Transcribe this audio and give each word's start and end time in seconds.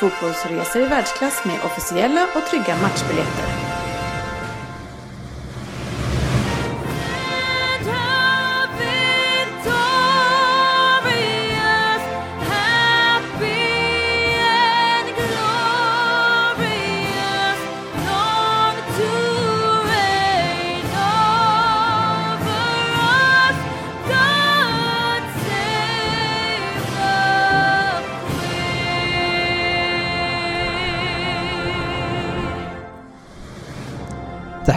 fotbollsresor 0.00 0.82
i 0.82 0.86
världsklass 0.86 1.44
med 1.44 1.64
officiella 1.64 2.26
och 2.34 2.46
trygga 2.46 2.76
matchbiljetter. 2.76 3.49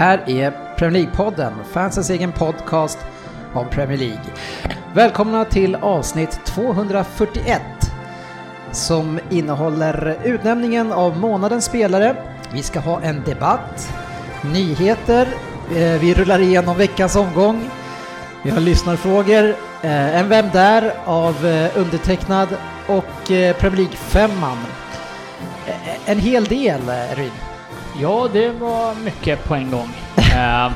Här 0.03 0.29
är 0.29 0.75
Premier 0.77 1.05
League-podden, 1.05 1.53
fansens 1.73 2.09
egen 2.09 2.31
podcast 2.31 2.97
om 3.53 3.69
Premier 3.69 3.97
League. 3.97 4.23
Välkomna 4.93 5.45
till 5.45 5.75
avsnitt 5.75 6.39
241 6.45 7.61
som 8.71 9.19
innehåller 9.29 10.17
utnämningen 10.23 10.91
av 10.91 11.17
månadens 11.17 11.65
spelare. 11.65 12.15
Vi 12.53 12.63
ska 12.63 12.79
ha 12.79 13.01
en 13.01 13.23
debatt, 13.25 13.93
nyheter, 14.53 15.27
eh, 15.75 15.99
vi 16.01 16.13
rullar 16.13 16.39
igenom 16.39 16.77
veckans 16.77 17.15
omgång, 17.15 17.69
vi 18.43 18.49
har 18.49 18.59
lyssnarfrågor, 18.59 19.55
eh, 19.81 20.19
en 20.19 20.29
Vem 20.29 20.49
där 20.53 20.93
av 21.05 21.45
eh, 21.45 21.77
undertecknad 21.77 22.47
och 22.87 23.27
Premier 23.27 23.77
League-femman. 23.77 24.57
En 26.05 26.19
hel 26.19 26.43
del, 26.43 26.81
Ryd. 27.15 27.52
Ja, 28.01 28.27
det 28.33 28.49
var 28.49 28.95
mycket 28.95 29.45
på 29.45 29.55
en 29.55 29.71
gång. 29.71 29.89
Uh, 30.17 30.71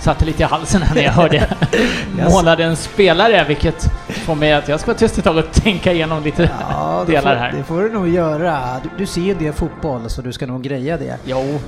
satte 0.00 0.24
lite 0.24 0.42
i 0.42 0.46
halsen 0.46 0.82
när 0.94 1.02
jag 1.02 1.12
hörde 1.12 1.48
månadens 2.30 2.82
spelare, 2.82 3.44
vilket 3.48 3.84
får 4.08 4.34
mig 4.34 4.52
att 4.52 4.68
jag 4.68 4.80
ska 4.80 4.86
vara 4.90 4.98
tyst 4.98 5.18
ett 5.18 5.24
tag 5.24 5.36
och 5.36 5.52
tänka 5.52 5.92
igenom 5.92 6.22
lite 6.22 6.50
ja, 6.70 7.04
delar 7.06 7.22
får, 7.22 7.40
här. 7.40 7.52
Det 7.52 7.62
får 7.64 7.82
du 7.82 7.92
nog 7.92 8.08
göra. 8.08 8.80
Du, 8.82 8.88
du 8.98 9.06
ser 9.06 9.20
ju 9.20 9.34
det 9.34 9.52
fotboll, 9.52 10.10
så 10.10 10.22
du 10.22 10.32
ska 10.32 10.46
nog 10.46 10.62
greja 10.62 10.96
det. 10.96 11.16
Jo. 11.24 11.60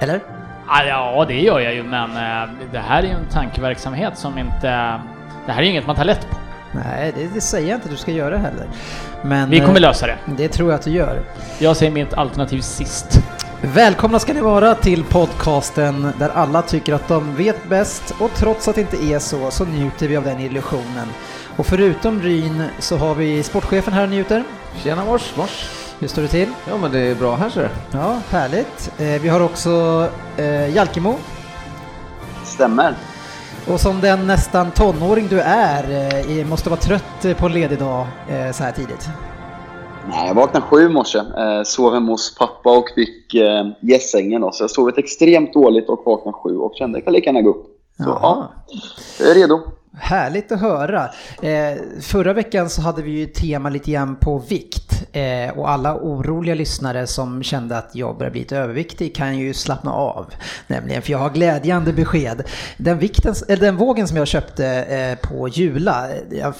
Eller? 0.00 0.20
Ja, 0.68 1.24
det 1.28 1.40
gör 1.40 1.60
jag 1.60 1.74
ju, 1.74 1.82
men 1.82 2.10
uh, 2.10 2.50
det 2.72 2.78
här 2.78 3.02
är 3.02 3.06
ju 3.06 3.12
en 3.12 3.28
tankeverksamhet 3.32 4.18
som 4.18 4.38
inte... 4.38 5.00
Det 5.46 5.52
här 5.52 5.58
är 5.58 5.62
ju 5.62 5.70
inget 5.70 5.86
man 5.86 5.96
tar 5.96 6.04
lätt 6.04 6.30
på. 6.30 6.36
Nej, 6.72 7.12
det, 7.16 7.28
det, 7.34 7.40
säger 7.40 7.68
jag 7.68 7.76
inte 7.76 7.84
att 7.84 7.90
du 7.90 7.96
ska 7.96 8.10
göra 8.10 8.38
heller. 8.38 8.66
Men, 9.22 9.50
Vi 9.50 9.60
kommer 9.60 9.74
eh, 9.74 9.80
lösa 9.80 10.06
det. 10.06 10.18
Det 10.26 10.48
tror 10.48 10.70
jag 10.70 10.78
att 10.78 10.84
du 10.84 10.90
gör. 10.90 11.22
Jag 11.58 11.76
säger 11.76 11.92
mitt 11.92 12.14
alternativ 12.14 12.60
sist. 12.60 13.22
Välkomna 13.62 14.18
ska 14.18 14.32
ni 14.32 14.40
vara 14.40 14.74
till 14.74 15.04
podcasten 15.04 16.12
där 16.18 16.28
alla 16.28 16.62
tycker 16.62 16.94
att 16.94 17.08
de 17.08 17.36
vet 17.36 17.68
bäst 17.68 18.14
och 18.18 18.30
trots 18.34 18.68
att 18.68 18.74
det 18.74 18.80
inte 18.80 19.04
är 19.04 19.18
så 19.18 19.50
så 19.50 19.64
njuter 19.64 20.08
vi 20.08 20.16
av 20.16 20.24
den 20.24 20.40
illusionen. 20.40 21.08
Och 21.56 21.66
förutom 21.66 22.22
Ryn 22.22 22.64
så 22.78 22.96
har 22.96 23.14
vi 23.14 23.42
sportchefen 23.42 23.92
här 23.92 24.02
och 24.02 24.08
njuter. 24.08 24.44
Tjena 24.82 25.04
mors, 25.04 25.36
mors. 25.36 25.70
Hur 25.98 26.08
står 26.08 26.22
det 26.22 26.28
till? 26.28 26.48
Ja 26.68 26.76
men 26.76 26.92
det 26.92 26.98
är 26.98 27.14
bra 27.14 27.36
här 27.36 27.50
ser 27.50 27.70
Ja, 27.92 28.20
härligt. 28.30 28.92
Eh, 28.98 29.06
vi 29.06 29.28
har 29.28 29.40
också 29.40 30.08
eh, 30.36 30.74
Jalkemo. 30.74 31.18
Stämmer. 32.44 32.94
Och 33.72 33.80
som 33.80 34.00
den 34.00 34.26
nästan 34.26 34.70
tonåring 34.70 35.26
du 35.30 35.40
är, 35.40 35.84
eh, 36.38 36.46
måste 36.46 36.70
vara 36.70 36.80
trött 36.80 37.38
på 37.38 37.46
en 37.46 37.52
ledig 37.52 37.78
dag 37.78 38.06
eh, 38.28 38.52
så 38.52 38.62
här 38.64 38.72
tidigt. 38.72 39.08
Nej, 40.08 40.26
jag 40.26 40.34
vaknade 40.34 40.66
sju 40.66 40.82
i 40.82 40.88
morse, 40.88 41.18
eh, 41.18 41.62
sov 41.64 41.94
hemma 41.94 42.12
hos 42.12 42.34
pappa 42.34 42.78
och 42.78 42.88
fick 42.94 43.34
eh, 43.34 43.66
gässängen. 43.80 44.52
Så 44.52 44.62
jag 44.62 44.70
sovit 44.70 44.98
extremt 44.98 45.52
dåligt 45.52 45.88
och 45.88 46.02
vaknade 46.06 46.36
sju 46.36 46.56
och 46.56 46.72
kände 46.74 46.98
att 46.98 47.00
jag 47.00 47.04
kan 47.04 47.12
lika 47.12 47.26
gärna 47.26 47.42
gå 47.42 47.50
upp. 47.50 47.66
Så 47.96 48.02
Jaha. 48.02 48.18
ja, 48.22 48.50
jag 49.18 49.30
är 49.30 49.34
redo. 49.34 49.60
Härligt 49.98 50.52
att 50.52 50.60
höra. 50.60 51.10
Eh, 51.42 51.78
förra 52.00 52.32
veckan 52.32 52.70
så 52.70 52.82
hade 52.82 53.02
vi 53.02 53.10
ju 53.10 53.26
tema 53.26 53.68
lite 53.70 53.90
grann 53.90 54.16
på 54.16 54.38
vikt 54.38 55.06
eh, 55.12 55.58
och 55.58 55.70
alla 55.70 55.94
oroliga 55.94 56.54
lyssnare 56.54 57.06
som 57.06 57.42
kände 57.42 57.78
att 57.78 57.90
jag 57.92 58.18
börjar 58.18 58.30
bli 58.30 58.40
lite 58.40 58.56
överviktig 58.56 59.14
kan 59.14 59.38
ju 59.38 59.54
slappna 59.54 59.92
av. 59.92 60.26
Nämligen, 60.66 61.02
för 61.02 61.12
jag 61.12 61.18
har 61.18 61.30
glädjande 61.30 61.92
besked. 61.92 62.42
Den, 62.76 62.98
vikten, 62.98 63.34
eller 63.48 63.60
den 63.60 63.76
vågen 63.76 64.08
som 64.08 64.16
jag 64.16 64.26
köpte 64.26 64.66
eh, 64.66 65.28
på 65.28 65.48
Jula, 65.48 66.08
jag, 66.30 66.54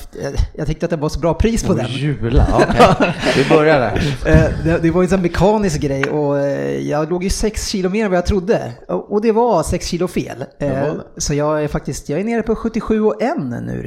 jag 0.54 0.66
tyckte 0.66 0.86
att 0.86 0.90
det 0.90 0.96
var 0.96 1.08
så 1.08 1.20
bra 1.20 1.34
pris 1.34 1.64
på 1.64 1.72
oh, 1.72 1.76
den. 1.76 1.86
Jula, 1.86 2.46
okej. 2.52 2.86
Okay. 2.90 3.12
vi 3.36 3.48
börjar 3.48 3.80
där. 3.80 4.16
Eh, 4.26 4.64
det, 4.64 4.78
det, 4.78 4.90
var 4.90 5.02
ju 5.02 5.08
en 5.14 5.22
mekanisk 5.22 5.80
grej 5.80 6.04
och 6.04 6.38
eh, 6.38 6.88
jag 6.88 7.10
låg 7.10 7.24
ju 7.24 7.30
6 7.30 7.68
kilo 7.68 7.90
mer 7.90 8.04
än 8.04 8.10
vad 8.10 8.18
jag 8.18 8.26
trodde. 8.26 8.72
Och, 8.88 9.12
och 9.12 9.22
det 9.22 9.32
var 9.32 9.62
6 9.62 9.86
kilo 9.86 10.08
fel. 10.08 10.44
Eh, 10.58 10.92
så 11.16 11.34
jag 11.34 11.64
är 11.64 11.68
faktiskt, 11.68 12.08
jag 12.08 12.20
är 12.20 12.24
nere 12.24 12.42
på 12.42 12.56
77 12.56 13.02
och 13.02 13.19
en 13.20 13.48
nu 13.66 13.82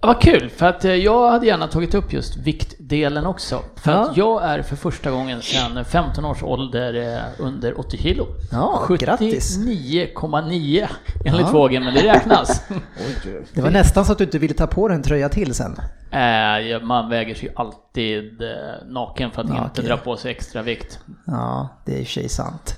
Ja, 0.00 0.06
vad 0.06 0.20
kul, 0.20 0.50
för 0.50 0.66
att 0.66 0.84
eh, 0.84 0.94
jag 0.94 1.30
hade 1.30 1.46
gärna 1.46 1.68
tagit 1.68 1.94
upp 1.94 2.12
just 2.12 2.36
viktdelen 2.36 3.26
också. 3.26 3.62
För 3.76 3.92
ja. 3.92 3.98
att 3.98 4.16
jag 4.16 4.44
är 4.44 4.62
för 4.62 4.76
första 4.76 5.10
gången 5.10 5.42
sedan 5.42 5.84
15 5.84 6.24
års 6.24 6.42
ålder 6.42 6.94
eh, 6.94 7.18
under 7.38 7.80
80 7.80 7.98
kilo. 7.98 8.26
Ja, 8.52 8.84
79,9 8.88 10.88
enligt 11.24 11.46
ja. 11.46 11.52
vågen, 11.52 11.84
men 11.84 11.94
det 11.94 12.02
räknas. 12.02 12.62
det 13.54 13.60
var 13.60 13.70
nästan 13.70 14.04
så 14.04 14.12
att 14.12 14.18
du 14.18 14.24
inte 14.24 14.38
ville 14.38 14.54
ta 14.54 14.66
på 14.66 14.88
dig 14.88 14.96
en 14.96 15.02
tröja 15.02 15.28
till 15.28 15.54
sen. 15.54 15.76
Eh, 16.10 16.82
man 16.82 17.08
väger 17.08 17.34
sig 17.34 17.48
ju 17.48 17.54
alltid 17.56 18.42
naken 18.86 19.30
för 19.30 19.42
att 19.42 19.48
naken. 19.48 19.64
inte 19.64 19.82
dra 19.82 19.96
på 19.96 20.16
sig 20.16 20.30
extra 20.30 20.62
vikt. 20.62 20.98
Ja, 21.26 21.68
det 21.86 21.94
är 21.94 22.00
i 22.00 22.04
sig 22.04 22.28
sant. 22.28 22.74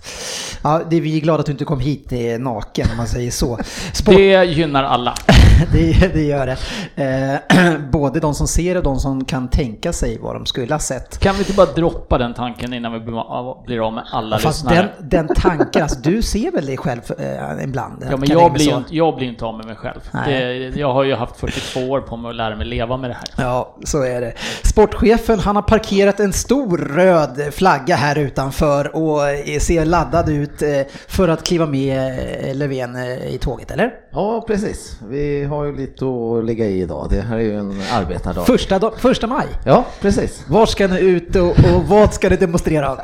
Ja, 0.62 0.82
det 0.90 0.96
är 0.96 1.00
vi 1.00 1.16
är 1.16 1.20
glada 1.20 1.40
att 1.40 1.46
du 1.46 1.52
inte 1.52 1.64
kom 1.64 1.80
hit 1.80 2.12
naken 2.38 2.90
om 2.90 2.96
man 2.96 3.06
säger 3.06 3.30
så. 3.30 3.58
Sport... 3.92 4.14
Det 4.14 4.44
gynnar 4.44 4.84
alla. 4.84 5.14
det, 5.72 6.14
det 6.14 6.22
gör 6.22 6.46
det. 6.46 6.56
Eh, 6.94 7.34
både 7.90 8.20
de 8.20 8.34
som 8.34 8.48
ser 8.48 8.76
och 8.76 8.82
de 8.82 9.00
som 9.00 9.24
kan 9.24 9.48
tänka 9.48 9.92
sig 9.92 10.18
vad 10.18 10.34
de 10.34 10.46
skulle 10.46 10.74
ha 10.74 10.78
sett. 10.78 11.18
Kan 11.18 11.34
vi 11.34 11.38
inte 11.38 11.52
bara 11.52 11.66
droppa 11.66 12.18
den 12.18 12.34
tanken 12.34 12.72
innan 12.72 12.92
vi 12.92 13.00
blir 13.00 13.86
av 13.86 13.92
med 13.92 14.04
alla 14.10 14.38
Fast 14.38 14.64
lyssnare? 14.64 14.88
Den, 14.98 15.26
den 15.26 15.36
tanken, 15.36 15.82
alltså, 15.82 15.98
du 16.00 16.22
ser 16.22 16.52
väl 16.52 16.66
dig 16.66 16.76
själv 16.76 17.00
eh, 17.18 17.64
ibland? 17.64 18.06
Ja, 18.10 18.16
men 18.16 18.28
jag 18.28 18.52
blir, 18.52 18.76
inte, 18.76 18.96
jag 18.96 19.16
blir 19.16 19.28
inte 19.28 19.44
av 19.44 19.56
med 19.56 19.66
mig 19.66 19.76
själv. 19.76 20.00
Det, 20.26 20.52
jag 20.76 20.92
har 20.92 21.04
ju 21.04 21.14
haft 21.14 21.36
42 21.36 21.80
år 21.80 22.00
på 22.00 22.16
mig 22.16 22.28
att 22.28 22.36
lära 22.36 22.56
mig 22.56 22.66
leva 22.66 22.96
med 22.96 23.10
det 23.10 23.14
här. 23.14 23.44
Ja, 23.44 23.76
så 23.84 24.02
är 24.02 24.20
det. 24.20 24.32
Sportchefen, 24.62 25.38
han 25.38 25.56
har 25.56 25.62
parkerat 25.62 26.20
en 26.20 26.32
stor 26.32 26.78
röd 26.78 27.54
flagga 27.54 27.96
här 27.96 28.18
utanför 28.18 28.96
och 28.96 29.20
ser 29.60 29.84
laddad 29.84 30.28
ut 30.28 30.62
eh, 30.62 30.68
för 31.08 31.28
att 31.28 31.44
kliva 31.44 31.66
med 31.66 32.18
eh, 32.48 32.54
Löfven 32.54 32.96
i 33.28 33.38
tåget, 33.40 33.70
eller? 33.70 33.94
Ja, 34.12 34.44
precis. 34.46 34.98
Vi 35.08 35.44
har 35.44 35.64
ju 35.64 35.76
lite 35.76 36.04
att 36.04 36.44
lägga 36.44 36.66
i 36.66 36.71
idag. 36.80 37.06
Det 37.10 37.20
här 37.20 37.36
är 37.36 37.40
ju 37.40 37.58
en 37.58 37.82
arbetardag. 37.92 38.46
Första, 38.46 38.78
dag, 38.78 38.92
första 38.98 39.26
maj? 39.26 39.46
Ja, 39.64 39.84
precis. 40.00 40.44
Var 40.46 40.66
ska 40.66 40.86
ni 40.86 41.00
ut 41.00 41.36
och, 41.36 41.48
och 41.48 41.88
vad 41.88 42.14
ska 42.14 42.28
ni 42.28 42.36
demonstrera? 42.36 42.96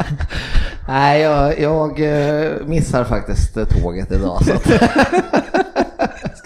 Nej, 0.88 1.20
jag, 1.20 1.60
jag, 1.60 2.00
eh, 2.00 2.50
missar 2.66 3.04
faktiskt 3.04 3.54
tåget 3.82 4.12
idag. 4.12 4.42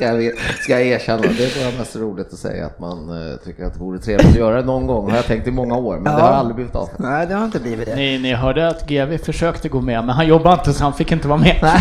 Ska, 0.02 0.22
jag, 0.22 0.34
ska 0.60 0.72
jag 0.72 0.82
erkänna. 0.82 1.22
Det 1.22 1.28
är 1.28 1.64
bara 1.64 1.78
mest 1.78 1.96
roligt 1.96 2.32
att 2.32 2.38
säga 2.38 2.66
att 2.66 2.78
man 2.78 3.10
uh, 3.10 3.36
tycker 3.36 3.64
att 3.64 3.74
det 3.74 3.80
vore 3.80 3.98
trevligt 3.98 4.28
att 4.28 4.34
göra 4.34 4.56
det 4.56 4.66
någon 4.66 4.86
gång. 4.86 5.10
Har 5.10 5.16
jag 5.16 5.26
tänkt 5.26 5.46
i 5.46 5.50
många 5.50 5.76
år, 5.76 5.98
men 5.98 6.12
ja. 6.12 6.18
det 6.18 6.24
har 6.24 6.32
aldrig 6.32 6.54
blivit 6.54 6.74
av. 6.74 6.88
Nej, 6.96 7.26
det 7.26 7.34
har 7.34 7.44
inte 7.44 7.60
blivit 7.60 7.86
det. 7.86 7.96
Ni, 7.96 8.18
ni 8.18 8.34
hörde 8.34 8.68
att 8.68 8.88
GV 8.88 9.18
försökte 9.18 9.68
gå 9.68 9.80
med, 9.80 10.04
men 10.04 10.14
han 10.14 10.26
jobbade 10.26 10.54
inte 10.54 10.72
så 10.72 10.84
han 10.84 10.94
fick 10.94 11.12
inte 11.12 11.28
vara 11.28 11.38
med. 11.38 11.56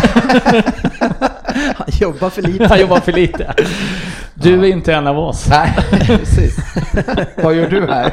han 1.76 1.86
jobbar 2.00 2.30
för 2.30 2.42
lite. 2.42 2.66
han 2.66 2.80
jobbar 2.80 3.00
för 3.00 3.12
lite. 3.12 3.54
Du 4.34 4.60
är 4.60 4.64
inte 4.64 4.94
en 4.94 5.06
av 5.06 5.18
oss. 5.18 5.46
Nej, 5.50 5.74
precis. 6.06 6.56
Vad 7.36 7.54
gör 7.54 7.68
du 7.68 7.86
här? 7.86 8.12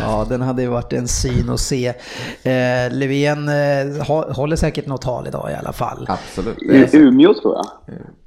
ja, 0.00 0.26
den 0.28 0.42
hade 0.42 0.62
ju 0.62 0.68
varit 0.68 0.92
en 0.92 1.08
syn 1.08 1.50
att 1.50 1.60
se. 1.60 1.88
Eh, 2.42 2.90
Löfven 2.90 3.48
eh, 3.48 4.06
håller 4.34 4.56
säkert 4.56 4.86
något 4.86 5.02
tal 5.02 5.26
idag 5.26 5.50
i 5.50 5.54
alla 5.54 5.72
fall. 5.72 6.06
Absolut. 6.08 6.62
I 6.62 6.96
Umeå 6.96 7.34
tror 7.34 7.49
jag. 7.49 7.49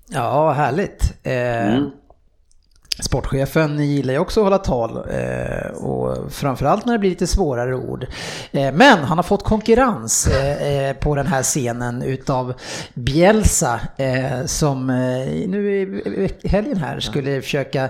Ja, 0.07 0.51
härligt. 0.51 1.13
Eh, 1.23 1.73
mm. 1.73 1.89
Sportchefen 2.99 3.79
gillar 3.79 4.13
ju 4.13 4.19
också 4.19 4.39
att 4.39 4.43
hålla 4.43 4.57
tal 4.57 4.97
eh, 4.97 5.71
och 5.71 6.31
framförallt 6.31 6.85
när 6.85 6.93
det 6.93 6.99
blir 6.99 7.09
lite 7.09 7.27
svårare 7.27 7.75
ord. 7.75 8.07
Eh, 8.51 8.73
men 8.73 8.99
han 8.99 9.17
har 9.17 9.23
fått 9.23 9.43
konkurrens 9.43 10.27
eh, 10.27 10.67
eh 10.67 10.95
på 10.95 11.15
den 11.15 11.27
här 11.27 11.43
scenen 11.43 12.01
utav 12.01 12.53
Bielsa 12.93 13.79
eh, 13.97 14.45
som 14.45 14.89
eh, 14.89 15.47
nu 15.47 15.71
i 16.43 16.47
helgen 16.47 16.77
här 16.77 16.99
skulle 16.99 17.41
försöka 17.41 17.89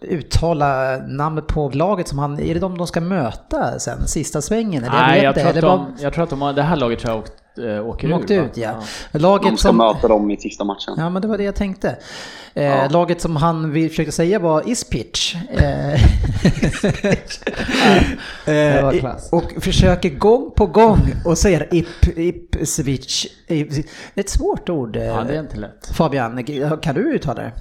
uttala 0.00 0.96
namnet 0.96 1.46
på 1.46 1.70
laget 1.74 2.08
som 2.08 2.18
han, 2.18 2.40
är 2.40 2.54
det 2.54 2.60
de 2.60 2.78
de 2.78 2.86
ska 2.86 3.00
möta 3.00 3.78
sen, 3.78 4.08
sista 4.08 4.42
svängen? 4.42 4.84
Eller 4.84 4.96
Nej, 4.96 5.22
jag, 5.22 5.36
jag, 5.36 5.42
tror 5.42 5.48
att 5.48 5.60
de, 5.60 5.94
jag 6.02 6.12
tror 6.12 6.24
att 6.24 6.30
de 6.30 6.42
har, 6.42 6.52
det 6.52 6.62
här 6.62 6.76
laget 6.76 6.98
tror 6.98 7.12
jag 7.12 7.18
åkt 7.18 7.32
äh, 7.58 7.86
åker 7.86 8.18
ut. 8.18 8.30
ut 8.30 8.56
ja. 8.56 8.74
ja. 9.12 9.18
Laget 9.18 9.50
de 9.50 9.56
ska 9.56 9.68
som, 9.68 9.76
möta 9.76 10.08
dem 10.08 10.30
i 10.30 10.36
sista 10.36 10.64
matchen. 10.64 10.94
Ja, 10.96 11.10
men 11.10 11.22
det 11.22 11.28
var 11.28 11.38
det 11.38 11.44
jag 11.44 11.54
tänkte. 11.54 11.96
Eh, 12.54 12.64
ja. 12.64 12.88
Laget 12.88 13.20
som 13.20 13.36
han 13.36 13.72
försökte 13.72 14.12
säga 14.12 14.38
var 14.38 14.68
Ispitch. 14.68 15.34
Eh, 15.50 15.94
eh, 18.54 19.14
och 19.32 19.52
försöker 19.60 20.10
gång 20.10 20.50
på 20.56 20.66
gång 20.66 21.14
och 21.24 21.38
säger 21.38 21.74
Ip, 21.74 22.18
Ipswich. 22.18 23.26
Det 23.48 23.60
är 23.60 23.84
ett 24.14 24.30
svårt 24.30 24.68
ord. 24.68 24.96
Ja, 24.96 25.24
det 25.28 25.34
är 25.36 25.40
inte 25.40 25.56
lätt. 25.56 25.86
Fabian, 25.94 26.44
kan 26.82 26.94
du 26.94 27.14
uttala 27.14 27.42
det? 27.42 27.52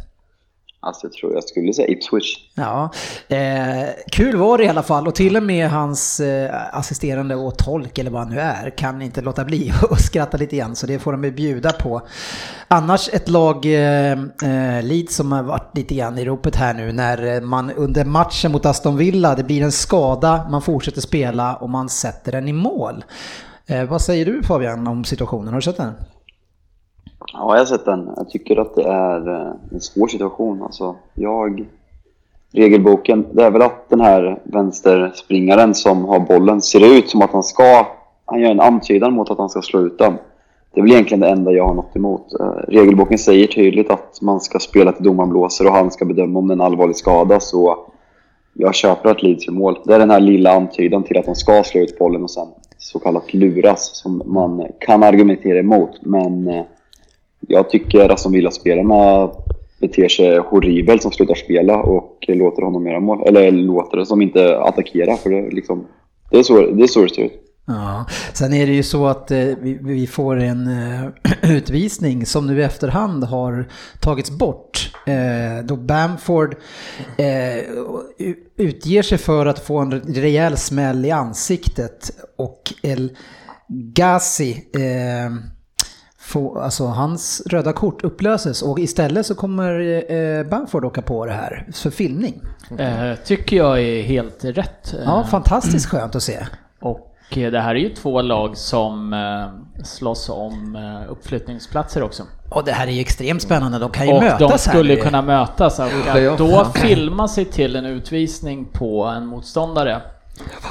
Alltså 0.79 1.05
jag 1.07 1.13
tror 1.13 1.33
jag 1.33 1.43
skulle 1.43 1.73
säga 1.73 1.87
Ipswich. 1.87 2.37
Ja, 2.55 2.91
eh, 3.27 3.89
kul 4.11 4.35
var 4.35 4.57
det 4.57 4.63
i 4.63 4.67
alla 4.67 4.83
fall 4.83 5.07
och 5.07 5.15
till 5.15 5.37
och 5.37 5.43
med 5.43 5.69
hans 5.69 6.19
eh, 6.19 6.77
assisterande 6.77 7.35
och 7.35 7.57
tolk 7.57 7.97
eller 7.97 8.11
vad 8.11 8.21
han 8.21 8.33
nu 8.33 8.39
är 8.39 8.69
kan 8.69 9.01
inte 9.01 9.21
låta 9.21 9.45
bli 9.45 9.73
att 9.91 10.01
skratta 10.01 10.37
lite 10.37 10.55
igen 10.55 10.75
så 10.75 10.87
det 10.87 10.99
får 10.99 11.11
de 11.11 11.31
bjuda 11.31 11.71
på. 11.71 12.01
Annars 12.67 13.09
ett 13.13 13.29
lag, 13.29 13.65
eh, 13.65 14.11
eh, 14.11 14.83
Leeds 14.83 15.15
som 15.15 15.31
har 15.31 15.43
varit 15.43 15.77
lite 15.77 15.95
grann 15.95 16.17
i 16.17 16.25
ropet 16.25 16.55
här 16.55 16.73
nu 16.73 16.91
när 16.91 17.41
man 17.41 17.71
under 17.71 18.05
matchen 18.05 18.51
mot 18.51 18.65
Aston 18.65 18.97
Villa, 18.97 19.35
det 19.35 19.43
blir 19.43 19.61
en 19.61 19.71
skada, 19.71 20.47
man 20.49 20.61
fortsätter 20.61 21.01
spela 21.01 21.55
och 21.55 21.69
man 21.69 21.89
sätter 21.89 22.31
den 22.31 22.47
i 22.47 22.53
mål. 22.53 23.03
Eh, 23.67 23.83
vad 23.83 24.01
säger 24.01 24.25
du 24.25 24.43
Fabian 24.43 24.87
om 24.87 25.03
situationen? 25.03 25.47
Har 25.47 25.55
du 25.55 25.61
sett 25.61 25.77
den? 25.77 25.93
Ja, 27.19 27.53
jag 27.53 27.61
har 27.61 27.65
sett 27.65 27.85
den. 27.85 28.09
Jag 28.17 28.29
tycker 28.29 28.57
att 28.57 28.75
det 28.75 28.83
är 28.83 29.29
eh, 29.29 29.51
en 29.71 29.81
svår 29.81 30.07
situation. 30.07 30.63
Alltså, 30.63 30.95
jag... 31.13 31.65
Regelboken, 32.51 33.25
det 33.31 33.43
är 33.43 33.51
väl 33.51 33.61
att 33.61 33.89
den 33.89 34.01
här 34.01 34.39
vänsterspringaren 34.43 35.75
som 35.75 36.05
har 36.05 36.19
bollen 36.19 36.61
ser 36.61 36.97
ut 36.97 37.09
som 37.09 37.21
att 37.21 37.31
han 37.31 37.43
ska... 37.43 37.87
Han 38.25 38.41
gör 38.41 38.51
en 38.51 38.59
antydan 38.59 39.13
mot 39.13 39.29
att 39.29 39.37
han 39.37 39.49
ska 39.49 39.61
slå 39.61 39.79
ut 39.79 39.97
den. 39.97 40.13
Det 40.73 40.79
är 40.79 40.83
väl 40.83 40.91
egentligen 40.91 41.19
det 41.19 41.29
enda 41.29 41.51
jag 41.51 41.67
har 41.67 41.73
något 41.73 41.95
emot. 41.95 42.33
Eh, 42.39 42.45
regelboken 42.67 43.17
säger 43.17 43.47
tydligt 43.47 43.91
att 43.91 44.21
man 44.21 44.39
ska 44.39 44.59
spela 44.59 44.91
till 44.91 45.03
domaren 45.03 45.29
blåser 45.29 45.67
och 45.67 45.73
han 45.73 45.91
ska 45.91 46.05
bedöma 46.05 46.39
om 46.39 46.47
det 46.47 46.51
är 46.51 46.55
en 46.55 46.61
allvarlig 46.61 46.95
skada. 46.95 47.39
Så 47.39 47.77
jag 48.53 48.75
köper 48.75 49.09
att 49.09 49.23
Leeds 49.23 49.47
gör 49.47 49.53
mål. 49.53 49.79
Det 49.85 49.95
är 49.95 49.99
den 49.99 50.11
här 50.11 50.19
lilla 50.19 50.51
antydan 50.51 51.03
till 51.03 51.17
att 51.17 51.25
de 51.25 51.35
ska 51.35 51.63
slå 51.63 51.81
ut 51.81 51.99
bollen 51.99 52.23
och 52.23 52.31
sen 52.31 52.47
så 52.77 52.99
kallat 52.99 53.33
luras 53.33 53.89
som 53.93 54.21
man 54.25 54.67
kan 54.79 55.03
argumentera 55.03 55.59
emot. 55.59 55.99
Men 56.01 56.47
eh, 56.47 56.63
jag 57.47 57.69
tycker 57.69 58.09
Aston 58.09 58.31
Villa-spelarna 58.31 59.31
beter 59.81 60.07
sig 60.07 60.37
horribelt 60.37 61.01
som 61.01 61.11
slutar 61.11 61.35
spela 61.35 61.77
och 61.77 62.25
låter 62.27 62.61
honom 62.61 62.87
göra 62.87 62.99
mål. 62.99 63.27
Eller 63.27 63.51
låter 63.51 63.97
det 63.97 64.05
som 64.05 64.21
inte 64.21 64.59
attackera 64.59 65.15
för 65.15 65.29
det, 65.29 65.49
liksom, 65.49 65.87
det 66.31 66.37
är 66.39 66.43
så 66.43 66.61
det, 66.61 66.83
är 66.83 66.87
så 66.87 67.01
det 67.01 67.15
ser 67.15 67.23
ut. 67.23 67.43
Ja, 67.67 68.05
sen 68.33 68.53
är 68.53 68.67
det 68.67 68.73
ju 68.73 68.83
så 68.83 69.07
att 69.07 69.31
eh, 69.31 69.37
vi, 69.37 69.79
vi, 69.81 70.07
får 70.07 70.39
en 70.39 70.67
eh, 70.67 71.09
utvisning 71.51 72.25
som 72.25 72.47
nu 72.47 72.59
i 72.59 72.63
efterhand 72.63 73.23
har 73.23 73.67
tagits 74.01 74.31
bort. 74.31 74.93
Eh, 75.05 75.65
då 75.65 75.75
Bamford 75.75 76.55
eh, 77.17 77.63
utger 78.57 79.01
sig 79.01 79.17
för 79.17 79.45
att 79.45 79.59
få 79.59 79.77
en 79.77 80.01
rejäl 80.01 80.57
smäll 80.57 81.05
i 81.05 81.11
ansiktet 81.11 82.09
och 82.37 82.73
El 82.83 83.11
Ghazi 83.67 84.51
eh, 84.73 85.56
få, 86.27 86.59
alltså 86.59 86.85
hans 86.85 87.41
röda 87.45 87.73
kort 87.73 88.03
upplöses 88.03 88.61
och 88.61 88.79
istället 88.79 89.25
så 89.25 89.35
kommer 89.35 90.03
eh, 90.11 90.43
Bamford 90.43 90.85
åka 90.85 91.01
på 91.01 91.25
det 91.25 91.33
här 91.33 91.67
för 91.73 91.89
filmning. 91.89 92.41
Eh, 92.77 93.15
tycker 93.25 93.57
jag 93.57 93.81
är 93.81 94.03
helt 94.03 94.45
rätt. 94.45 94.95
Ja, 95.05 95.23
fantastiskt 95.31 95.85
skönt 95.85 96.15
att 96.15 96.23
se. 96.23 96.45
Och 96.79 97.15
eh, 97.37 97.51
det 97.51 97.59
här 97.59 97.75
är 97.75 97.79
ju 97.79 97.89
två 97.89 98.21
lag 98.21 98.57
som 98.57 99.13
eh, 99.13 99.83
slåss 99.83 100.29
om 100.29 100.75
eh, 100.75 101.11
uppflyttningsplatser 101.11 102.03
också. 102.03 102.23
Och 102.49 102.63
det 102.65 102.71
här 102.71 102.87
är 102.87 102.91
ju 102.91 103.01
extremt 103.01 103.41
spännande, 103.41 103.79
de 103.79 103.89
kan 103.91 104.07
ju 104.07 104.13
och 104.13 104.23
mötas 104.23 104.39
här. 104.67 104.73
de 104.73 104.79
skulle 104.79 104.93
här. 104.93 105.01
kunna 105.01 105.21
mötas. 105.21 105.79
Och 105.79 105.85
att 105.85 106.37
då 106.37 106.65
filma 106.75 107.27
sig 107.27 107.45
till 107.45 107.75
en 107.75 107.85
utvisning 107.85 108.65
på 108.65 109.05
en 109.05 109.25
motståndare 109.25 110.01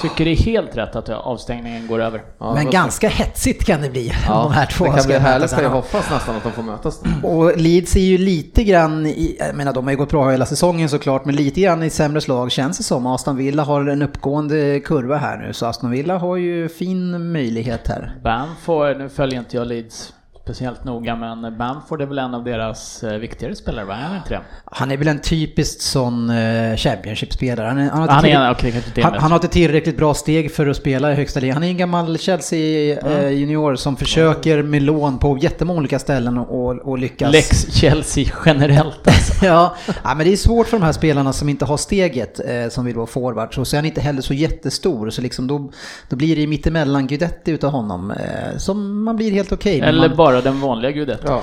Tycker 0.03 0.25
det 0.25 0.31
är 0.31 0.37
helt 0.37 0.77
rätt 0.77 0.97
att 0.97 1.09
avstängningen 1.09 1.87
går 1.87 2.03
över. 2.03 2.23
Ja, 2.39 2.55
Men 2.55 2.71
ganska 2.71 3.09
hetsigt 3.09 3.65
kan 3.65 3.83
det 3.83 3.91
bli. 3.91 4.13
Ja, 4.29 4.43
de 4.43 4.53
här 4.53 4.67
två 4.67 4.85
det 4.85 4.91
kan 4.91 5.07
bli 5.07 5.19
härligt 5.19 5.53
jag 5.53 5.71
hoppas 5.71 6.11
nästan 6.11 6.37
att 6.37 6.43
de 6.43 6.53
får 6.53 6.63
mötas. 6.63 7.03
Och 7.23 7.57
Leeds 7.57 7.97
är 7.97 8.01
ju 8.01 8.19
lite 8.19 8.65
grann, 8.65 9.07
i, 9.07 9.37
jag 9.39 9.55
menar 9.55 9.73
de 9.73 9.85
har 9.85 9.91
ju 9.91 9.97
gått 9.97 10.11
bra 10.11 10.31
hela 10.31 10.47
säsongen 10.47 10.89
såklart, 10.89 11.25
men 11.25 11.37
lite 11.37 11.61
grann 11.61 11.83
i 11.83 11.91
sämre 11.91 12.21
slag 12.21 12.53
känns 12.53 12.79
det 12.79 12.85
som. 12.85 13.07
Aston 13.07 13.37
Villa 13.37 13.63
har 13.63 13.89
en 13.89 14.03
uppgående 14.03 14.81
kurva 14.81 15.17
här 15.17 15.39
nu, 15.39 15.53
så 15.53 15.67
Aston 15.67 15.91
Villa 15.91 16.19
har 16.19 16.37
ju 16.37 16.69
fin 16.69 17.33
möjlighet 17.33 17.89
här. 17.89 18.19
Bamford, 18.23 18.99
nu 18.99 19.09
följer 19.09 19.39
inte 19.39 19.57
jag 19.57 19.67
Leeds 19.67 20.13
speciellt 20.47 20.85
noga, 20.85 21.17
men 21.17 21.59
Bamford 21.59 22.03
är 22.03 22.07
väl 22.07 22.19
en 22.19 22.35
av 22.35 22.45
deras 22.45 23.05
eh, 23.05 23.19
viktigare 23.19 23.57
spelare, 23.57 23.85
va? 23.85 23.95
Är 23.95 24.03
han 24.03 24.17
inte 24.17 24.29
det? 24.29 24.41
Han 24.65 24.91
är 24.91 24.97
väl 24.97 25.09
en 25.09 25.21
typisk 25.21 25.81
sån 25.81 26.31
uh, 26.31 26.77
Championship-spelare. 26.77 27.67
Han, 27.67 27.79
han, 27.79 28.09
han, 28.09 28.51
okay, 28.53 28.73
han, 29.03 29.15
han, 29.15 29.33
har 29.33 29.45
ett 29.45 29.51
tillräckligt 29.51 29.97
bra 29.97 30.15
steg 30.15 30.53
för 30.53 30.67
att 30.67 30.77
spela 30.77 31.13
i 31.13 31.15
högsta 31.15 31.41
ligan. 31.41 31.55
Han 31.55 31.65
är 31.65 31.69
en 31.69 31.77
gammal 31.77 32.19
Chelsea-junior 32.19 33.69
mm. 33.69 33.77
som 33.77 33.97
försöker 33.97 34.63
med 34.63 34.83
lån 34.83 35.19
på 35.19 35.39
jättemånga 35.39 35.79
olika 35.79 35.99
ställen 35.99 36.39
och, 36.39 36.89
och 36.89 36.99
lyckas. 36.99 37.33
Lex 37.33 37.75
Chelsea 37.75 38.25
generellt 38.47 39.09
alltså. 39.09 39.33
ja, 39.47 39.77
ja, 40.05 40.15
men 40.15 40.27
det 40.27 40.33
är 40.33 40.37
svårt 40.37 40.67
för 40.67 40.79
de 40.79 40.85
här 40.85 40.93
spelarna 40.93 41.33
som 41.33 41.49
inte 41.49 41.65
har 41.65 41.77
steget 41.77 42.41
eh, 42.49 42.69
som 42.71 42.85
vill 42.85 42.97
vara 42.97 43.07
forward. 43.07 43.59
Och 43.59 43.67
så 43.67 43.77
är 43.77 43.79
han 43.79 43.87
inte 43.87 44.01
heller 44.01 44.23
så 44.23 44.35
jättestor, 44.35 45.11
så 45.11 45.23
liksom 45.23 45.47
då, 45.47 45.71
då 46.09 46.17
blir 46.17 46.37
det 46.37 46.47
mittemellan 46.47 47.07
Guidetti 47.07 47.51
utav 47.51 47.71
honom. 47.71 48.11
Eh, 48.11 48.59
som 48.59 49.05
man 49.05 49.17
blir 49.17 49.33
helt 49.33 49.53
okej. 49.53 49.77
Okay, 49.77 49.89
Eller 49.89 50.09
man, 50.09 50.17
bara 50.17 50.36
den 50.43 50.61
vanliga 50.61 50.91
Guidetti. 50.91 51.25
Ja. 51.27 51.43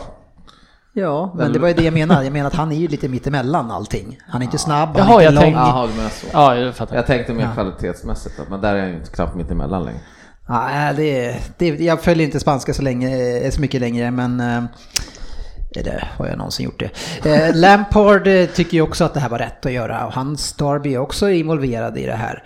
Ja, 0.96 1.34
men 1.36 1.54
det 1.54 1.60
var 1.60 1.68
ju 1.68 1.74
det 1.74 1.84
jag 1.84 1.94
menade. 1.94 2.24
Jag 2.24 2.34
menar 2.34 2.48
att 2.48 2.56
han 2.56 2.72
är 2.72 2.76
ju 2.76 2.88
lite 2.88 3.10
mittemellan 3.10 3.72
allting. 3.72 4.20
Han 4.28 4.42
är 4.42 4.46
inte 4.46 4.58
snabb, 4.58 4.90
Jaha, 4.96 5.06
han 5.06 5.22
är 5.22 5.28
inte 5.28 5.36
jag 5.36 5.44
lång. 5.44 5.54
Jaha, 5.54 5.88
du 5.88 5.94
menar 5.94 6.10
så. 6.10 6.28
Ja, 6.34 6.56
jag 6.56 6.76
fattar. 6.76 6.96
Jag 6.96 7.08
tänkte 7.08 7.34
mer 7.34 7.44
ja. 7.44 7.54
kvalitetsmässigt, 7.54 8.36
men 8.50 8.62
där 8.62 8.76
är 8.76 8.80
han 8.80 8.90
ju 8.90 8.96
inte 8.96 9.12
knappt 9.12 9.36
mittemellan 9.36 9.86
längre. 9.86 10.00
Nej, 10.50 10.94
det, 10.96 11.38
det, 11.58 11.84
jag 11.86 12.02
följer 12.02 12.26
inte 12.26 12.40
spanska 12.40 12.74
så, 12.74 12.82
länge, 12.82 13.38
eh, 13.38 13.52
så 13.52 13.62
mycket 13.62 13.82
längre, 13.82 14.12
men 14.12 14.40
eh, 14.40 14.64
det 15.74 16.04
har 16.18 16.28
jag 16.28 16.38
någonsin 16.38 16.66
gjort 16.66 16.80
det. 16.80 17.30
Eh, 17.34 17.56
Lampard 17.56 18.24
tycker 18.54 18.74
ju 18.74 18.82
också 18.82 19.04
att 19.04 19.14
det 19.14 19.20
här 19.20 19.30
var 19.30 19.40
rätt 19.40 19.66
att 19.66 19.72
göra 19.72 20.06
och 20.06 20.14
hans 20.14 20.54
Darby 20.54 20.94
är 20.94 21.00
också 21.00 21.30
involverad 21.30 21.98
i 21.98 22.06
det 22.06 22.16
här. 22.16 22.44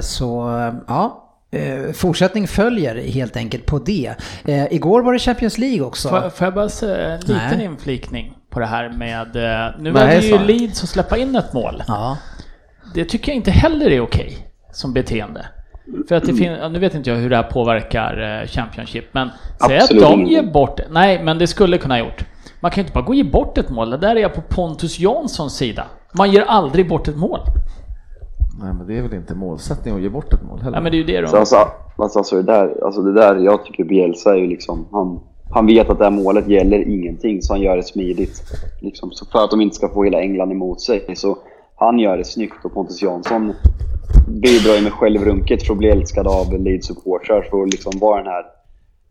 Så 0.00 0.50
ja, 0.86 1.29
Eh, 1.52 1.92
fortsättning 1.92 2.48
följer 2.48 2.94
helt 2.94 3.36
enkelt 3.36 3.66
på 3.66 3.78
det. 3.78 4.14
Eh, 4.44 4.72
igår 4.72 5.02
var 5.02 5.12
det 5.12 5.18
Champions 5.18 5.58
League 5.58 5.80
också. 5.80 6.08
Får, 6.08 6.30
får 6.30 6.44
jag 6.44 6.54
bara 6.54 6.68
säga 6.68 7.08
en 7.08 7.20
liten 7.20 7.58
Nej. 7.58 7.64
inflikning 7.64 8.36
på 8.50 8.60
det 8.60 8.66
här 8.66 8.88
med... 8.88 9.36
Eh, 9.36 9.74
nu 9.80 9.92
det 9.92 10.20
ju 10.20 10.38
Leeds 10.38 10.82
att 10.82 10.88
släppa 10.88 11.16
in 11.16 11.36
ett 11.36 11.52
mål. 11.52 11.82
Ja. 11.88 12.18
Det 12.94 13.04
tycker 13.04 13.32
jag 13.32 13.36
inte 13.36 13.50
heller 13.50 13.90
är 13.90 14.00
okej 14.00 14.38
som 14.72 14.92
beteende. 14.92 15.46
För 16.08 16.14
att 16.14 16.24
det 16.24 16.34
finns, 16.34 16.58
nu 16.72 16.78
vet 16.78 16.94
inte 16.94 17.10
jag 17.10 17.16
hur 17.16 17.30
det 17.30 17.36
här 17.36 17.42
påverkar 17.42 18.40
eh, 18.40 18.46
Championship, 18.46 19.04
men 19.12 19.30
säg 19.66 19.78
att 19.78 19.90
de 19.90 20.26
ger 20.26 20.42
bort... 20.42 20.80
Nej, 20.90 21.22
men 21.22 21.38
det 21.38 21.46
skulle 21.46 21.78
kunna 21.78 21.94
ha 21.94 21.98
gjort. 21.98 22.24
Man 22.60 22.70
kan 22.70 22.76
ju 22.76 22.82
inte 22.82 22.92
bara 22.92 23.04
gå 23.04 23.08
och 23.08 23.14
ge 23.14 23.24
bort 23.24 23.58
ett 23.58 23.70
mål. 23.70 23.90
Det 23.90 23.96
där 23.96 24.16
är 24.16 24.20
jag 24.20 24.34
på 24.34 24.40
Pontus 24.40 24.98
Janssons 24.98 25.56
sida. 25.56 25.86
Man 26.12 26.32
ger 26.32 26.42
aldrig 26.42 26.88
bort 26.88 27.08
ett 27.08 27.16
mål. 27.16 27.40
Nej 28.62 28.72
men 28.74 28.86
det 28.86 28.98
är 28.98 29.02
väl 29.02 29.14
inte 29.14 29.34
målsättning 29.34 29.94
att 29.94 30.02
ge 30.02 30.08
bort 30.08 30.32
ett 30.32 30.42
mål 30.42 30.58
heller? 30.58 30.70
Nej 30.70 30.82
men 30.82 30.92
det 30.92 30.96
är 30.96 30.98
ju 30.98 31.04
det 31.04 31.20
de... 31.20 31.26
Så 31.26 31.36
alltså, 31.36 31.56
alltså, 31.96 32.18
alltså, 32.18 32.36
det 32.36 32.42
där, 32.42 32.84
alltså 32.84 33.02
det 33.02 33.12
där, 33.12 33.36
jag 33.36 33.64
tycker 33.64 33.84
Bielsa 33.84 34.34
är 34.34 34.38
ju 34.38 34.46
liksom, 34.46 34.86
han, 34.92 35.20
han 35.50 35.66
vet 35.66 35.90
att 35.90 35.98
det 35.98 36.04
här 36.04 36.10
målet 36.10 36.48
gäller 36.48 36.88
ingenting 36.88 37.42
så 37.42 37.52
han 37.52 37.62
gör 37.62 37.76
det 37.76 37.82
smidigt. 37.82 38.42
Liksom, 38.80 39.10
så 39.10 39.26
för 39.26 39.44
att 39.44 39.50
de 39.50 39.60
inte 39.60 39.76
ska 39.76 39.88
få 39.88 40.04
hela 40.04 40.20
England 40.20 40.52
emot 40.52 40.80
sig. 40.80 41.16
Så 41.16 41.38
han 41.76 41.98
gör 41.98 42.16
det 42.16 42.24
snyggt 42.24 42.64
och 42.64 42.74
Pontus 42.74 43.02
Jansson 43.02 43.52
bidrar 44.28 44.74
ju 44.74 44.82
med 44.82 44.92
självrunket 44.92 45.66
för 45.66 45.72
att 45.72 45.78
bli 45.78 45.88
älskad 45.88 46.26
av 46.26 46.46
Leeds-supportrar 46.52 47.42
för 47.50 47.62
att 47.62 47.72
liksom 47.72 47.92
vara 48.00 48.16
den 48.16 48.26
här 48.26 48.44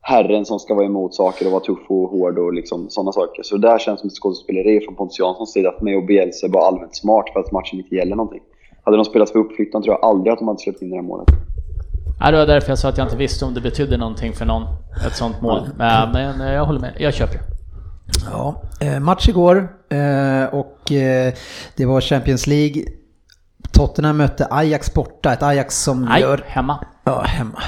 herren 0.02 0.46
som 0.46 0.60
ska 0.60 0.76
vara 0.76 0.86
emot 0.86 1.16
saker 1.16 1.46
och 1.46 1.52
vara 1.52 1.64
tuff 1.64 1.86
och 1.88 2.10
hård 2.10 2.40
och 2.40 2.54
liksom 2.54 2.90
sådana 2.90 3.12
saker. 3.12 3.44
Så 3.44 3.58
det 3.58 3.68
där 3.68 3.80
känns 3.80 4.00
som 4.00 4.08
ett 4.08 4.14
skådespeleri 4.14 4.80
från 4.86 4.96
Pontus 4.96 5.20
Janssons 5.20 5.54
sida. 5.54 5.70
Att 5.70 5.82
mig 5.82 5.98
och 5.98 6.06
Bielsa 6.06 6.48
är 6.48 6.50
bara 6.50 6.64
allmänt 6.64 6.96
smart 6.96 7.26
för 7.34 7.40
att 7.40 7.52
matchen 7.52 7.80
inte 7.80 7.96
gäller 7.96 8.16
någonting. 8.16 8.42
Hade 8.90 8.98
de 8.98 9.06
spelat 9.06 9.30
för 9.30 9.40
uppflyttan 9.40 9.84
tror 9.84 9.96
jag 9.96 10.10
aldrig 10.10 10.34
att 10.34 10.40
de 10.40 10.48
hade 10.48 10.60
släppt 10.60 10.82
in 10.82 10.90
det 10.90 10.96
här 10.96 11.04
målet. 11.04 11.28
Ja, 12.20 12.32
det 12.32 12.38
var 12.38 12.46
därför 12.46 12.70
jag 12.70 12.80
sa 12.80 12.90
att 12.90 12.98
jag 12.98 13.06
inte 13.06 13.18
visste 13.18 13.46
om 13.46 13.54
det 13.54 13.62
betydde 13.62 13.98
någonting 13.98 14.34
för 14.34 14.46
någon, 14.46 14.64
ett 15.08 15.16
sånt 15.16 15.42
mål. 15.42 15.70
Men, 15.78 16.12
men 16.12 16.54
jag 16.54 16.66
håller 16.66 16.80
med, 16.80 16.94
jag 17.00 17.14
köper 17.14 17.34
det. 17.34 17.44
Ja, 18.32 18.62
eh, 18.82 19.00
match 19.00 19.30
igår 19.30 19.58
eh, 19.90 20.46
och 20.54 20.92
eh, 20.92 21.34
det 21.76 21.86
var 21.86 22.02
Champions 22.02 22.48
League. 22.48 22.84
Tottenham 23.72 24.18
mötte 24.18 24.48
Ajax 24.50 24.94
borta, 24.94 25.34
ett 25.34 25.44
Ajax 25.44 25.84
som 25.84 26.06
Nej, 26.06 26.22
gör... 26.22 26.44
hemma. 26.48 26.86
Ja, 27.04 27.22
hemma. 27.22 27.62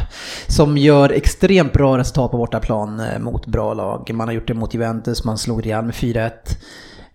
Som 0.48 0.78
gör 0.78 1.10
extremt 1.10 1.74
bra 1.74 1.98
resultat 1.98 2.32
på 2.32 2.38
bortaplan 2.38 3.00
eh, 3.00 3.20
mot 3.20 3.46
bra 3.46 3.74
lag. 3.74 4.12
Man 4.13 4.28
har 4.28 4.34
gjort 4.36 4.48
det 4.48 4.54
mot 4.54 4.74
Juventus, 4.74 5.25
man 5.25 5.38
slog 5.38 5.66
Real 5.66 5.86
med 5.86 5.94
4-1. 5.94 6.32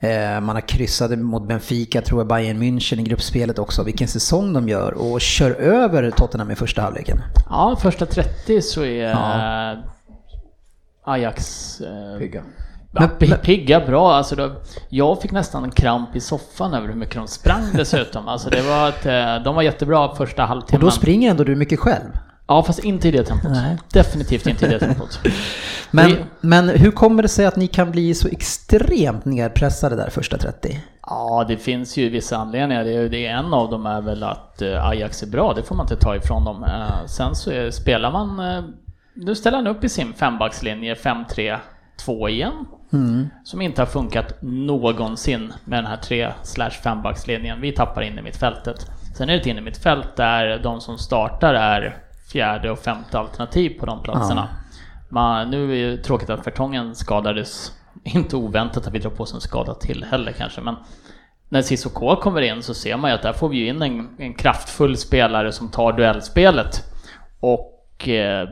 Eh, 0.00 0.40
Man 0.40 0.56
har 0.56 0.60
kryssat 0.60 1.18
mot 1.18 1.48
Benfica, 1.48 2.00
tror 2.02 2.20
jag, 2.20 2.26
Bayern 2.28 2.62
München 2.62 3.00
i 3.00 3.02
gruppspelet 3.02 3.58
också. 3.58 3.82
Vilken 3.82 4.08
säsong 4.08 4.52
de 4.52 4.68
gör 4.68 4.92
och 4.92 5.20
kör 5.20 5.50
över 5.50 6.10
Tottenham 6.10 6.50
i 6.50 6.54
första 6.54 6.82
halvleken. 6.82 7.22
Ja, 7.50 7.76
första 7.80 8.06
30 8.06 8.62
så 8.62 8.84
är 8.84 9.08
Ja. 9.10 9.72
eh, 9.72 9.78
Ajax 11.04 11.80
eh, 11.80 12.18
Pigga. 12.18 12.42
Men- 12.90 13.08
pi- 13.08 13.28
men- 13.30 13.38
pigga 13.38 13.80
bra, 13.86 14.14
alltså 14.14 14.36
då, 14.36 14.52
jag 14.88 15.22
fick 15.22 15.32
nästan 15.32 15.64
en 15.64 15.70
kramp 15.70 16.16
i 16.16 16.20
soffan 16.20 16.74
över 16.74 16.88
hur 16.88 16.94
mycket 16.94 17.14
de 17.14 17.26
sprang 17.28 17.62
dessutom. 17.72 18.28
Alltså 18.28 18.50
det 18.50 18.62
var 18.62 18.88
att, 18.88 19.06
eh, 19.06 19.44
de 19.44 19.54
var 19.54 19.62
jättebra 19.62 20.14
första 20.14 20.42
Och 20.42 20.48
halvtimmen. 20.48 20.80
då 20.84 20.90
springer 20.90 21.30
ändå 21.30 21.44
du 21.44 21.56
mycket 21.56 21.78
själv. 21.78 22.10
Ja, 22.48 22.62
fast 22.62 22.78
inte 22.84 23.08
i 23.08 23.10
det 23.10 23.24
tempot. 23.24 23.50
Nej. 23.52 23.76
Definitivt 23.92 24.46
inte 24.46 24.66
i 24.66 24.68
det 24.68 24.78
tempot. 24.78 25.20
Men, 25.90 26.06
Vi- 26.06 26.16
men 26.40 26.68
hur 26.68 26.90
kommer 26.90 27.22
det 27.22 27.28
sig 27.28 27.46
att 27.46 27.56
ni 27.56 27.66
kan 27.66 27.90
bli 27.90 28.14
så 28.14 28.28
extremt 28.28 29.24
nedpressade 29.24 29.96
där 29.96 30.10
första 30.10 30.38
30? 30.38 30.80
Ja, 31.06 31.44
det 31.48 31.56
finns 31.56 31.96
ju 31.96 32.08
vissa 32.10 32.36
anledningar. 32.36 32.84
Det 32.84 33.26
är, 33.26 33.30
en 33.38 33.54
av 33.54 33.70
dem 33.70 33.86
är 33.86 34.00
väl 34.00 34.22
att 34.22 34.62
eh, 34.62 34.86
Ajax 34.86 35.22
är 35.22 35.26
bra, 35.26 35.52
det 35.56 35.62
får 35.62 35.74
man 35.74 35.84
inte 35.84 35.96
ta 35.96 36.16
ifrån 36.16 36.44
dem. 36.44 36.64
Eh, 36.64 37.06
Sen 37.06 37.34
så 37.34 37.50
är, 37.50 37.70
spelar 37.70 38.12
man, 38.12 38.40
eh, 38.40 38.64
nu 39.14 39.34
ställer 39.34 39.56
han 39.56 39.66
upp 39.66 39.84
i 39.84 39.88
sin 39.88 40.12
fembackslinje 40.12 40.94
5-3-2 40.94 42.28
igen. 42.28 42.52
Som 43.44 43.60
inte 43.62 43.80
har 43.82 43.86
funkat 43.86 44.34
någonsin 44.42 45.52
med 45.64 45.78
den 45.78 45.86
här 45.86 45.96
3 45.96 46.32
slash 46.42 46.70
fembackslinjen. 46.70 47.60
Vi 47.60 47.72
tappar 47.72 48.02
in 48.02 48.18
i 48.18 48.22
mittfältet. 48.22 48.86
Sen 49.16 49.28
är 49.28 49.32
det 49.32 49.40
ett 49.40 49.46
in 49.46 49.58
i 49.58 49.60
mittfält 49.60 50.16
där 50.16 50.60
de 50.62 50.80
som 50.80 50.98
startar 50.98 51.54
är 51.54 51.96
fjärde 52.32 52.70
och 52.70 52.78
femte 52.78 53.18
alternativ 53.18 53.80
på 53.80 53.86
de 53.86 54.02
platserna. 54.02 54.48
Man, 55.08 55.50
nu 55.50 55.78
är 55.78 55.90
det 55.90 56.02
tråkigt 56.02 56.30
att 56.30 56.44
Fertongen 56.44 56.94
skadades. 56.94 57.72
Inte 58.04 58.36
oväntat 58.36 58.86
att 58.86 58.94
vi 58.94 58.98
drar 58.98 59.10
på 59.10 59.22
oss 59.22 59.34
en 59.34 59.40
skada 59.40 59.74
till 59.74 60.04
heller 60.04 60.32
kanske, 60.32 60.60
men 60.60 60.76
när 61.48 61.62
Cissoko 61.62 62.16
kommer 62.16 62.40
in 62.40 62.62
så 62.62 62.74
ser 62.74 62.96
man 62.96 63.10
ju 63.10 63.14
att 63.14 63.22
där 63.22 63.32
får 63.32 63.48
vi 63.48 63.56
ju 63.56 63.68
in 63.68 63.82
en, 63.82 64.08
en 64.18 64.34
kraftfull 64.34 64.96
spelare 64.96 65.52
som 65.52 65.70
tar 65.70 65.92
duellspelet. 65.92 66.84
Och 67.40 68.08
eh, 68.08 68.48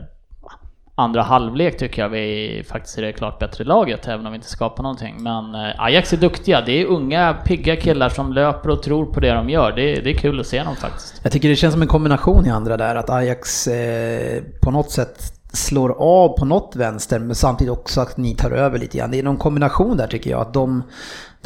andra 0.95 1.21
halvlek 1.21 1.77
tycker 1.77 2.01
jag 2.01 2.09
vi 2.09 2.63
faktiskt 2.69 2.97
är 2.97 3.01
det 3.01 3.13
klart 3.13 3.39
bättre 3.39 3.63
laget, 3.63 4.07
även 4.07 4.25
om 4.25 4.31
vi 4.31 4.35
inte 4.35 4.49
skapar 4.49 4.83
någonting. 4.83 5.23
Men 5.23 5.55
eh, 5.55 5.83
Ajax 5.83 6.13
är 6.13 6.17
duktiga. 6.17 6.61
Det 6.61 6.81
är 6.81 6.85
unga, 6.85 7.33
pigga 7.45 7.75
killar 7.75 8.09
som 8.09 8.33
löper 8.33 8.69
och 8.69 8.83
tror 8.83 9.05
på 9.05 9.19
det 9.19 9.33
de 9.33 9.49
gör. 9.49 9.71
Det, 9.71 9.95
det 9.95 10.09
är 10.09 10.17
kul 10.17 10.39
att 10.39 10.47
se 10.47 10.63
dem 10.63 10.75
faktiskt. 10.75 11.19
Jag 11.23 11.31
tycker 11.31 11.49
det 11.49 11.55
känns 11.55 11.73
som 11.73 11.81
en 11.81 11.87
kombination 11.87 12.45
i 12.45 12.49
andra 12.49 12.77
där, 12.77 12.95
att 12.95 13.09
Ajax 13.09 13.67
eh, 13.67 14.43
på 14.61 14.71
något 14.71 14.91
sätt 14.91 15.35
slår 15.53 15.95
av 15.99 16.37
på 16.37 16.45
något 16.45 16.75
vänster, 16.75 17.19
men 17.19 17.35
samtidigt 17.35 17.73
också 17.73 18.01
att 18.01 18.17
ni 18.17 18.35
tar 18.35 18.51
över 18.51 18.79
lite 18.79 18.97
grann. 18.97 19.11
Det 19.11 19.19
är 19.19 19.23
någon 19.23 19.37
kombination 19.37 19.97
där 19.97 20.07
tycker 20.07 20.29
jag, 20.29 20.41
att 20.41 20.53
de, 20.53 20.83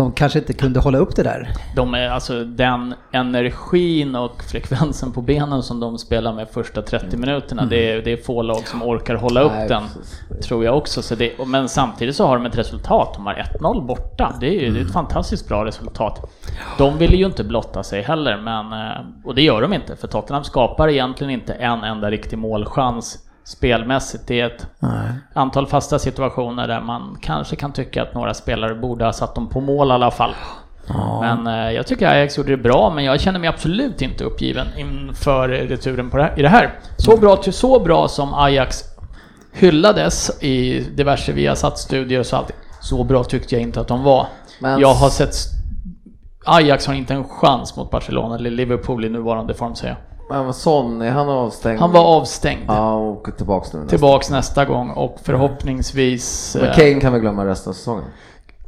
de 0.03 0.11
kanske 0.11 0.39
inte 0.39 0.53
kunde 0.53 0.79
hålla 0.79 0.97
upp 0.97 1.15
det 1.15 1.23
där. 1.23 1.49
De 1.75 1.93
är 1.93 2.09
alltså 2.09 2.43
den 2.43 2.93
energin 3.11 4.15
och 4.15 4.43
frekvensen 4.43 5.11
på 5.11 5.21
benen 5.21 5.63
som 5.63 5.79
de 5.79 5.97
spelar 5.97 6.33
med 6.33 6.49
första 6.49 6.81
30 6.81 7.17
minuterna. 7.17 7.65
Det, 7.65 7.91
är, 7.91 8.01
det 8.01 8.11
är 8.11 8.17
få 8.17 8.41
lag 8.41 8.67
som 8.67 8.83
orkar 8.83 9.15
hålla 9.15 9.41
upp 9.41 9.51
Nej, 9.51 9.67
den. 9.67 9.83
precis. 9.83 10.47
Tror 10.47 10.65
jag 10.65 10.77
också. 10.77 11.01
Så 11.01 11.15
det, 11.15 11.45
men 11.45 11.69
samtidigt 11.69 12.15
så 12.15 12.27
har 12.27 12.37
de 12.37 12.45
ett 12.45 12.57
resultat. 12.57 13.13
De 13.13 13.25
har 13.25 13.33
1-0 13.33 13.85
borta. 13.85 14.35
Det 14.39 14.47
är 14.47 14.69
ju 14.69 14.77
är 14.77 14.85
ett 14.85 14.93
fantastiskt 14.93 15.47
bra 15.47 15.65
resultat. 15.65 16.31
De 16.77 16.97
ville 16.97 17.15
ju 17.15 17.25
inte 17.25 17.43
blotta 17.43 17.83
sig 17.83 18.01
heller, 18.01 18.37
men, 18.37 18.73
eh, 18.73 18.97
och 19.25 19.35
det 19.35 19.41
gör 19.41 19.61
de 19.61 19.73
inte. 19.73 19.95
För 19.95 20.07
Tottenham 20.07 20.43
skapar 20.43 20.89
egentligen 20.89 21.31
inte 21.31 21.53
en 21.53 21.83
enda 21.83 22.11
riktig 22.11 22.37
målchans 22.37 23.28
spelmässigt. 23.49 24.27
Det 24.27 24.39
är 24.41 24.45
ett 24.45 24.67
Nej. 24.79 25.11
antal 25.33 25.67
fasta 25.67 25.99
situationer 25.99 26.67
där 26.67 26.81
man 26.81 27.17
kanske 27.21 27.55
kan 27.55 27.71
tycka 27.71 28.03
att 28.03 28.13
några 28.13 28.33
spelare 28.33 28.75
borde 28.75 29.05
ha 29.05 29.13
satt 29.13 29.35
dem 29.35 29.49
på 29.49 29.61
mål 29.61 29.87
i 29.87 29.91
alla 29.91 30.11
fall. 30.11 30.31
Men 31.21 31.47
eh, 31.47 31.71
jag 31.71 31.87
tycker 31.87 32.07
Ajax 32.07 32.37
gjorde 32.37 32.49
det 32.51 32.57
bra, 32.57 32.91
men 32.95 33.03
jag 33.03 33.19
känner 33.21 33.39
mig 33.39 33.49
absolut 33.49 34.01
inte 34.01 34.23
uppgiven 34.23 34.67
inför 34.77 35.49
returen 35.49 36.09
på 36.09 36.17
det 36.17 36.23
här, 36.23 36.39
i 36.39 36.41
det 36.41 36.49
här. 36.49 36.79
Så 36.97 37.17
bra, 37.17 37.35
till 37.35 37.53
så 37.53 37.79
bra 37.79 38.07
som 38.07 38.33
Ajax 38.33 38.83
hyllades 39.53 40.43
i 40.43 40.79
diverse 40.95 41.31
Viasat-studier 41.31 42.19
och 42.19 42.25
så 42.25 42.35
allting. 42.35 42.55
Så 42.81 43.03
bra 43.03 43.23
tyckte 43.23 43.55
jag 43.55 43.61
inte 43.61 43.79
att 43.81 43.87
de 43.87 44.03
var. 44.03 44.27
Men- 44.61 44.79
Jag 44.79 44.93
har 44.93 45.09
sett... 45.09 45.33
Ajax 46.45 46.87
har 46.87 46.93
inte 46.93 47.13
en 47.13 47.23
chans 47.23 47.75
mot 47.77 47.91
Barcelona 47.91 48.35
eller 48.35 48.49
Liverpool 48.51 49.05
i 49.05 49.09
nuvarande 49.09 49.53
form 49.53 49.75
säger 49.75 49.93
jag. 49.93 50.08
Men 50.29 50.53
Son, 50.53 51.01
är 51.01 51.11
han 51.11 51.29
avstängd? 51.29 51.79
Han 51.79 51.91
var 51.91 52.03
avstängd. 52.03 52.63
Ja, 52.67 52.93
och 52.93 53.29
tillbaks 53.37 53.73
nu 53.73 53.79
nästa. 53.79 53.89
Tillbaks 53.89 54.29
nästa 54.29 54.65
gång 54.65 54.89
och 54.89 55.17
förhoppningsvis... 55.23 56.55
Men 56.59 56.69
eh, 56.69 56.75
Kane 56.75 56.99
kan 56.99 57.13
vi 57.13 57.19
glömma 57.19 57.45
resten 57.45 57.69
av 57.69 57.73
säsongen. 57.73 58.05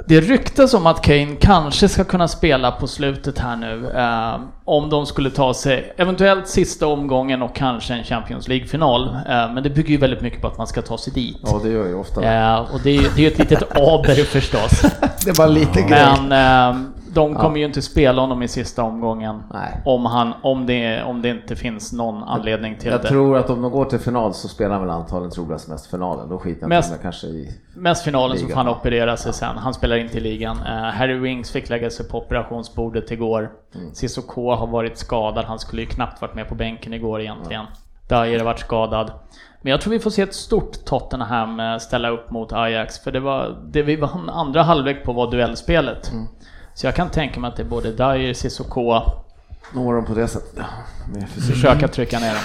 Det 0.07 0.21
ryktas 0.21 0.73
om 0.73 0.87
att 0.87 1.01
Kane 1.01 1.35
kanske 1.39 1.89
ska 1.89 2.03
kunna 2.03 2.27
spela 2.27 2.71
på 2.71 2.87
slutet 2.87 3.39
här 3.39 3.55
nu. 3.55 3.91
Eh, 3.95 4.39
om 4.65 4.89
de 4.89 5.05
skulle 5.05 5.29
ta 5.29 5.53
sig, 5.53 5.93
eventuellt 5.97 6.47
sista 6.47 6.87
omgången 6.87 7.41
och 7.41 7.55
kanske 7.55 7.93
en 7.93 8.03
Champions 8.03 8.47
League-final. 8.47 9.07
Eh, 9.07 9.53
men 9.53 9.63
det 9.63 9.69
bygger 9.69 9.89
ju 9.89 9.97
väldigt 9.97 10.21
mycket 10.21 10.41
på 10.41 10.47
att 10.47 10.57
man 10.57 10.67
ska 10.67 10.81
ta 10.81 10.97
sig 10.97 11.13
dit. 11.13 11.37
Ja, 11.43 11.59
det 11.63 11.69
gör 11.69 11.87
ju 11.87 11.95
ofta. 11.95 12.23
Eh, 12.23 12.59
och 12.73 12.79
det 12.83 12.89
är 12.89 13.01
ju 13.01 13.09
det 13.15 13.21
är 13.21 13.21
ju 13.21 13.27
ett 13.27 13.39
litet 13.39 13.77
aber 13.77 14.23
förstås. 14.23 14.81
Det 15.25 15.37
var 15.37 15.47
lite 15.47 15.85
Men 15.89 16.31
eh, 16.31 16.81
de 17.13 17.35
kommer 17.35 17.57
ju 17.57 17.65
inte 17.65 17.81
spela 17.81 18.21
honom 18.21 18.43
i 18.43 18.47
sista 18.47 18.83
omgången. 18.83 19.43
Nej. 19.53 19.81
Om, 19.85 20.05
han, 20.05 20.33
om, 20.41 20.65
det, 20.65 21.03
om 21.03 21.21
det 21.21 21.29
inte 21.29 21.55
finns 21.55 21.93
någon 21.93 22.23
anledning 22.23 22.77
till 22.77 22.91
Jag 22.91 23.01
det. 23.01 23.07
tror 23.07 23.37
att 23.37 23.49
om 23.49 23.61
de 23.61 23.71
går 23.71 23.85
till 23.85 23.99
final 23.99 24.33
så 24.33 24.47
spelar 24.47 24.71
han 24.71 24.81
väl 24.81 24.89
antagligen 24.89 25.31
troligast 25.31 25.67
mest 25.67 25.91
finalen. 25.91 26.29
Då 26.29 26.39
skiter 26.39 26.61
jag 26.61 26.69
Mest- 26.69 26.91
inte 26.91 27.01
kanske 27.03 27.27
i... 27.27 27.49
Mest 27.75 28.03
finalen 28.03 28.37
så 28.37 28.43
Ligan. 28.45 28.49
får 28.49 28.63
han 28.63 28.79
operera 28.79 29.17
sig 29.17 29.33
sen. 29.33 29.57
Han 29.57 29.73
spelar 29.73 29.95
inte 29.95 30.17
i 30.17 30.21
ligan. 30.21 30.57
Uh, 30.57 30.65
Harry 30.67 31.19
Winks 31.19 31.51
fick 31.51 31.69
lägga 31.69 31.89
sig 31.89 32.07
på 32.07 32.17
operationsbordet 32.17 33.11
igår. 33.11 33.51
Mm. 33.75 33.93
Cissoko 33.93 34.51
har 34.51 34.67
varit 34.67 34.97
skadad. 34.97 35.45
Han 35.45 35.59
skulle 35.59 35.81
ju 35.81 35.87
knappt 35.87 36.21
varit 36.21 36.35
med 36.35 36.49
på 36.49 36.55
bänken 36.55 36.93
igår 36.93 37.21
egentligen. 37.21 37.65
Dyer 38.09 38.37
har 38.37 38.45
varit 38.45 38.59
skadad. 38.59 39.11
Men 39.61 39.71
jag 39.71 39.81
tror 39.81 39.91
vi 39.91 39.99
får 39.99 40.09
se 40.09 40.21
ett 40.21 40.35
stort 40.35 40.85
Tottenham 40.85 41.59
eh, 41.59 41.77
ställa 41.77 42.09
upp 42.09 42.31
mot 42.31 42.53
Ajax. 42.53 42.99
För 42.99 43.11
det, 43.11 43.19
var, 43.19 43.57
det 43.71 43.81
vi 43.83 43.95
vann 43.95 44.29
andra 44.29 44.63
halvlek 44.63 45.03
på 45.05 45.13
var 45.13 45.31
duellspelet. 45.31 46.11
Mm. 46.11 46.27
Så 46.73 46.87
jag 46.87 46.95
kan 46.95 47.09
tänka 47.09 47.39
mig 47.39 47.47
att 47.47 47.55
det 47.55 47.63
är 47.63 47.67
både 47.67 47.91
Dyer, 47.91 48.33
Cissoko, 48.33 49.01
Når 49.73 49.95
dem 49.95 50.05
på 50.05 50.13
det 50.13 50.27
sättet. 50.27 50.59
Försöka 51.47 51.87
trycka 51.87 52.19
ner 52.19 52.29
dem. 52.29 52.37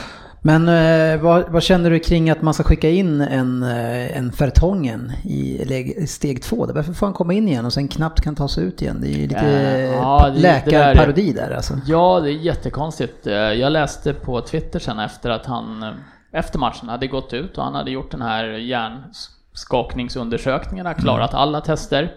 Men 0.42 0.68
eh, 0.68 1.20
vad, 1.20 1.52
vad 1.52 1.62
känner 1.62 1.90
du 1.90 1.98
kring 1.98 2.30
att 2.30 2.42
man 2.42 2.54
ska 2.54 2.62
skicka 2.62 2.90
in 2.90 3.20
en, 3.20 3.62
eh, 3.62 4.16
en 4.18 4.32
Fertongen 4.32 5.12
i 5.24 6.06
steg 6.08 6.42
två? 6.42 6.66
Varför 6.74 6.92
får 6.92 7.06
han 7.06 7.14
komma 7.14 7.32
in 7.32 7.48
igen 7.48 7.66
och 7.66 7.72
sen 7.72 7.88
knappt 7.88 8.20
kan 8.20 8.34
ta 8.34 8.48
sig 8.48 8.64
ut 8.64 8.82
igen? 8.82 8.98
Det 9.00 9.08
är 9.08 9.18
ju 9.18 9.26
lite 9.26 9.40
Eh, 9.40 9.80
ja, 9.94 10.28
det- 10.28 10.34
det 10.34 10.40
där 10.42 10.48
är- 10.48 10.52
läkarparodi 10.64 11.32
där 11.32 11.50
alltså. 11.56 11.74
Ja, 11.86 12.20
det 12.20 12.30
är 12.30 12.32
jättekonstigt. 12.32 13.26
Jag 13.26 13.72
läste 13.72 14.12
på 14.12 14.40
Twitter 14.40 14.78
sen 14.78 14.98
efter 14.98 15.30
att 15.30 15.46
han 15.46 15.94
efter 16.32 16.58
matchen 16.58 16.88
hade 16.88 17.06
gått 17.06 17.32
ut 17.32 17.58
och 17.58 17.64
han 17.64 17.74
hade 17.74 17.90
gjort 17.90 18.10
den 18.10 18.22
här 18.22 18.44
hjärnskakningsundersökningen, 18.44 20.94
klarat 20.94 21.34
alla 21.34 21.60
tester 21.60 22.12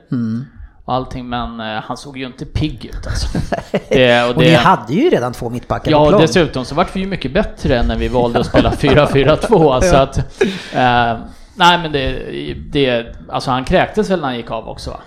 och 0.90 0.96
allting, 0.96 1.30
men 1.30 1.60
eh, 1.60 1.82
han 1.84 1.98
såg 1.98 2.18
ju 2.18 2.26
inte 2.26 2.46
pigg 2.46 2.86
ut 2.86 3.08
alltså. 3.08 3.38
Det, 3.90 4.24
och 4.24 4.30
Och 4.30 4.38
ni 4.38 4.50
det, 4.50 4.56
hade 4.56 4.94
ju 4.94 5.10
redan 5.10 5.34
två 5.34 5.50
mittbackar 5.50 5.92
Ja, 5.92 6.10
plan. 6.10 6.22
dessutom 6.22 6.66
så 6.66 6.76
vart 6.76 6.96
vi 6.96 7.00
ju 7.00 7.08
mycket 7.08 7.34
bättre 7.34 7.84
när 7.84 7.96
vi 7.96 8.08
valde 8.08 8.40
att 8.40 8.46
spela 8.46 8.72
4-4-2. 8.76 9.82
Så 9.82 9.96
att, 9.96 10.18
eh, 10.74 11.18
nej 11.56 11.78
men 11.78 11.92
det, 11.92 12.20
det, 12.72 13.06
alltså 13.30 13.52
han 13.52 13.66
kräktes 13.66 14.10
väl 14.10 14.20
när 14.20 14.28
han 14.28 14.38
gick 14.38 14.52
av 14.52 14.70
också 14.70 14.90
va? 14.92 15.00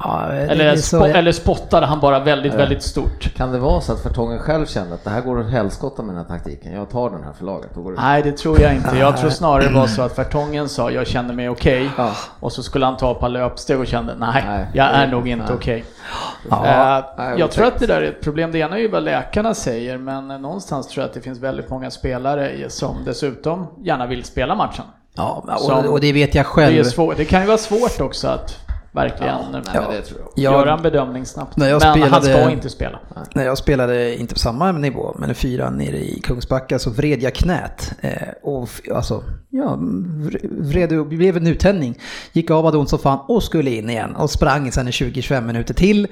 Ja, 0.00 0.26
det- 0.30 0.36
Eller, 0.36 0.64
det 0.64 0.78
spo, 0.82 1.04
eller 1.04 1.32
spottade 1.32 1.86
han 1.86 2.00
bara 2.00 2.20
väldigt, 2.20 2.54
väldigt 2.54 2.82
stort? 2.82 3.34
Kan 3.36 3.52
det 3.52 3.58
vara 3.58 3.80
så 3.80 3.92
att 3.92 4.02
Fertongen 4.02 4.38
själv 4.38 4.66
kände 4.66 4.94
att 4.94 5.04
det 5.04 5.10
här 5.10 5.20
går 5.20 5.38
åt 5.38 5.50
helskotta 5.50 6.02
med 6.02 6.14
den 6.14 6.24
här 6.24 6.36
taktiken? 6.36 6.72
Jag 6.72 6.90
tar 6.90 7.10
den 7.10 7.24
här 7.24 7.32
för 7.32 7.44
laget. 7.44 7.70
Då 7.74 7.82
går 7.82 7.92
det... 7.92 8.00
Nej, 8.00 8.22
det 8.22 8.32
tror 8.36 8.60
jag 8.60 8.74
inte. 8.74 8.96
Jag 8.98 9.16
tror 9.16 9.30
snarare 9.30 9.68
det 9.68 9.74
var 9.74 9.86
så 9.86 10.02
att 10.02 10.16
Fertongen 10.16 10.68
sa 10.68 10.90
jag 10.90 11.06
känner 11.06 11.34
mig 11.34 11.48
okej. 11.48 11.90
Ja. 11.98 12.10
Och 12.40 12.52
så 12.52 12.62
skulle 12.62 12.84
han 12.86 12.96
ta 12.96 13.12
ett 13.12 13.18
par 13.20 13.28
löpsteg 13.28 13.80
och 13.80 13.86
kände 13.86 14.14
nej, 14.18 14.44
Nej, 14.46 14.66
jag 14.74 14.86
är 14.86 15.06
det- 15.06 15.12
nog 15.12 15.28
inte 15.28 15.44
nej. 15.46 15.54
okej. 15.54 15.84
Ja, 16.50 16.66
Eh, 16.98 17.04
nej, 17.18 17.38
jag 17.38 17.50
tror 17.50 17.66
att 17.66 17.78
det 17.78 17.86
där 17.86 18.02
är 18.02 18.06
ett 18.08 18.22
problem. 18.22 18.52
Det 18.52 18.58
ena 18.58 18.76
är 18.76 18.80
ju 18.80 18.88
vad 18.88 19.02
läkarna 19.02 19.54
säger, 19.54 19.98
men 19.98 20.28
någonstans 20.28 20.86
tror 20.88 21.02
jag 21.02 21.08
att 21.08 21.14
det 21.14 21.20
finns 21.20 21.38
väldigt 21.38 21.70
många 21.70 21.90
spelare 21.90 22.70
som 22.70 22.96
dessutom 23.04 23.66
gärna 23.84 24.06
vill 24.06 24.24
spela 24.24 24.54
matchen. 24.54 24.84
ja 25.16 25.44
och, 25.68 25.84
och 25.92 26.00
det 26.00 26.12
vet 26.12 26.34
jag 26.34 26.44
Det, 26.44 26.48
själv. 26.48 26.78
är 26.78 26.82
svår, 26.84 27.14
det 27.16 27.24
kan 27.24 27.40
ju 27.40 27.46
vara 27.46 27.58
svårt 27.58 28.00
också 28.00 28.28
att 28.28 28.58
verkligen 28.94 29.34
nej, 29.52 29.62
ja, 29.74 29.80
men 29.80 29.90
det 29.90 30.02
tror 30.02 30.20
jag. 30.36 30.42
Göra 30.44 30.72
en 30.72 30.82
bedömning 30.82 31.26
snabbt. 31.26 31.56
Men 31.56 31.70
han 31.72 31.80
spelade- 31.80 32.24
ska 32.24 32.50
inte 32.50 32.70
spela. 32.70 32.98
När 33.34 33.44
jag 33.44 33.58
spelade, 33.58 34.16
inte 34.20 34.34
på 34.34 34.40
samma 34.40 34.72
nivå, 34.72 35.16
men 35.18 35.28
en 35.28 35.34
fyra 35.34 35.70
nere 35.70 35.96
i 35.96 36.20
Kungsbacka 36.20 36.78
så 36.78 36.90
vred 36.90 37.22
jag 37.22 37.34
knät. 37.34 37.92
Eh, 38.00 38.12
och 38.42 38.68
alltså, 38.94 39.22
ja, 39.50 39.76
vr- 39.80 40.62
vred 40.62 40.92
och 40.98 41.06
blev 41.06 41.36
en 41.36 41.46
uttändning. 41.46 41.98
Gick 42.32 42.50
av, 42.50 42.64
hade 42.64 42.78
ont 42.78 42.88
som 42.88 42.98
fan 42.98 43.18
och 43.28 43.42
skulle 43.42 43.70
in 43.70 43.90
igen. 43.90 44.16
Och 44.16 44.30
sprang 44.30 44.72
sen 44.72 44.88
i 44.88 44.90
20-25 44.90 45.40
minuter 45.46 45.74
till. 45.74 46.06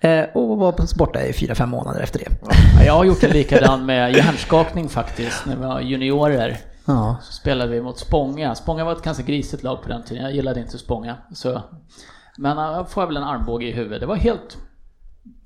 Eh, 0.00 0.22
och 0.34 0.58
var 0.58 0.96
borta 0.98 1.22
i 1.26 1.32
4-5 1.32 1.66
månader 1.66 2.00
efter 2.00 2.18
det. 2.18 2.26
Ja, 2.78 2.84
Jag 2.84 2.92
har 2.94 3.04
gjort 3.04 3.24
en 3.24 3.30
likadan 3.30 3.86
med 3.86 4.16
hjärnskakning 4.16 4.88
faktiskt, 4.88 5.46
när 5.46 5.56
vi 5.56 5.62
var 5.62 5.80
juniorer. 5.80 6.56
Ja. 6.84 7.16
Så 7.22 7.32
spelade 7.32 7.70
vi 7.70 7.82
mot 7.82 7.98
Spånga. 7.98 8.54
Spånga 8.54 8.84
var 8.84 8.92
ett 8.92 9.02
ganska 9.02 9.22
grisigt 9.22 9.62
lag 9.62 9.82
på 9.82 9.88
den 9.88 10.04
tiden, 10.04 10.22
jag 10.24 10.32
gillade 10.34 10.60
inte 10.60 10.78
Spånga. 10.78 11.16
Så. 11.34 11.62
Men 12.40 12.58
jag 12.58 12.90
får 12.90 13.06
väl 13.06 13.16
en 13.16 13.22
armbåge 13.22 13.66
i 13.66 13.72
huvudet, 13.72 14.00
det 14.00 14.06
var 14.06 14.16
helt 14.16 14.58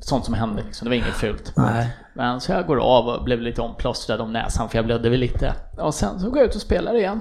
sånt 0.00 0.24
som 0.24 0.34
hände 0.34 0.62
liksom. 0.62 0.84
det 0.84 0.90
var 0.90 0.96
inget 0.96 1.14
fult. 1.14 1.52
Nej. 1.56 1.96
Men 2.12 2.40
så 2.40 2.52
jag 2.52 2.66
går 2.66 2.76
av 2.76 3.08
och 3.08 3.24
blev 3.24 3.40
lite 3.40 3.62
omplåstrad 3.62 4.20
om 4.20 4.32
näsan 4.32 4.68
för 4.68 4.78
jag 4.78 4.84
blödde 4.86 5.10
väl 5.10 5.20
lite. 5.20 5.54
Och 5.78 5.94
sen 5.94 6.20
så 6.20 6.30
går 6.30 6.38
jag 6.38 6.48
ut 6.48 6.54
och 6.54 6.60
spelar 6.60 6.94
igen. 6.94 7.20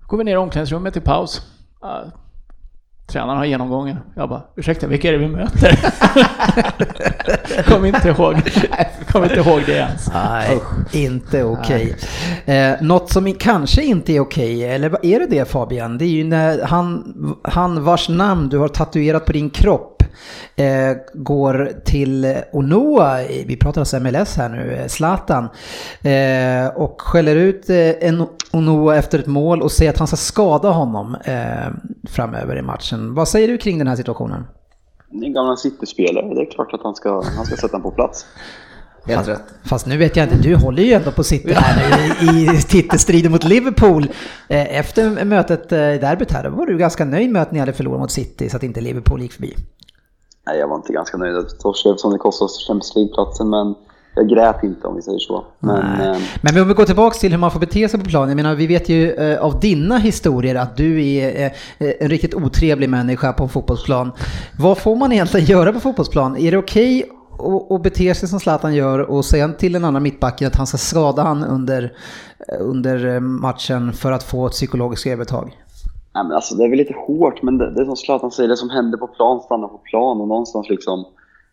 Går 0.00 0.18
vi 0.18 0.24
ner 0.24 0.32
i 0.32 0.36
omklädningsrummet 0.36 0.96
i 0.96 1.00
paus. 1.00 1.42
Ja, 1.80 2.04
tränaren 3.06 3.38
har 3.38 3.44
genomgången. 3.44 3.98
Jag 4.16 4.28
bara, 4.28 4.42
ursäkta 4.56 4.86
vilka 4.86 5.08
är 5.08 5.12
det 5.12 5.18
vi 5.18 5.28
möter? 5.28 5.78
Kom 7.66 7.84
inte 7.84 8.08
ihåg. 8.08 8.36
Kom 9.08 9.24
inte 9.24 9.36
ihåg 9.36 9.62
det 9.66 9.72
ens. 9.72 10.10
Nej, 10.12 10.60
inte 10.92 11.44
okej. 11.44 11.96
Eh, 12.46 12.72
något 12.80 13.12
som 13.12 13.34
kanske 13.34 13.82
inte 13.82 14.12
är 14.12 14.20
okej, 14.20 14.64
eller 14.64 14.88
vad 14.88 15.04
är 15.04 15.20
det 15.20 15.26
det 15.26 15.48
Fabian? 15.48 15.98
Det 15.98 16.04
är 16.04 16.08
ju 16.08 16.24
när 16.24 16.62
han, 16.62 17.14
han 17.42 17.84
vars 17.84 18.08
namn 18.08 18.48
du 18.48 18.58
har 18.58 18.68
tatuerat 18.68 19.24
på 19.24 19.32
din 19.32 19.50
kropp 19.50 19.98
eh, 20.56 20.96
går 21.14 21.72
till 21.84 22.36
Onoa, 22.52 23.18
vi 23.46 23.56
pratar 23.56 23.80
alltså 23.80 24.00
MLS 24.00 24.36
här 24.36 24.48
nu, 24.48 24.74
eh, 24.74 24.86
Zlatan, 24.86 25.48
eh, 26.02 26.66
och 26.76 27.00
skäller 27.00 27.36
ut 27.36 27.70
en 28.00 28.26
Onoa 28.50 28.96
efter 28.96 29.18
ett 29.18 29.26
mål 29.26 29.62
och 29.62 29.72
säger 29.72 29.90
att 29.90 29.98
han 29.98 30.06
ska 30.06 30.16
skada 30.16 30.68
honom 30.70 31.16
framöver 32.08 32.58
i 32.58 32.62
matchen. 32.62 33.14
Vad 33.14 33.28
säger 33.28 33.48
du 33.48 33.58
kring 33.58 33.78
den 33.78 33.86
här 33.86 33.96
situationen? 33.96 34.44
En 35.10 35.32
gammal 35.32 35.58
City-spelare. 35.58 36.34
Det 36.34 36.40
är 36.40 36.50
klart 36.50 36.74
att 36.74 36.82
han 36.82 36.94
ska, 36.94 37.22
han 37.36 37.46
ska 37.46 37.56
sätta 37.56 37.72
den 37.72 37.82
på 37.82 37.90
plats. 37.90 38.26
Helt 39.06 39.28
rätt. 39.28 39.42
Fast 39.64 39.86
nu 39.86 39.96
vet 39.96 40.16
jag 40.16 40.26
inte, 40.26 40.36
du 40.36 40.56
håller 40.56 40.82
ju 40.82 40.92
ändå 40.92 41.10
på 41.10 41.24
City 41.24 41.52
här 41.52 41.98
nu 42.22 42.30
i, 42.30 42.56
i 42.56 42.62
titelstriden 42.62 43.32
mot 43.32 43.44
Liverpool. 43.44 44.02
Eh, 44.48 44.78
Efter 44.78 45.24
mötet 45.24 45.72
eh, 45.72 45.94
i 45.94 45.98
derbyt 45.98 46.30
här, 46.30 46.44
då 46.44 46.50
var 46.50 46.66
du 46.66 46.78
ganska 46.78 47.04
nöjd 47.04 47.30
med 47.30 47.42
att 47.42 47.52
ni 47.52 47.58
hade 47.58 47.72
förlorat 47.72 48.00
mot 48.00 48.10
City 48.10 48.48
så 48.50 48.56
att 48.56 48.62
inte 48.62 48.80
Liverpool 48.80 49.22
gick 49.22 49.32
förbi. 49.32 49.54
Nej, 50.46 50.58
jag 50.58 50.68
var 50.68 50.76
inte 50.76 50.92
ganska 50.92 51.16
nöjd 51.16 51.36
att 51.36 51.60
torska 51.60 51.88
eftersom 51.88 52.12
det 52.12 52.18
kostade 52.18 52.44
oss 52.44 52.66
Champions 52.66 52.94
League-platsen, 52.94 53.50
men 53.50 53.74
jag 54.18 54.28
grät 54.28 54.62
inte 54.62 54.86
om 54.86 54.96
vi 54.96 55.02
säger 55.02 55.18
så. 55.18 55.44
Men 55.58 56.00
eh, 56.00 56.16
Men 56.42 56.62
om 56.62 56.68
vi 56.68 56.74
går 56.74 56.84
tillbaka 56.84 57.14
till 57.18 57.30
hur 57.30 57.38
man 57.38 57.50
får 57.50 57.60
bete 57.60 57.88
sig 57.88 58.00
på 58.00 58.06
planen. 58.06 58.28
Jag 58.28 58.36
menar, 58.36 58.54
vi 58.54 58.66
vet 58.66 58.88
ju 58.88 59.12
eh, 59.12 59.40
av 59.44 59.60
dina 59.60 59.98
historier 59.98 60.54
att 60.54 60.76
du 60.76 61.04
är 61.04 61.46
eh, 61.78 61.92
en 62.00 62.08
riktigt 62.08 62.34
otrevlig 62.34 62.90
människa 62.90 63.32
på 63.32 63.42
en 63.42 63.48
fotbollsplan. 63.48 64.12
Vad 64.58 64.78
får 64.78 64.96
man 64.96 65.12
egentligen 65.12 65.46
göra 65.56 65.72
på 65.72 65.80
fotbollsplan? 65.80 66.36
Är 66.36 66.50
det 66.50 66.58
okej 66.58 67.04
att, 67.38 67.72
att 67.72 67.82
bete 67.82 68.14
sig 68.14 68.28
som 68.28 68.40
Zlatan 68.40 68.74
gör 68.74 68.98
och 68.98 69.24
säga 69.24 69.48
till 69.48 69.74
en 69.74 69.84
annan 69.84 70.02
mittbacken 70.02 70.48
att 70.48 70.56
han 70.56 70.66
ska 70.66 70.78
skada 70.78 71.22
han 71.22 71.44
under, 71.44 71.92
under 72.60 73.20
matchen 73.20 73.92
för 73.92 74.12
att 74.12 74.22
få 74.22 74.46
ett 74.46 74.52
psykologiskt 74.52 75.06
övertag? 75.06 75.56
Nej, 76.14 76.24
men 76.24 76.32
alltså, 76.32 76.54
det 76.54 76.64
är 76.64 76.68
väl 76.68 76.78
lite 76.78 76.94
hårt, 77.06 77.42
men 77.42 77.58
det, 77.58 77.74
det 77.74 77.80
är 77.80 77.84
som 77.84 77.96
Zlatan 77.96 78.30
säger, 78.30 78.48
det 78.48 78.56
som 78.56 78.70
händer 78.70 78.98
på 78.98 79.06
plan 79.06 79.40
stannar 79.40 79.68
på 79.68 79.78
plan 79.78 80.20
och 80.20 80.28
någonstans 80.28 80.68
liksom 80.68 81.04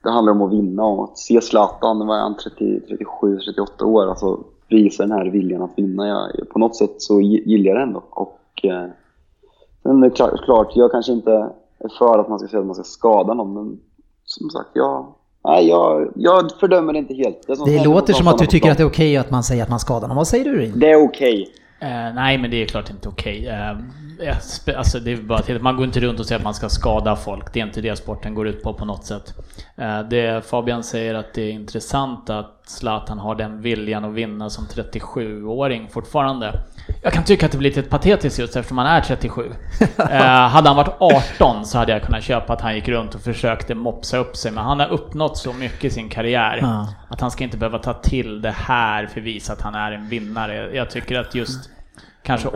det 0.05 0.11
handlar 0.11 0.33
om 0.33 0.41
att 0.41 0.53
vinna 0.53 0.83
och 0.83 1.03
att 1.03 1.17
se 1.17 1.41
Zlatan, 1.41 2.07
vad 2.07 2.17
är 2.17 2.21
han, 2.21 2.37
30, 2.37 2.79
37, 2.87 3.37
38 3.39 3.85
år, 3.85 4.09
alltså 4.09 4.39
visa 4.69 5.03
den 5.03 5.11
här 5.11 5.25
viljan 5.25 5.61
att 5.61 5.71
vinna. 5.75 6.07
Jag, 6.07 6.49
på 6.49 6.59
något 6.59 6.75
sätt 6.75 6.91
så 6.97 7.21
gi- 7.21 7.43
gillar 7.45 7.69
jag 7.71 7.77
det 7.77 7.83
ändå. 7.83 8.03
Och 8.09 8.39
eh, 8.63 8.83
är 9.83 10.01
det 10.03 10.09
klart, 10.09 10.43
klart, 10.45 10.71
jag 10.75 10.91
kanske 10.91 11.11
inte 11.11 11.31
är 11.79 11.89
för 11.97 12.19
att 12.19 12.29
man 12.29 12.39
ska 12.39 12.47
säga 12.47 12.59
att 12.59 12.65
man 12.65 12.75
ska 12.75 12.83
skada 12.83 13.33
någon, 13.33 13.53
men 13.53 13.79
som 14.25 14.49
sagt, 14.49 14.69
jag, 14.73 15.05
nej, 15.43 15.67
jag, 15.67 16.11
jag 16.15 16.51
fördömer 16.59 16.93
det 16.93 16.99
inte 16.99 17.13
helt. 17.13 17.47
Det, 17.47 17.55
som 17.55 17.65
Det 17.69 17.83
låter 17.85 18.13
som 18.13 18.27
att 18.27 18.37
du 18.37 18.45
tycker 18.45 18.71
att 18.71 18.77
det 18.77 18.83
är 18.83 18.87
okej 18.87 19.17
att 19.17 19.31
man 19.31 19.43
säger 19.43 19.63
att 19.63 19.69
man 19.69 19.79
skadar 19.79 20.07
någon. 20.07 20.17
Vad 20.17 20.27
säger 20.27 20.45
du 20.45 20.57
Rin? 20.57 20.73
Det 20.79 20.91
är 20.91 21.03
okej. 21.03 21.49
Eh, 21.79 21.87
nej, 22.15 22.37
men 22.37 22.51
det 22.51 22.61
är 22.63 22.65
klart 22.65 22.89
inte 22.89 23.09
okej. 23.09 23.47
Eh, 23.47 23.53
jag 23.53 23.77
spe- 23.77 24.04
alltså, 24.77 24.99
det 24.99 25.11
är 25.11 25.17
bara 25.17 25.41
till, 25.41 25.61
man 25.61 25.75
går 25.75 25.85
inte 25.85 25.99
runt 25.99 26.19
och 26.19 26.25
säger 26.25 26.39
att 26.39 26.43
man 26.43 26.53
ska 26.53 26.69
skada 26.69 27.15
folk. 27.15 27.53
Det 27.53 27.59
är 27.59 27.65
inte 27.65 27.81
det 27.81 27.95
sporten 27.95 28.35
går 28.35 28.47
ut 28.47 28.63
på 28.63 28.73
på 28.73 28.85
något 28.85 29.05
sätt. 29.05 29.33
Eh, 29.77 29.99
det 29.99 30.45
Fabian 30.45 30.83
säger 30.83 31.15
att 31.15 31.33
det 31.33 31.41
är 31.41 31.51
intressant 31.51 32.29
att 32.29 32.51
Zlatan 32.67 33.19
har 33.19 33.35
den 33.35 33.61
viljan 33.61 34.05
att 34.05 34.13
vinna 34.13 34.49
som 34.49 34.65
37-åring 34.65 35.87
fortfarande. 35.91 36.59
Jag 37.03 37.13
kan 37.13 37.23
tycka 37.23 37.45
att 37.45 37.51
det 37.51 37.57
blir 37.57 37.69
lite 37.69 37.89
patetiskt 37.89 38.39
just 38.39 38.55
eftersom 38.55 38.77
han 38.77 38.87
är 38.87 39.01
37. 39.01 39.51
Eh, 40.11 40.21
hade 40.47 40.69
han 40.69 40.75
varit 40.75 40.95
18 41.33 41.65
så 41.65 41.77
hade 41.77 41.91
jag 41.91 42.03
kunnat 42.03 42.23
köpa 42.23 42.53
att 42.53 42.61
han 42.61 42.75
gick 42.75 42.87
runt 42.87 43.15
och 43.15 43.21
försökte 43.21 43.75
mopsa 43.75 44.17
upp 44.17 44.35
sig. 44.37 44.51
Men 44.51 44.63
han 44.63 44.79
har 44.79 44.87
uppnått 44.87 45.37
så 45.37 45.53
mycket 45.53 45.83
i 45.83 45.89
sin 45.89 46.09
karriär 46.09 46.59
Ja. 46.61 46.87
att 47.09 47.21
han 47.21 47.31
ska 47.31 47.43
inte 47.43 47.57
behöva 47.57 47.79
ta 47.79 47.93
till 47.93 48.41
det 48.41 48.51
här 48.51 49.05
för 49.05 49.19
att 49.19 49.25
visa 49.25 49.53
att 49.53 49.61
han 49.61 49.75
är 49.75 49.91
en 49.91 50.09
vinnare. 50.09 50.75
Jag 50.75 50.89
tycker 50.89 51.19
att 51.19 51.35
just 51.35 51.69
kanske 52.23 52.47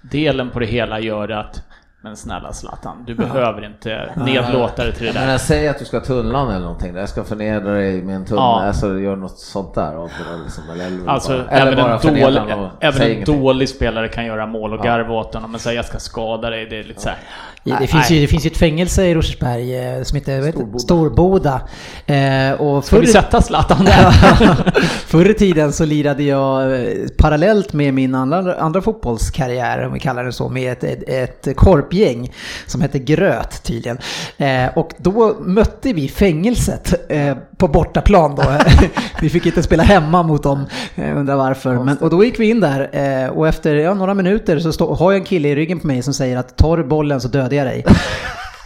delen 0.00 0.50
på 0.50 0.58
det 0.58 0.66
hela 0.66 1.00
gör 1.00 1.28
att 1.28 1.62
men 2.02 2.16
snälla 2.16 2.52
Zlatan, 2.52 3.04
du 3.06 3.14
behöver 3.14 3.64
inte 3.66 4.12
nedlåta 4.26 4.84
dig 4.84 4.92
till 4.94 5.06
det 5.06 5.12
Men 5.12 5.22
där. 5.26 5.32
jag 5.32 5.40
säger 5.40 5.70
att 5.70 5.78
du 5.78 5.84
ska 5.84 6.00
tunnlan 6.00 6.48
eller 6.50 6.60
någonting, 6.60 6.96
jag 6.96 7.08
ska 7.08 7.24
förnedra 7.24 7.72
dig 7.72 8.02
med 8.02 8.16
en 8.16 8.24
tunnel, 8.24 8.42
Ja. 8.42 8.62
alltså 8.66 8.98
gör 8.98 9.16
något 9.16 9.38
sånt 9.38 9.74
där 9.74 10.08
liksom, 10.44 10.64
eller, 10.72 10.86
eller, 10.86 11.08
Alltså, 11.08 11.28
bara, 11.28 11.46
eller 11.48 11.72
även, 11.72 11.84
bara 11.84 11.98
en, 11.98 12.00
dålig, 12.20 12.70
även 12.80 13.02
en 13.02 13.12
ingenting. 13.12 13.40
dålig 13.40 13.68
spelare 13.68 14.08
kan 14.08 14.26
göra 14.26 14.46
mål 14.46 14.72
och 14.72 14.78
Ja. 14.78 14.84
garva 14.84 15.14
åt 15.14 15.34
honom, 15.34 15.50
men 15.50 15.60
säga 15.60 15.74
jag 15.74 15.84
ska 15.84 15.98
skada 15.98 16.50
dig, 16.50 16.66
det 16.70 16.78
är 16.78 16.84
lite 16.84 17.00
så 17.00 17.08
här. 17.08 17.18
Det, 17.64 17.70
Nej, 17.78 17.86
finns 17.86 18.10
ju, 18.10 18.20
det 18.20 18.26
finns 18.26 18.46
ju 18.46 18.50
ett 18.50 18.56
fängelse 18.56 19.04
i 19.06 19.14
Rosersberg 19.14 19.78
eh, 19.96 20.02
som 20.02 20.16
heter 20.16 20.50
Storboda. 20.52 20.78
Storboda. 20.78 21.60
Eh, 22.06 22.60
och 22.60 22.84
Ska 22.84 22.98
vi 23.00 23.06
förr- 23.06 23.12
sätta 23.12 23.42
Zlatan 23.42 23.84
där? 23.84 24.10
Förr 25.06 25.30
i 25.30 25.34
tiden 25.34 25.72
så 25.72 25.84
lirade 25.84 26.22
jag 26.22 26.74
eh, 26.74 26.86
parallellt 27.18 27.72
med 27.72 27.94
min 27.94 28.14
andra, 28.14 28.54
andra 28.54 28.80
fotbollskarriär, 28.82 29.86
om 29.86 29.92
vi 29.92 30.00
kallar 30.00 30.24
det 30.24 30.32
så, 30.32 30.48
med 30.48 30.72
ett, 30.72 30.84
ett, 30.84 31.08
ett 31.48 31.56
korpgäng 31.90 32.32
som 32.66 32.80
hette 32.80 32.98
Gröt 32.98 33.62
tydligen. 33.62 33.98
Eh, 34.38 34.78
och 34.78 34.92
då 34.96 35.36
mötte 35.40 35.92
vi 35.92 36.08
fängelset 36.08 37.10
eh, 37.10 37.36
på 37.56 37.68
bortaplan 37.68 38.34
då. 38.34 38.42
vi 39.20 39.30
fick 39.30 39.46
inte 39.46 39.62
spela 39.62 39.82
hemma 39.82 40.22
mot 40.22 40.42
dem, 40.42 40.66
eh, 40.94 41.18
undrar 41.18 41.36
varför. 41.36 41.84
Men, 41.84 41.96
och 41.96 42.10
då 42.10 42.24
gick 42.24 42.40
vi 42.40 42.50
in 42.50 42.60
där 42.60 42.90
eh, 42.92 43.30
och 43.30 43.48
efter 43.48 43.74
ja, 43.74 43.94
några 43.94 44.14
minuter 44.14 44.58
så 44.58 44.72
stå, 44.72 44.94
har 44.94 45.12
jag 45.12 45.18
en 45.18 45.24
kille 45.24 45.48
i 45.48 45.54
ryggen 45.54 45.80
på 45.80 45.86
mig 45.86 46.02
som 46.02 46.14
säger 46.14 46.36
att 46.36 46.56
tar 46.56 46.76
du 46.76 46.84
bollen 46.84 47.20
så 47.20 47.28
dödar 47.28 47.56
jag 47.56 47.66
dig. 47.66 47.84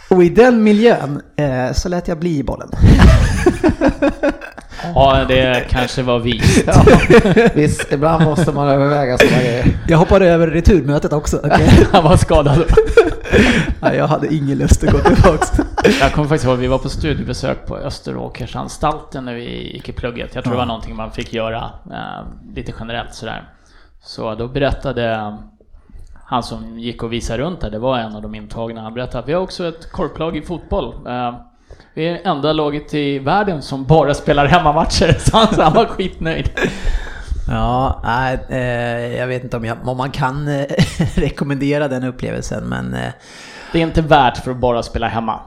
Och 0.09 0.23
i 0.23 0.29
den 0.29 0.63
miljön 0.63 1.21
eh, 1.35 1.73
så 1.73 1.89
lät 1.89 2.07
jag 2.07 2.19
bli 2.19 2.43
bollen. 2.43 2.69
Ja, 4.95 5.25
det 5.27 5.65
kanske 5.69 6.03
var 6.03 6.19
vist. 6.19 6.67
Visst, 7.53 7.91
ibland 7.91 8.23
måste 8.23 8.51
man 8.51 8.67
överväga 8.67 9.17
sådana 9.17 9.37
grejer. 9.43 9.65
Jag 9.87 9.97
hoppade 9.97 10.27
över 10.27 10.47
returmötet 10.47 11.13
också. 11.13 11.37
okej? 11.37 11.69
Han 11.91 12.03
var 12.03 12.17
skadad. 12.17 12.63
Nej, 13.79 13.97
jag 13.97 14.07
hade 14.07 14.33
ingen 14.33 14.57
lust 14.57 14.83
att 14.83 14.91
gå 14.91 14.99
tillbaks. 14.99 15.51
Jag 15.99 16.13
kommer 16.13 16.27
faktiskt 16.27 16.45
ihåg, 16.45 16.57
vi 16.57 16.67
var 16.67 16.77
på 16.77 16.89
studiebesök 16.89 17.65
på 17.67 17.77
Österåkersanstalten 17.77 19.25
när 19.25 19.33
vi 19.33 19.73
gick 19.73 19.89
i 19.89 19.91
plugget. 19.91 20.35
Jag 20.35 20.43
tror 20.43 20.53
det 20.53 20.59
var 20.59 20.65
någonting 20.65 20.95
man 20.95 21.11
fick 21.11 21.33
göra 21.33 21.71
eh, 21.91 22.53
lite 22.55 22.73
generellt 22.79 23.13
sådär. 23.13 23.49
Så 24.03 24.35
då 24.35 24.47
berättade 24.47 25.37
han 26.25 26.43
som 26.43 26.79
gick 26.79 27.03
och 27.03 27.13
visade 27.13 27.43
runt 27.43 27.61
där, 27.61 27.71
det 27.71 27.79
var 27.79 27.97
en 27.97 28.15
av 28.15 28.21
de 28.21 28.35
intagna, 28.35 28.81
han 28.81 28.93
berättade 28.93 29.19
att 29.19 29.29
vi 29.29 29.33
har 29.33 29.41
också 29.41 29.67
ett 29.67 29.91
korplag 29.91 30.37
i 30.37 30.41
fotboll. 30.41 31.07
Eh, 31.07 31.35
vi 31.93 32.07
är 32.07 32.27
enda 32.27 32.53
laget 32.53 32.93
i 32.93 33.19
världen 33.19 33.61
som 33.61 33.85
bara 33.85 34.13
spelar 34.13 34.45
hemmamatcher, 34.45 35.15
så 35.19 35.37
han, 35.37 35.55
så 35.55 35.61
han 35.61 35.73
var 35.73 35.85
skitnöjd. 35.85 36.49
Ja, 37.47 38.01
nej, 38.03 38.39
eh, 38.49 39.17
jag 39.17 39.27
vet 39.27 39.43
inte 39.43 39.57
om, 39.57 39.65
jag, 39.65 39.87
om 39.87 39.97
man 39.97 40.11
kan 40.11 40.47
eh, 40.47 40.65
rekommendera 41.15 41.87
den 41.87 42.03
upplevelsen, 42.03 42.63
men 42.63 42.93
eh, 42.93 43.11
Det 43.71 43.79
är 43.79 43.83
inte 43.83 44.01
värt 44.01 44.37
för 44.37 44.51
att 44.51 44.57
bara 44.57 44.83
spela 44.83 45.07
hemma. 45.07 45.39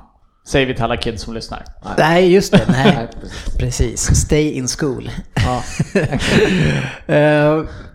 Säger 0.46 0.66
vi 0.66 0.74
till 0.74 0.84
alla 0.84 0.96
kids 0.96 1.22
som 1.22 1.34
lyssnar. 1.34 1.64
nej, 1.98 2.32
just 2.32 2.52
det, 2.52 2.64
nej. 2.68 3.08
Precis, 3.58 4.16
stay 4.16 4.52
in 4.52 4.68
school. 4.68 5.10
Ja, 5.34 5.62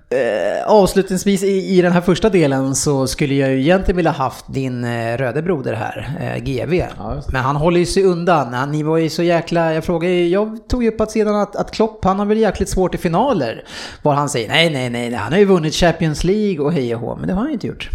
Eh, 0.09 0.67
avslutningsvis 0.67 1.43
i, 1.43 1.77
i 1.77 1.81
den 1.81 1.91
här 1.91 2.01
första 2.01 2.29
delen 2.29 2.75
så 2.75 3.07
skulle 3.07 3.35
jag 3.35 3.49
ju 3.49 3.59
egentligen 3.59 3.95
vilja 3.95 4.11
haft 4.11 4.45
din 4.53 4.83
eh, 4.83 5.17
röde 5.17 5.41
broder 5.41 5.73
här, 5.73 6.17
eh, 6.21 6.43
GV. 6.43 6.73
Ja. 6.73 7.21
Men 7.27 7.41
han 7.43 7.55
håller 7.55 7.79
ju 7.79 7.85
sig 7.85 8.03
undan. 8.03 8.53
Han, 8.53 8.71
ni 8.71 8.83
var 8.83 8.97
ju 8.97 9.09
så 9.09 9.23
jäkla, 9.23 9.73
jag 9.73 9.83
frågade 9.83 10.13
jag 10.13 10.59
tog 10.67 10.83
ju 10.83 10.89
upp 10.89 11.01
att 11.01 11.11
sedan 11.11 11.35
att, 11.35 11.55
att 11.55 11.71
Klopp, 11.71 12.05
han 12.05 12.19
har 12.19 12.25
väl 12.25 12.37
jäkligt 12.37 12.69
svårt 12.69 12.95
i 12.95 12.97
finaler. 12.97 13.63
Var 14.01 14.13
han 14.13 14.29
säger 14.29 14.47
nej, 14.47 14.69
nej, 14.69 14.89
nej, 14.89 15.09
nej, 15.09 15.19
han 15.19 15.31
har 15.31 15.39
ju 15.39 15.45
vunnit 15.45 15.73
Champions 15.73 16.23
League 16.23 16.65
och 16.65 16.73
hej 16.73 16.95
och 16.95 17.01
hå, 17.01 17.15
men 17.15 17.27
det 17.27 17.33
har 17.33 17.39
han 17.39 17.49
ju 17.49 17.53
inte 17.53 17.67
gjort. 17.67 17.89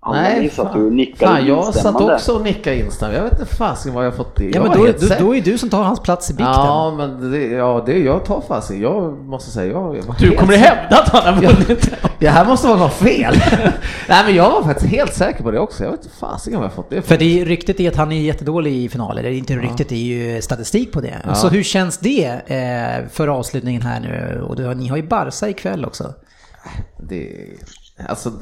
Alla 0.00 0.28
ni 0.40 0.50
satt 0.50 0.74
och 0.74 0.92
nickade 0.92 1.32
fan 1.32 1.46
jag 1.46 1.74
satt 1.74 2.00
också 2.00 2.32
och 2.32 2.42
nickade 2.42 2.76
instämmande. 2.76 3.18
Jag 3.18 3.24
vet 3.24 3.40
inte 3.40 3.54
fasen 3.54 3.94
vad 3.94 4.06
jag 4.06 4.16
fått 4.16 4.36
det. 4.36 4.50
Ja 4.54 4.62
men 4.62 4.70
då, 4.72 4.86
då, 4.86 5.14
då 5.18 5.36
är 5.36 5.42
du 5.42 5.58
som 5.58 5.70
tar 5.70 5.82
hans 5.82 6.00
plats 6.00 6.30
i 6.30 6.32
bikten. 6.32 6.46
Ja 6.54 6.94
men 6.96 7.30
det, 7.30 7.44
ja, 7.44 7.82
det, 7.86 7.98
jag 7.98 8.24
tar 8.24 8.40
fasen. 8.40 8.80
Jag 8.80 9.24
måste 9.24 9.50
säga, 9.50 9.72
jag, 9.72 9.96
jag 9.96 10.04
Du 10.18 10.36
kommer 10.36 10.52
säker. 10.52 10.68
hävda 10.68 10.96
att 10.96 11.08
han 11.08 11.34
har 11.34 11.42
vunnit? 11.42 11.90
Det 12.18 12.28
här 12.28 12.44
måste 12.44 12.66
vara 12.66 12.78
något 12.78 12.92
fel. 12.92 13.34
Nej 14.08 14.24
men 14.26 14.34
jag 14.34 14.50
var 14.50 14.62
faktiskt 14.62 14.90
helt 14.90 15.14
säker 15.14 15.42
på 15.42 15.50
det 15.50 15.58
också. 15.58 15.84
Jag 15.84 15.90
vet 15.90 16.04
inte 16.04 16.16
fasen 16.16 16.54
vad 16.54 16.64
jag 16.64 16.72
fått 16.72 16.90
det 16.90 17.02
För 17.02 17.16
det 17.16 17.40
är, 17.40 17.44
ryktet 17.44 17.80
är 17.80 17.88
att 17.88 17.96
han 17.96 18.12
är 18.12 18.20
jättedålig 18.20 18.72
i 18.72 18.88
finaler, 18.88 19.20
eller 19.22 19.30
inte 19.30 19.56
ryktet, 19.56 19.88
det 19.88 19.94
är 19.94 20.34
ju 20.34 20.42
statistik 20.42 20.92
på 20.92 21.00
det. 21.00 21.14
Ja. 21.24 21.34
Så 21.34 21.48
hur 21.48 21.62
känns 21.62 21.98
det 21.98 22.24
eh, 22.46 23.08
för 23.10 23.28
avslutningen 23.28 23.82
här 23.82 24.00
nu? 24.00 24.42
Och 24.48 24.56
du, 24.56 24.74
ni 24.74 24.88
har 24.88 24.96
ju 24.96 25.02
Barca 25.02 25.48
ikväll 25.48 25.84
också. 25.84 26.14
Det, 26.96 27.32
alltså, 28.08 28.32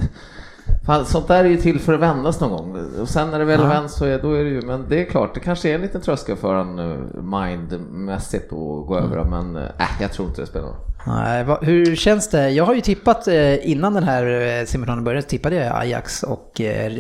fan, 0.87 1.05
sånt 1.05 1.29
där 1.29 1.45
är 1.45 1.49
ju 1.49 1.57
till 1.57 1.81
för 1.81 1.93
att 1.95 2.01
vändas 2.01 2.41
någon 2.41 2.51
gång. 2.51 2.83
Och 3.01 3.09
sen 3.09 3.31
när 3.31 3.39
det 3.39 3.45
väl 3.45 3.61
Ja. 3.61 3.67
vänds 3.67 3.95
så 3.95 4.05
är, 4.05 4.19
då 4.23 4.33
är 4.33 4.45
det 4.45 4.51
ju, 4.51 4.63
men 4.63 4.85
det 4.89 5.01
är 5.01 5.05
klart, 5.05 5.35
det 5.35 5.41
kanske 5.41 5.71
är 5.71 5.75
en 5.75 5.81
liten 5.81 6.01
tröskel 6.01 6.37
för 6.37 6.55
en 6.55 6.79
eh, 6.79 6.97
mindmässigt 7.23 8.45
att 8.53 8.87
gå 8.87 8.99
över 8.99 9.17
det, 9.17 9.25
men 9.25 9.57
äh, 9.57 9.63
jag 10.01 10.13
tror 10.13 10.29
inte 10.29 10.41
det 10.41 10.47
spelar 10.47 10.67
någon 10.67 10.75
roll. 10.75 10.83
Nej, 11.07 11.45
hur 11.63 11.97
känns 11.97 12.29
det? 12.29 12.51
Jag 12.51 12.65
har 12.65 12.75
ju 12.75 12.81
tippat 12.81 13.29
eh, 13.29 13.71
innan 13.71 13.95
den 13.95 14.05
här 14.05 14.27
eh, 14.61 14.65
semifinalen 14.65 15.05
började, 15.05 15.27
tippade 15.27 15.57
jag 15.57 15.77
Ajax 15.81 16.23
och 16.23 16.61
eh, 16.61 16.93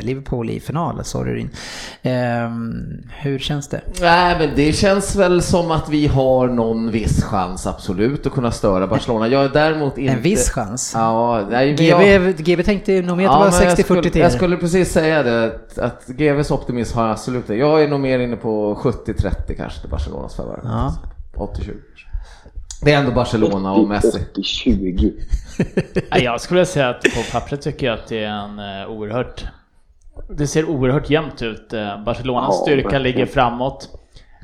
Liverpool 0.00 0.50
i 0.50 0.60
final, 0.60 1.02
Rin. 1.24 1.50
Ehm, 2.02 2.72
hur 3.18 3.38
känns 3.38 3.68
det? 3.68 3.80
Nej, 4.00 4.36
men 4.38 4.50
det 4.56 4.72
känns 4.72 5.16
väl 5.16 5.42
som 5.42 5.70
att 5.70 5.88
vi 5.88 6.06
har 6.06 6.48
någon 6.48 6.90
viss 6.90 7.24
chans 7.24 7.66
absolut 7.66 8.26
att 8.26 8.32
kunna 8.32 8.50
störa 8.50 8.86
Barcelona. 8.86 9.28
Jag 9.28 9.44
är 9.44 9.48
däremot 9.48 9.98
inte... 9.98 10.12
En 10.12 10.22
viss 10.22 10.50
chans? 10.50 10.92
Ja, 10.94 11.46
nej, 11.50 11.74
men 11.78 11.86
jag- 11.86 12.22
GB, 12.22 12.32
GB 12.42 12.62
tänkte 12.62 13.02
nog 13.02 13.16
mer 13.16 13.26
att 13.26 13.32
det 13.32 13.36
Ja, 13.36 13.38
var 13.38 13.50
men 13.60 13.68
jag 13.68 13.78
60-40 13.78 13.82
skulle, 13.82 14.02
till 14.10 14.20
jag 14.22 14.32
skulle 14.32 14.56
precis 14.56 14.92
säga 14.92 15.22
det, 15.22 15.44
att, 15.44 15.78
att 15.78 16.06
GVs 16.06 16.50
optimism 16.50 16.96
har 16.98 17.04
jag 17.04 17.12
absolut 17.12 17.46
det. 17.46 17.56
Jag 17.56 17.82
är 17.82 17.88
nog 17.88 18.00
mer 18.00 18.18
inne 18.18 18.36
på 18.36 18.74
70-30 18.74 19.56
kanske 19.56 19.80
till 19.80 19.90
Barcelonas 19.90 20.34
favör. 20.36 20.60
Ja. 20.64 20.94
80-20. 21.34 21.72
Det 22.84 22.92
är 22.92 22.98
ändå 22.98 23.12
Barcelona 23.12 23.72
och 23.72 23.88
Messi. 23.88 24.18
80-20. 24.34 25.12
Nej, 26.10 26.22
jag 26.24 26.40
skulle 26.40 26.66
säga 26.66 26.88
att 26.88 27.02
på 27.02 27.22
pappret 27.32 27.62
tycker 27.62 27.86
jag 27.86 27.94
att 27.98 28.06
det 28.06 28.24
är 28.24 28.28
en 28.30 28.58
eh, 28.58 28.90
oerhört... 28.90 29.44
Det 30.30 30.46
ser 30.46 30.64
oerhört 30.64 31.10
jämnt 31.10 31.42
ut. 31.42 31.72
Eh, 31.72 32.04
Barcelonas 32.04 32.48
Ja, 32.48 32.62
styrka 32.62 32.82
verkligen. 32.82 33.02
ligger 33.02 33.26
framåt. 33.26 33.88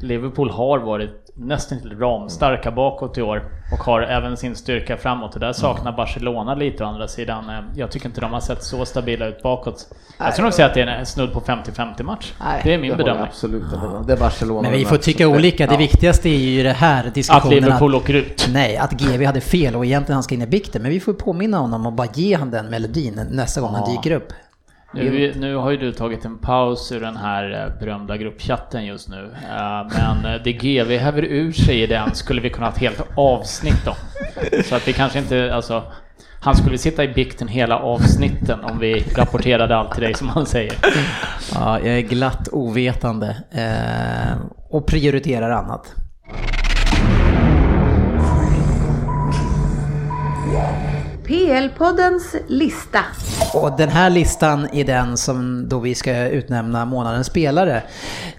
Liverpool 0.02 0.50
har 0.50 0.78
varit 0.78 1.25
nästan 1.38 1.80
till 1.80 1.98
ramstarka 1.98 2.70
bakåt 2.70 3.18
i 3.18 3.22
år 3.22 3.42
och 3.72 3.78
har 3.78 4.00
även 4.02 4.36
sin 4.36 4.56
styrka 4.56 4.96
framåt. 4.96 5.34
Och 5.34 5.40
där 5.40 5.52
saknar 5.52 5.92
Barcelona 5.92 6.54
lite 6.54 6.84
å 6.84 6.86
andra 6.86 7.08
sidan. 7.08 7.50
Eh, 7.50 7.60
Jag 7.74 7.90
tycker 7.90 8.06
inte 8.06 8.20
de 8.20 8.32
har 8.32 8.40
sett 8.40 8.62
så 8.64 8.84
stabila 8.84 9.26
ut 9.26 9.42
bakåt. 9.42 9.86
Jag 10.18 10.32
skulle 10.32 10.46
nog 10.46 10.54
säga 10.54 10.66
att 10.68 10.74
det 10.74 10.80
är 10.80 10.86
en 10.86 11.06
snudd 11.06 11.32
på 11.32 11.40
50-50 11.40 12.02
match. 12.02 12.32
Det 12.62 12.74
är 12.74 12.78
min 12.78 12.88
jag 12.88 12.98
bedömning. 12.98 13.24
Absolut, 13.26 13.62
det 14.06 14.12
är 14.12 14.16
Barcelona. 14.16 14.62
Men 14.62 14.72
vi 14.78 14.84
får 14.84 14.96
tycka 14.96 15.28
olika. 15.28 15.66
Det 15.66 15.72
Ja. 15.72 15.78
viktigaste 15.78 16.28
är 16.28 16.38
ju 16.38 16.62
det 16.62 16.72
här 16.72 17.06
Att 17.06 17.14
diskussionen 17.14 17.54
Liverpool 17.54 17.94
åker 17.94 18.14
ut. 18.14 18.48
Nej, 18.52 18.76
att 18.76 18.92
GV 18.92 19.24
hade 19.24 19.40
fel 19.40 19.76
och 19.76 19.84
egentligen 19.86 20.14
han 20.16 20.22
ska 20.22 20.34
in 20.34 20.42
i 20.42 20.46
bikten. 20.46 20.82
Men 20.82 20.90
vi 20.90 21.00
får 21.00 21.12
påminna 21.12 21.58
honom 21.58 21.86
och 21.86 21.92
bara 21.92 22.08
ge 22.14 22.36
han 22.36 22.50
den 22.50 22.66
melodin 22.66 23.20
nästa 23.30 23.60
gång 23.60 23.74
han 23.74 23.82
Ja. 23.86 23.92
dyker 24.02 24.16
upp. 24.16 24.32
Nu, 24.96 25.32
nu 25.36 25.54
har 25.56 25.70
ju 25.70 25.76
du 25.76 25.92
tagit 25.92 26.24
en 26.24 26.38
paus 26.38 26.92
ur 26.92 27.00
den 27.00 27.16
här 27.16 27.64
eh, 27.64 27.80
berömda 27.80 28.16
gruppchatten 28.16 28.84
just 28.84 29.08
nu. 29.08 29.30
Eh, 29.50 29.86
Men 29.98 30.34
eh, 30.34 30.42
det 30.44 30.52
GV 30.52 30.90
häver 30.98 31.22
ur 31.24 31.52
sig 31.52 31.82
i 31.82 31.86
den 31.86 32.14
skulle 32.14 32.40
vi 32.40 32.50
kunna 32.50 32.66
ha 32.66 32.72
ett 32.72 32.78
helt 32.78 33.02
avsnitt 33.16 33.86
om. 33.86 33.94
Så 34.64 34.76
att 34.76 34.88
vi 34.88 34.92
kanske 34.92 35.18
inte, 35.18 35.54
alltså, 35.54 35.82
han 36.40 36.56
skulle 36.56 36.78
sitta 36.78 37.04
i 37.04 37.08
bikten 37.08 37.48
hela 37.48 37.78
avsnitten 37.78 38.64
om 38.64 38.78
vi 38.78 39.04
rapporterade 39.16 39.76
allt 39.76 39.92
till 39.92 40.02
dig 40.02 40.14
som 40.14 40.28
han 40.28 40.46
säger. 40.46 40.72
Ja, 41.54 41.80
jag 41.80 41.98
är 41.98 42.00
glatt 42.00 42.48
ovetande 42.52 43.36
eh, 43.52 44.36
och 44.70 44.86
prioriterar 44.86 45.50
annat. 45.50 45.94
PL-poddens 51.26 52.34
lista. 52.46 52.98
Och 53.54 53.76
den 53.76 53.88
här 53.88 54.10
listan 54.10 54.68
är 54.72 54.84
den 54.84 55.16
som 55.16 55.68
då 55.68 55.78
vi 55.78 55.94
ska 55.94 56.28
utnämna 56.28 56.84
månadens 56.84 57.26
spelare. 57.26 57.82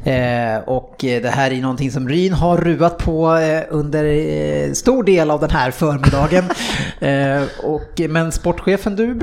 Eh, 0.03 0.59
och 0.65 0.95
det 0.99 1.29
här 1.33 1.51
är 1.51 1.61
någonting 1.61 1.91
som 1.91 2.09
Ryn 2.09 2.33
har 2.33 2.57
ruvat 2.57 2.97
på 2.97 3.35
eh, 3.37 3.63
under 3.69 4.03
eh, 4.05 4.71
stor 4.71 5.03
del 5.03 5.31
av 5.31 5.39
den 5.39 5.49
här 5.49 5.71
förmiddagen. 5.71 6.43
eh, 6.99 7.43
och, 7.63 8.01
men 8.09 8.31
sportchefen, 8.31 8.95
du 8.95 9.19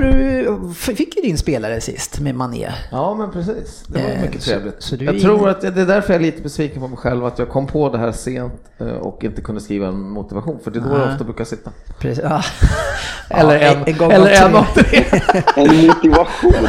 fick 0.75 1.15
ju 1.15 1.21
din 1.21 1.37
spelare 1.37 1.81
sist 1.81 2.19
med 2.19 2.35
Mané. 2.35 2.71
Ja, 2.91 3.13
men 3.15 3.31
precis. 3.31 3.83
Det 3.87 4.01
var 4.03 4.09
Eh, 4.09 4.21
mycket 4.21 4.41
så- 4.43 4.49
trevligt. 4.49 4.75
så 4.79 4.95
är 4.95 5.03
jag 5.03 5.19
tror 5.21 5.49
att 5.49 5.61
det 5.61 5.67
är 5.67 5.85
därför 5.85 6.13
jag 6.13 6.21
är 6.21 6.25
lite 6.25 6.41
besviken 6.41 6.81
på 6.81 6.87
mig 6.87 6.97
själv, 6.97 7.25
att 7.25 7.39
jag 7.39 7.49
kom 7.49 7.67
på 7.67 7.89
det 7.89 7.97
här 7.97 8.11
sent 8.11 8.53
eh, 8.77 8.87
och 8.87 9.23
inte 9.23 9.41
kunde 9.41 9.61
skriva 9.61 9.87
en 9.87 9.99
motivation, 10.09 10.59
för 10.63 10.71
det 10.71 10.79
är 10.79 10.81
då 10.81 10.89
jag 10.89 10.97
Nej. 10.99 11.11
ofta 11.13 11.23
brukar 11.23 11.43
sitta. 11.43 11.71
Precis, 11.99 12.23
ja. 12.23 12.41
Eller 13.29 13.54
Ja, 13.61 13.75
en, 13.85 13.97
gång 13.97 14.11
eller 14.11 14.45
en 14.45 14.55
av 14.55 14.65
tre. 14.73 15.03
En 15.55 15.87
motivation. 15.87 16.67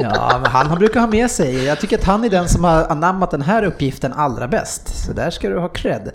Ja, 0.00 0.38
men 0.42 0.50
han, 0.50 0.66
han 0.66 0.78
brukar 0.78 1.00
ha 1.00 1.06
med 1.06 1.30
sig. 1.30 1.64
Jag 1.64 1.80
tycker 1.80 1.98
att 1.98 2.04
han 2.04 2.24
är 2.24 2.30
den 2.30 2.48
som 2.48 2.64
har 2.64 2.84
anammat 2.84 3.30
den 3.30 3.42
här 3.42 3.62
uppgiften 3.62 4.12
allra 4.12 4.48
bäst. 4.48 5.06
Så 5.06 5.12
där 5.12 5.30
ska 5.30 5.48
du 5.48 5.58
ha 5.58 5.68
cred. 5.68 6.10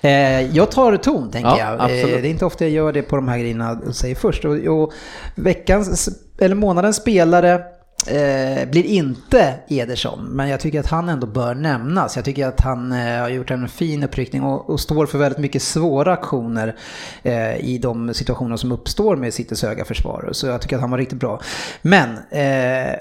Eh, 0.00 0.56
jag 0.56 0.70
tar 0.70 0.96
ton, 0.96 1.30
tänker 1.30 1.50
Ja, 1.50 1.58
jag. 1.58 2.00
Eh, 2.00 2.06
det 2.06 2.26
är 2.28 2.30
inte 2.30 2.44
ofta 2.44 2.64
jag 2.64 2.72
gör 2.72 2.92
det 2.92 3.02
på 3.02 3.16
de 3.16 3.28
här 3.28 3.38
grejerna 3.38 3.80
och 3.86 3.96
säger 3.96 4.14
först. 4.14 4.44
Och, 4.44 4.56
och 4.56 4.92
veckans, 5.34 6.08
eller 6.38 6.54
månadens 6.54 6.96
spelare 6.96 7.62
eh, 8.08 8.68
blir 8.68 8.84
inte 8.84 9.54
Ederson, 9.68 10.24
men 10.24 10.48
jag 10.48 10.60
tycker 10.60 10.80
att 10.80 10.86
han 10.86 11.08
ändå 11.08 11.26
bör 11.26 11.54
nämnas. 11.54 12.16
Jag 12.16 12.24
tycker 12.24 12.46
att 12.46 12.60
han 12.60 12.92
eh, 12.92 13.20
har 13.20 13.28
gjort 13.28 13.50
en 13.50 13.68
fin 13.68 14.02
uppryckning 14.02 14.42
och, 14.42 14.70
och 14.70 14.80
står 14.80 15.06
för 15.06 15.18
väldigt 15.18 15.38
mycket 15.38 15.62
svåra 15.62 16.12
aktioner 16.12 16.76
eh, 17.22 17.56
i 17.56 17.78
de 17.82 18.14
situationer 18.14 18.56
som 18.56 18.72
uppstår 18.72 19.16
med 19.16 19.34
Citys 19.34 19.62
höga 19.62 19.84
försvar. 19.84 20.28
Så 20.32 20.46
jag 20.46 20.60
tycker 20.60 20.76
att 20.76 20.82
han 20.82 20.90
var 20.90 20.98
riktigt 20.98 21.20
bra. 21.20 21.40
Men 21.82 22.18
eh, 22.30 22.98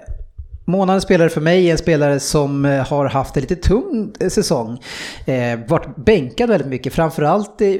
Månadens 0.71 1.03
spelare 1.03 1.29
för 1.29 1.41
mig 1.41 1.67
är 1.67 1.71
en 1.71 1.77
spelare 1.77 2.19
som 2.19 2.65
eh, 2.65 2.87
har 2.87 3.05
haft 3.05 3.37
en 3.37 3.41
lite 3.41 3.55
tung 3.55 4.13
eh, 4.19 4.29
säsong. 4.29 4.81
Eh, 5.25 5.59
varit 5.67 5.95
bänkad 5.95 6.49
väldigt 6.49 6.67
mycket, 6.67 6.93
framförallt 6.93 7.61
eh, 7.61 7.75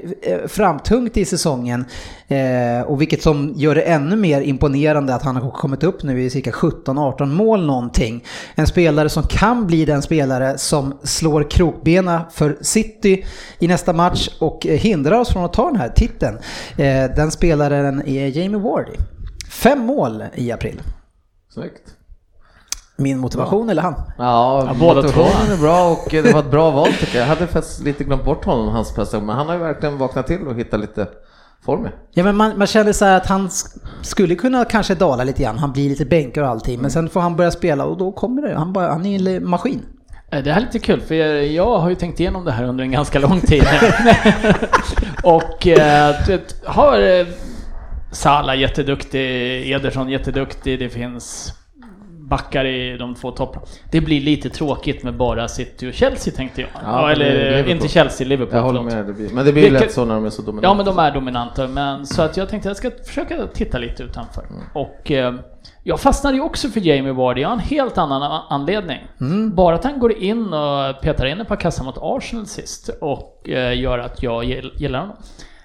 framtungt 0.48 1.18
i 1.18 1.26
säsongen. 1.26 1.86
Eh, 2.28 2.82
och 2.86 3.02
vilket 3.02 3.22
som 3.22 3.54
gör 3.56 3.76
det 3.76 3.82
ännu 3.82 4.16
mer 4.16 4.42
imponerande 4.42 5.16
att 5.16 5.24
han 5.24 5.36
har 5.36 5.52
kommit 5.52 5.84
upp 5.84 6.04
nu 6.04 6.22
i 6.22 6.30
cirka 6.30 6.52
17-18 6.52 7.26
mål 7.26 7.66
någonting. 7.66 8.24
En 8.56 8.68
spelare 8.68 9.10
som 9.10 9.24
kan 9.24 9.68
bli 9.68 9.86
den 9.86 10.02
spelare 10.02 10.58
som 10.58 11.00
slår 11.04 11.50
krokbena 11.50 12.26
för 12.32 12.58
City 12.62 13.26
i 13.60 13.68
nästa 13.68 13.94
match 13.94 14.30
och 14.40 14.68
eh, 14.68 14.78
hindrar 14.78 15.20
oss 15.20 15.30
från 15.30 15.46
att 15.46 15.54
ta 15.54 15.68
den 15.68 15.80
här 15.80 15.90
titeln. 15.90 16.38
Eh, 16.78 17.16
den 17.16 17.32
spelaren 17.32 18.08
är 18.08 18.28
Jamie 18.38 18.60
Wardy. 18.60 18.96
Fem 19.50 19.80
mål 19.80 20.24
i 20.36 20.52
april. 20.52 20.82
Snyggt. 21.54 22.01
Min 23.02 23.18
motivation 23.20 23.70
eller 23.70 23.82
han? 23.82 23.94
Ja, 24.18 24.64
Ja, 24.68 24.74
båda 24.80 25.02
motivationen 25.02 25.48
två. 25.48 25.54
är 25.54 25.58
bra 25.58 25.90
och 25.92 26.08
det 26.12 26.34
var 26.34 26.40
ett 26.40 26.52
bra 26.52 26.72
val 26.72 26.88
tycker 27.00 27.18
jag. 27.18 27.22
Jag 27.24 27.36
hade 27.36 27.48
faktiskt 27.48 27.84
lite 27.84 28.04
glömt 28.04 28.26
bort 28.26 28.46
honom, 28.46 28.68
hans 28.68 28.94
prestation, 28.96 29.26
men 29.26 29.36
han 29.36 29.48
har 29.48 29.54
ju 29.54 29.60
verkligen 29.62 29.98
vaknat 29.98 30.28
till 30.28 30.48
och 30.48 30.56
hittat 30.56 30.80
lite 30.80 31.08
form. 31.66 31.88
Ja 32.14 32.24
men 32.24 32.36
man, 32.36 32.58
man 32.58 32.68
kände 32.68 32.94
så 32.94 33.06
här 33.06 33.18
att 33.18 33.28
han 33.28 33.48
sk- 33.48 33.78
skulle 34.02 34.36
kunna 34.36 34.66
kanske 34.66 34.96
dala 34.96 35.24
lite 35.24 35.44
grann, 35.44 35.58
han 35.58 35.72
blir 35.72 35.90
lite 35.90 36.06
bänkad 36.06 36.44
och 36.44 36.50
allting, 36.50 36.82
men 36.82 36.92
sen 36.92 37.10
får 37.10 37.20
han 37.22 37.36
börja 37.36 37.52
spela 37.52 37.86
och 37.86 37.98
då 37.98 38.12
kommer 38.12 38.42
det, 38.42 38.56
han, 38.56 38.74
bara, 38.74 38.88
han 38.92 39.06
är 39.06 39.30
en 39.38 39.50
maskin. 39.50 39.82
Eh, 40.32 40.44
Det 40.44 40.52
här 40.52 40.62
är 40.62 40.66
lite 40.66 40.80
kul 40.80 41.02
för 41.02 41.16
jag 41.42 41.78
har 41.80 41.90
ju 41.90 41.96
tänkt 41.96 42.20
igenom 42.20 42.46
det 42.46 42.52
här 42.52 42.64
under 42.64 42.84
en 42.84 42.92
ganska 42.92 43.20
lång 43.20 43.42
tid. 43.42 43.64
och 45.24 45.68
eh, 45.68 46.16
vet, 46.28 46.56
har 46.66 47.00
eh, 47.20 47.26
Salah 48.12 48.60
jätteduktig, 48.60 49.72
Ederson 49.72 50.10
jätteduktig, 50.10 50.80
det 50.80 50.90
finns 50.90 51.54
backar 52.32 52.66
i 52.66 52.98
de 52.98 53.16
två 53.16 53.32
topparna. 53.32 53.66
Det 53.92 54.02
blir 54.02 54.22
lite 54.22 54.50
tråkigt 54.50 55.04
med 55.04 55.18
bara 55.18 55.48
City 55.48 55.90
och 55.90 55.94
Chelsea 55.94 56.34
tänkte 56.34 56.62
jag. 56.62 56.70
Ja, 56.86 57.12
eller 57.12 57.26
Liverpool. 57.50 57.72
inte 57.72 57.88
Chelsea, 57.88 58.28
Liverpool. 58.28 58.56
Jag 58.56 58.64
håller 58.64 58.82
med, 58.82 59.06
det 59.06 59.14
blir, 59.14 59.30
men 59.34 59.46
det 59.46 59.54
blir 59.54 59.64
ju 59.64 59.70
lätt 59.70 59.92
så 59.92 60.06
när 60.06 60.16
de 60.16 60.26
är 60.26 60.30
så 60.30 60.42
dominanta. 60.42 60.68
Ja 60.68 60.74
men 60.74 60.86
de 60.86 61.00
är 61.00 61.12
dominanta, 61.14 61.68
men 61.68 62.06
så 62.06 62.22
att 62.22 62.38
jag 62.38 62.50
tänkte 62.50 62.70
jag 62.70 62.78
ska 62.78 62.92
försöka 63.06 63.48
titta 63.54 63.78
lite 63.78 64.04
utanför. 64.04 64.44
Och 64.74 65.12
eh, 65.12 65.34
jag 65.84 66.00
fastnade 66.00 66.36
ju 66.36 66.42
också 66.44 66.68
för 66.70 66.80
Jamie 66.80 67.12
Vardy, 67.14 67.44
har 67.44 67.54
en 67.54 67.60
helt 67.60 67.98
annan 67.98 68.42
anledning. 68.50 69.00
Bara 69.54 69.76
att 69.76 69.84
han 69.84 70.00
går 70.00 70.14
in 70.18 70.54
och 70.54 71.02
petar 71.02 71.26
in 71.26 71.42
ett 71.42 71.48
par 71.48 71.56
kassar 71.56 71.84
mot 71.84 71.98
Arsenal 72.02 72.46
sist 72.46 72.90
och 73.02 73.50
eh, 73.50 73.80
gör 73.80 74.00
att 74.00 74.24
jag 74.24 74.44
gill- 74.44 74.72
gillar 74.76 75.00
honom. 75.00 75.16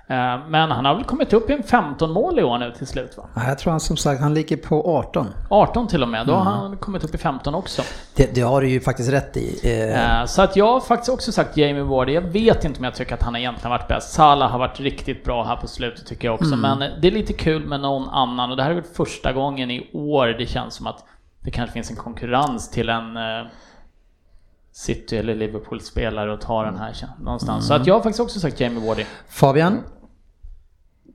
Eh, 0.08 0.38
men 0.48 0.70
han 0.70 0.84
har 0.84 0.94
väl 0.94 1.04
kommit 1.04 1.32
upp 1.32 1.50
i 1.50 1.52
en 1.52 1.62
15 1.62 2.10
mål 2.12 2.38
i 2.38 2.42
år 2.42 2.58
nu 2.58 2.72
till 2.78 2.86
slut 2.86 3.16
va? 3.16 3.24
Ja, 3.34 3.48
Jag 3.48 3.58
tror 3.58 3.70
han 3.70 3.80
som 3.80 3.96
sagt, 3.96 4.20
han 4.20 4.34
ligger 4.34 4.56
på 4.56 4.96
18. 4.98 5.26
18 5.50 5.88
till 5.88 6.02
och 6.02 6.08
med, 6.08 6.26
då 6.26 6.32
har 6.34 6.44
han 6.44 6.76
kommit 6.76 7.04
upp 7.04 7.14
i 7.14 7.18
15 7.18 7.54
också. 7.54 7.82
Det, 8.14 8.34
det 8.34 8.40
har 8.40 8.60
du 8.60 8.68
ju 8.68 8.80
faktiskt 8.80 9.12
rätt 9.12 9.36
i. 9.36 9.60
Eh, 9.64 10.20
Eh, 10.20 10.26
Så 10.26 10.42
att 10.42 10.56
jag 10.56 10.66
har 10.72 10.80
faktiskt 10.80 11.08
också 11.10 11.32
sagt 11.32 11.56
Jamie 11.56 11.82
Vardy. 11.82 12.12
Jag 12.12 12.22
vet 12.22 12.64
inte 12.64 12.78
om 12.78 12.84
jag 12.84 12.94
tycker 12.94 13.14
att 13.14 13.22
han 13.22 13.36
egentligen 13.36 13.70
varit 13.70 13.88
bäst. 13.88 14.12
Salah 14.12 14.50
har 14.50 14.58
varit 14.58 14.80
riktigt 14.80 15.24
bra 15.24 15.44
här 15.44 15.56
på 15.56 15.66
slutet 15.68 16.06
tycker 16.06 16.28
jag 16.28 16.34
också. 16.34 16.56
Men 16.56 16.78
det 16.78 17.08
är 17.08 17.12
lite 17.12 17.32
kul 17.32 17.66
med 17.66 17.80
någon 17.80 18.08
annan 18.08 18.50
och 18.50 18.56
det 18.56 18.62
här 18.62 18.70
är 18.70 18.74
väl 18.74 18.84
första 18.84 19.32
gången 19.32 19.70
i 19.70 19.90
år 19.92 20.26
det 20.26 20.46
känns 20.46 20.74
som 20.74 20.86
att 20.86 21.04
det 21.40 21.50
kanske 21.50 21.72
finns 21.74 21.90
en 21.90 21.96
konkurrens 21.96 22.70
till 22.70 22.88
en 22.88 23.18
City 24.72 25.16
eller 25.16 25.34
Liverpool-spelare 25.34 26.34
att 26.34 26.40
ta 26.40 26.62
den 26.64 26.76
här 26.78 26.94
någonstans. 27.20 27.66
Så 27.66 27.74
att 27.74 27.86
jag 27.86 27.94
har 27.94 28.00
faktiskt 28.00 28.20
också 28.20 28.40
sagt 28.40 28.60
Jamie 28.60 28.86
Wardy. 28.88 29.04
Fabian? 29.28 29.80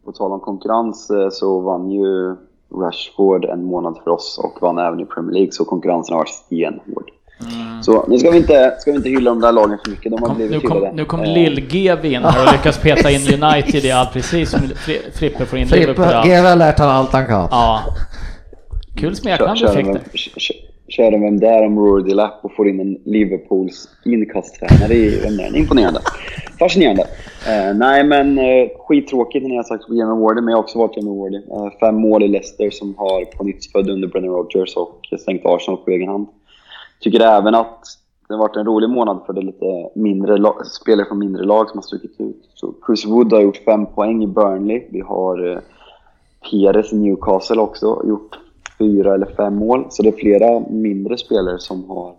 På 0.06 0.12
tal 0.12 0.32
om 0.32 0.40
konkurrens 0.40 1.10
eh, 1.10 1.30
så 1.30 1.60
vann 1.60 1.92
ju 1.92 2.36
Rashford 2.76 3.46
en 3.46 3.64
månad 3.64 3.98
för 4.04 4.12
oss 4.12 4.40
och 4.44 4.62
vann 4.62 4.78
även 4.78 5.00
i 5.00 5.06
Premier 5.06 5.34
League, 5.34 5.52
så 5.52 5.66
konkurrensen 5.66 6.14
har 6.14 6.20
varit 6.20 6.30
stenhård. 6.30 7.12
Mm. 7.42 7.84
Så 7.84 8.06
nu 8.08 8.20
ska 8.20 8.32
vi, 8.32 8.38
inte, 8.38 8.76
ska 8.80 8.92
vi 8.92 8.98
inte 8.98 9.10
hylla 9.10 9.32
de 9.32 9.42
där 9.42 9.52
lagen 9.52 9.78
för 9.84 9.92
mycket, 9.92 10.12
de 10.12 10.22
har 10.22 10.28
kom, 10.28 10.36
blivit 10.36 10.64
nu 10.64 10.70
kom, 10.70 10.90
nu 10.94 11.06
kom 11.06 11.20
eh. 11.20 11.34
Lill-GV 11.34 12.06
in 12.06 12.24
här 12.24 12.46
och 12.46 12.52
lyckas 12.54 12.78
peta 12.78 13.12
in 13.12 13.22
United 13.44 13.86
i 13.86 13.92
allt 13.92 14.14
precis 14.14 14.52
som 14.52 14.60
Frippe 15.14 15.46
får 15.46 15.60
in 15.60 15.68
Liverpool. 15.68 16.06
GV 16.06 16.46
har 16.46 16.56
lärt 16.56 16.80
honom 16.80 16.96
allt 16.96 17.14
han 17.14 17.26
kan. 17.26 17.48
Ja. 17.52 17.82
Kul 18.96 19.16
smeknamn 19.16 19.60
du 19.60 19.68
fick 19.68 19.86
det 20.12 20.18
kör 20.18 20.71
de 20.98 21.22
vem 21.22 21.40
det 21.40 21.48
är 21.48 21.66
om 21.66 21.80
Rory 21.80 22.14
Lapp 22.14 22.40
och 22.42 22.56
får 22.56 22.68
in 22.68 22.80
en 22.80 22.98
Liverpools 23.06 23.90
inkasttränare 24.06 24.94
i 24.94 25.20
vem 25.24 25.38
där. 25.38 25.58
Imponerande. 25.58 26.00
Fascinerande. 26.60 27.02
Eh, 27.48 27.76
nej 27.76 28.04
men 28.04 28.38
eh, 28.38 28.70
skittråkigt 28.80 29.48
när 29.48 29.56
jag 29.56 29.66
sagt 29.66 29.88
på 29.88 29.94
Jamie 29.94 30.22
Wardy, 30.22 30.42
men 30.42 30.52
jag 30.52 30.58
har 30.58 30.64
också 30.64 30.80
varit 30.80 30.98
Jamie 30.98 31.20
Wardy. 31.20 31.38
Eh, 31.38 31.80
fem 31.80 31.96
mål 31.96 32.24
i 32.24 32.28
Leicester 32.28 32.70
som 32.70 32.96
har 32.98 33.26
på 33.26 33.44
nytt 33.44 33.72
född 33.72 33.90
under 33.90 34.08
Brennan 34.08 34.30
Rodgers 34.30 34.76
och 34.76 35.00
stängt 35.20 35.46
Arsenal 35.46 35.78
på 35.78 35.92
egen 35.92 36.10
hand. 36.10 36.28
Tycker 37.00 37.20
även 37.20 37.56
att 37.56 37.84
det 38.28 38.34
har 38.34 38.40
varit 38.40 38.56
en 38.56 38.66
rolig 38.66 38.90
månad 38.90 39.20
för 39.26 39.34
det 39.34 39.42
lite 39.42 39.90
mindre 39.96 40.54
spelare 40.66 41.06
från 41.08 41.20
mindre 41.20 41.44
lag 41.44 41.70
som 41.70 41.78
har 41.78 41.84
stuckit 41.84 42.22
ut. 42.22 42.50
Så 42.54 42.74
Chris 42.86 43.06
Wood 43.06 43.34
har 43.34 43.42
gjort 43.42 43.58
fem 43.58 43.86
poäng 43.86 44.24
i 44.24 44.28
Burnley. 44.28 44.84
Vi 44.90 45.00
har 45.00 45.52
eh, 45.52 45.60
Perez 46.52 46.94
i 46.94 46.96
Newcastle 46.96 47.62
också, 47.62 48.02
gjort 48.08 48.38
fyra 48.82 49.14
eller 49.14 49.26
fem 49.26 49.56
mål. 49.56 49.86
Så 49.90 50.04
det 50.04 50.10
är 50.10 50.14
flera 50.14 50.60
mindre 50.70 51.18
spelare 51.18 51.60
som 51.60 51.90
har, 51.90 52.16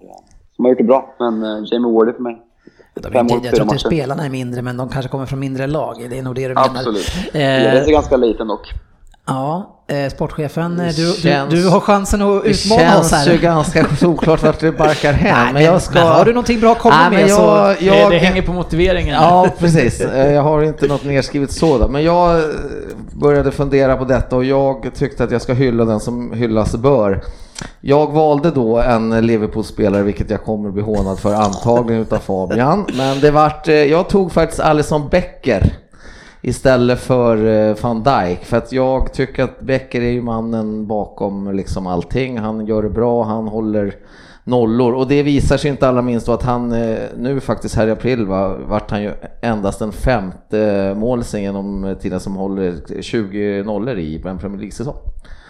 som 0.56 0.64
har 0.64 0.70
gjort 0.70 0.78
det 0.78 0.84
bra. 0.84 1.14
Men 1.18 1.42
uh, 1.42 1.64
Jamie 1.72 1.92
Wardy 1.92 2.12
för 2.12 2.22
mig. 2.22 2.42
De 2.94 3.18
inte, 3.18 3.34
jag 3.46 3.54
tror 3.54 3.62
inte 3.62 3.78
spelarna 3.78 4.24
är 4.24 4.30
mindre, 4.30 4.62
men 4.62 4.76
de 4.76 4.88
kanske 4.88 5.10
kommer 5.10 5.26
från 5.26 5.40
mindre 5.40 5.66
lag. 5.66 6.06
Det 6.10 6.18
är 6.18 6.22
nog 6.22 6.34
det 6.34 6.48
du 6.48 6.54
menar. 6.54 6.66
Absolut. 6.66 7.12
Eh, 7.32 7.40
är 7.42 7.90
ganska 7.90 8.16
liten 8.16 8.48
dock. 8.48 8.72
Ja, 9.26 9.84
eh, 9.88 10.10
sportchefen, 10.10 10.76
du, 10.76 10.92
känns, 10.92 11.50
du, 11.50 11.56
du, 11.56 11.68
har 11.68 11.80
chansen 11.80 12.22
att 12.22 12.44
utmana 12.44 12.98
oss 12.98 13.12
här. 13.12 13.24
Det 13.24 13.24
känns 13.24 13.28
ju 13.28 13.38
ganska 13.38 13.96
solklart 13.96 14.42
vart 14.42 14.60
det 14.60 14.72
barkar 14.72 15.12
hem. 15.12 15.44
Nej, 15.44 15.52
men, 15.52 15.64
jag 15.64 15.82
ska... 15.82 15.94
men 15.94 16.08
har 16.08 16.24
du 16.24 16.32
någonting 16.32 16.60
bra 16.60 16.72
att 16.72 16.78
komma 16.78 17.10
med 17.10 17.28
jag, 17.28 17.30
så... 17.30 17.84
Jag, 17.84 18.10
det, 18.10 18.14
det, 18.14 18.18
hänger 18.18 18.42
på 18.42 18.52
motiveringen. 18.52 19.14
Ja, 19.14 19.48
precis. 19.58 20.00
Eh, 20.00 20.32
jag 20.32 20.42
har 20.42 20.62
inte 20.62 20.86
något 20.86 21.04
nedskrivet 21.04 21.52
sådant. 21.52 21.92
Men 21.92 22.02
jag 22.02 22.38
eh, 22.38 22.44
började 23.12 23.50
fundera 23.50 23.96
på 23.96 24.04
detta 24.04 24.36
och 24.36 24.44
jag 24.44 24.90
tyckte 24.94 25.24
att 25.24 25.30
jag 25.30 25.42
ska 25.42 25.52
hylla 25.52 25.84
den 25.84 26.00
som 26.00 26.32
hyllas 26.32 26.76
bör. 26.76 27.22
Jag 27.80 28.12
valde 28.12 28.50
då 28.50 28.78
en 28.78 29.26
Liverpool-spelare, 29.26 30.02
vilket 30.02 30.30
jag 30.30 30.44
kommer 30.44 30.70
bli 30.70 30.82
hånad 30.82 31.18
för 31.18 31.34
antagligen 31.34 32.02
utav 32.02 32.18
Fabian. 32.18 32.86
Men 32.96 33.20
det 33.20 33.30
vart, 33.30 33.68
eh, 33.68 33.74
jag 33.74 34.08
tog 34.08 34.32
faktiskt 34.32 34.60
Alison 34.60 35.08
Becker 35.08 35.72
istället 36.42 37.00
för 37.00 37.46
eh, 37.46 37.76
van 37.82 38.02
Dijk. 38.02 38.44
För 38.44 38.56
att 38.56 38.72
jag 38.72 39.12
tycker 39.12 39.44
att 39.44 39.60
Becker 39.60 40.00
är 40.00 40.10
ju 40.10 40.22
mannen 40.22 40.86
bakom 40.86 41.54
liksom 41.56 41.86
allting. 41.86 42.38
Han 42.38 42.66
gör 42.66 42.82
det 42.82 42.90
bra, 42.90 43.22
han 43.22 43.48
håller 43.48 43.94
nollor 44.44 44.94
och 44.94 45.08
det 45.08 45.22
visar 45.22 45.56
sig 45.56 45.70
inte 45.70 45.88
allra 45.88 46.02
minst 46.02 46.26
då 46.26 46.32
att 46.32 46.42
han 46.42 46.72
eh, 46.72 46.98
nu 47.16 47.40
faktiskt 47.40 47.74
här 47.74 47.86
i 47.86 47.90
april 47.90 48.26
va, 48.26 48.56
vart 48.66 48.90
han 48.90 49.02
ju 49.02 49.12
endast 49.40 49.78
den 49.78 49.92
femte 49.92 50.94
målisen 50.96 51.42
genom 51.42 51.96
tiden 52.00 52.20
som 52.20 52.36
håller 52.36 53.02
20 53.02 53.62
nollor 53.62 53.98
i 53.98 54.16
en 54.16 54.38
Premier 54.38 54.58
League-säsong. 54.58 54.96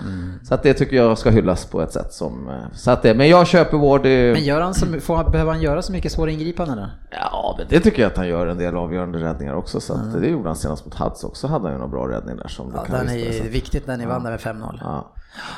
Mm. 0.00 0.32
Så 0.44 0.54
att 0.54 0.62
det 0.62 0.74
tycker 0.74 0.96
jag 0.96 1.18
ska 1.18 1.30
hyllas 1.30 1.66
på 1.66 1.82
ett 1.82 1.92
sätt 1.92 2.12
som... 2.12 2.48
Eh, 2.48 2.74
så 2.74 2.90
att 2.90 3.02
det, 3.02 3.14
men 3.14 3.28
jag 3.28 3.46
köper 3.46 3.78
Ward. 3.78 4.02
Men 4.04 4.44
gör 4.44 4.60
han 4.60 4.74
så, 4.74 4.86
får, 5.00 5.30
behöver 5.30 5.52
han 5.52 5.62
göra 5.62 5.82
så 5.82 5.92
mycket 5.92 6.12
svåra 6.12 6.30
ingripanden 6.30 6.76
då? 6.76 6.86
Ja, 7.10 7.54
men 7.58 7.66
det 7.68 7.80
tycker 7.80 8.02
jag 8.02 8.10
att 8.10 8.16
han 8.16 8.28
gör 8.28 8.46
en 8.46 8.58
del 8.58 8.76
avgörande 8.76 9.18
räddningar 9.18 9.54
också. 9.54 9.80
Så 9.80 9.94
mm. 9.94 10.20
det 10.20 10.28
gjorde 10.28 10.48
han 10.48 10.56
senast 10.56 10.84
mot 10.84 10.94
Huds 10.94 11.24
också, 11.24 11.46
hade 11.46 11.64
han 11.64 11.72
ju 11.72 11.78
några 11.78 11.90
bra 11.90 12.08
räddningar 12.08 12.42
där 12.42 12.48
som 12.48 12.72
ja, 12.74 12.98
Den 12.98 13.08
är 13.08 13.48
viktigt 13.48 13.86
när 13.86 13.96
ni 13.96 14.06
vann 14.06 14.22
där 14.22 14.30
med 14.30 14.40
5-0. 14.40 14.78
Ja. 14.80 15.14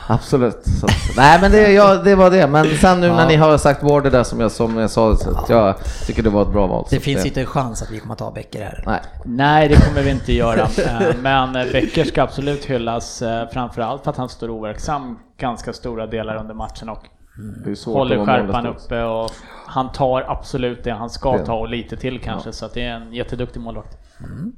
Absolut. 0.06 0.66
Så, 0.80 0.86
nej 1.16 1.38
men 1.40 1.52
det, 1.52 1.72
ja, 1.72 1.94
det 1.94 2.14
var 2.14 2.30
det. 2.30 2.46
Men 2.46 2.76
sen 2.76 3.00
nu 3.00 3.06
ja. 3.06 3.16
när 3.16 3.26
ni 3.26 3.36
har 3.36 3.58
sagt 3.58 3.82
Warder 3.82 4.10
där 4.10 4.22
som 4.22 4.40
jag, 4.40 4.52
som 4.52 4.78
jag 4.78 4.90
sa, 4.90 5.16
så 5.16 5.30
att 5.30 5.48
jag 5.48 5.74
tycker 6.06 6.22
det 6.22 6.30
var 6.30 6.42
ett 6.42 6.52
bra 6.52 6.66
val. 6.66 6.86
Det 6.90 7.00
finns 7.00 7.22
det... 7.22 7.28
inte 7.28 7.40
en 7.40 7.46
chans 7.46 7.82
att 7.82 7.90
vi 7.90 8.00
kommer 8.00 8.12
att 8.12 8.18
ta 8.18 8.30
Becker 8.30 8.62
här. 8.62 8.82
Nej. 8.86 9.00
nej, 9.24 9.68
det 9.68 9.88
kommer 9.88 10.02
vi 10.02 10.10
inte 10.10 10.32
göra. 10.32 10.60
Eh, 10.60 11.16
men 11.20 11.52
Becker 11.52 12.04
ska 12.04 12.22
absolut 12.22 12.64
hyllas, 12.64 13.22
eh, 13.22 13.48
framförallt 13.48 14.04
för 14.04 14.10
att 14.10 14.16
han 14.16 14.28
står 14.28 14.50
overksam 14.50 15.18
ganska 15.38 15.72
stora 15.72 16.06
delar 16.06 16.36
under 16.36 16.54
matchen 16.54 16.88
och 16.88 17.04
mm. 17.38 17.76
håller 17.86 18.24
skärpan 18.24 18.66
uppe 18.66 19.02
och 19.02 19.30
han 19.66 19.92
tar 19.92 20.24
absolut 20.28 20.84
det 20.84 20.90
han 20.90 21.10
ska 21.10 21.38
ta 21.38 21.54
och 21.54 21.68
lite 21.68 21.96
till 21.96 22.20
kanske. 22.20 22.48
Ja. 22.48 22.52
Så 22.52 22.66
att 22.66 22.74
det 22.74 22.82
är 22.82 22.94
en 22.94 23.12
jätteduktig 23.12 23.60
målvakt. 23.60 23.98
Mm. 24.18 24.52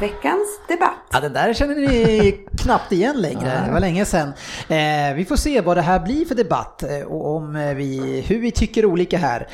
Veckans 0.00 0.60
debatt. 0.68 1.08
Ja, 1.12 1.20
den 1.20 1.32
där 1.32 1.52
känner 1.52 1.74
ni 1.74 2.46
knappt 2.58 2.92
igen 2.92 3.20
längre. 3.20 3.62
Det 3.66 3.72
var 3.72 3.80
länge 3.80 4.04
sedan. 4.04 4.28
Eh, 4.68 5.14
vi 5.14 5.24
får 5.28 5.36
se 5.36 5.60
vad 5.60 5.76
det 5.76 5.82
här 5.82 6.00
blir 6.00 6.24
för 6.24 6.34
debatt 6.34 6.82
eh, 6.82 7.00
och 7.00 7.36
om 7.36 7.56
eh, 7.56 7.74
vi, 7.74 8.20
hur 8.20 8.40
vi 8.40 8.52
tycker 8.52 8.84
olika 8.84 9.18
här. 9.18 9.48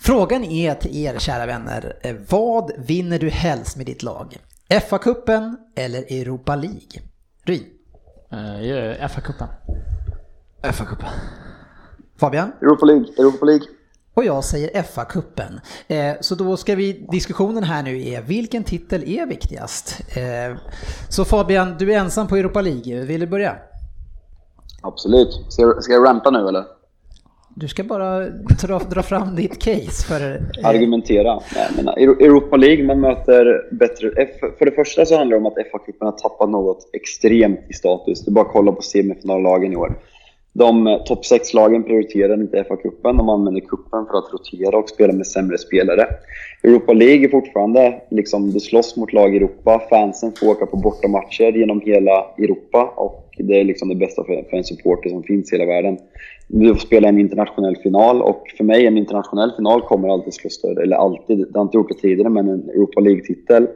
Frågan 0.00 0.44
är 0.44 0.74
till 0.74 0.96
er 0.96 1.18
kära 1.18 1.46
vänner, 1.46 1.96
vad 2.28 2.72
vinner 2.78 3.18
du 3.18 3.30
helst 3.30 3.76
med 3.76 3.86
ditt 3.86 4.02
lag? 4.02 4.36
FA-cupen 4.68 5.56
eller 5.76 5.98
Europa 5.98 6.56
League? 6.56 7.02
Ryn? 7.44 7.64
Uh, 8.32 9.08
FA-cupen. 9.08 9.48
FA-cupen. 10.62 11.08
Fabian? 12.20 12.52
Europa 12.60 12.86
League. 12.86 13.06
Europa 13.18 13.44
League. 13.44 13.66
Och 14.14 14.24
jag 14.24 14.44
säger 14.44 14.82
FA-cupen. 14.82 15.60
Eh, 15.88 16.14
så 16.20 16.34
då 16.34 16.56
ska 16.56 16.74
vi, 16.74 17.06
diskussionen 17.10 17.64
här 17.64 17.82
nu 17.82 18.08
är 18.08 18.22
vilken 18.22 18.64
titel 18.64 19.02
är 19.08 19.26
viktigast? 19.26 20.00
Eh, 20.16 20.56
så 21.08 21.24
Fabian, 21.24 21.74
du 21.78 21.94
är 21.94 21.98
ensam 21.98 22.28
på 22.28 22.36
Europa 22.36 22.60
League. 22.60 23.04
Vill 23.04 23.20
du 23.20 23.26
börja? 23.26 23.56
Absolut. 24.82 25.44
Ska 25.48 25.62
jag, 25.62 25.84
ska 25.84 25.92
jag 25.92 26.06
rampa 26.06 26.30
nu 26.30 26.48
eller? 26.48 26.64
Du 27.56 27.68
ska 27.68 27.84
bara 27.84 28.28
dra, 28.62 28.78
dra 28.78 29.02
fram 29.02 29.36
ditt 29.36 29.62
case 29.62 30.06
för... 30.08 30.20
Eh... 30.20 30.68
Argumentera. 30.68 31.40
Nej, 31.54 31.68
men 31.76 31.88
Europa 31.98 32.56
League, 32.56 32.84
man 32.84 33.00
möter 33.00 33.74
bättre... 33.74 34.10
För 34.58 34.64
det 34.64 34.72
första 34.72 35.06
så 35.06 35.16
handlar 35.16 35.36
det 35.36 35.40
om 35.40 35.46
att 35.46 35.54
FA-cupen 35.54 36.04
har 36.04 36.12
tappat 36.12 36.50
något 36.50 36.90
extremt 36.92 37.60
i 37.68 37.72
status. 37.72 38.26
Är 38.26 38.30
bara 38.30 38.44
kolla 38.44 38.72
på 38.72 38.82
semifinallagen 38.82 39.72
i 39.72 39.76
år. 39.76 39.98
De 40.56 40.86
eh, 40.86 41.02
topp 41.04 41.22
6-lagen 41.24 41.84
prioriterar 41.84 42.34
inte 42.34 42.64
FA-cupen, 42.68 43.16
de 43.16 43.28
använder 43.28 43.60
kuppen 43.60 44.06
för 44.06 44.18
att 44.18 44.32
rotera 44.32 44.78
och 44.78 44.88
spela 44.88 45.12
med 45.12 45.26
sämre 45.26 45.58
spelare. 45.58 46.06
Europa 46.62 46.92
League 46.92 47.24
är 47.24 47.28
fortfarande, 47.28 48.00
liksom, 48.10 48.50
du 48.50 48.60
slåss 48.60 48.96
mot 48.96 49.12
lag 49.12 49.34
i 49.34 49.36
Europa, 49.36 49.82
fansen 49.90 50.32
får 50.32 50.48
åka 50.48 50.66
på 50.66 50.76
bortamatcher 50.76 51.52
genom 51.52 51.80
hela 51.80 52.26
Europa 52.38 52.94
och 52.96 53.24
det 53.38 53.60
är 53.60 53.64
liksom 53.64 53.88
det 53.88 53.94
bästa 53.94 54.24
för, 54.24 54.42
för 54.50 54.56
en 54.56 54.64
supporter 54.64 55.10
som 55.10 55.22
finns 55.22 55.52
i 55.52 55.56
hela 55.56 55.72
världen. 55.72 55.98
Du 56.48 56.68
får 56.68 56.80
spela 56.80 57.08
en 57.08 57.18
internationell 57.18 57.76
final 57.76 58.22
och 58.22 58.42
för 58.56 58.64
mig 58.64 58.86
en 58.86 58.98
internationell 58.98 59.52
final 59.56 59.82
kommer 59.82 60.08
alltid 60.08 60.34
slå 60.34 60.50
större, 60.50 60.82
eller 60.82 60.96
alltid, 60.96 61.38
det 61.38 61.58
har 61.58 61.62
inte 61.62 61.76
gjort 61.76 61.88
det 61.88 61.94
tidigare, 62.08 62.30
men 62.30 62.48
en 62.48 62.68
Europa 62.68 63.00
League-titel 63.00 63.66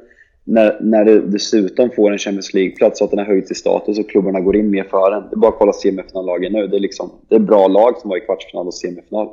när, 0.48 0.78
när 0.80 1.04
du 1.04 1.20
dessutom 1.26 1.90
får 1.90 2.12
en 2.12 2.18
Champions 2.18 2.54
League-plats 2.54 2.98
så 2.98 3.04
att 3.04 3.10
den 3.10 3.18
har 3.18 3.26
höjts 3.26 3.50
i 3.50 3.54
status 3.54 3.98
och 3.98 4.10
klubbarna 4.10 4.40
går 4.40 4.56
in 4.56 4.70
mer 4.70 4.84
för 4.84 5.10
den. 5.10 5.22
Det 5.30 5.34
är 5.34 5.38
bara 5.38 5.48
att 5.48 5.58
kolla 5.58 5.72
semifinallagen 5.72 6.52
nu. 6.52 6.66
Det 6.66 6.76
är, 6.76 6.80
liksom, 6.80 7.10
det 7.28 7.34
är 7.34 7.38
bra 7.38 7.68
lag 7.68 7.98
som 7.98 8.10
var 8.10 8.16
i 8.16 8.20
kvartsfinal 8.20 8.66
och 8.66 8.74
semifinal. 8.74 9.28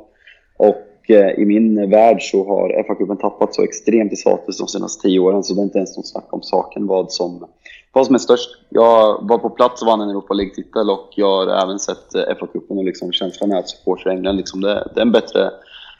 Och 0.56 1.10
eh, 1.10 1.30
i 1.30 1.44
min 1.44 1.90
värld 1.90 2.18
så 2.20 2.44
har 2.44 2.68
FA-cupen 2.68 3.16
tappat 3.16 3.54
så 3.54 3.62
extremt 3.62 4.12
i 4.12 4.16
status 4.16 4.58
de 4.58 4.68
senaste 4.68 5.02
tio 5.02 5.18
åren 5.18 5.44
så 5.44 5.54
det 5.54 5.60
är 5.60 5.64
inte 5.64 5.78
ens 5.78 5.96
något 5.96 6.08
snack 6.08 6.28
om 6.30 6.42
saken 6.42 6.86
vad 6.86 7.12
som, 7.12 7.46
vad 7.92 8.06
som 8.06 8.14
är 8.14 8.18
störst. 8.18 8.50
Jag 8.68 9.28
var 9.28 9.38
på 9.38 9.50
plats 9.50 9.82
och 9.82 9.88
vann 9.88 10.00
en 10.00 10.10
Europa 10.10 10.34
League-titel 10.34 10.90
och 10.90 11.08
jag 11.14 11.46
har 11.46 11.62
även 11.64 11.78
sett 11.78 12.14
eh, 12.14 12.20
FA-cupen 12.20 12.78
och 12.78 12.84
liksom 12.84 13.12
känslan 13.12 13.52
är 13.52 13.58
att 13.58 13.68
supportrar 13.68 14.12
i 14.12 14.16
England, 14.16 14.36
liksom 14.36 14.60
det, 14.60 14.88
det 14.94 15.00
är 15.00 15.06
en 15.06 15.12
bättre 15.12 15.50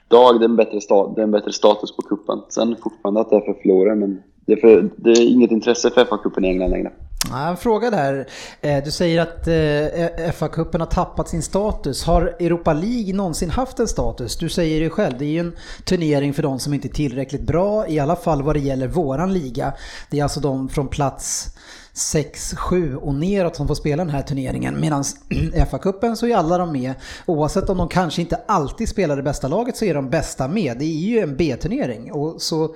dag, 0.09 0.41
det 0.41 0.45
är 0.45 0.49
en 0.49 0.57
bättre, 0.57 0.81
sta, 0.81 1.09
det 1.09 1.21
är 1.21 1.25
en 1.25 1.31
bättre 1.31 1.53
status 1.53 1.97
på 1.97 2.03
cupen. 2.03 2.43
Sen 2.49 2.77
fortfarande 2.83 3.21
att 3.21 3.31
det 3.31 3.37
är 3.37 3.41
för 3.41 3.55
förlorare 3.63 3.95
men 3.95 4.23
det 4.47 4.53
är, 4.53 4.57
för, 4.57 4.91
det 4.97 5.11
är 5.11 5.31
inget 5.31 5.51
intresse 5.51 5.91
för 5.91 6.05
FA-cupen 6.05 6.45
i 6.45 6.49
England 6.49 6.71
längre. 6.71 6.93
Ja, 7.31 7.49
en 7.49 7.57
fråga 7.57 7.91
där. 7.91 8.27
Eh, 8.61 8.85
du 8.85 8.91
säger 8.91 9.23
att 9.23 9.49
eh, 9.49 10.33
FA-cupen 10.33 10.79
har 10.79 10.87
tappat 10.87 11.29
sin 11.29 11.43
status. 11.43 12.05
Har 12.05 12.23
Europa 12.23 12.73
League 12.73 13.15
någonsin 13.15 13.51
haft 13.51 13.79
en 13.79 13.89
status? 13.89 14.37
Du 14.37 14.49
säger 14.49 14.81
det 14.81 14.91
själv, 14.91 15.19
det 15.19 15.25
är 15.25 15.31
ju 15.31 15.39
en 15.39 15.57
turnering 15.85 16.35
för 16.35 16.43
de 16.43 16.59
som 16.59 16.75
inte 16.75 16.89
är 16.89 16.93
tillräckligt 16.93 17.47
bra, 17.47 17.89
i 17.89 17.99
alla 17.99 18.17
fall 18.17 18.43
vad 18.43 18.57
det 18.57 18.61
gäller 18.61 18.89
våran 18.89 19.33
liga. 19.33 19.73
Det 20.11 20.19
är 20.19 20.23
alltså 20.23 20.41
de 20.41 20.69
från 20.69 20.89
plats 20.89 21.49
6, 21.97 22.55
7 22.55 22.97
och 22.97 23.15
neråt 23.15 23.57
som 23.57 23.69
får 23.69 23.75
spela 23.75 24.05
den 24.05 24.15
här 24.15 24.23
turneringen. 24.23 24.81
Medan 24.81 25.03
FA-cupen 25.71 26.15
så 26.15 26.27
är 26.27 26.37
alla 26.37 26.59
de 26.59 26.73
med. 26.73 26.95
Oavsett 27.27 27.71
om 27.71 27.79
de 27.79 27.89
kanske 27.89 28.21
inte 28.21 28.41
alltid 28.47 28.89
spelar 28.89 29.17
det 29.17 29.23
bästa 29.23 29.49
laget 29.49 29.77
så 29.77 29.85
är 29.85 29.95
de 29.95 30.11
bästa 30.11 30.49
med. 30.49 30.79
Det 30.79 30.85
är 30.85 31.09
ju 31.09 31.19
en 31.19 31.37
B-turnering. 31.37 32.13
Och 32.13 32.43
så 32.43 32.75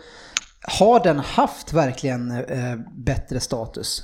har 0.78 1.04
den 1.04 1.18
haft 1.18 1.72
verkligen 1.72 2.30
eh, 2.30 2.76
bättre 2.92 3.40
status? 3.40 4.02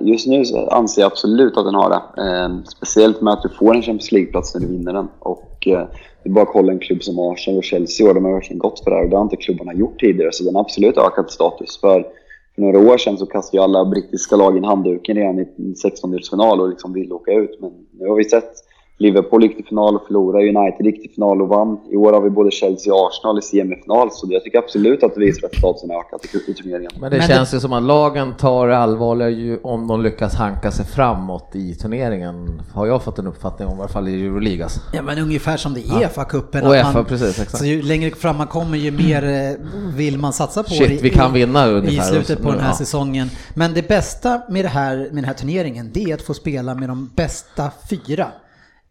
Just 0.00 0.26
nu 0.26 0.44
så 0.44 0.68
anser 0.68 1.02
jag 1.02 1.12
absolut 1.12 1.56
att 1.56 1.64
den 1.64 1.74
har 1.74 1.90
det. 1.90 2.22
Eh, 2.22 2.64
speciellt 2.64 3.20
med 3.20 3.32
att 3.32 3.42
du 3.42 3.48
får 3.48 3.74
en 3.74 3.82
Champions 3.82 4.12
League-plats 4.12 4.54
när 4.54 4.60
du 4.60 4.66
vinner 4.66 4.92
den. 4.92 5.08
Och 5.18 5.66
eh, 5.66 5.88
det 6.22 6.28
är 6.28 6.32
bara 6.32 6.42
att 6.42 6.52
kolla 6.52 6.72
en 6.72 6.78
klubb 6.78 7.02
som 7.02 7.18
Arsenal 7.18 7.58
och 7.58 7.64
Chelsea 7.64 8.08
och 8.08 8.14
de 8.14 8.24
har 8.24 8.32
verkligen 8.32 8.58
gått 8.58 8.80
för 8.84 8.90
det 8.90 8.96
här 8.96 9.04
och 9.04 9.10
det 9.10 9.16
har 9.16 9.22
inte 9.22 9.36
klubbarna 9.36 9.74
gjort 9.74 10.00
tidigare. 10.00 10.32
Så 10.32 10.44
den 10.44 10.54
har 10.54 10.62
absolut 10.62 10.98
ökat 10.98 11.30
status. 11.30 11.80
För, 11.80 12.06
för 12.54 12.62
några 12.62 12.78
år 12.78 12.98
sedan 12.98 13.18
så 13.18 13.26
kastade 13.26 13.56
ju 13.56 13.64
alla 13.64 13.84
brittiska 13.84 14.36
lag 14.36 14.56
in 14.56 14.64
handduken 14.64 15.16
redan 15.16 15.38
i 15.38 15.44
16-delsfinal 15.84 16.60
och 16.60 16.68
liksom 16.68 16.92
ville 16.92 17.14
åka 17.14 17.32
ut. 17.32 17.60
Men 17.60 17.70
nu 17.90 18.08
har 18.08 18.16
vi 18.16 18.24
sett 18.24 18.52
Liverpool 18.98 19.42
gick 19.42 19.56
till 19.56 19.64
final 19.64 19.96
och 19.96 20.06
förlorade, 20.06 20.48
United 20.48 20.86
gick 20.86 21.02
till 21.02 21.10
final 21.10 21.42
och 21.42 21.48
vann. 21.48 21.78
I 21.90 21.96
år 21.96 22.12
har 22.12 22.20
vi 22.20 22.30
både 22.30 22.50
Chelsea 22.50 22.94
och 22.94 23.08
Arsenal 23.08 23.38
i 23.38 23.42
semifinal, 23.42 24.10
så 24.12 24.26
jag 24.30 24.44
tycker 24.44 24.58
absolut 24.58 25.02
att 25.02 25.14
det 25.14 25.20
visar 25.20 25.46
att 25.46 25.54
statusen 25.56 25.90
har 25.90 26.00
ökat 26.00 26.24
i, 26.24 26.50
i 26.50 26.54
turneringen. 26.54 26.90
Men 27.00 27.10
det 27.10 27.16
Men 27.16 27.28
känns 27.28 27.50
det... 27.50 27.56
ju 27.56 27.60
som 27.60 27.72
att 27.72 27.82
lagen 27.82 28.34
tar 28.36 28.68
det 28.68 28.78
allvarligare 28.78 29.32
ju 29.32 29.58
om 29.62 29.86
de 29.86 30.02
lyckas 30.02 30.34
hanka 30.34 30.70
sig 30.70 30.86
framåt 30.86 31.50
i 31.52 31.74
turneringen, 31.74 32.62
har 32.74 32.86
jag 32.86 33.02
fått 33.02 33.18
en 33.18 33.26
uppfattning 33.26 33.68
om, 33.68 33.78
i 33.78 33.80
alla 33.80 33.88
fall 33.88 34.08
i 34.08 34.26
Euroligas. 34.26 34.64
Alltså. 34.64 34.96
Ja 34.96 35.02
men 35.02 35.18
ungefär 35.18 35.56
som 35.56 35.74
det 35.74 35.80
är 35.80 36.02
ja. 36.02 36.08
FA-cupen. 36.08 36.62
Och 36.62 36.92
FA, 36.92 37.04
precis, 37.04 37.40
exakt. 37.40 37.58
Så 37.58 37.64
ju 37.64 37.82
längre 37.82 38.10
fram 38.10 38.36
man 38.36 38.46
kommer 38.46 38.78
ju 38.78 38.90
mer 38.90 39.24
eh, 39.24 39.66
vill 39.96 40.18
man 40.18 40.32
satsa 40.32 40.62
på 40.62 40.70
Shit, 40.70 41.02
vi 41.02 41.10
kan 41.10 41.32
vinna 41.32 41.66
ungefär. 41.66 41.98
I 41.98 42.00
slutet 42.00 42.42
på 42.42 42.50
den 42.50 42.60
här 42.60 42.68
ja. 42.68 42.76
säsongen. 42.76 43.28
Men 43.54 43.74
det 43.74 43.88
bästa 43.88 44.42
med, 44.48 44.64
det 44.64 44.68
här, 44.68 44.96
med 44.96 45.14
den 45.14 45.24
här 45.24 45.34
turneringen, 45.34 45.90
det 45.94 46.04
är 46.04 46.14
att 46.14 46.22
få 46.22 46.34
spela 46.34 46.74
med 46.74 46.88
de 46.88 47.10
bästa 47.16 47.70
fyra 47.90 48.26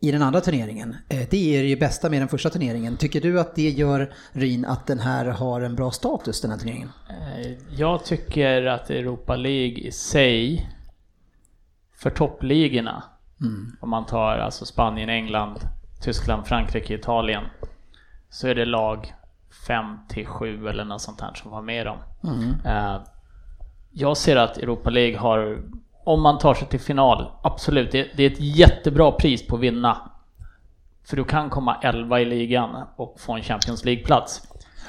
i 0.04 0.12
den 0.12 0.22
andra 0.22 0.42
turneringen. 0.42 0.96
Eh, 1.10 1.28
det 1.30 1.58
är 1.58 1.64
det 1.64 1.76
bästa 1.76 2.10
med 2.10 2.22
den 2.22 2.28
första 2.28 2.50
turneringen. 2.50 2.98
Tycker 2.98 3.22
du 3.22 3.40
att 3.40 3.56
det 3.56 3.70
gör 3.70 4.14
Ryn 4.32 4.66
att 4.66 4.88
den 4.88 5.00
här 5.00 5.26
har 5.26 5.62
en 5.62 5.76
bra 5.76 5.92
status, 5.92 6.42
den 6.42 6.52
här 6.52 6.58
turneringen? 6.58 6.90
Eh, 7.10 7.52
jag 7.78 8.06
tycker 8.06 8.66
att 8.66 8.90
Europa 8.90 9.36
League 9.36 9.78
i 9.78 9.92
sig, 9.92 10.70
för 11.96 12.10
toppligorna, 12.10 13.04
mm. 13.42 13.78
om 13.82 13.90
man 13.90 14.06
tar 14.06 14.38
alltså 14.38 14.66
Spanien, 14.66 15.10
England, 15.10 15.60
Tyskland, 16.02 16.48
Frankrike, 16.48 16.94
Italien, 16.94 17.44
så 18.30 18.48
är 18.48 18.56
det 18.56 18.66
lag 18.66 19.14
5 19.68 19.98
till 20.10 20.26
7 20.28 20.68
eller 20.68 20.86
något 20.86 21.02
sånt 21.02 21.22
här 21.22 21.34
som 21.34 21.52
var 21.52 21.62
med 21.62 21.86
dem. 21.86 21.98
Mm. 22.24 22.54
Eh, 22.66 23.02
jag 23.92 24.18
ser 24.18 24.36
att 24.36 24.58
Europa 24.58 24.90
League 24.90 25.18
har 25.18 25.64
om 26.04 26.22
man 26.22 26.38
tar 26.38 26.54
sig 26.54 26.68
till 26.68 26.80
final, 26.80 27.32
absolut. 27.42 27.92
Det, 27.92 28.08
det, 28.16 28.24
är 28.24 28.32
ett 28.32 28.40
jättebra 28.40 29.12
pris 29.12 29.48
på 29.48 29.56
att 29.56 29.62
vinna. 29.62 29.98
För 31.08 31.16
du 31.16 31.24
kan 31.24 31.50
komma 31.50 31.78
11 31.82 32.20
i 32.20 32.26
ligan 32.26 32.84
och 32.96 33.16
få 33.20 33.34
en 33.34 33.42
Champions 33.42 33.86
League-plats. 33.86 34.42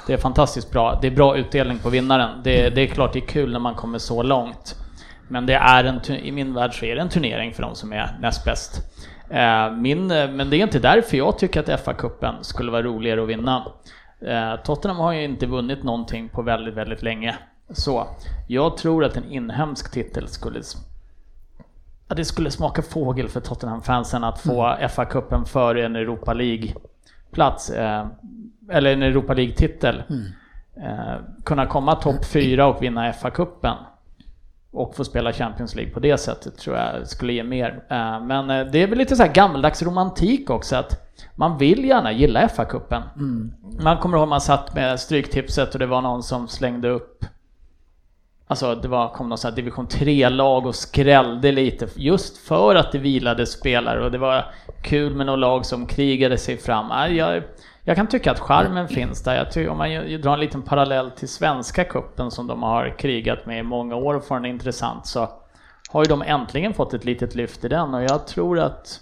Det 0.07 0.12
är 0.12 0.16
fantastiskt 0.16 0.70
bra. 0.70 0.98
Det 1.00 1.07
är 1.07 1.11
bra 1.11 1.37
utdelning 1.37 1.79
på 1.79 1.88
vinnaren. 1.88 2.40
Det, 2.44 2.70
det, 2.70 2.81
är 2.81 2.87
klart 2.87 3.12
det 3.12 3.18
är 3.18 3.27
kul 3.27 3.53
när 3.53 3.59
man 3.59 3.74
kommer 3.74 3.98
så 3.98 4.22
långt. 4.22 4.77
Men 5.29 5.46
det 5.46 5.55
är 5.55 5.85
en, 5.85 6.11
i 6.11 6.33
min 6.33 6.55
värld 6.55 6.79
så 6.79 6.85
är 6.85 6.94
det 6.94 7.00
en 7.00 7.09
turnering 7.09 7.55
för 7.55 7.62
de 7.62 7.74
som 7.74 7.92
är 7.92 8.18
näst 8.20 8.44
bäst. 8.44 8.83
Eh, 9.31 9.72
min, 9.72 10.07
men 10.07 10.50
det 10.50 10.57
är 10.57 10.62
inte 10.62 10.79
därför 10.79 11.16
jag 11.16 11.38
tycker 11.38 11.61
att 11.61 11.81
FA-cupen 11.81 12.35
skulle 12.42 12.72
vara 12.72 12.83
roligare 12.83 13.22
att 13.22 13.29
vinna. 13.29 13.66
Eh, 14.27 14.57
Tottenham 14.64 14.98
har 14.98 15.12
ju 15.12 15.24
inte 15.24 15.46
vunnit 15.46 15.83
någonting 15.83 16.29
på 16.29 16.42
väldigt, 16.42 16.74
väldigt 16.74 17.03
länge. 17.03 17.37
Så 17.68 18.07
jag 18.48 18.77
tror 18.77 19.05
att 19.05 19.16
en 19.16 19.33
inhemsk 19.33 19.92
titel 19.92 20.29
skulle 20.29 20.62
Ja, 22.09 22.14
det 22.14 22.25
skulle 22.25 22.51
smaka 22.51 22.83
fågel 22.83 23.29
för 23.29 23.40
Tottenham-fansen 23.40 24.25
att 24.25 24.40
få 24.40 24.67
mm. 24.67 24.88
FA-cupen 24.88 25.45
före 25.45 25.85
en 25.87 25.97
Europa 25.97 26.35
League-plats. 26.35 27.71
Eh, 27.71 28.07
eller 28.71 28.93
en 28.93 29.03
Europa 29.03 29.35
League-titel. 29.35 30.03
Mm. 30.11 30.25
Eh, 30.77 31.17
kunna 31.45 31.67
komma 31.67 31.95
topp 31.95 32.25
fyra 32.25 32.67
och 32.67 32.83
vinna 32.83 33.12
FA-cupen. 33.12 33.77
Och 34.71 34.97
få 34.97 35.05
spela 35.05 35.33
Champions 35.33 35.75
League 35.75 35.95
på 35.95 36.01
det 36.01 36.19
sättet 36.19 36.59
tror 36.59 36.77
jag 36.77 37.09
skulle 37.09 37.33
ge 37.33 37.43
mer. 37.43 37.85
Eh, 37.88 38.21
men 38.21 38.51
eh, 38.51 38.67
det 38.67 38.83
är 38.83 38.87
väl 38.87 38.99
lite 38.99 39.17
så 39.17 39.23
här 39.23 39.33
gammaldags 39.33 39.83
romantik 39.83 40.51
också 40.51 40.77
att 40.77 41.17
man 41.35 41.59
vill 41.59 41.85
gärna 41.85 42.12
gilla 42.12 42.49
FA-cupen. 42.49 43.03
Mm. 43.17 43.53
Man 43.81 43.99
kommer 43.99 44.19
ihåg 44.19 44.29
man 44.29 44.40
satt 44.40 44.75
med 44.75 45.01
Stryktipset 45.01 45.73
och 45.73 45.79
det 45.79 45.87
var 45.87 46.03
någon 46.03 46.23
som 46.23 46.49
slängde 46.49 46.88
upp 46.88 47.25
Alltså 48.46 48.74
det 48.74 48.88
var, 48.88 49.09
kom 49.09 49.28
någon 49.28 49.38
sån 49.38 49.48
här 49.48 49.57
division 49.57 49.87
3-lag 49.87 50.66
och 50.66 50.74
skrällde 50.74 51.52
lite 51.52 51.88
just 51.96 52.38
för 52.38 52.74
att 52.74 52.92
det 52.92 52.98
vilade 52.98 53.46
spelare 53.46 54.04
och 54.04 54.11
det 54.11 54.18
var 54.18 54.44
kul 54.83 55.14
med 55.14 55.26
några 55.26 55.37
lag 55.37 55.66
som 55.66 55.87
krigade 55.87 56.38
sig 56.38 56.57
fram. 56.57 56.90
Äh, 56.90 57.16
jag, 57.16 57.42
jag 57.85 57.96
kan 57.96 58.07
tycka 58.07 58.30
att 58.30 58.40
charmen 58.40 58.88
finns 58.88 59.22
där. 59.22 59.37
Jag 59.37 59.52
tycker, 59.52 59.70
om 59.70 59.78
man 59.78 60.20
drar 60.20 60.35
en 60.35 60.40
liten 60.40 60.62
parallell 60.62 61.11
till 61.11 61.28
svenska 61.28 61.85
kuppen 61.85 62.30
som 62.30 62.46
de 62.46 62.62
har 62.62 62.98
krigat 62.98 63.46
med 63.46 63.59
i 63.59 63.62
många 63.62 63.96
år 63.96 64.14
och 64.14 64.24
får 64.24 64.35
den 64.35 64.44
intressant 64.44 65.07
så 65.07 65.28
har 65.90 66.04
ju 66.04 66.09
de 66.09 66.22
äntligen 66.22 66.74
fått 66.74 66.94
ett 66.94 67.04
litet 67.04 67.35
lyft 67.35 67.64
i 67.64 67.68
den 67.68 67.94
och 67.94 68.02
jag 68.02 68.26
tror 68.26 68.59
att 68.59 69.00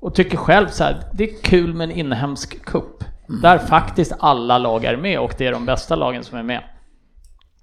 och 0.00 0.14
tycker 0.14 0.36
själv 0.36 0.68
så 0.68 0.84
här, 0.84 0.96
det 1.12 1.24
är 1.24 1.42
kul 1.42 1.74
med 1.74 1.90
en 1.90 1.96
inhemsk 1.96 2.64
kupp 2.64 3.04
där 3.42 3.58
faktiskt 3.58 4.12
alla 4.18 4.58
lag 4.58 4.84
är 4.84 4.96
med 4.96 5.20
och 5.20 5.34
det 5.38 5.46
är 5.46 5.52
de 5.52 5.66
bästa 5.66 5.96
lagen 5.96 6.24
som 6.24 6.38
är 6.38 6.42
med. 6.42 6.62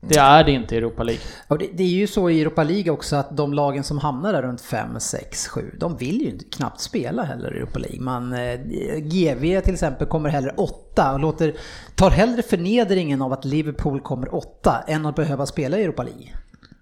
Det 0.08 0.20
är 0.20 0.44
det 0.44 0.52
inte 0.52 0.76
i 0.76 0.78
Europa 0.78 1.04
League. 1.04 1.24
Och 1.48 1.58
det, 1.58 1.70
det, 1.74 1.84
är 1.84 1.88
ju 1.88 2.08
så 2.08 2.30
i 2.30 2.42
Europa 2.42 2.64
League 2.64 2.92
också 2.92 3.16
att 3.16 3.38
de 3.38 3.54
lagen 3.54 3.84
som 3.84 3.98
hamnar 3.98 4.34
där 4.34 4.42
runt 4.42 4.62
5, 4.62 5.00
6, 5.00 5.48
7, 5.48 5.76
de 5.80 5.98
vill 5.98 6.22
ju 6.22 6.38
knappt 6.38 6.80
spela 6.80 7.24
heller 7.24 7.54
i 7.54 7.58
Europa 7.58 7.80
League. 7.80 8.02
Man, 8.02 8.34
eh, 8.34 8.60
GV 8.98 9.62
till 9.62 9.74
exempel 9.74 10.08
kommer 10.08 10.30
hellre 10.30 10.54
8 10.58 11.14
och 11.14 11.20
låter, 11.20 11.54
tar 11.96 12.10
hellre 12.10 12.42
förnedringen 12.42 13.22
av 13.22 13.34
att 13.34 13.46
Liverpool 13.46 14.00
kommer 14.00 14.36
8 14.36 14.84
än 14.88 15.06
att 15.06 15.16
behöva 15.16 15.46
spela 15.46 15.78
i 15.78 15.84
Europa 15.84 16.04
League. 16.04 16.30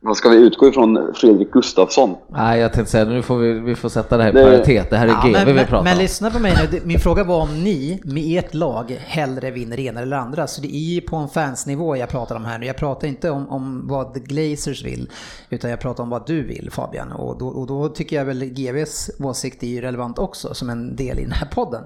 Vad 0.03 0.17
ska 0.17 0.29
vi 0.29 0.37
utgå 0.37 0.67
ifrån 0.67 1.13
Fredrik 1.15 1.51
Gustafsson? 1.51 2.15
Nej, 2.27 2.59
jag 2.59 2.73
tänkte 2.73 2.91
säga 2.91 3.05
nu 3.05 3.21
får 3.21 3.37
vi, 3.37 3.53
vi 3.59 3.75
får 3.75 3.89
sätta 3.89 4.17
det 4.17 4.23
här 4.23 4.29
i 4.29 4.33
det... 4.33 4.43
paritet. 4.43 4.89
Det 4.89 4.97
här 4.97 5.07
är 5.07 5.11
ja, 5.11 5.43
GV 5.43 5.51
vi 5.51 5.59
pratar 5.59 5.77
om. 5.77 5.83
Men 5.83 5.97
lyssna 5.97 6.31
på 6.31 6.39
mig 6.39 6.53
nu. 6.71 6.79
Min 6.85 6.99
fråga 6.99 7.23
var 7.23 7.41
om 7.41 7.63
ni 7.63 8.01
med 8.03 8.39
ert 8.39 8.53
lag 8.53 8.91
hellre 8.99 9.51
vinner 9.51 9.77
det 9.77 9.83
ena 9.83 10.01
eller 10.01 10.17
andra. 10.17 10.47
Så 10.47 10.61
det 10.61 10.75
är 10.75 10.93
ju 10.93 11.01
på 11.01 11.15
en 11.15 11.27
fansnivå 11.27 11.97
jag 11.97 12.09
pratar 12.09 12.35
om 12.35 12.45
här 12.45 12.59
nu. 12.59 12.65
Jag 12.65 12.77
pratar 12.77 13.07
inte 13.07 13.29
om, 13.29 13.49
om 13.49 13.87
vad 13.87 14.13
The 14.13 14.19
Glazers 14.19 14.85
vill, 14.85 15.09
utan 15.49 15.69
jag 15.69 15.79
pratar 15.79 16.03
om 16.03 16.09
vad 16.09 16.27
du 16.27 16.43
vill 16.43 16.69
Fabian. 16.71 17.11
Och 17.11 17.37
då, 17.37 17.47
och 17.47 17.67
då 17.67 17.89
tycker 17.89 18.15
jag 18.15 18.25
väl 18.25 18.45
GVs 18.45 19.11
åsikt 19.19 19.63
är 19.63 19.67
ju 19.67 19.81
relevant 19.81 20.19
också 20.19 20.53
som 20.53 20.69
en 20.69 20.95
del 20.95 21.19
i 21.19 21.21
den 21.21 21.31
här 21.31 21.47
podden. 21.47 21.83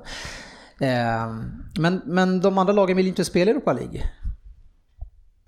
Eh, 0.80 1.36
men, 1.80 2.02
men 2.06 2.42
de 2.42 2.58
andra 2.58 2.74
lagen 2.74 2.98
vill 2.98 3.08
inte 3.08 3.26
spela 3.26 3.52
i 3.52 3.54
Europa 3.54 3.74
League. 3.74 4.02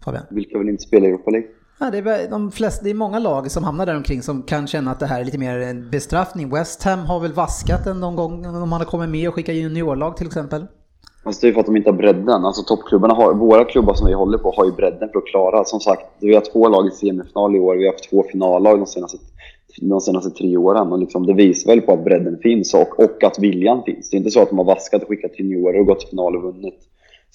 Fabian? 0.05 0.23
Vilka 0.29 0.57
vill 0.57 0.69
inte 0.69 0.83
spela 0.83 1.05
i 1.05 1.09
Europa 1.09 1.31
League? 1.31 1.49
Ja, 1.79 1.89
det, 1.91 1.97
är 1.97 2.29
de 2.29 2.51
flesta, 2.51 2.83
det 2.83 2.89
är 2.89 2.93
många 2.93 3.19
lag 3.19 3.51
som 3.51 3.63
hamnar 3.63 3.85
där 3.85 3.95
omkring 3.95 4.21
som 4.21 4.43
kan 4.43 4.67
känna 4.67 4.91
att 4.91 4.99
det 4.99 5.05
här 5.05 5.21
är 5.21 5.25
lite 5.25 5.37
mer 5.37 5.59
en 5.59 5.89
bestraffning. 5.89 6.49
West 6.49 6.83
Ham 6.83 6.99
har 6.99 7.19
väl 7.19 7.33
vaskat 7.33 7.83
den 7.83 7.99
någon 7.99 8.15
gång 8.15 8.45
om 8.45 8.69
man 8.69 8.81
har 8.81 8.85
kommit 8.85 9.09
med 9.09 9.27
och 9.27 9.35
skickat 9.35 9.55
juniorlag 9.55 10.17
till 10.17 10.27
exempel. 10.27 10.65
Fast 11.23 11.41
det 11.41 11.47
är 11.47 11.53
för 11.53 11.59
att 11.59 11.65
de 11.65 11.77
inte 11.77 11.89
har 11.89 11.97
bredden. 11.97 12.45
Alltså 12.45 12.63
toppklubbarna 12.63 13.13
har, 13.13 13.33
våra 13.33 13.65
klubbar 13.65 13.93
som 13.93 14.07
vi 14.07 14.13
håller 14.13 14.37
på 14.37 14.53
har 14.57 14.65
ju 14.65 14.71
bredden 14.71 15.09
för 15.09 15.17
att 15.17 15.25
klara. 15.25 15.63
Som 15.63 15.79
sagt, 15.79 16.01
vi 16.19 16.33
har 16.33 16.41
två 16.41 16.69
lag 16.69 16.87
i 16.87 16.91
semifinal 16.91 17.55
i 17.55 17.59
år. 17.59 17.75
Vi 17.75 17.85
har 17.85 17.93
haft 17.93 18.09
två 18.09 18.23
finallag 18.31 18.77
de 18.77 18.85
senaste, 18.85 19.17
de 19.81 20.01
senaste 20.01 20.29
tre 20.29 20.57
åren. 20.57 20.91
Och 20.91 20.99
liksom, 20.99 21.25
det 21.25 21.33
visar 21.33 21.71
väl 21.71 21.81
på 21.81 21.93
att 21.93 22.03
bredden 22.03 22.37
finns 22.43 22.73
och, 22.73 22.99
och 22.99 23.23
att 23.23 23.39
viljan 23.39 23.83
finns. 23.83 24.09
Det 24.09 24.15
är 24.15 24.19
inte 24.19 24.31
så 24.31 24.41
att 24.41 24.49
de 24.49 24.57
har 24.57 24.65
vaskat 24.65 25.01
och 25.01 25.07
skickat 25.07 25.39
juniorer 25.39 25.79
och 25.79 25.85
gått 25.85 25.99
till 25.99 26.09
final 26.09 26.35
och 26.35 26.43
vunnit. 26.43 26.79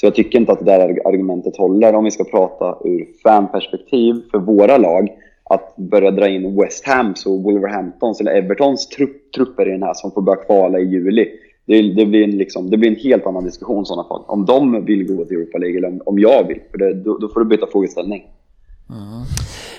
Så 0.03 0.07
jag 0.07 0.15
tycker 0.15 0.38
inte 0.38 0.53
att 0.53 0.59
det 0.59 0.65
där 0.65 1.07
argumentet 1.09 1.57
håller 1.57 1.95
om 1.95 2.05
vi 2.05 2.11
ska 2.11 2.25
prata 2.25 2.79
ur 2.85 3.07
fanperspektiv 3.23 4.23
för 4.31 4.38
våra 4.38 4.79
lag. 4.79 5.09
Att 5.45 5.77
börja 5.77 6.11
dra 6.11 6.29
in 6.29 6.61
West 6.61 6.87
Hams 6.87 7.27
och 7.27 7.43
Wolverhamptons 7.43 8.21
eller 8.21 8.33
Evertons 8.33 8.88
trupp, 8.88 9.33
trupper 9.37 9.69
i 9.69 9.71
den 9.71 9.83
här 9.83 9.95
som 9.95 10.11
får 10.11 10.23
börja 10.23 10.45
kvala 10.45 10.79
i 10.79 10.85
juli. 10.85 11.29
Det, 11.67 11.83
det, 11.83 12.07
blir 12.07 12.25
en 12.25 12.31
liksom, 12.31 12.71
det 12.71 12.77
blir 12.77 12.91
en 12.91 12.97
helt 12.97 13.27
annan 13.27 13.45
diskussion 13.45 13.83
i 13.83 13.87
sådana 13.87 14.09
fall. 14.09 14.25
Om 14.27 14.47
de 14.47 14.85
vill 14.85 15.17
gå 15.17 15.25
till 15.25 15.37
Europa 15.37 15.59
League 15.59 15.79
eller 15.79 15.88
om, 15.88 16.03
om 16.07 16.19
jag 16.19 16.49
vill. 16.49 16.61
För 16.71 16.79
det, 16.79 16.95
då, 16.95 17.19
då, 17.19 17.29
får 17.29 17.41
du 17.41 17.47
byta 17.47 17.67
frågeställning. 17.67 18.23
Mm. 18.91 19.23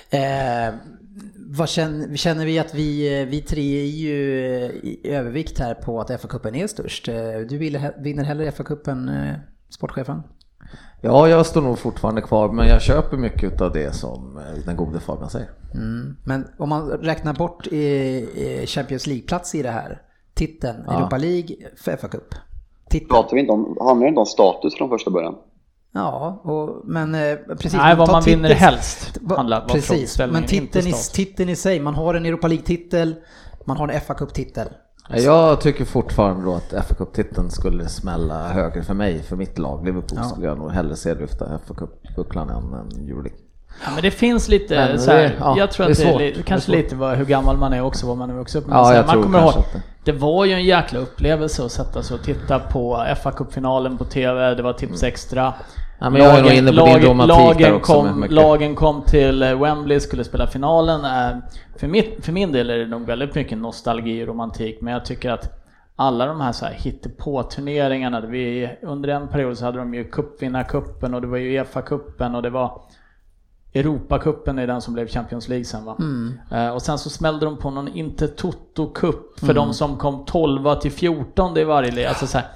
Eh, 0.09 0.73
vad 1.57 1.69
känner, 1.69 2.15
känner, 2.15 2.45
vi 2.45 2.59
att 2.59 2.75
vi, 2.75 3.25
vi 3.29 3.41
tre 3.41 3.81
är 3.81 3.86
ju 3.86 4.15
i 4.83 4.99
övervikt 5.03 5.59
här 5.59 5.73
på 5.73 5.99
att 5.99 6.09
FA-cupen 6.09 6.55
är 6.55 6.67
störst? 6.67 7.07
Eh, 7.07 7.15
du 7.49 7.57
vill, 7.57 7.79
vinner 7.97 8.23
hellre 8.23 8.51
FA-cupen 8.51 9.09
eh, 9.09 9.33
sportchefen? 9.73 10.23
Ja, 11.01 11.27
jag 11.27 11.45
står 11.45 11.62
nog 11.62 11.79
fortfarande 11.79 12.21
kvar, 12.21 12.51
men 12.51 12.67
jag 12.67 12.81
köper 12.81 13.17
mycket 13.17 13.62
av 13.62 13.71
det 13.71 13.95
som 13.95 14.38
eh, 14.38 14.65
den 14.65 14.75
gode 14.75 14.99
Fabian 14.99 15.29
säger. 15.29 15.49
Mm. 15.73 16.17
Men 16.23 16.47
om 16.57 16.69
man 16.69 16.89
räknar 16.89 17.33
bort 17.33 17.67
Champions 18.65 19.07
League-plats 19.07 19.55
i 19.55 19.61
det 19.61 19.71
här, 19.71 20.01
titeln, 20.34 20.84
ja. 20.88 20.93
Europa 20.93 21.17
League, 21.17 21.55
fa 21.78 22.07
Cup. 22.07 22.36
Pratar 23.09 23.34
vi 23.34 23.39
inte 23.39 23.53
om, 23.53 23.78
handlar 23.80 24.05
det 24.05 24.09
inte 24.09 24.19
om 24.19 24.26
status 24.26 24.76
från 24.78 24.89
första 24.89 25.11
början? 25.11 25.36
Ja, 25.93 26.41
och, 26.43 26.82
men 26.86 27.15
eh, 27.15 27.36
precis. 27.36 27.74
Nej, 27.74 27.95
vad 27.95 28.11
man 28.11 28.24
vinner 28.24 28.49
helst 28.49 29.17
handlar 29.30 29.67
Precis, 29.67 30.19
men 30.19 30.43
titeln 30.43 30.88
i, 30.88 30.93
titeln 31.13 31.49
i 31.49 31.55
sig, 31.55 31.80
man 31.80 31.95
har 31.95 32.13
en 32.13 32.26
Europa 32.26 32.47
League-titel, 32.47 33.15
man 33.65 33.78
har 33.78 33.88
en 33.88 34.01
fa 34.01 34.13
Cup-titel. 34.13 34.67
Jag 35.10 35.62
tycker 35.62 35.86
fortfarande 35.86 36.45
då 36.45 36.56
att 36.56 36.86
fa 36.88 36.95
Cup-titeln 36.95 37.51
skulle 37.51 37.88
smälla 37.88 38.47
högre 38.47 38.84
för 38.84 38.93
mig, 38.93 39.24
för 39.24 39.36
mitt 39.36 39.58
lag. 39.58 39.86
Liverpool 39.86 40.18
ja. 40.22 40.24
skulle 40.30 40.45
jag 40.47 40.58
nog 40.58 40.72
hellre 40.72 40.95
se 40.95 41.16
lyfta 41.16 41.60
fa 41.68 41.74
Cup-bucklan 41.74 42.49
än 42.49 42.74
Euroleague. 43.10 43.39
Ja, 43.86 43.91
men 43.93 44.01
det 44.04 44.12
finns 44.12 44.47
lite 44.47 44.76
Men 44.76 44.99
så 44.99 45.12
här, 45.12 45.18
det- 45.22 45.34
ja, 45.39 45.56
jag 45.58 45.72
tror 45.72 45.86
det 45.86 45.91
att 45.91 45.99
är 45.99 46.04
det 46.06 46.10
är 46.14 46.20
li- 46.20 46.32
Det 46.32 46.39
är 46.39 46.43
kanske 46.43 46.72
lite 46.72 46.95
vad, 46.95 47.18
hur 47.18 47.26
gammal 47.26 47.58
man 47.58 47.74
är 47.74 47.82
också, 47.82 48.08
vad 48.08 48.18
man 48.18 48.30
är 48.30 48.34
vuxen 48.34 48.62
upp 48.62 48.68
med. 48.68 48.78
Ja, 48.78 48.84
Så 48.86 48.91
här, 48.93 49.06
man 49.06 49.24
kommer 49.24 49.39
kanske 49.39 49.60
ihåg, 49.60 49.66
att 49.68 49.74
det- 50.06 50.12
det 50.12 50.18
var 50.18 50.45
ju 50.45 50.54
en 50.54 50.64
jäkla 50.66 50.99
upplevelse 50.99 51.66
att 51.66 51.72
sätta 51.72 52.04
sig 52.04 52.16
och 52.16 52.24
titta 52.24 52.60
på 52.60 53.06
fa 53.24 53.32
Cup-finalen 53.32 53.97
på 53.97 54.06
TV, 54.06 54.56
det 54.56 54.64
var 54.64 54.74
tips 54.74 55.04
extra. 55.04 55.54
Ja, 56.04 56.10
men 56.10 56.22
jag 56.22 56.38
är 56.39 56.43
nog 56.43 56.51
inne 56.51 56.72
på 56.72 56.86
din 56.86 57.01
romantik 57.01 57.38
där 57.38 57.43
lagen, 57.43 57.74
också 57.76 58.04
med 58.04 58.14
kom, 58.14 58.28
lagen 58.30 58.76
kom 58.76 59.01
till 59.01 59.43
eh, 59.43 59.62
Wembley, 59.62 59.99
skulle 59.99 60.24
spela 60.24 60.47
finalen. 60.47 61.06
Eh, 61.06 61.38
För, 61.80 61.88
mitt, 61.88 62.26
för 62.26 62.32
min 62.32 62.51
del 62.51 62.70
är 62.70 62.78
det 62.78 62.88
nog 62.88 63.06
väldigt 63.06 63.36
mycket 63.36 63.58
nostalgi 63.58 64.24
och 64.24 64.28
romantik, 64.28 64.82
men 64.82 64.93
jag 64.93 65.06
tycker 65.06 65.32
att 65.32 65.60
alla 65.95 66.26
de 66.26 66.41
här, 66.41 66.51
så 66.51 66.66
här 66.66 66.74
hittepå-turneringarna, 66.74 68.22
vi, 68.22 68.70
under 68.82 69.10
en 69.10 69.28
period 69.28 69.58
så 69.58 69.66
hade 69.66 69.78
de 69.78 69.93
ju 69.93 70.04
cupvinnarcupen 70.04 71.14
och 71.14 71.22
det 71.22 71.28
var 71.28 71.38
ju 71.38 71.60
Uefa-cupen 71.60 72.36
och 72.36 72.41
det 72.41 72.49
var 72.49 72.82
Europacupen 73.74 74.60
är 74.60 74.68
den 74.68 74.82
som 74.82 74.93
blev 74.93 75.08
Champions 75.08 75.47
League 75.49 75.66
sen 75.66 75.86
va? 75.86 75.97
Eh, 76.51 76.70
och 76.70 76.82
sen 76.82 76.97
så 76.97 77.10
smällde 77.10 77.45
de 77.45 77.58
på 77.58 77.70
någon 77.70 77.88
Intertoto-cup 77.88 79.39
för 79.39 79.54
de 79.54 79.74
som 79.74 79.97
kom 79.97 80.26
12 80.26 80.76
till 80.76 80.91
14 80.91 81.58
i 81.58 81.64
varje 81.64 81.91
lig. 81.91 82.06
Alltså 82.06 82.28
så 82.28 82.38
här, 82.38 82.47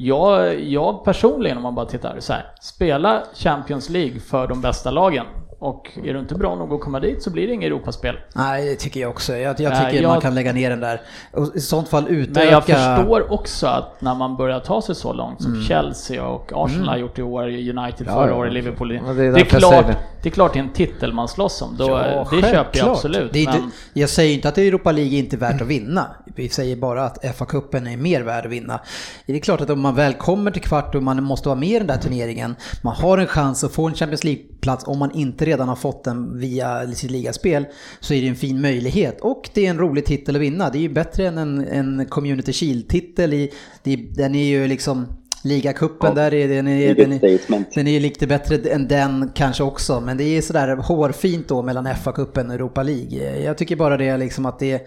jag, 0.00 0.60
jag 0.60 1.04
personligen 1.04 1.56
om 1.56 1.62
man 1.62 1.74
bara 1.74 1.86
tittar 1.86 2.20
så 2.20 2.32
här, 2.32 2.46
spela 2.60 3.22
Champions 3.34 3.88
League 3.88 4.20
för 4.20 4.46
de 4.46 4.60
bästa 4.60 4.90
lagen. 4.90 5.26
Och 5.60 5.90
är 6.04 6.12
du 6.14 6.18
inte 6.18 6.34
bra 6.34 6.54
nog 6.54 6.72
att 6.72 6.80
komma 6.80 7.00
dit 7.00 7.22
så 7.22 7.30
blir 7.30 7.46
det 7.46 7.52
inget 7.52 7.66
Europaspel. 7.66 8.16
Nej, 8.34 8.68
det 8.68 8.74
tycker 8.76 9.00
jag 9.00 9.10
också. 9.10 9.36
Jag, 9.36 9.60
jag 9.60 9.70
Nej, 9.72 9.84
tycker 9.90 10.02
jag- 10.02 10.08
man 10.10 10.20
kan 10.20 10.34
lägga 10.34 10.52
ner 10.52 10.70
den 10.70 10.80
där. 10.80 11.00
Och 11.32 11.56
I 11.56 11.60
sånt 11.60 11.88
fall 11.88 12.08
utöka... 12.08 12.40
Men 12.40 12.48
jag 12.48 12.64
förstår 12.64 13.32
också 13.32 13.66
att 13.66 14.00
när 14.00 14.14
man 14.14 14.36
börjar 14.36 14.60
ta 14.60 14.82
sig 14.82 14.94
så 14.94 15.12
långt 15.12 15.40
Mm. 15.40 15.52
som 15.54 15.62
Chelsea 15.64 16.26
och 16.26 16.52
Arsenal 16.54 16.88
har 16.88 16.96
gjort 16.96 17.18
i 17.18 17.22
år, 17.22 17.42
United 17.48 18.06
förra 18.06 18.28
ja, 18.28 18.34
året, 18.34 18.52
Liverpool. 18.52 18.92
Ja, 18.94 19.02
det 19.02 19.14
det, 19.14 19.22
är 19.22 19.28
är 19.28 19.32
därför 19.32 19.60
jag 19.60 19.70
klart, 19.72 19.86
det. 19.86 19.96
det 20.22 20.28
är 20.28 20.30
klart 20.30 20.52
det 20.52 20.58
är 20.58 20.62
en 20.62 20.72
titel 20.72 21.12
man 21.12 21.28
slåss 21.28 21.62
om. 21.62 21.76
Då, 21.78 21.86
det 22.30 22.42
köper 22.50 22.78
jag 22.78 22.88
absolut. 22.88 23.32
Det 23.32 23.38
är 23.38 23.42
inte, 23.42 23.58
men- 23.58 23.70
jag 23.92 24.08
säger 24.10 24.34
inte 24.34 24.48
att 24.48 24.58
Europa 24.58 24.92
League 24.92 25.18
inte 25.18 25.36
är 25.36 25.38
värt 25.38 25.60
att 25.60 25.66
vinna. 25.68 26.06
Vi 26.36 26.48
säger 26.48 26.76
bara 26.76 27.04
att 27.04 27.24
FA-cupen 27.24 27.92
är 27.92 27.96
mer 27.96 28.22
värd 28.22 28.44
att 28.46 28.52
vinna. 28.52 28.80
Det 29.26 29.36
är 29.36 29.40
klart 29.40 29.60
att 29.60 29.70
om 29.70 29.80
man 29.80 29.94
väl 29.94 30.14
kommer 30.14 30.50
till 30.50 30.62
kvart 30.62 30.94
och 30.94 31.02
man 31.02 31.22
måste 31.22 31.48
vara 31.48 31.58
med 31.58 31.68
i 31.68 31.78
den 31.78 31.86
där 31.86 31.96
turneringen, 31.96 32.56
man 32.82 32.94
har 32.96 33.18
en 33.18 33.26
chans 33.26 33.64
att 33.64 33.72
få 33.72 33.86
en 33.86 33.94
Champions 33.94 34.24
League-plats 34.24 34.84
om 34.86 34.98
man 34.98 35.10
inte 35.10 35.44
redan 35.48 35.68
har 35.68 35.76
fått 35.76 36.04
den 36.04 36.38
via 36.38 36.92
sitt 36.92 37.10
ligaspel, 37.10 37.66
så 38.00 38.14
är 38.14 38.22
det 38.22 38.28
en 38.28 38.36
fin 38.36 38.60
möjlighet. 38.60 39.20
Och 39.20 39.50
det 39.54 39.66
är 39.66 39.70
en 39.70 39.78
rolig 39.78 40.04
titel 40.06 40.36
att 40.36 40.42
vinna. 40.42 40.70
Det 40.70 40.78
är 40.78 40.80
ju 40.80 40.88
bättre 40.88 41.26
än 41.28 41.38
en, 41.38 41.64
en 41.68 42.06
Community 42.06 42.52
Shield-titel. 42.52 43.32
i- 43.34 43.50
det- 43.82 43.96
Den 44.16 44.34
är 44.34 44.44
ju 44.44 44.66
liksom 44.68 45.06
Ligacupen 45.44 46.08
Ja, 46.08 46.14
där 46.14 46.34
är 46.34 46.48
den 46.48 46.68
är, 46.68 46.94
den 46.94 47.12
är, 47.12 47.18
den 47.74 47.86
är 47.88 48.00
lite 48.00 48.26
bättre 48.26 48.56
än 48.70 48.88
den 48.88 49.30
kanske 49.34 49.62
också, 49.62 50.00
men 50.00 50.16
det 50.16 50.24
är 50.24 50.42
sådär 50.42 50.76
hårfint 50.76 51.48
då 51.48 51.62
mellan 51.62 51.86
FA-cupen 51.86 52.48
och 52.48 52.54
Europa 52.54 52.82
League. 52.82 53.40
Jag 53.42 53.58
tycker 53.58 53.76
bara 53.76 53.96
det 53.96 54.04
är 54.08 54.18
liksom 54.18 54.46
att 54.46 54.58
det 54.58 54.72
är, 54.72 54.80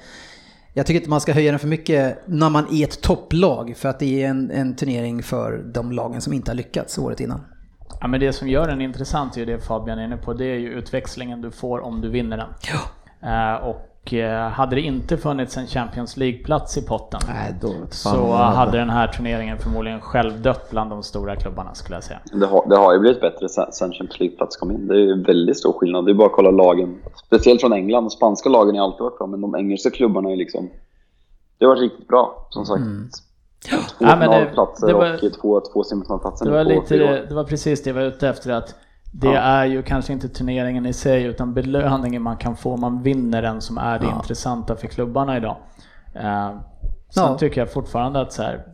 jag 0.73 0.85
tycker 0.85 0.99
inte 0.99 1.09
man 1.09 1.21
ska 1.21 1.33
höja 1.33 1.51
den 1.51 1.59
för 1.59 1.67
mycket 1.67 2.17
när 2.27 2.49
man 2.49 2.65
är 2.73 2.83
ett 2.83 3.01
topplag, 3.01 3.73
för 3.77 3.89
att 3.89 3.99
det 3.99 4.23
är 4.23 4.27
en, 4.29 4.51
en 4.51 4.75
turnering 4.75 5.23
för 5.23 5.71
de 5.73 5.91
lagen 5.91 6.21
som 6.21 6.33
inte 6.33 6.51
har 6.51 6.55
lyckats 6.55 6.97
året 6.97 7.19
innan. 7.19 7.39
Ja, 7.99 8.07
men 8.07 8.19
det 8.19 8.33
som 8.33 8.47
gör 8.47 8.67
den 8.67 8.81
intressant 8.81 9.35
är 9.35 9.39
ju 9.39 9.45
det 9.45 9.59
Fabian 9.59 9.99
är 9.99 10.05
inne 10.05 10.17
på, 10.17 10.33
det 10.33 10.45
är 10.45 10.59
ju 10.59 10.69
utväxlingen 10.69 11.41
du 11.41 11.51
får 11.51 11.79
om 11.79 12.01
du 12.01 12.09
vinner 12.09 12.37
den. 12.37 12.49
Eh, 13.23 13.67
och 13.67 14.13
eh, 14.13 14.49
hade 14.49 14.75
det 14.75 14.81
inte 14.81 15.17
funnits 15.17 15.57
en 15.57 15.67
Champions 15.67 16.17
League-plats 16.17 16.77
i 16.77 16.81
potten 16.81 17.19
Nej, 17.27 17.55
då 17.61 17.73
så 17.89 18.33
hade 18.33 18.77
den 18.77 18.89
här 18.89 19.07
turneringen 19.07 19.57
förmodligen 19.57 20.01
självdött 20.01 20.71
bland 20.71 20.89
de 20.89 21.03
stora 21.03 21.35
klubbarna 21.35 21.73
skulle 21.73 21.95
jag 21.95 22.03
säga. 22.03 22.19
Det 22.33 22.45
har, 22.45 22.69
det 22.69 22.75
har 22.75 22.93
ju 22.93 22.99
blivit 22.99 23.21
bättre 23.21 23.49
sen 23.49 23.91
Champions 23.91 24.19
League-plats 24.19 24.57
kom 24.57 24.71
in. 24.71 24.87
Det 24.87 24.93
är 24.93 24.99
ju 24.99 25.23
väldigt 25.23 25.57
stor 25.57 25.73
skillnad. 25.73 26.05
Det 26.05 26.11
är 26.11 26.13
bara 26.13 26.27
att 26.27 26.33
kolla 26.33 26.51
lagen. 26.51 26.97
Speciellt 27.25 27.61
från 27.61 27.73
England. 27.73 28.03
De 28.03 28.09
spanska 28.09 28.49
lagen 28.49 28.75
har 28.75 28.83
alltid 28.83 29.01
varit 29.01 29.17
bra, 29.17 29.27
men 29.27 29.41
de 29.41 29.55
engelska 29.55 29.89
klubbarna 29.89 30.31
är 30.31 30.35
liksom... 30.35 30.69
Det 31.57 31.65
har 31.65 31.69
varit 31.75 31.81
riktigt 31.81 32.07
bra, 32.07 32.47
som 32.49 32.65
sagt. 32.65 32.83
Två 33.69 33.77
Ja, 33.99 34.15
men 34.15 34.19
det- 34.19 34.25
finalplatser 34.37 34.87
det 34.87 34.93
var- 34.93 35.13
och 35.13 35.33
två, 35.41 35.61
två 35.73 35.83
semifinalplatser 35.83 36.45
Det 36.45 36.51
var, 36.51 36.63
lite, 36.63 36.97
det, 36.97 37.33
var 37.35 37.43
precis 37.43 37.83
det 37.83 37.89
jag 37.89 37.95
var 37.95 38.01
ute 38.01 38.29
efter 38.29 38.51
att 38.51 38.75
det 39.13 39.27
Ja. 39.27 39.39
är 39.39 39.65
ju 39.65 39.83
kanske 39.83 40.13
inte 40.13 40.29
turneringen 40.29 40.85
i 40.85 40.93
sig 40.93 41.23
utan 41.23 41.53
belöningen 41.53 42.21
man 42.21 42.37
kan 42.37 42.55
få 42.55 42.77
man 42.77 43.03
vinner 43.03 43.41
den 43.41 43.61
som 43.61 43.77
är 43.77 43.99
det 43.99 44.05
Ja. 44.05 44.15
intressanta 44.15 44.75
för 44.75 44.87
klubbarna 44.87 45.37
idag. 45.37 45.57
Eh, 46.15 46.49
sen 47.09 47.23
Ja. 47.23 47.37
tycker 47.37 47.61
jag 47.61 47.71
fortfarande 47.73 48.21
att 48.21 48.33
så 48.33 48.43
här, 48.43 48.65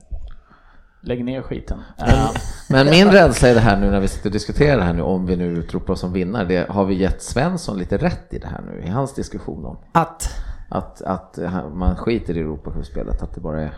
lägg 1.02 1.26
ner 1.26 1.42
skiten. 1.42 1.80
Eh, 1.98 2.30
Men 2.70 2.86
min 2.90 3.12
rädsla 3.12 3.50
är 3.50 3.54
det 3.54 3.60
här 3.60 3.78
nu 3.78 3.92
när 3.92 4.00
vi 4.00 4.08
sitter 4.08 4.30
och 4.30 4.34
diskuterar 4.34 4.78
det 4.78 4.84
här 4.84 4.94
nu, 4.94 5.02
om 5.02 5.26
vi 5.26 5.36
nu 5.36 5.46
utropar 5.46 5.94
oss 5.94 6.00
som 6.00 6.14
vinnare, 6.14 6.46
det 6.46 6.70
har 6.70 6.86
vi 6.86 6.94
gett 6.96 7.22
Svensson 7.22 7.78
lite 7.78 7.98
rätt 7.98 8.34
i 8.34 8.40
det 8.40 8.48
här 8.48 8.62
nu, 8.62 8.82
i 8.88 8.90
hans 8.90 9.14
diskussion 9.16 9.66
om 9.66 9.78
Att... 9.92 10.30
att, 10.70 11.02
att 11.02 11.40
man 11.74 11.96
skiter 11.96 12.38
i 12.38 12.40
Europacupspelet, 12.40 13.24
att 13.24 13.36
det 13.36 13.42
bara 13.42 13.62
är... 13.62 13.74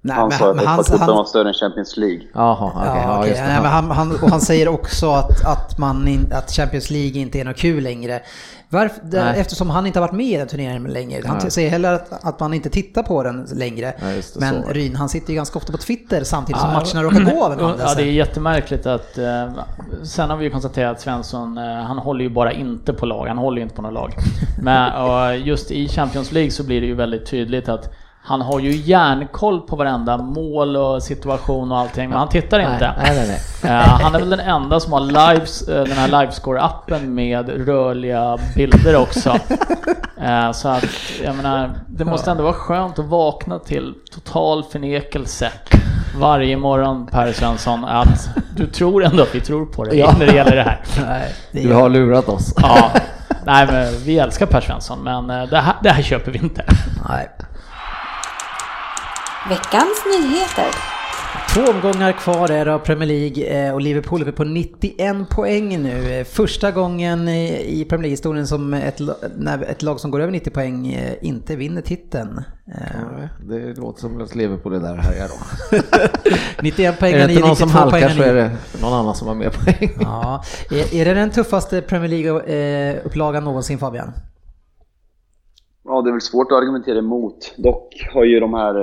Nej, 0.00 0.16
Han 0.16 0.28
men 0.28 0.38
sa 0.38 0.50
att 0.50 0.56
han, 0.56 0.66
han, 0.66 0.84
FA-cupen 0.84 1.06
var 1.06 1.24
större 1.24 1.48
än 1.48 1.54
Champions 1.54 1.96
League. 1.96 2.22
Jaha, 2.34 2.72
okej, 2.74 2.82
Ja, 2.86 3.02
ja, 3.02 3.26
just 3.26 3.40
det. 3.40 3.46
Nej, 3.46 3.62
men 3.62 3.70
han, 3.70 3.90
han, 3.90 4.12
och 4.22 4.30
han 4.30 4.40
säger 4.40 4.68
också 4.68 5.10
att, 5.10 5.44
att, 5.44 5.78
man 5.78 6.08
in, 6.08 6.32
att 6.32 6.50
Champions 6.50 6.90
League 6.90 7.20
inte 7.20 7.40
är 7.40 7.44
något 7.44 7.56
kul 7.56 7.82
längre. 7.82 8.20
Varför, 8.70 9.00
där, 9.02 9.24
Nej. 9.24 9.40
eftersom 9.40 9.70
han 9.70 9.86
inte 9.86 9.98
har 9.98 10.06
varit 10.06 10.16
med 10.16 10.26
i 10.26 10.36
den 10.36 10.48
turneringen 10.48 10.84
längre. 10.84 11.22
Han 11.26 11.38
Nej. 11.42 11.50
säger 11.50 11.70
heller 11.70 11.92
att, 11.92 12.24
att 12.24 12.40
man 12.40 12.54
inte 12.54 12.70
tittar 12.70 13.02
på 13.02 13.22
den 13.22 13.48
längre. 13.54 13.94
Ja, 14.00 14.06
det, 14.06 14.40
men 14.40 14.62
så. 14.62 14.68
Ryn, 14.68 14.96
han 14.96 15.08
sitter 15.08 15.28
ju 15.30 15.36
ganska 15.36 15.58
ofta 15.58 15.72
på 15.72 15.78
Twitter 15.78 16.24
samtidigt 16.24 16.60
som 16.60 16.70
Ja, 16.70 16.80
matcherna 16.80 17.02
råkar 17.02 17.34
gå 17.34 17.44
av 17.44 17.52
en 17.52 17.58
Ja, 17.80 17.94
det 17.94 18.02
är 18.02 18.06
jättemärkligt 18.06 18.86
att... 18.86 19.18
Eh, 19.18 19.48
sen 20.02 20.30
har 20.30 20.36
vi 20.36 20.44
ju 20.44 20.50
konstaterat 20.50 20.96
att 20.96 21.00
Svensson, 21.00 21.58
eh, 21.58 21.64
han 21.64 21.98
håller 21.98 22.24
ju 22.24 22.30
bara 22.30 22.52
inte 22.52 22.92
på 22.92 23.06
lag, 23.06 23.26
han 23.26 23.38
håller 23.38 23.56
ju 23.56 23.62
inte 23.62 23.74
på 23.74 23.82
något 23.82 23.92
lag. 23.92 24.14
Men 24.62 24.92
och 24.92 25.36
just 25.36 25.70
i 25.70 25.88
Champions 25.88 26.32
League 26.32 26.50
så 26.50 26.64
blir 26.64 26.80
det 26.80 26.86
ju 26.86 26.94
väldigt 26.94 27.26
tydligt 27.26 27.68
att 27.68 27.94
han 28.28 28.40
har 28.40 28.60
ju 28.60 28.70
järnkoll 28.76 29.60
på 29.60 29.76
varenda 29.76 30.16
mål 30.16 30.76
och 30.76 31.02
situation 31.02 31.72
och 31.72 31.78
allting, 31.78 32.08
men 32.08 32.18
han 32.18 32.28
tittar 32.28 32.58
inte. 32.60 32.94
Nej, 33.02 33.14
nej, 33.16 33.40
nej. 33.62 33.72
Eh, 33.72 33.88
han 33.88 34.14
är 34.14 34.18
väl 34.18 34.30
den 34.30 34.40
enda 34.40 34.80
som 34.80 34.92
har 34.92 35.00
lives, 35.00 35.68
eh, 35.68 35.84
den 35.84 35.92
här 35.96 36.08
Livescore-appen 36.08 37.06
med 37.06 37.66
rörliga 37.66 38.38
bilder 38.56 38.96
också. 38.96 39.36
Eh, 40.22 40.52
så 40.52 40.68
att, 40.68 40.84
jag 41.24 41.36
menar, 41.36 41.70
det 41.86 42.04
måste 42.04 42.30
ändå 42.30 42.42
vara 42.42 42.52
skönt 42.52 42.98
att 42.98 43.04
vakna 43.04 43.58
till 43.58 43.94
total 44.12 44.64
förnekelse 44.64 45.48
varje 46.18 46.56
morgon 46.56 47.06
Per 47.06 47.32
Svensson 47.32 47.84
att 47.84 48.28
du 48.56 48.66
tror 48.66 49.04
ändå 49.04 49.22
att 49.22 49.34
vi 49.34 49.40
tror 49.40 49.66
på 49.66 49.84
dig 49.84 49.98
Ja. 49.98 50.14
när 50.18 50.26
det 50.26 50.32
gäller 50.34 50.56
det 50.56 50.62
här. 50.62 50.80
Nej, 51.06 51.34
det 51.52 51.60
Du 51.60 51.74
har 51.74 51.88
lurat 51.88 52.28
oss. 52.28 52.54
Ja, 52.62 52.90
nej 53.46 53.66
men 53.72 53.92
vi 54.04 54.18
älskar 54.18 54.46
Per 54.46 54.60
Svensson 54.60 54.98
men 55.04 55.26
det 55.26 55.58
här, 55.60 55.74
det 55.82 55.90
här 55.90 56.02
köper 56.02 56.30
vi 56.32 56.38
inte. 56.38 56.64
nej. 57.08 57.28
Veckans 59.48 60.04
nyheter. 60.20 60.66
Två 61.54 61.60
omgångar 61.72 62.12
kvar 62.12 62.50
är 62.50 62.66
av 62.66 62.78
Premier 62.78 63.06
League 63.08 63.66
eh, 63.66 63.74
och 63.74 63.80
Liverpool 63.80 64.20
är 64.20 64.28
uppe 64.28 64.32
på 64.32 64.44
91 64.44 65.28
poäng 65.30 65.82
nu. 65.82 66.24
Första 66.24 66.70
gången 66.70 67.28
i 67.28 67.86
Premier 67.88 68.02
League-historien 68.02 68.46
som 68.46 68.74
ett, 68.74 69.00
när 69.36 69.62
ett 69.62 69.82
lag 69.82 70.00
som 70.00 70.10
går 70.10 70.20
över 70.20 70.32
90 70.32 70.50
poäng 70.50 70.86
eh, 70.92 71.14
inte 71.22 71.56
vinner 71.56 71.82
titeln. 71.82 72.44
Eh, 72.66 73.28
Det 73.48 73.74
låter 73.78 74.00
som 74.00 74.22
att 74.22 74.34
Liverpool 74.34 74.74
är 74.74 74.80
där 74.80 74.92
och 74.98 75.02
härjar 75.04 75.28
då. 75.28 75.78
91 76.62 76.98
poäng 76.98 77.14
Är 77.14 77.26
det 77.28 77.32
inte 77.32 77.46
någon 77.46 77.56
som 77.56 77.68
92 77.68 77.78
halkar 77.90 78.08
så 78.08 78.22
är 78.22 78.34
det 78.34 78.50
någon 78.82 78.92
annan 78.92 79.14
som 79.14 79.28
har 79.28 79.34
mer 79.34 79.50
poäng. 79.50 79.90
Ja, 80.00 80.42
är, 80.70 80.94
är 80.94 81.04
det 81.04 81.14
den 81.14 81.30
tuffaste 81.30 81.80
Premier 81.82 82.08
League-upplagan 82.10 83.44
någonsin 83.44 83.78
Fabian? 83.78 84.12
Ja, 85.84 86.02
det 86.02 86.10
är 86.10 86.12
väl 86.12 86.20
svårt 86.20 86.52
att 86.52 86.58
argumentera 86.58 86.98
emot. 86.98 87.54
Dock 87.56 88.08
har 88.14 88.24
ju 88.24 88.40
de 88.40 88.54
här 88.54 88.74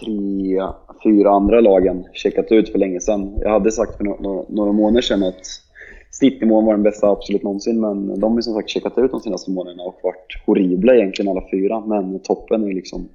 tre, 0.00 0.62
fyra 1.02 1.30
andra 1.30 1.60
lagen 1.60 2.04
checkat 2.12 2.52
ut 2.52 2.72
för 2.72 2.78
länge 2.78 3.00
sedan. 3.00 3.38
Jag 3.40 3.50
hade 3.50 3.72
sagt 3.72 3.96
för 3.96 4.04
några, 4.04 4.44
några 4.48 4.72
månader 4.72 5.02
sedan 5.02 5.22
att 5.22 5.46
snittnivån 6.10 6.64
var 6.64 6.72
den 6.72 6.82
bästa 6.82 7.10
absolut 7.10 7.42
någonsin, 7.42 7.80
men 7.80 8.20
de 8.20 8.32
har 8.32 8.38
ju 8.38 8.42
som 8.42 8.54
sagt 8.54 8.70
checkat 8.70 8.98
ut 8.98 9.10
de 9.10 9.20
senaste 9.20 9.50
månaderna 9.50 9.82
och 9.82 10.00
varit 10.02 10.46
horribla 10.46 10.94
egentligen 10.94 11.30
alla 11.30 11.42
fyra. 11.50 11.80
Men 11.80 12.18
toppen 12.18 12.64
är 12.64 12.74
liksom 12.74 13.08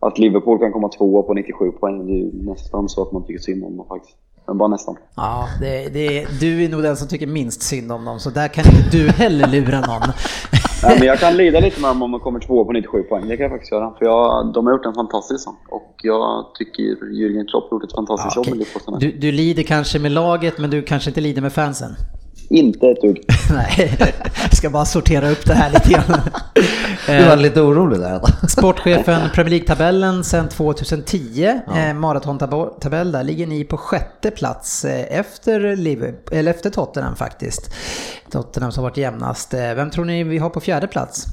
att 0.00 0.18
Liverpool 0.18 0.58
kan 0.58 0.72
komma 0.72 0.88
tvåa 0.88 1.22
på 1.22 1.34
97 1.34 1.70
poäng. 1.70 2.06
Det 2.06 2.12
är 2.12 2.16
ju 2.16 2.30
nästan 2.32 2.88
så 2.88 3.02
att 3.02 3.12
man 3.12 3.24
tycker 3.24 3.40
synd 3.40 3.64
om 3.64 3.76
dem 3.76 3.86
faktiskt. 3.88 4.16
Men 4.46 4.58
bara 4.58 4.68
nästan. 4.68 4.96
Ja, 5.16 5.48
det, 5.60 5.88
det, 5.88 6.26
du 6.40 6.64
är 6.64 6.68
nog 6.68 6.82
den 6.82 6.96
som 6.96 7.08
tycker 7.08 7.26
minst 7.26 7.62
synd 7.62 7.92
om 7.92 8.04
dem, 8.04 8.20
så 8.20 8.30
där 8.30 8.48
kan 8.48 8.64
inte 8.64 8.96
du 8.96 9.08
heller 9.08 9.48
lura 9.48 9.80
någon. 9.80 10.02
Nej, 10.82 10.96
men 10.98 11.08
jag 11.08 11.18
kan 11.18 11.36
lida 11.36 11.60
lite 11.60 11.80
med 11.80 11.90
dem 11.90 12.02
om 12.02 12.10
de 12.10 12.20
kommer 12.20 12.40
tvåa 12.40 12.64
på 12.64 12.72
97 12.72 13.02
poäng. 13.02 13.28
Det 13.28 13.36
kan 13.36 13.42
jag 13.44 13.52
faktiskt 13.52 13.72
göra. 13.72 13.94
För 13.98 14.04
jag, 14.04 14.52
de 14.54 14.66
har 14.66 14.72
gjort 14.72 14.86
en 14.86 14.94
fantastisk 14.94 15.40
säsong. 15.40 15.56
Och 15.68 15.94
jag 16.02 16.46
tycker 16.58 16.82
Jürgen 16.82 17.46
Klopp 17.50 17.70
har 17.70 17.76
gjort 17.76 17.84
ett 17.84 17.92
fantastiskt 17.94 18.36
Ja, 18.36 18.42
jobb 18.42 18.48
med. 18.48 18.58
Liverpool. 18.58 18.98
Du, 19.00 19.12
du 19.12 19.32
lider 19.32 19.62
kanske 19.62 19.98
med 19.98 20.12
laget, 20.12 20.58
men 20.58 20.70
du 20.70 20.82
kanske 20.82 21.10
inte 21.10 21.20
lider 21.20 21.42
med 21.42 21.52
fansen. 21.52 21.90
Inte 22.48 22.88
ett 22.88 23.00
dugg. 23.00 23.24
Nej, 23.50 23.96
jag 24.42 24.56
ska 24.56 24.70
bara 24.70 24.84
sortera 24.84 25.30
upp 25.30 25.46
det 25.46 25.54
här 25.54 25.70
lite 25.70 25.90
grann. 25.90 26.20
Du 27.06 27.24
var 27.24 27.36
lite 27.36 27.60
orolig 27.60 28.00
där. 28.00 28.20
Sportchefen 28.48 29.30
Premier 29.34 29.50
League-tabellen 29.50 30.24
sedan 30.24 30.48
2010, 30.48 31.60
ja. 31.66 31.78
eh, 31.78 31.94
maratontabell, 31.94 33.12
där 33.12 33.24
ligger 33.24 33.46
ni 33.46 33.64
på 33.64 33.76
sjätte 33.76 34.30
plats 34.30 34.84
eh, 34.84 35.18
efter, 35.18 35.76
Liverpool, 35.76 36.38
eller 36.38 36.50
efter 36.50 36.70
Tottenham 36.70 37.16
faktiskt. 37.16 37.70
Tottenham 38.30 38.72
som 38.72 38.82
varit 38.82 38.96
jämnast. 38.96 39.54
Eh, 39.54 39.74
vem 39.74 39.90
tror 39.90 40.04
ni 40.04 40.24
vi 40.24 40.38
har 40.38 40.50
på 40.50 40.60
fjärde 40.60 40.86
plats? 40.86 41.26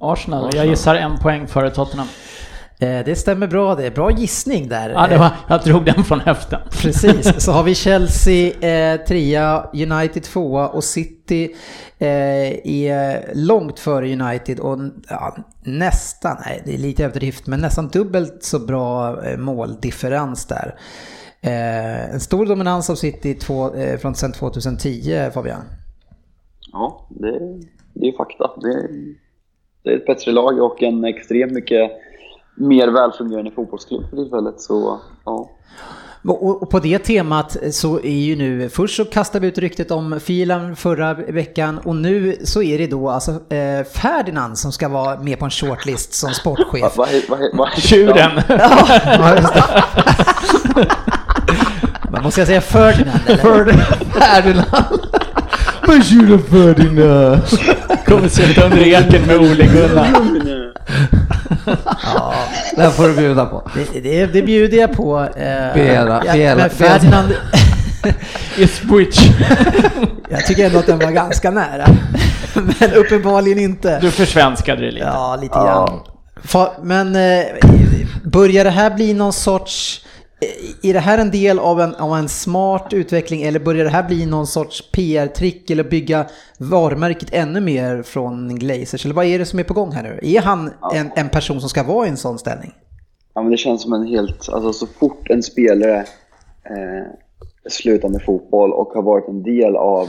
Arsenal. 0.00 0.50
Jag 0.54 0.66
gissar 0.66 0.94
en 0.94 1.18
poäng 1.18 1.48
före 1.48 1.70
Tottenham. 1.70 2.08
Eh, 2.80 3.04
det 3.04 3.16
stämmer 3.16 3.46
bra 3.46 3.74
det. 3.74 3.90
Bra 3.90 4.10
gissning 4.10 4.68
där. 4.68 4.90
Ja, 4.90 5.06
det 5.06 5.18
var, 5.18 5.30
jag 5.48 5.62
drog 5.62 5.84
den 5.84 6.04
från 6.04 6.20
höften. 6.20 6.60
Precis. 6.82 7.34
Så 7.44 7.52
har 7.52 7.62
vi 7.62 7.74
Chelsea 7.74 8.52
eh, 8.60 9.00
trea, 9.00 9.70
United 9.72 10.22
tvåa 10.22 10.68
och 10.68 10.84
City 10.84 11.54
eh, 11.98 12.08
är 12.66 13.34
långt 13.34 13.78
före 13.78 14.12
United 14.12 14.60
och 14.60 14.78
ja, 15.08 15.36
nästan, 15.64 16.36
nej 16.46 16.62
det 16.64 16.74
är 16.74 16.78
lite 16.78 17.04
överdrift, 17.04 17.46
men 17.46 17.60
nästan 17.60 17.88
dubbelt 17.88 18.44
så 18.44 18.58
bra 18.58 19.22
eh, 19.24 19.38
måldifferens 19.38 20.46
där. 20.46 20.74
Eh, 21.40 22.14
en 22.14 22.20
stor 22.20 22.46
dominans 22.46 22.90
av 22.90 22.94
City 22.94 23.34
två, 23.34 23.74
eh, 23.74 23.98
från 23.98 24.14
sedan 24.14 24.32
2010 24.32 25.30
Fabian. 25.34 25.62
Ja, 26.72 27.06
det, 27.10 27.40
det 27.94 28.08
är 28.08 28.16
fakta. 28.16 28.50
Det, 28.56 28.88
det 29.82 29.90
är 29.90 29.96
ett 29.96 30.06
bättre 30.06 30.32
lag 30.32 30.58
och 30.60 30.82
en 30.82 31.04
extremt 31.04 31.52
mycket 31.52 31.90
mer 32.60 32.88
välfungerande 32.88 33.50
fotbollsklubb 33.50 34.10
för 34.10 34.16
tillfället. 34.16 34.60
Så, 34.60 35.00
ja. 35.24 35.50
Och 36.22 36.70
på 36.70 36.78
det 36.78 36.98
temat 36.98 37.56
så 37.70 38.00
är 38.00 38.18
ju 38.18 38.36
nu, 38.36 38.68
först 38.68 38.96
så 38.96 39.04
kastade 39.04 39.42
vi 39.42 39.48
ut 39.48 39.58
ryktet 39.58 39.90
om 39.90 40.20
Filan 40.20 40.76
förra 40.76 41.14
veckan 41.14 41.78
och 41.78 41.96
nu 41.96 42.36
så 42.44 42.62
är 42.62 42.78
det 42.78 42.86
då 42.86 43.10
alltså 43.10 43.30
eh, 43.30 43.84
Ferdinand 43.84 44.58
som 44.58 44.72
ska 44.72 44.88
vara 44.88 45.20
med 45.20 45.38
på 45.38 45.44
en 45.44 45.50
shortlist 45.50 46.14
som 46.14 46.30
sportchef. 46.30 46.96
Vad 46.96 47.08
va, 47.28 47.38
va, 47.52 47.68
Tjuren! 47.76 48.30
Man 52.12 52.22
måste 52.22 52.40
jag 52.40 52.48
säga 52.48 52.60
Ferdinand 52.60 53.20
eller? 53.26 53.72
Ferdinand! 54.12 55.06
Men 55.86 56.02
tjuren 56.02 56.42
Ferdinand! 56.42 57.40
Kommer 58.06 58.28
sitta 58.28 58.64
under 58.64 58.86
eken 58.86 59.26
med 59.26 59.36
Ole-Gunnar. 59.36 60.59
ja, 62.14 62.34
den 62.76 62.92
får 62.92 63.08
du 63.08 63.14
bjuda 63.14 63.46
på. 63.46 63.70
Det, 63.74 64.00
det, 64.00 64.26
det 64.26 64.42
bjuder 64.42 64.78
jag 64.78 64.92
på. 64.92 65.20
Eh, 65.20 65.74
Bera, 65.74 66.22
ja, 66.26 66.32
bera, 66.32 66.56
men 66.56 66.70
Ferdinand... 66.70 67.34
Ipswich. 68.58 69.20
jag 70.28 70.46
tycker 70.46 70.66
ändå 70.66 70.78
att 70.78 70.86
den 70.86 70.98
var 70.98 71.10
ganska 71.10 71.50
nära. 71.50 71.86
men 72.54 72.92
uppenbarligen 72.92 73.58
inte. 73.58 74.00
Du 74.00 74.10
försvenskade 74.10 74.80
det 74.80 74.90
lite. 74.90 75.06
Ja, 75.06 75.36
lite 75.36 75.54
grann. 75.54 76.00
Ja. 76.52 76.74
Men 76.82 77.16
eh, 77.16 77.44
börjar 78.24 78.64
det 78.64 78.70
här 78.70 78.90
bli 78.90 79.14
någon 79.14 79.32
sorts 79.32 80.04
är 80.82 80.92
det 80.92 81.00
här 81.00 81.18
en 81.18 81.30
del 81.30 81.58
av 81.58 81.80
en, 81.80 81.94
av 81.94 82.16
en 82.16 82.28
smart 82.28 82.92
utveckling 82.92 83.42
eller 83.42 83.60
börjar 83.60 83.84
det 83.84 83.90
här 83.90 84.08
bli 84.08 84.26
någon 84.26 84.46
sorts 84.46 84.90
PR-trick 84.92 85.70
eller 85.70 85.84
bygga 85.84 86.26
varumärket 86.58 87.28
ännu 87.32 87.60
mer 87.60 88.02
från 88.02 88.58
Glazers? 88.58 89.04
Eller 89.04 89.14
vad 89.14 89.24
är 89.24 89.38
det 89.38 89.46
som 89.46 89.58
är 89.58 89.64
på 89.64 89.74
gång 89.74 89.92
här 89.92 90.02
nu? 90.02 90.20
Är 90.22 90.40
han 90.40 90.70
ja. 90.80 90.94
en, 90.94 91.10
en 91.14 91.28
person 91.28 91.60
som 91.60 91.68
ska 91.68 91.82
vara 91.82 92.06
i 92.06 92.10
en 92.10 92.16
sån 92.16 92.38
ställning? 92.38 92.72
Ja, 93.34 93.42
men 93.42 93.50
det 93.50 93.56
känns 93.56 93.82
som 93.82 93.92
en 93.92 94.06
helt... 94.06 94.48
Alltså 94.48 94.72
så 94.72 94.86
fort 94.86 95.30
en 95.30 95.42
spelare 95.42 95.98
eh, 96.64 97.06
slutar 97.68 98.08
med 98.08 98.22
fotboll 98.22 98.72
och 98.72 98.88
har 98.88 99.02
varit 99.02 99.28
en 99.28 99.42
del 99.42 99.76
av 99.76 100.08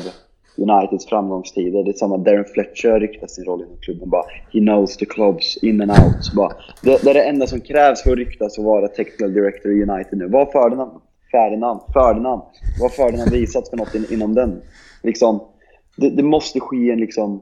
Uniteds 0.57 1.05
framgångstider. 1.05 1.83
Det 1.83 1.91
är 1.91 1.93
samma 1.93 2.17
Darren 2.17 2.45
Fletcher 2.45 2.99
ryktar 2.99 3.27
sin 3.27 3.45
roll 3.45 3.61
inom 3.61 3.77
klubben. 3.77 4.09
Bara, 4.09 4.23
he 4.53 4.59
knows 4.59 4.97
the 4.97 5.05
clubs 5.05 5.57
in 5.63 5.81
and 5.81 5.91
out. 5.91 6.33
Bara, 6.35 6.53
det, 6.81 7.03
det 7.03 7.09
är 7.09 7.13
det 7.13 7.23
enda 7.23 7.47
som 7.47 7.61
krävs 7.61 8.03
för 8.03 8.11
att 8.11 8.17
ryktas 8.17 8.57
och 8.57 8.63
vara 8.63 8.87
technical 8.87 9.33
director 9.33 9.71
i 9.71 9.83
United 9.83 10.17
nu. 10.17 10.27
Vad 10.27 10.47
har 10.47 10.51
Ferdinand? 10.51 10.91
Ferdinand? 11.31 11.79
Ferdinand? 11.93 12.41
Vad 12.81 12.91
Ferdinand 12.91 13.31
visat 13.31 13.69
för 13.69 13.77
något 13.77 13.95
in, 13.95 14.05
inom 14.09 14.33
den? 14.33 14.61
Liksom, 15.03 15.39
det, 15.97 16.09
det, 16.09 16.23
måste 16.23 16.59
ske 16.59 16.91
en, 16.91 16.99
liksom, 16.99 17.41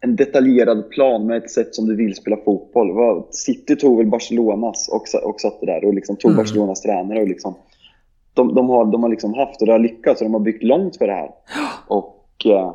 en 0.00 0.16
detaljerad 0.16 0.90
plan 0.90 1.26
med 1.26 1.36
ett 1.36 1.50
sätt 1.50 1.74
som 1.74 1.86
du 1.86 1.96
vill 1.96 2.14
spela 2.14 2.36
fotboll. 2.36 3.22
City 3.30 3.76
tog 3.76 3.96
väl 3.96 4.06
Barcelonas 4.06 4.88
och, 4.88 5.28
och 5.28 5.40
satte 5.40 5.66
där 5.66 5.84
och 5.84 5.94
liksom 5.94 6.16
tog 6.16 6.30
mm. 6.30 6.42
Barcelonas 6.42 6.82
tränare 6.82 7.20
och 7.20 7.28
liksom 7.28 7.54
de, 8.36 8.54
de, 8.54 8.68
har, 8.68 8.84
de 8.84 9.02
har 9.02 9.10
liksom 9.10 9.34
haft 9.34 9.60
och 9.60 9.66
det 9.66 9.72
har 9.72 9.78
lyckats 9.78 10.20
och 10.20 10.24
de 10.24 10.34
har 10.34 10.40
byggt 10.40 10.62
långt 10.62 10.96
för 10.96 11.06
det 11.06 11.12
här. 11.12 11.30
Och 11.86 12.46
eh, 12.46 12.74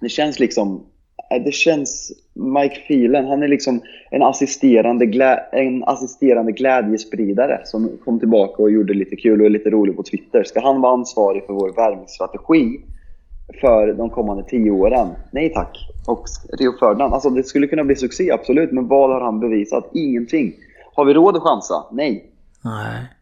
det 0.00 0.08
känns 0.08 0.40
liksom, 0.40 0.86
eh, 1.30 1.42
det 1.44 1.52
känns, 1.52 2.12
Mike 2.34 2.80
Phelan, 2.88 3.26
han 3.26 3.42
är 3.42 3.48
liksom 3.48 3.80
en 4.10 4.22
assisterande, 4.22 5.06
glä, 5.06 5.36
en 5.52 5.84
assisterande 5.84 6.52
glädjespridare 6.52 7.60
som 7.64 7.98
kom 8.04 8.18
tillbaka 8.18 8.62
och 8.62 8.70
gjorde 8.70 8.94
lite 8.94 9.16
kul 9.16 9.40
och 9.40 9.46
är 9.46 9.50
lite 9.50 9.70
rolig 9.70 9.96
på 9.96 10.02
Twitter. 10.02 10.44
Ska 10.44 10.60
han 10.60 10.80
vara 10.80 10.92
ansvarig 10.92 11.46
för 11.46 11.52
vår 11.52 11.72
värvningsstrategi 11.72 12.80
för 13.60 13.92
de 13.92 14.10
kommande 14.10 14.42
tio 14.42 14.70
åren? 14.70 15.08
Nej 15.30 15.52
tack. 15.52 15.78
Och 16.06 16.24
Rio 16.58 16.78
Ferdinand, 16.78 17.14
alltså 17.14 17.30
det 17.30 17.42
skulle 17.42 17.66
kunna 17.66 17.84
bli 17.84 17.96
succé, 17.96 18.30
absolut, 18.30 18.72
men 18.72 18.88
vad 18.88 19.10
har 19.10 19.20
han 19.20 19.40
bevisat? 19.40 19.90
Ingenting. 19.94 20.52
Har 20.94 21.04
vi 21.04 21.14
råd 21.14 21.36
att 21.36 21.42
chansa? 21.42 21.84
Nej. 21.92 22.24
Nej 22.64 23.17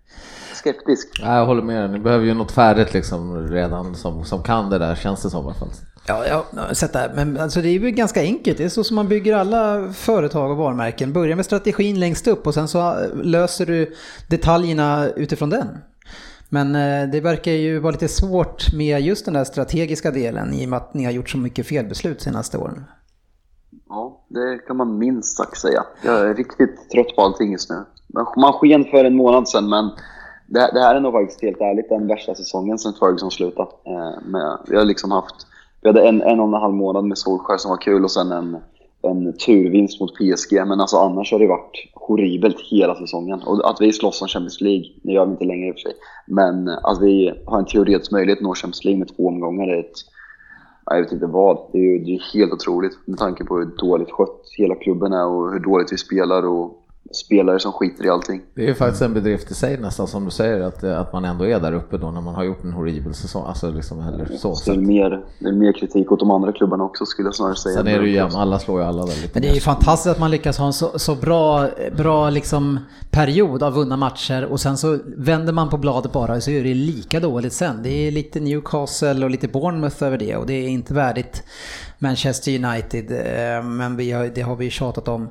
skeptisk. 0.66 1.20
Ja, 1.22 1.36
jag 1.36 1.46
håller 1.46 1.62
med 1.62 1.90
Ni 1.90 1.98
behöver 1.98 2.24
ju 2.24 2.34
något 2.34 2.52
färdigt 2.52 2.94
liksom 2.94 3.48
redan 3.48 3.94
som, 3.94 4.24
som 4.24 4.42
kan 4.42 4.70
det 4.70 4.78
där, 4.78 4.94
känns 4.94 5.22
det 5.22 5.30
som 5.30 5.44
i 5.44 5.46
alla 5.46 5.54
fall. 5.54 5.68
Ja, 6.06 6.26
jag 6.26 6.60
har 6.60 6.74
sett 6.74 6.92
det. 6.92 7.12
Men 7.14 7.40
alltså, 7.40 7.60
det 7.62 7.68
är 7.68 7.72
ju 7.72 7.90
ganska 7.90 8.20
enkelt. 8.20 8.58
Det 8.58 8.64
är 8.64 8.68
så 8.68 8.84
som 8.84 8.96
man 8.96 9.08
bygger 9.08 9.36
alla 9.36 9.92
företag 9.92 10.50
och 10.50 10.56
varumärken. 10.56 11.12
Börja 11.12 11.36
med 11.36 11.44
strategin 11.44 12.00
längst 12.00 12.26
upp 12.26 12.46
och 12.46 12.54
sen 12.54 12.68
så 12.68 12.96
löser 13.14 13.66
du 13.66 13.94
detaljerna 14.28 15.08
utifrån 15.08 15.50
den. 15.50 15.66
Men 16.48 16.74
eh, 16.74 17.10
det 17.10 17.20
verkar 17.20 17.52
ju 17.52 17.78
vara 17.78 17.92
lite 17.92 18.08
svårt 18.08 18.72
med 18.72 19.00
just 19.00 19.24
den 19.24 19.34
där 19.34 19.44
strategiska 19.44 20.10
delen 20.10 20.54
i 20.54 20.64
och 20.64 20.70
med 20.70 20.76
att 20.76 20.94
ni 20.94 21.04
har 21.04 21.12
gjort 21.12 21.30
så 21.30 21.38
mycket 21.38 21.66
felbeslut 21.66 22.22
senaste 22.22 22.58
åren. 22.58 22.84
Ja, 23.88 24.24
det 24.28 24.58
kan 24.66 24.76
man 24.76 24.98
minst 24.98 25.36
sagt 25.36 25.58
säga. 25.58 25.84
Jag 26.02 26.20
är 26.20 26.34
riktigt 26.34 26.90
trött 26.90 27.16
på 27.16 27.22
allting 27.22 27.52
just 27.52 27.70
nu. 27.70 27.84
Man 28.36 28.52
sken 28.52 28.84
för 28.84 29.04
en 29.04 29.16
månad 29.16 29.48
sedan 29.48 29.68
men 29.68 29.90
det, 30.46 30.70
det, 30.74 30.80
här 30.80 30.94
är 30.94 31.00
nog 31.00 31.12
faktiskt 31.12 31.42
helt 31.42 31.60
ärligt 31.60 31.88
den 31.88 32.06
värsta 32.06 32.34
säsongen 32.34 32.78
sen 32.78 32.92
Ferguson 32.92 33.30
slutade. 33.30 33.70
Eh, 33.84 34.26
med, 34.26 34.58
vi 34.68 34.76
har 34.76 34.84
liksom 34.84 35.10
haft, 35.10 35.46
vi 35.82 35.88
hade 35.88 36.08
en, 36.08 36.22
en 36.22 36.40
och 36.40 36.46
en 36.46 36.54
halv 36.54 36.74
månad 36.74 37.04
med 37.04 37.18
Solskär 37.18 37.56
som 37.56 37.70
var 37.70 37.76
kul 37.76 38.04
och 38.04 38.10
sen 38.10 38.32
en, 38.32 38.56
en 39.02 39.32
turvinst 39.32 40.00
mot 40.00 40.14
PSG. 40.14 40.52
Men 40.52 40.80
alltså 40.80 40.96
annars 40.96 41.32
har 41.32 41.38
det 41.38 41.46
varit 41.46 41.90
horribelt 41.94 42.60
hela 42.70 42.94
säsongen. 42.94 43.42
Och 43.42 43.70
att 43.70 43.80
vi 43.80 43.92
slåss 43.92 44.22
om 44.22 44.28
Champions 44.28 44.60
League, 44.60 44.84
det 45.02 45.12
gör 45.12 45.26
vi 45.26 45.32
inte 45.32 45.44
längre 45.44 45.68
i 45.68 45.70
och 45.70 45.74
för 45.74 45.80
sig. 45.80 45.92
Men 46.26 46.68
att 46.68 47.02
vi 47.02 47.32
har 47.46 47.58
en 47.58 47.64
teoretisk 47.64 48.12
möjlighet 48.12 48.38
att 48.38 48.44
nå 48.44 48.54
Champions 48.54 48.84
League 48.84 48.98
med 48.98 49.16
två 49.16 49.28
omgångar 49.28 49.68
är 49.68 49.80
ett, 49.80 49.96
jag 50.90 51.02
vet 51.02 51.12
inte 51.12 51.26
vad. 51.26 51.58
Det 51.72 51.78
är 51.78 51.82
ju 51.82 51.98
det 51.98 52.14
är 52.14 52.38
helt 52.38 52.52
otroligt 52.52 52.98
med 53.04 53.18
tanke 53.18 53.44
på 53.44 53.56
hur 53.56 53.64
dåligt 53.64 54.10
skött 54.10 54.42
hela 54.58 54.74
klubben 54.74 55.12
är 55.12 55.26
och 55.26 55.52
hur 55.52 55.60
dåligt 55.60 55.92
vi 55.92 55.98
spelar 55.98 56.46
och 56.46 56.85
spelare 57.12 57.58
som 57.58 57.72
skiter 57.72 58.06
i 58.06 58.08
allting. 58.08 58.42
Det 58.54 58.62
är 58.62 58.66
ju 58.66 58.74
faktiskt 58.74 59.02
en 59.02 59.14
bedrift 59.14 59.50
i 59.50 59.54
sig 59.54 59.78
nästan 59.78 60.06
som 60.06 60.24
du 60.24 60.30
säger 60.30 60.60
att, 60.60 60.84
att 60.84 61.12
man 61.12 61.24
ändå 61.24 61.46
är 61.46 61.60
där 61.60 61.72
uppe 61.72 61.98
då 61.98 62.10
när 62.10 62.20
man 62.20 62.34
har 62.34 62.44
gjort 62.44 62.64
en 62.64 62.72
horribel 62.72 63.14
säsong. 63.14 63.44
Alltså 63.46 63.70
liksom, 63.70 64.00
eller 64.00 64.36
så. 64.36 64.56
Det 64.66 64.70
är, 64.70 64.80
mer, 64.80 65.24
det 65.38 65.48
är 65.48 65.52
mer 65.52 65.72
kritik 65.72 66.12
åt 66.12 66.20
de 66.20 66.30
andra 66.30 66.52
klubbarna 66.52 66.84
också 66.84 67.06
skulle 67.06 67.28
jag 67.28 67.34
snarare 67.34 67.56
säga. 67.56 67.76
Sen 67.76 67.86
är 67.86 68.00
det 68.00 68.06
ju 68.06 68.14
jämnt, 68.14 68.34
alla 68.34 68.58
slår 68.58 68.80
ju 68.80 68.86
alla 68.86 69.06
väldigt 69.06 69.34
Men 69.34 69.42
det 69.42 69.48
är 69.48 69.54
ju 69.54 69.60
fantastiskt 69.60 70.12
att 70.12 70.20
man 70.20 70.30
lyckas 70.30 70.58
ha 70.58 70.66
en 70.66 70.72
så, 70.72 70.98
så 70.98 71.14
bra, 71.14 71.68
bra 71.96 72.30
liksom 72.30 72.78
period 73.10 73.62
av 73.62 73.72
vunna 73.72 73.96
matcher 73.96 74.44
och 74.44 74.60
sen 74.60 74.76
så 74.76 74.98
vänder 75.16 75.52
man 75.52 75.68
på 75.68 75.78
bladet 75.78 76.12
bara 76.12 76.34
och 76.34 76.42
så 76.42 76.50
är 76.50 76.64
det 76.64 76.74
lika 76.74 77.20
dåligt 77.20 77.52
sen. 77.52 77.82
Det 77.82 77.88
är 77.88 78.10
lite 78.10 78.40
Newcastle 78.40 79.24
och 79.24 79.30
lite 79.30 79.48
Bournemouth 79.48 80.04
över 80.04 80.18
det 80.18 80.36
och 80.36 80.46
det 80.46 80.54
är 80.54 80.68
inte 80.68 80.94
värdigt 80.94 81.42
Manchester 81.98 82.64
United. 82.64 83.10
Eh, 83.10 83.64
men 83.64 83.96
vi 83.96 84.12
har, 84.12 84.30
det 84.34 84.40
har 84.40 84.56
vi 84.56 84.70
tjatat 84.70 85.08
om. 85.08 85.28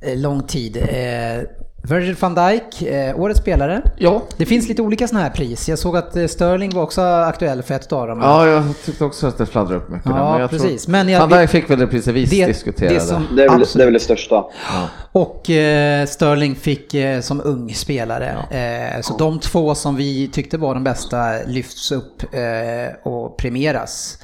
Eh, 0.00 0.18
lång 0.18 0.42
tid. 0.42 0.76
Eh, 0.76 1.48
Virgil 1.82 2.16
van 2.20 2.34
Dijk, 2.34 2.82
eh, 2.82 3.20
årets 3.20 3.40
spelare. 3.40 3.82
Ja. 3.98 4.22
Det 4.36 4.46
finns 4.46 4.68
lite 4.68 4.82
olika 4.82 5.08
sådana 5.08 5.24
här 5.24 5.32
pris. 5.32 5.68
Jag 5.68 5.78
såg 5.78 5.96
att 5.96 6.30
Sterling 6.30 6.74
var 6.74 6.82
också 6.82 7.02
aktuell 7.02 7.62
för 7.62 7.74
ett 7.74 7.92
av 7.92 8.08
dem. 8.08 8.20
Ja, 8.22 8.46
jag 8.46 8.64
tyckte 8.84 9.04
också 9.04 9.26
att 9.26 9.38
det 9.38 9.46
fladdrade 9.46 9.80
upp 9.80 9.88
mycket. 9.88 10.06
Ja, 10.06 10.32
men 10.32 10.40
jag 10.40 10.50
precis. 10.50 10.84
Tror... 10.84 10.92
Men 10.92 11.08
jag, 11.08 11.20
van 11.20 11.38
Dijk 11.38 11.50
fick 11.50 11.70
väl 11.70 11.78
det 11.78 11.86
priset 11.86 12.14
vi 12.14 12.24
det, 12.24 12.46
diskuterade. 12.46 12.94
Det, 12.94 13.00
som, 13.00 13.26
det, 13.36 13.44
är 13.44 13.48
väl, 13.48 13.64
det 13.74 13.82
är 13.82 13.84
väl 13.84 13.94
det 13.94 14.00
största. 14.00 14.34
Ja. 14.34 14.88
Och 15.12 15.50
eh, 15.50 16.06
Sterling 16.06 16.54
fick 16.54 16.94
eh, 16.94 17.20
som 17.20 17.40
ung 17.44 17.74
spelare. 17.74 18.46
Ja. 18.50 18.56
Eh, 18.56 19.00
så 19.00 19.12
ja. 19.12 19.16
de 19.18 19.40
två 19.40 19.74
som 19.74 19.96
vi 19.96 20.28
tyckte 20.28 20.58
var 20.58 20.74
de 20.74 20.84
bästa 20.84 21.32
lyfts 21.46 21.92
upp 21.92 22.34
eh, 22.34 23.12
och 23.12 23.36
premieras. 23.36 24.18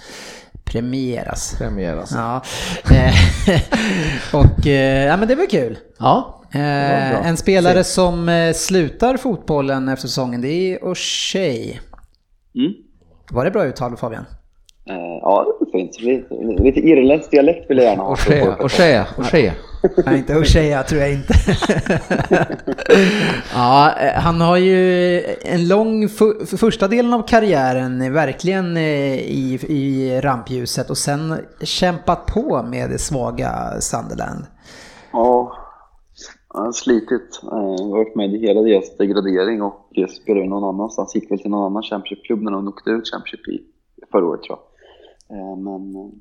Premieras. 0.74 1.54
Premieras. 1.58 2.12
Ja. 2.14 2.42
Eh, 2.94 3.14
och 4.40 4.66
eh, 4.66 5.06
ja, 5.06 5.16
men 5.16 5.28
det 5.28 5.34
var 5.34 5.46
kul. 5.46 5.78
Ja. 5.98 6.42
Eh, 6.54 7.28
en 7.28 7.36
spelare 7.36 7.84
som 7.84 8.52
slutar 8.54 9.16
fotbollen 9.16 9.88
efter 9.88 10.08
säsongen, 10.08 10.40
det 10.40 10.48
är 10.48 10.78
O'Shea. 10.78 11.78
Mm. 12.54 12.72
Var 13.30 13.44
det 13.44 13.50
bra 13.50 13.64
uttal 13.64 13.96
Fabian? 13.96 14.24
Eh, 14.88 14.94
ja, 15.22 15.46
det 15.60 15.66
är 15.66 15.70
fint. 15.72 16.00
Lite, 16.00 16.62
lite 16.62 16.80
irländsk 16.80 17.30
dialekt 17.30 17.70
vill 17.70 17.78
jag 17.78 17.86
gärna 17.86 18.02
ha. 18.02 18.14
O'Shea, 18.14 18.56
O'Shea, 18.56 19.04
O'Shea. 19.16 19.52
Nej, 20.06 20.18
inte 20.18 20.34
O'Shea 20.34 20.82
tror 20.82 21.00
jag 21.00 21.12
inte. 21.12 21.34
ja, 23.54 23.92
eh, 24.00 24.12
han 24.12 24.40
har 24.40 24.56
ju 24.56 25.20
en 25.42 25.68
lång 25.68 26.08
för, 26.08 26.56
första 26.56 26.88
delen 26.88 27.12
av 27.12 27.22
karriären 27.22 28.12
verkligen 28.12 28.76
eh, 28.76 29.14
i, 29.14 29.58
i 29.68 30.20
rampljuset 30.20 30.90
och 30.90 30.98
sen 30.98 31.38
kämpat 31.60 32.26
på 32.26 32.62
med 32.62 32.90
det 32.90 32.98
svaga 32.98 33.80
Sunderland. 33.80 34.44
Ja, 35.12 35.56
han 36.48 36.64
har 36.64 36.72
slitit. 36.72 37.40
Eh, 37.42 37.90
varit 37.90 38.16
med 38.16 38.34
i 38.34 38.38
hela 38.38 38.60
deras 38.60 38.96
degradering 38.96 39.62
och 39.62 39.90
spelade 40.22 40.48
någon 40.48 40.74
annanstans. 40.74 41.14
Gick 41.14 41.30
väl 41.30 41.38
till 41.38 41.50
någon 41.50 41.66
annan 41.66 41.82
Championship-klubb 41.82 42.42
när 42.42 42.52
de 42.52 42.68
åkte 42.68 42.90
ut 42.90 43.10
Championship 43.10 43.48
i 43.48 43.62
förra 44.12 44.26
året 44.26 44.42
tror 44.42 44.58
jag. 44.58 45.58
Men 45.58 46.12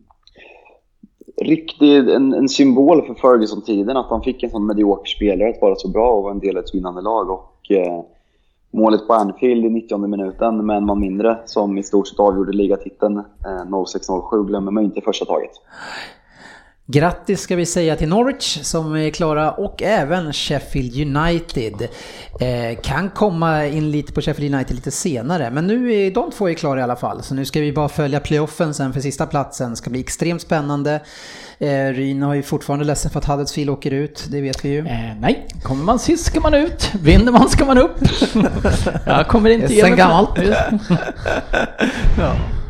riktig, 1.41 2.09
en, 2.09 2.33
en 2.33 2.49
symbol 2.49 3.05
för 3.05 3.13
Ferguson-tiden 3.13 3.97
att 3.97 4.09
han 4.09 4.21
fick 4.21 4.43
en 4.43 4.49
sån 4.49 4.67
medioker 4.67 5.09
spelare 5.09 5.49
att 5.49 5.61
vara 5.61 5.75
så 5.75 5.87
bra 5.87 6.11
och 6.11 6.23
vara 6.23 6.33
en 6.33 6.39
del 6.39 6.57
av 6.57 6.63
ett 6.63 6.75
vinnande 6.75 7.01
lag. 7.01 7.29
Och, 7.29 7.71
eh, 7.71 8.01
målet 8.71 9.07
på 9.07 9.13
Anfield 9.13 9.65
i 9.65 9.69
90 9.69 9.97
minuten 9.97 10.65
med 10.65 10.77
en 10.77 10.85
man 10.85 10.99
mindre 10.99 11.37
som 11.45 11.77
i 11.77 11.83
stort 11.83 12.07
sett 12.07 12.19
avgjorde 12.19 12.53
ligatiteln 12.53 13.17
eh, 13.17 13.65
06-07 13.69 14.45
glömmer 14.47 14.71
man 14.71 14.83
inte 14.83 14.99
i 14.99 15.01
första 15.01 15.25
taget. 15.25 15.51
Grattis 16.85 17.41
ska 17.41 17.55
vi 17.55 17.65
säga 17.65 17.95
till 17.95 18.07
Norwich 18.09 18.59
som 18.61 18.95
är 18.95 19.09
klara 19.09 19.51
och 19.51 19.83
även 19.83 20.33
Sheffield 20.33 21.17
United. 21.17 21.87
Eh, 22.39 22.79
kan 22.81 23.09
komma 23.09 23.65
in 23.65 23.91
lite 23.91 24.13
på 24.13 24.21
Sheffield 24.21 24.55
United 24.55 24.75
lite 24.75 24.91
senare, 24.91 25.51
men 25.51 25.67
nu 25.67 25.93
är 25.93 26.11
de 26.11 26.31
två 26.31 26.49
är 26.49 26.53
klara 26.53 26.79
i 26.79 26.83
alla 26.83 26.95
fall. 26.95 27.23
Så 27.23 27.35
nu 27.35 27.45
ska 27.45 27.59
vi 27.59 27.73
bara 27.73 27.89
följa 27.89 28.19
playoffen 28.19 28.73
sen 28.73 28.93
för 28.93 29.01
sista 29.01 29.25
platsen. 29.25 29.69
Det 29.69 29.75
ska 29.75 29.89
bli 29.89 29.99
extremt 29.99 30.41
spännande. 30.41 30.99
Eh, 31.59 31.85
Ryn 31.85 32.21
har 32.21 32.33
ju 32.33 32.43
fortfarande 32.43 32.85
ledsen 32.85 33.11
för 33.11 33.19
att 33.19 33.25
Huddersfield 33.25 33.69
åker 33.69 33.91
ut, 33.91 34.25
det 34.31 34.41
vet 34.41 34.65
vi 34.65 34.69
ju. 34.69 34.79
Eh, 34.79 35.15
nej, 35.19 35.47
kommer 35.63 35.83
man 35.83 35.99
sist 35.99 36.25
ska 36.25 36.39
man 36.39 36.53
ut, 36.53 36.91
vinner 37.01 37.31
man 37.31 37.49
ska 37.49 37.65
man 37.65 37.77
upp. 37.77 37.95
Jag 39.05 39.27
kommer 39.27 39.49
inte 39.49 39.67
Sen 39.67 39.95
gammalt. 39.95 40.39
ja. 42.17 42.35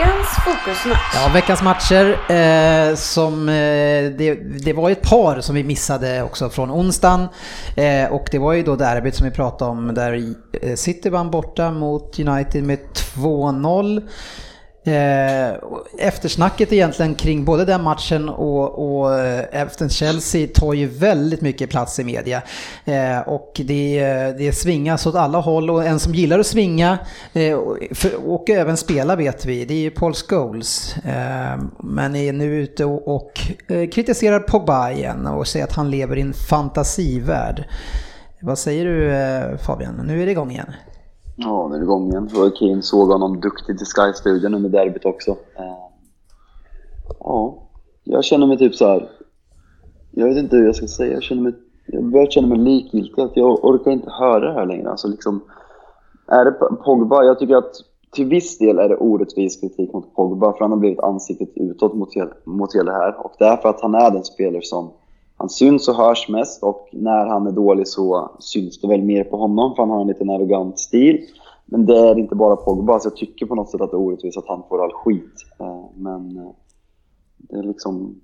Veckans 0.00 0.28
fokusmatch. 0.44 1.14
Ja, 1.14 1.30
veckans 1.34 1.62
matcher 1.62 2.32
eh, 2.32 2.94
som 2.94 3.48
eh, 3.48 3.54
det, 4.18 4.34
det 4.64 4.72
var 4.72 4.90
ett 4.90 5.02
par 5.02 5.40
som 5.40 5.54
vi 5.54 5.64
missade 5.64 6.22
också 6.22 6.50
från 6.50 6.70
onsdagen. 6.70 7.28
Eh, 7.76 8.12
och 8.12 8.28
det 8.30 8.38
var 8.38 8.52
ju 8.52 8.62
då 8.62 8.76
derbyt 8.76 9.14
som 9.14 9.24
vi 9.24 9.30
pratade 9.30 9.70
om 9.70 9.94
där 9.94 10.34
eh, 10.62 10.74
City 10.74 11.10
vann 11.10 11.30
borta 11.30 11.70
mot 11.70 12.18
United 12.18 12.64
med 12.64 12.78
2-0. 13.14 14.08
Eh, 14.84 15.54
eftersnacket 15.98 16.72
egentligen 16.72 17.14
kring 17.14 17.44
både 17.44 17.64
den 17.64 17.82
matchen 17.82 18.28
och, 18.28 19.00
och 19.00 19.18
eh, 19.18 19.44
efter 19.52 19.88
Chelsea 19.88 20.48
tar 20.54 20.72
ju 20.72 20.86
väldigt 20.86 21.40
mycket 21.40 21.70
plats 21.70 21.98
i 21.98 22.04
media. 22.04 22.42
Eh, 22.84 23.18
och 23.18 23.60
det, 23.64 23.98
eh, 23.98 24.28
det 24.38 24.52
svingas 24.52 25.06
åt 25.06 25.14
alla 25.14 25.38
håll 25.38 25.70
och 25.70 25.84
en 25.84 25.98
som 26.00 26.14
gillar 26.14 26.38
att 26.38 26.46
svinga 26.46 26.98
eh, 27.32 27.58
för, 27.94 28.30
och 28.30 28.50
även 28.50 28.76
spela 28.76 29.16
vet 29.16 29.46
vi, 29.46 29.64
det 29.64 29.74
är 29.74 29.80
ju 29.80 29.90
Paul 29.90 30.14
Scholes. 30.14 30.96
Eh, 30.96 31.62
men 31.78 32.16
är 32.16 32.32
nu 32.32 32.62
ute 32.62 32.84
och, 32.84 33.16
och 33.16 33.40
eh, 33.68 33.88
kritiserar 33.88 34.40
Pogba 34.40 34.90
igen 34.90 35.26
och 35.26 35.46
säger 35.46 35.64
att 35.64 35.72
han 35.72 35.90
lever 35.90 36.16
i 36.16 36.20
en 36.20 36.32
fantasivärld. 36.32 37.64
Vad 38.40 38.58
säger 38.58 38.84
du 38.84 39.58
Fabian? 39.58 40.00
Nu 40.04 40.22
är 40.22 40.26
det 40.26 40.32
igång 40.32 40.50
igen. 40.50 40.72
Ja, 41.42 41.68
nu 41.68 41.74
är 41.74 41.78
det 41.78 41.84
igång 41.84 42.08
igen. 42.08 42.28
Roy 42.32 42.50
Keane 42.50 42.82
såg 42.82 43.08
honom 43.08 43.40
duktig 43.40 43.78
till 43.78 43.86
Sky-studion 43.86 44.54
under 44.54 44.68
derbyt 44.68 45.04
också. 45.04 45.30
Eh, 45.30 45.88
ja, 47.20 47.62
jag 48.04 48.24
känner 48.24 48.46
mig 48.46 48.58
typ 48.58 48.74
så 48.74 48.86
här. 48.86 49.10
Jag 50.10 50.28
vet 50.28 50.36
inte 50.36 50.56
hur 50.56 50.66
jag 50.66 50.76
ska 50.76 50.86
säga. 50.86 51.12
Jag, 51.12 51.22
känner 51.22 51.42
mig, 51.42 51.52
jag 51.86 52.04
börjar 52.04 52.26
känna 52.26 52.46
mig 52.48 52.58
likgiltig. 52.58 53.22
Att 53.22 53.36
jag 53.36 53.64
orkar 53.64 53.90
inte 53.90 54.10
höra 54.10 54.40
det 54.48 54.54
här 54.54 54.66
längre. 54.66 54.90
Alltså 54.90 55.08
liksom, 55.08 55.40
är 56.26 56.44
det 56.44 56.52
Pogba? 56.84 57.24
Jag 57.24 57.38
tycker 57.38 57.56
att 57.56 57.72
till 58.12 58.26
viss 58.26 58.58
del 58.58 58.78
är 58.78 58.88
det 58.88 58.96
orättvis 58.96 59.60
kritik 59.60 59.92
mot 59.92 60.14
Pogba. 60.14 60.52
För 60.52 60.60
han 60.60 60.70
har 60.70 60.78
blivit 60.78 61.00
ansiktet 61.00 61.48
utåt 61.54 61.94
mot, 61.94 62.08
mot 62.44 62.74
hela 62.74 62.92
det 62.92 62.98
här. 62.98 63.24
Och 63.24 63.32
det 63.38 63.44
är 63.44 63.56
för 63.56 63.68
att 63.68 63.80
han 63.80 63.94
är 63.94 64.10
den 64.10 64.24
spelare 64.24 64.62
som 64.62 64.90
han 65.40 65.48
syns 65.48 65.88
och 65.88 65.94
hörs 65.94 66.28
mest 66.28 66.62
och 66.62 66.88
när 66.92 67.26
han 67.26 67.46
är 67.46 67.52
dålig 67.52 67.88
så 67.88 68.30
syns 68.38 68.80
det 68.80 68.88
väl 68.88 69.02
mer 69.02 69.24
på 69.24 69.36
honom 69.36 69.74
för 69.74 69.82
han 69.82 69.90
har 69.90 70.00
en 70.00 70.06
liten 70.06 70.30
arrogant 70.30 70.78
stil. 70.78 71.20
Men 71.64 71.86
det 71.86 71.98
är 71.98 72.18
inte 72.18 72.34
bara 72.34 72.56
Pogba, 72.56 72.98
så 72.98 73.06
jag 73.06 73.16
tycker 73.16 73.46
på 73.46 73.54
något 73.54 73.70
sätt 73.70 73.80
att 73.80 73.90
det 73.90 73.96
är 73.96 74.00
orättvist 74.00 74.38
att 74.38 74.48
han 74.48 74.62
får 74.68 74.84
all 74.84 74.92
skit. 74.92 75.34
Eh, 75.60 75.84
men 75.94 76.36
eh, 76.36 76.52
det 77.38 77.56
är 77.56 77.62
liksom, 77.62 78.20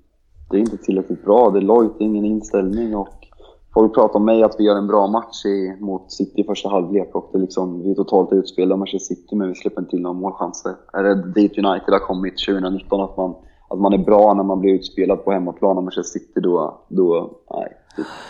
det 0.51 0.57
är 0.57 0.61
inte 0.61 0.77
tillräckligt 0.77 1.25
bra. 1.25 1.51
Det 1.51 1.59
är 1.59 1.63
lojt, 1.63 1.93
det 1.99 2.05
är 2.05 2.07
ingen 2.07 2.25
inställning 2.25 2.97
och 2.97 3.27
folk 3.75 3.95
pratar 3.95 4.19
om 4.19 4.25
mig 4.25 4.43
att 4.43 4.57
vi 4.59 4.65
gör 4.65 4.77
en 4.77 4.87
bra 4.87 5.07
match 5.07 5.45
i, 5.45 5.77
mot 5.81 6.13
City 6.13 6.41
i 6.41 6.45
första 6.45 6.69
halvlek 6.69 7.15
och 7.15 7.29
det 7.33 7.39
är 7.39 7.43
liksom, 7.43 7.83
vi 7.83 7.91
är 7.91 7.95
totalt 7.95 8.33
utspelade 8.33 8.75
av 8.75 8.79
Manchester 8.79 9.15
City 9.15 9.37
men 9.37 9.49
vi 9.49 9.55
släpper 9.55 9.81
inte 9.81 9.91
till 9.91 10.01
några 10.01 10.19
målchanser. 10.19 10.75
Är 10.93 11.03
det 11.03 11.33
dit 11.33 11.59
United 11.59 11.93
har 11.93 12.07
kommit 12.07 12.35
2019 12.47 13.01
att 13.01 13.17
man 13.17 13.35
att 13.69 13.79
man 13.79 13.93
är 13.93 13.99
bra 13.99 14.35
när 14.35 14.43
man 14.43 14.61
blir 14.61 14.75
utspelad 14.75 15.25
på 15.25 15.33
hemmaplan. 15.33 15.79
Om 15.79 15.85
Manchester 15.85 16.19
City 16.19 16.41
då, 16.41 16.81
då 16.89 17.31
nej, 17.51 17.77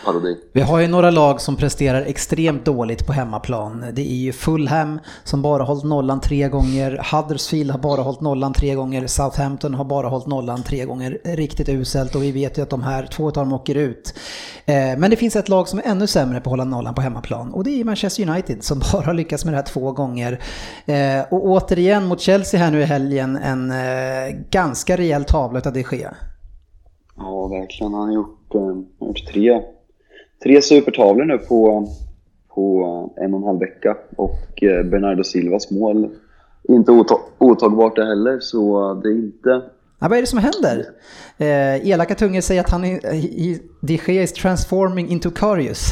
parodi. 0.05 0.37
Vi 0.53 0.61
har 0.61 0.79
ju 0.79 0.87
några 0.87 1.11
lag 1.11 1.41
som 1.41 1.55
presterar 1.55 2.01
extremt 2.01 2.65
dåligt 2.65 3.07
på 3.07 3.13
hemmaplan. 3.13 3.85
Det 3.93 4.01
är 4.01 4.15
ju 4.15 4.33
Fulham 4.33 4.99
som 5.23 5.41
bara 5.41 5.63
hållit 5.63 5.83
nollan 5.83 6.21
tre 6.21 6.49
gånger, 6.49 7.01
Huddersfield 7.11 7.71
har 7.71 7.79
bara 7.79 8.01
hållit 8.01 8.21
nollan 8.21 8.53
tre 8.53 8.75
gånger, 8.75 9.07
Southampton 9.07 9.73
har 9.73 9.85
bara 9.85 10.07
hållit 10.07 10.27
nollan 10.27 10.63
tre 10.63 10.85
gånger. 10.85 11.19
Riktigt 11.23 11.69
uselt 11.69 12.15
och 12.15 12.23
vi 12.23 12.31
vet 12.31 12.57
ju 12.57 12.61
att 12.61 12.69
de 12.69 12.83
här 12.83 13.05
två 13.05 13.27
av 13.27 13.33
dem 13.33 13.53
åker 13.53 13.75
ut. 13.75 14.13
Eh, 14.65 14.75
men 14.75 15.09
det 15.09 15.15
finns 15.15 15.35
ett 15.35 15.49
lag 15.49 15.67
som 15.67 15.79
är 15.79 15.83
ännu 15.83 16.07
sämre 16.07 16.39
på 16.39 16.49
att 16.49 16.51
hålla 16.51 16.63
nollan 16.63 16.95
på 16.95 17.01
hemmaplan 17.01 17.53
och 17.53 17.63
det 17.63 17.79
är 17.79 17.83
Manchester 17.83 18.29
United 18.29 18.63
som 18.63 18.81
bara 18.93 19.05
har 19.05 19.13
lyckats 19.13 19.45
med 19.45 19.53
det 19.53 19.57
här 19.57 19.65
två 19.65 19.91
gånger. 19.91 20.39
Eh, 20.85 21.21
och 21.31 21.45
återigen 21.45 22.05
mot 22.05 22.21
Chelsea 22.21 22.59
här 22.59 22.71
nu 22.71 22.81
i 22.81 22.85
helgen 22.85 23.37
en 23.37 23.71
eh, 23.71 24.35
ganska 24.49 24.97
rejäl 24.97 25.23
tavla 25.23 25.61
av 25.65 25.73
de 25.73 25.85
Gea. 25.91 26.15
Ja, 27.17 27.47
verkligen. 27.47 27.93
Han 27.93 28.07
har 28.07 28.13
gjort, 28.13 28.36
eh, 28.55 28.61
har 28.99 29.07
gjort 29.07 29.27
tre, 29.27 29.61
tre 30.43 30.61
supertavlor 30.61 31.25
nu 31.25 31.37
på, 31.37 31.87
på 32.47 32.81
eh, 33.17 33.23
en 33.23 33.33
och 33.33 33.39
en 33.39 33.47
halv 33.47 33.59
vecka. 33.59 33.97
Och 34.15 34.63
eh, 34.63 34.83
Bernardo 34.83 35.23
Silvas 35.23 35.71
mål 35.71 36.09
inte 36.69 36.91
otagbart 37.37 37.95
det 37.95 38.05
heller, 38.05 38.39
så 38.39 38.93
det 38.93 39.09
är 39.09 39.13
inte... 39.13 39.61
Ja, 39.99 40.07
vad 40.07 40.17
är 40.17 40.21
det 40.21 40.27
som 40.27 40.39
händer? 40.39 40.85
Eh, 41.37 41.89
elaka 41.89 42.15
tungor 42.15 42.41
säger 42.41 42.61
att 42.61 42.69
han 42.69 42.85
är, 42.85 43.13
eh, 43.13 43.57
De 43.81 43.99
Gea 44.07 44.23
is 44.23 44.33
transforming 44.33 45.09
into 45.09 45.31
Karius. 45.31 45.91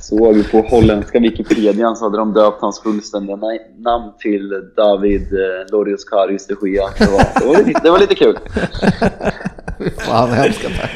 Såg 0.00 0.50
på 0.50 0.60
holländska 0.60 1.18
Wikipedia 1.18 1.94
så 1.94 2.04
hade 2.04 2.18
de 2.18 2.32
döpt 2.32 2.60
hans 2.60 2.80
fullständiga 2.80 3.36
namn 3.78 4.12
till 4.18 4.50
David 4.76 5.22
eh, 5.32 5.72
Lorius 5.72 6.04
Karius 6.04 6.46
de 6.46 6.68
Gea. 6.68 6.84
Det 6.98 7.06
var, 7.06 7.40
det 7.40 7.46
var, 7.46 7.66
lite, 7.66 7.80
det 7.82 7.90
var 7.90 7.98
lite 7.98 8.14
kul. 8.14 8.38
Fan, 9.98 10.30
hemska 10.30 10.68
tack. 10.68 10.90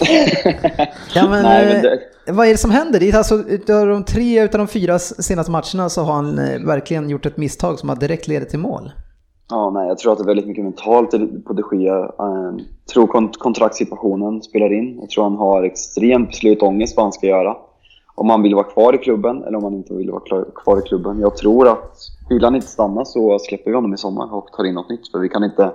ja, 1.14 1.28
men, 1.28 1.42
Nej, 1.42 1.66
men 1.66 1.82
det... 1.82 1.92
Eh, 2.26 2.34
vad 2.34 2.46
är 2.46 2.50
det 2.50 2.58
som 2.58 2.70
händer? 2.70 3.16
Alltså, 3.16 3.34
utav 3.34 3.86
de 3.86 4.04
tre 4.04 4.44
utav 4.44 4.58
de 4.58 4.68
fyra 4.68 4.98
senaste 4.98 5.52
matcherna 5.52 5.88
så 5.88 6.02
har 6.02 6.14
han 6.14 6.38
eh, 6.38 6.66
verkligen 6.66 7.10
gjort 7.10 7.26
ett 7.26 7.36
misstag 7.36 7.78
som 7.78 7.88
har 7.88 7.96
direkt 7.96 8.28
leder 8.28 8.46
till 8.46 8.58
mål. 8.58 8.90
Ja, 9.50 9.70
nej, 9.70 9.88
jag 9.88 9.98
tror 9.98 10.12
att 10.12 10.18
det 10.18 10.24
är 10.24 10.26
väldigt 10.26 10.46
mycket 10.46 10.64
mentalt 10.64 11.10
på 11.44 11.52
de 11.52 11.82
Gea. 11.82 12.10
Jag 12.18 12.60
tror 12.92 13.06
kont 13.06 13.38
kontraktssituationen 13.38 14.42
spelar 14.42 14.72
in. 14.72 14.98
Jag 15.00 15.10
tror 15.10 15.24
han 15.24 15.36
har 15.36 15.62
extremt 15.62 16.28
beslutsångest 16.28 16.96
vad 16.96 17.04
han 17.04 17.12
ska 17.12 17.26
göra 17.26 17.56
om 18.14 18.30
han 18.30 18.42
vill 18.42 18.54
vara 18.54 18.64
kvar 18.64 18.94
i 18.94 18.98
klubben 18.98 19.44
eller 19.44 19.58
om 19.58 19.64
han 19.64 19.74
inte 19.74 19.94
vill 19.94 20.10
vara 20.10 20.44
kvar 20.44 20.78
i 20.78 20.82
klubben. 20.82 21.20
Jag 21.20 21.36
tror 21.36 21.68
att 21.68 21.96
vill 22.28 22.44
han 22.44 22.54
inte 22.54 22.66
stanna 22.66 23.04
så 23.04 23.38
släpper 23.38 23.70
vi 23.70 23.74
honom 23.74 23.94
i 23.94 23.96
sommar 23.96 24.34
och 24.34 24.46
tar 24.46 24.64
in 24.64 24.74
något 24.74 24.90
nytt. 24.90 25.10
För 25.10 25.18
vi 25.18 25.28
kan 25.28 25.44
inte, 25.44 25.70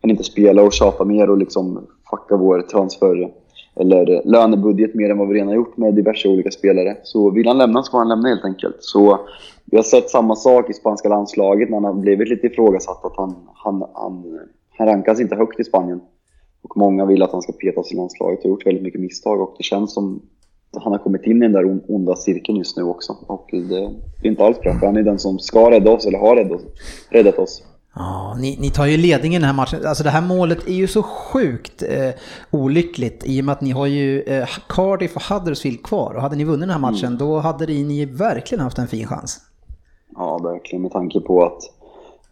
kan 0.00 0.10
inte 0.10 0.24
spela 0.24 0.62
och 0.62 0.72
tjata 0.72 1.04
mer 1.04 1.30
och 1.30 1.38
liksom 1.38 1.86
fucka 2.10 2.36
vår 2.36 2.62
transfer 2.62 3.30
eller 3.76 4.22
lönebudget 4.24 4.94
mer 4.94 5.10
än 5.10 5.18
vad 5.18 5.28
vi 5.28 5.34
redan 5.34 5.48
har 5.48 5.54
gjort 5.54 5.76
med 5.76 5.94
diverse 5.94 6.28
olika 6.28 6.50
spelare. 6.50 6.96
Så 7.02 7.30
vill 7.30 7.46
han 7.46 7.58
lämna 7.58 7.82
så 7.82 7.90
får 7.90 7.98
han 7.98 8.08
lämna 8.08 8.28
helt 8.28 8.44
enkelt. 8.44 8.76
Så 8.78 9.18
vi 9.64 9.76
har 9.76 9.84
sett 9.84 10.10
samma 10.10 10.36
sak 10.36 10.70
i 10.70 10.72
spanska 10.72 11.08
landslaget 11.08 11.70
när 11.70 11.76
han 11.76 11.84
har 11.84 11.94
blivit 11.94 12.28
lite 12.28 12.46
ifrågasatt 12.46 13.04
att 13.04 13.16
han, 13.16 13.34
han, 13.54 13.84
han, 13.94 14.38
han 14.78 14.86
rankas 14.86 15.20
inte 15.20 15.36
högt 15.36 15.60
i 15.60 15.64
Spanien. 15.64 16.00
Och 16.62 16.76
många 16.76 17.04
vill 17.04 17.22
att 17.22 17.32
han 17.32 17.42
ska 17.42 17.52
petas 17.52 17.92
i 17.92 17.96
landslaget 17.96 18.38
och 18.38 18.44
har 18.44 18.50
gjort 18.50 18.66
väldigt 18.66 18.82
mycket 18.82 19.00
misstag 19.00 19.40
och 19.40 19.54
det 19.58 19.64
känns 19.64 19.94
som 19.94 20.22
han 20.76 20.92
har 20.92 20.98
kommit 20.98 21.22
in 21.22 21.36
i 21.36 21.40
den 21.40 21.52
där 21.52 21.80
onda 21.88 22.16
cirkeln 22.16 22.58
just 22.58 22.76
nu 22.76 22.82
också. 22.82 23.16
Och 23.26 23.48
det, 23.52 23.84
är 24.22 24.30
inte 24.30 24.44
alls 24.44 24.60
bra, 24.60 24.78
för 24.78 24.86
han 24.86 24.96
är 24.96 25.02
den 25.02 25.18
som 25.18 25.38
ska 25.38 25.70
rädda 25.70 25.90
oss, 25.90 26.06
eller 26.06 26.18
har 26.18 26.60
räddat 27.10 27.38
oss. 27.38 27.62
Ja, 27.94 28.36
ni, 28.40 28.56
ni 28.60 28.70
tar 28.70 28.86
ju 28.86 28.96
ledningen 28.96 29.42
i 29.42 29.42
den 29.42 29.46
här 29.46 29.56
matchen. 29.56 29.86
Alltså 29.86 30.04
det 30.04 30.10
här 30.10 30.20
målet 30.22 30.68
är 30.68 30.72
ju 30.72 30.86
så 30.86 31.02
sjukt 31.02 31.82
eh, 31.82 32.10
olyckligt 32.50 33.22
i 33.26 33.40
och 33.40 33.44
med 33.44 33.52
att 33.52 33.60
ni 33.60 33.70
har 33.70 33.86
ju 33.86 34.22
eh, 34.22 34.48
Cardiff 34.68 35.16
och 35.16 35.22
Huddersfield 35.22 35.82
kvar. 35.82 36.14
Och 36.14 36.22
hade 36.22 36.36
ni 36.36 36.44
vunnit 36.44 36.60
den 36.60 36.70
här 36.70 36.78
matchen 36.78 37.06
Mm. 37.06 37.18
då 37.18 37.38
hade 37.38 37.66
ni 37.66 38.04
verkligen 38.04 38.64
haft 38.64 38.78
en 38.78 38.88
fin 38.88 39.06
chans. 39.06 39.40
Ja, 40.14 40.38
verkligen. 40.38 40.82
Med 40.82 40.92
tanke 40.92 41.20
på 41.20 41.44
att 41.44 41.62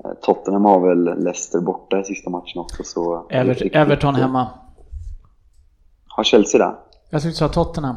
eh, 0.05 0.11
Tottenham 0.23 0.65
har 0.65 0.89
väl 0.89 1.25
Leicester 1.25 1.61
borta 1.61 2.01
i 2.01 2.05
sista 2.05 2.31
matchen 2.31 2.61
också. 2.61 2.83
Så 2.85 3.27
Ever 3.31 3.77
Everton 3.77 4.15
hemma. 4.15 4.49
Har 6.07 6.25
Chelsea 6.25 6.67
det? 6.67 6.75
Jag 7.11 7.23
tyckte 7.23 7.45
du 7.45 7.49
sa 7.49 7.49
Tottenham. 7.49 7.97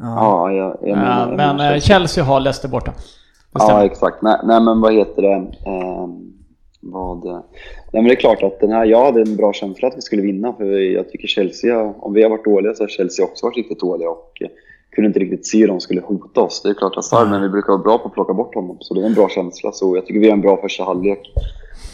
Ja, 0.00 0.52
jag, 0.52 0.76
jag 0.80 0.88
Ja, 0.88 0.96
menar, 0.96 1.28
jag 1.28 1.36
men 1.36 1.74
eh, 1.74 1.80
Chelsea 1.80 2.24
har 2.24 2.40
Leicester 2.40 2.68
borta. 2.68 2.92
Ja, 3.52 3.84
exakt. 3.84 4.22
Nej, 4.22 4.38
nej, 4.44 4.60
men 4.60 4.80
vad 4.80 4.94
heter 4.94 5.22
det? 5.22 5.34
Ehm, 5.70 6.32
vad, 6.80 7.24
nej, 7.24 7.42
men 7.92 8.04
det 8.04 8.10
är 8.12 8.16
klart 8.20 8.42
att 8.42 8.60
den 8.60 8.72
här, 8.72 8.84
jag 8.84 9.04
hade 9.04 9.20
en 9.20 9.36
bra 9.36 9.52
känsla 9.52 9.88
att 9.88 9.96
vi 9.96 10.00
skulle 10.02 10.22
vinna. 10.22 10.52
För 10.52 10.64
jag 10.64 11.10
tycker 11.10 11.28
Chelsea, 11.28 11.94
om 11.98 12.12
vi 12.12 12.22
har 12.22 12.30
varit 12.30 12.44
dåliga 12.44 12.74
så 12.74 12.82
har 12.82 12.88
Chelsea 12.88 13.24
också 13.24 13.46
varit 13.46 13.56
riktigt 13.56 13.80
dåliga. 13.80 14.10
Och 14.10 14.32
eh, 14.40 14.48
kunde 14.90 15.06
inte 15.06 15.18
riktigt 15.20 15.46
se 15.46 15.58
hur 15.58 15.68
de 15.68 15.80
skulle 15.80 16.00
hota 16.00 16.40
oss. 16.40 16.62
Det 16.62 16.68
är 16.68 16.74
klart 16.74 16.96
att 16.96 17.04
Sarr, 17.04 17.26
men 17.26 17.42
vi 17.42 17.48
brukar 17.48 17.72
vara 17.72 17.82
bra 17.82 17.98
på 17.98 18.08
att 18.08 18.14
plocka 18.14 18.32
bort 18.32 18.54
honom. 18.54 18.76
Så 18.80 18.94
det 18.94 19.00
är 19.00 19.06
en 19.06 19.14
bra 19.14 19.28
känsla. 19.28 19.72
Så 19.72 19.96
jag 19.96 20.06
tycker 20.06 20.20
vi 20.20 20.26
har 20.26 20.32
en 20.36 20.40
bra 20.42 20.56
första 20.56 20.84
halvlek. 20.84 21.32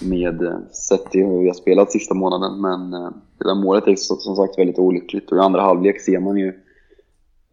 Med 0.03 0.43
eh, 0.43 0.59
sett 0.73 1.11
till 1.11 1.27
hur 1.27 1.39
vi 1.41 1.47
har 1.47 1.55
spelat 1.55 1.93
sista 1.93 2.15
månaden. 2.15 2.61
Men 2.61 2.95
eh, 2.95 3.11
det 3.39 3.45
där 3.45 3.55
målet 3.55 3.87
är 3.87 3.97
som 3.97 4.37
sagt 4.37 4.59
väldigt 4.59 4.79
olyckligt. 4.79 5.31
Och 5.33 5.37
i 5.37 5.41
andra 5.41 5.61
halvlek 5.61 6.01
ser 6.01 6.21
man 6.21 6.37
ju 6.37 6.53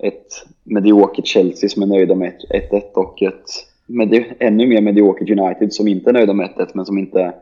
ett 0.04 0.28
mediokert 0.64 1.28
Chelsea 1.28 1.70
som 1.70 1.82
är 1.84 1.88
nöjda 1.88 2.16
med 2.16 2.28
ett 2.50 2.72
1-1 2.72 2.82
och 2.94 3.22
ett 3.22 3.44
medi- 3.88 4.34
ännu 4.40 4.68
mer 4.68 4.82
mediokert 4.82 5.30
United 5.30 5.74
som 5.74 5.88
inte 5.88 6.10
är 6.10 6.14
nöjda 6.14 6.34
med 6.34 6.46
1-1 6.58 6.68
men 6.74 6.86
som 6.86 6.98
inte 6.98 7.34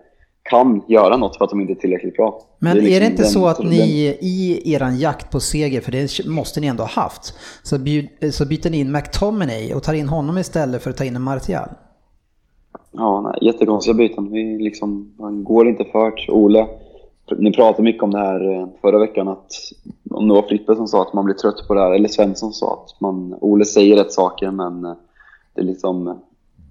kan 0.50 0.82
göra 0.88 1.18
något 1.18 1.38
för 1.38 1.46
att 1.46 1.52
de 1.52 1.62
inte 1.62 1.74
är 1.74 1.76
tillräckligt 1.76 2.16
bra. 2.16 2.42
Men 2.60 2.72
är 2.72 2.76
det, 2.76 2.82
liksom 2.82 3.06
inte 3.12 3.24
den- 3.24 3.32
så 3.32 3.48
att 3.48 3.58
den- 3.58 3.70
ni 3.70 4.18
i 4.22 4.74
eran 4.74 4.98
jakt 5.00 5.32
på 5.32 5.40
seger, 5.40 5.82
för 5.82 5.92
det 5.92 6.26
måste 6.28 6.60
ni 6.60 6.68
ändå 6.68 6.84
ha 6.84 7.02
haft, 7.02 7.34
så, 7.64 7.80
bjud, 7.80 8.08
så 8.32 8.46
byter 8.48 8.70
ni 8.70 8.80
in 8.80 8.92
McTominay 8.92 9.74
och 9.74 9.84
tar 9.84 9.94
in 9.94 10.08
honom 10.08 10.38
istället 10.38 10.84
för 10.84 10.90
att 10.90 10.98
ta 10.98 11.04
in 11.06 11.16
en 11.16 11.22
Martial? 11.22 11.70
Ja, 12.92 13.22
nej, 13.22 13.52
jättekonstiga 13.52 13.94
byten. 13.94 14.32
Vi 14.32 14.58
liksom, 14.60 15.14
man 15.20 15.44
går 15.44 15.68
inte 15.70 15.84
för 15.92 16.14
Ole, 16.32 16.68
ni 17.38 17.52
pratade 17.52 17.84
mycket 17.84 18.04
om 18.04 18.12
det 18.12 18.20
här 18.20 18.54
eh, 18.54 18.68
förra 18.82 19.00
veckan 19.00 19.28
att 19.28 19.52
om 20.10 20.28
det 20.28 20.34
var 20.34 20.42
Frippe 20.42 20.76
som 20.76 20.88
sa 20.88 21.02
att 21.02 21.14
man 21.14 21.26
blir 21.26 21.36
trött 21.36 21.68
på 21.68 21.74
det 21.74 21.82
här, 21.82 21.92
eller 21.92 22.10
Svensson 22.10 22.54
sa 22.54 22.74
att 22.74 23.02
man, 23.02 23.38
Ole 23.42 23.66
säger 23.66 23.96
rätt 23.96 24.14
saker 24.14 24.52
men 24.52 24.86
eh, 24.86 24.94
det 25.54 25.62
är 25.62 25.66
liksom, 25.66 26.20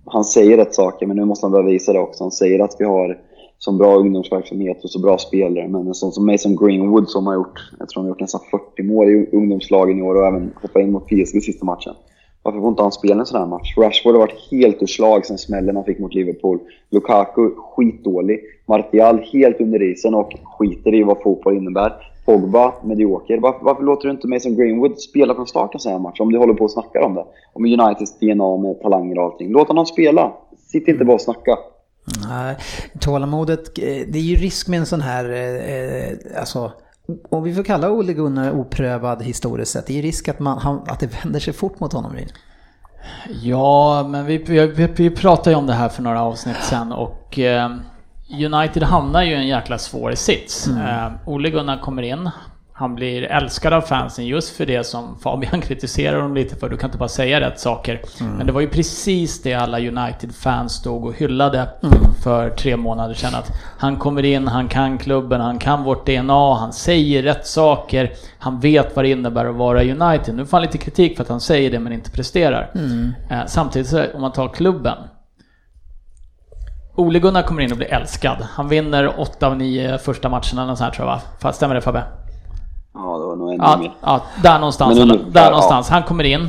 han 0.07 0.25
säger 0.25 0.57
rätt 0.57 0.75
saker 0.75 1.07
men 1.07 1.17
nu 1.17 1.25
måste 1.25 1.47
han 1.47 1.53
börja 1.53 1.67
visa 1.67 1.93
det 1.93 1.99
också. 1.99 2.25
Han 2.25 2.33
säger 2.33 2.61
att 2.61 2.77
vi 2.79 2.85
har 2.85 3.19
så 3.59 3.73
bra 3.73 3.97
ungdomsverksamhet 3.97 4.85
och 4.85 4.91
så 4.91 4.99
bra 4.99 5.19
spelare 5.19 5.69
men 5.69 5.87
en 5.87 5.95
sån 5.95 6.13
som 6.13 6.27
Mason 6.27 6.57
Greenwood 6.57 7.09
som 7.09 7.27
har 7.27 7.35
gjort, 7.35 7.71
jag 7.79 7.89
tror 7.89 8.03
han 8.03 8.05
har 8.05 8.11
gjort 8.11 8.21
nästan 8.21 8.41
40 8.51 8.83
mål 8.83 9.09
i 9.09 9.29
ungdomslagen 9.33 9.99
i 9.99 10.03
år 10.03 10.15
och 10.15 10.27
även 10.27 10.53
hoppat 10.63 10.83
in 10.83 10.93
mot 10.93 11.07
PSG 11.07 11.43
sista 11.43 11.65
matchen. 11.65 11.95
Varför 12.45 12.61
får 12.61 12.69
inte 12.69 12.83
han 12.83 12.93
spela 12.93 13.21
en 13.21 13.27
sån 13.27 13.41
här 13.41 13.47
match? 13.47 13.77
Rashford 13.77 14.13
har 14.13 14.21
varit 14.21 14.51
helt 14.51 14.83
ur 14.83 14.87
slag 14.87 15.27
sen 15.27 15.39
smällen 15.39 15.77
han 15.77 15.85
fick 15.85 15.99
mot 15.99 16.15
Liverpool. 16.15 16.59
Lukaku 16.91 17.51
skitdålig. 17.57 18.41
Martial 18.67 19.19
helt 19.33 19.61
under 19.61 19.83
isen 19.83 20.15
och 20.15 20.33
skiter 20.45 20.95
i 20.95 21.03
vad 21.03 21.23
fotboll 21.23 21.57
innebär. 21.57 21.93
Pogba 22.25 22.75
medioker. 22.83 23.39
Varför, 23.39 23.65
varför 23.65 23.83
låter 23.83 24.09
du 24.09 24.11
inte 24.11 24.29
Mason 24.29 24.57
Greenwood 24.57 25.01
spela 25.01 25.35
från 25.35 25.47
start 25.47 25.75
en 25.75 25.81
sån 25.81 25.93
här 25.93 25.99
match? 25.99 26.21
Om 26.21 26.33
du 26.33 26.39
håller 26.39 26.55
på 26.55 26.65
och 26.65 26.71
snackar 26.71 27.01
om 27.01 27.15
det. 27.15 27.25
Om 27.53 27.65
Uniteds 27.65 28.19
DNA 28.19 28.57
med 28.57 28.81
talanger 28.83 29.19
och 29.19 29.25
allting. 29.25 29.53
Låt 29.53 29.69
honom 29.69 29.87
spela. 29.87 30.33
Sitt 30.73 30.89
inte 30.89 31.05
bara 31.05 31.15
och 31.15 31.21
snacka. 31.21 31.59
Nej, 32.29 32.57
tålamodet, 33.01 33.79
eh, 33.79 33.85
det 33.85 34.19
är 34.19 34.23
ju 34.23 34.37
risk 34.37 34.69
med 34.69 34.79
en 34.79 34.87
sån 34.87 35.01
här, 35.01 35.31
eh, 35.31 36.09
eh 36.09 36.17
alltså, 36.39 36.73
om 37.31 37.43
vi 37.43 37.55
får 37.55 37.63
kalla 37.63 37.91
Ole 37.91 38.13
Gunnar 38.13 38.51
oprövad 38.51 39.23
historiskt 39.23 39.73
sett, 39.73 39.87
det 39.87 39.93
är 39.93 39.97
ju 39.97 40.03
risk 40.03 40.29
att, 40.29 40.39
man, 40.39 40.59
han, 40.59 40.83
att 40.87 41.01
det 41.01 41.25
vänder 41.25 41.41
sig 41.41 41.53
fort 41.53 41.81
mot 41.81 41.93
honom. 41.93 42.13
Ryn. 42.13 42.29
Ja, 43.43 44.07
men 44.09 44.27
vi, 44.27 44.39
vi, 44.39 44.87
vi, 44.97 45.11
pratade 45.11 45.51
ju 45.51 45.57
om 45.57 45.67
det 45.67 45.73
här 45.73 45.89
för 45.89 46.03
några 46.03 46.23
avsnitt 46.23 46.63
sen 46.63 46.93
och 46.93 47.39
eh, 47.39 47.71
United 48.31 48.83
hamnar 48.83 49.23
ju 49.23 49.33
i 49.33 49.35
en 49.35 49.47
jäkla 49.47 49.79
svår 49.79 50.13
sits. 50.15 50.69
Eh, 50.69 51.13
Ole 51.27 51.51
Gunnar 51.51 51.79
kommer 51.79 52.03
in, 52.03 52.31
han 52.77 52.95
blir 52.95 53.23
älskad 53.23 53.73
av 53.73 53.81
fansen 53.81 54.27
just 54.27 54.57
för 54.57 54.67
det 54.67 54.85
som 54.85 55.19
Fabian 55.19 55.61
kritiserar 55.61 56.19
dem 56.21 56.35
lite 56.35 56.57
för. 56.57 56.69
Du 56.69 56.77
kan 56.77 56.89
inte 56.89 56.99
bara 56.99 57.09
säga 57.09 57.41
rätt 57.41 57.61
saker. 57.61 58.01
Men 58.37 58.47
det 58.47 58.53
var 58.53 58.61
ju 58.61 58.69
precis 58.69 59.43
det 59.43 59.55
alla 59.55 59.79
United-fans 59.79 60.73
stod 60.73 61.05
och 61.05 61.15
hyllade 61.15 61.69
för 62.23 62.51
tre 62.51 62.77
månader 62.77 63.15
sedan. 63.15 63.35
Att 63.35 63.53
han 63.79 63.97
kommer 63.97 64.25
in, 64.25 64.49
han 64.49 64.69
kan 64.69 64.99
klubben, 64.99 65.41
han 65.41 65.59
kan 65.59 65.83
vårt 65.85 66.07
DNA, 66.07 66.55
han 66.55 66.73
säger 66.73 67.23
rätt 67.23 67.47
saker. 67.47 68.13
Han 68.39 68.61
vet 68.61 68.97
vad 68.97 69.05
det 69.05 69.09
innebär 69.11 69.45
att 69.45 69.55
vara 69.55 69.83
United. 69.83 70.35
Nu 70.35 70.47
får 70.47 70.57
han 70.57 70.63
lite 70.63 70.79
kritik 70.79 71.17
för 71.17 71.23
att 71.23 71.29
han 71.31 71.41
säger 71.41 71.71
det 71.71 71.79
men 71.79 71.93
inte 71.93 72.11
presterar. 72.11 72.71
Eh, 73.31 73.47
samtidigt 73.47 73.89
så, 73.89 74.05
om 74.15 74.21
man 74.21 74.33
tar 74.33 74.49
klubben. 74.49 74.99
Ole 76.97 77.19
Gunnar 77.19 77.43
kommer 77.43 77.63
in 77.63 77.73
och 77.73 77.79
blir 77.79 77.93
älskad. 77.93 78.37
Han 78.51 78.69
vinner 78.69 79.21
8 79.21 79.47
av 79.47 79.57
9 79.57 79.99
första 79.99 80.29
matcherna 80.29 80.63
eller 80.63 80.75
sånt 80.75 80.81
här 80.81 80.91
tror 80.91 81.09
jag 81.09 81.21
va? 81.43 81.53
Stämmer 81.53 81.75
det 81.75 81.81
Fabbe? 81.81 82.05
Ja, 82.95 83.19
det 83.19 83.27
var 83.27 83.37
nog 83.37 83.49
ännu 83.55 83.65
Ja, 83.65 83.77
mer. 83.77 83.93
ja 84.03 84.21
där 84.43 84.59
någonstans. 84.59 84.99
Men 84.99 85.09
Där, 85.09 85.43
ja. 85.43 85.51
någonstans. 85.51 85.89
Han 85.89 86.03
kommer 86.03 86.25
in. 86.25 86.49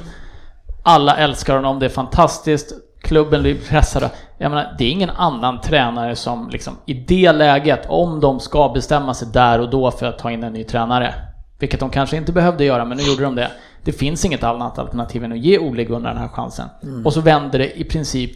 Alla 0.83 1.17
älskar 1.17 1.55
honom, 1.55 1.79
det 1.79 1.85
är 1.85 1.89
fantastiskt. 1.89 2.73
Klubben 3.01 3.41
blir 3.41 3.55
pressade. 3.69 4.09
Jag 4.37 4.49
menar, 4.49 4.75
det 4.77 4.85
är 4.85 4.89
ingen 4.91 5.09
annan 5.09 5.61
tränare 5.61 6.15
som 6.15 6.49
liksom 6.49 6.73
i 6.85 6.93
det 6.93 7.31
läget, 7.31 7.85
om 7.89 8.19
de 8.19 8.39
ska 8.39 8.69
bestämma 8.69 9.13
sig 9.13 9.27
där 9.33 9.59
och 9.61 9.69
då 9.69 9.91
för 9.91 10.05
att 10.05 10.19
ta 10.19 10.31
in 10.31 10.43
en 10.43 10.53
ny 10.53 10.63
tränare, 10.63 11.13
vilket 11.59 11.79
de 11.79 11.89
kanske 11.89 12.17
inte 12.17 12.31
behövde 12.31 12.65
göra, 12.65 12.85
men 12.85 12.97
nu 12.97 13.03
gjorde 13.03 13.23
de 13.23 13.35
det. 13.35 13.51
Det 13.83 13.91
finns 13.91 14.25
inget 14.25 14.43
annat 14.43 14.79
alternativ 14.79 15.23
än 15.23 15.31
att 15.31 15.37
ge 15.37 15.59
Ole 15.59 15.83
Gunnar 15.83 16.09
den 16.09 16.17
här 16.21 16.27
chansen. 16.27 16.65
Och 17.05 17.13
så 17.13 17.21
vänder 17.21 17.59
det 17.59 17.79
i 17.79 17.83
princip 17.83 18.31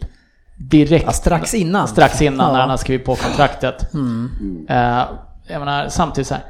direkt. 0.70 1.04
Ja, 1.06 1.12
strax 1.12 1.54
innan. 1.54 1.88
Strax 1.88 2.22
innan 2.22 2.46
Ja. 2.46 2.52
när 2.52 2.60
han 2.60 2.70
har 2.70 2.76
skrivit 2.76 3.06
på 3.06 3.14
kontraktet. 3.14 3.94
Eh, 4.68 5.02
jag 5.46 5.58
menar, 5.58 5.88
samtidigt 5.88 6.26
så 6.28 6.34
här. 6.34 6.42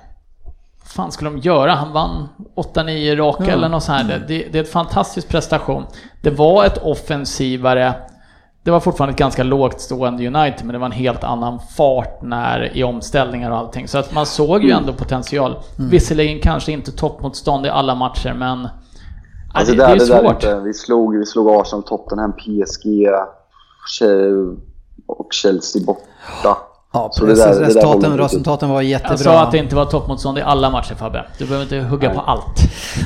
Vad 0.91 1.05
fan 1.05 1.12
skulle 1.12 1.30
de 1.30 1.38
göra? 1.38 1.74
Han 1.74 1.93
vann 1.93 2.28
8-9 2.57 3.16
raka 3.16 3.53
eller 3.53 3.68
något 3.68 3.82
sånt 3.82 3.99
här. 3.99 4.24
Det, 4.28 4.49
det 4.53 4.59
är 4.59 4.62
ett 4.62 4.72
fantastisk 4.72 5.28
prestation. 5.28 5.86
Det 6.22 6.30
var 6.30 6.64
ett 6.64 6.78
offensivare 6.78 7.95
det 8.62 8.70
var 8.70 8.80
fortfarande 8.80 9.12
ett 9.12 9.18
ganska 9.18 9.43
lågt 9.43 9.80
stående 9.80 10.26
United, 10.26 10.64
men 10.64 10.72
det 10.72 10.78
var 10.78 10.86
en 10.86 10.93
helt 10.93 11.24
annan 11.24 11.59
fart 11.76 12.22
när, 12.22 12.76
i 12.76 12.84
omställningar 12.84 13.51
och 13.51 13.57
allting. 13.57 13.88
Så 13.88 13.99
att 13.99 14.14
man 14.14 14.26
såg 14.26 14.64
ju 14.64 14.70
ändå 14.70 14.93
potential. 14.93 15.59
Visserligen 15.91 16.41
kanske 16.41 16.72
inte 16.72 16.93
toppmotstånd 16.93 17.66
i 17.66 17.68
alla 17.68 17.95
matcher, 17.95 18.34
men... 18.38 18.68
Alltså 19.55 19.74
det, 19.74 19.78
det, 19.78 19.86
där, 19.86 19.95
är 19.95 19.99
det 19.99 20.07
där 20.07 20.16
är 20.16 20.22
svårt. 20.22 20.32
inte, 20.32 20.61
vi, 20.61 20.74
slog, 20.74 21.18
vi 21.18 21.26
slog 21.26 21.51
Arsenal, 21.51 21.82
Tottenham, 21.82 22.32
PSG 22.32 23.09
och 25.07 25.32
Chelsea 25.32 25.82
borta. 25.86 26.57
Ja, 26.93 27.09
Så 27.12 27.24
det 27.24 27.34
där- 27.34 27.47
det 27.47 27.53
där 27.53 27.57
håller 27.59 27.66
resultaten, 27.66 28.18
resultaten 28.18 28.68
var 28.68 28.82
jättebra. 28.82 29.11
Jag 29.12 29.20
sa 29.20 29.41
att 29.43 29.53
det 29.53 29.59
inte 29.59 29.76
var 29.76 29.84
toppmotstånd 29.84 30.38
i 30.38 30.43
alla 30.43 30.70
matcher 30.70 30.95
Fabbe. 30.95 31.24
Du 31.38 31.45
behöver 31.45 31.62
inte 31.62 31.78
hugga 31.88 32.11
på 32.14 32.20
allt. 32.20 32.61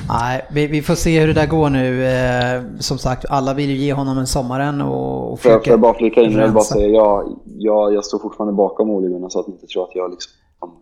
Nej, 0.09 0.45
vi, 0.53 0.66
vi 0.66 0.82
får 0.82 0.95
se 0.95 1.20
hur 1.20 1.26
det 1.26 1.32
där 1.32 1.47
går 1.47 1.70
nu. 1.70 2.07
Eh, 2.07 2.62
som 2.80 2.99
sagt, 2.99 3.24
alla 3.28 3.55
vill 3.55 3.70
ju 3.70 3.76
ge 3.76 3.93
honom 3.93 4.18
en 4.18 4.26
sommaren 4.26 4.80
och, 4.80 5.32
och 5.32 5.39
jag, 5.45 5.64
får 5.64 5.70
jag 5.72 5.80
bara 5.80 5.95
flika 5.95 6.20
in, 6.22 6.32
jag 6.32 6.43
vill 6.43 6.53
bara 6.53 6.64
säga, 6.64 6.87
jag, 6.89 7.24
jag, 7.59 7.95
jag 7.95 8.05
står 8.05 8.18
fortfarande 8.18 8.53
bakom 8.55 8.91
Ole 8.91 9.09
Gunnar 9.09 9.28
så 9.28 9.41
att 9.41 9.47
ni 9.47 9.53
inte 9.53 9.66
tror 9.66 9.82
att 9.85 9.95
jag 9.95 10.11
liksom 10.11 10.32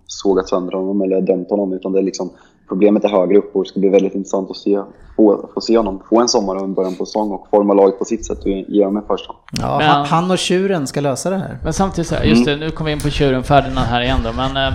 sågat 0.07 0.49
sönder 0.49 0.73
honom 0.73 1.03
eller 1.03 1.21
dömt 1.21 1.51
honom. 1.51 1.73
Utan 1.73 1.93
det 1.93 1.99
är 1.99 2.03
liksom, 2.03 2.31
problemet 2.73 3.05
är 3.05 3.09
högre 3.09 3.39
upp 3.39 3.57
och 3.57 3.63
det 3.63 3.69
ska 3.69 3.81
bli 3.81 3.89
väldigt 3.89 4.15
intressant 4.15 4.51
att 4.51 4.57
se, 4.57 4.83
få, 5.17 5.51
få 5.55 5.61
se 5.61 5.77
honom 5.77 6.03
få 6.09 6.21
en 6.21 6.29
sommar 6.29 6.57
och 6.57 6.63
en 6.63 6.75
början 6.75 6.95
på 6.95 7.07
säsong 7.07 7.31
och 7.31 7.47
forma 7.51 7.75
laget 7.75 7.99
på 7.99 8.05
sitt 8.05 8.27
sätt 8.27 8.39
och 8.39 8.49
ge 8.49 8.85
dem 8.85 8.97
en 8.97 9.07
första. 9.07 9.35
Ja, 9.61 9.79
Men- 9.79 10.07
han, 10.07 10.31
och 10.31 10.39
tjuren 10.39 10.87
ska 10.87 11.01
lösa 11.01 11.31
det 11.31 11.37
här. 11.37 11.59
Men 11.65 11.73
samtidigt 11.73 12.09
så 12.09 12.15
här, 12.15 12.25
just 12.25 12.45
det, 12.45 12.57
nu 12.57 12.71
kommer 12.71 12.91
vi 12.91 12.93
in 12.93 13.01
på 13.01 13.11
tjuren 13.11 13.43
Ferdinand 13.43 13.87
här 13.87 14.03
igen 14.03 14.21
då, 14.25 14.33
men 14.33 14.57
eh, 14.57 14.75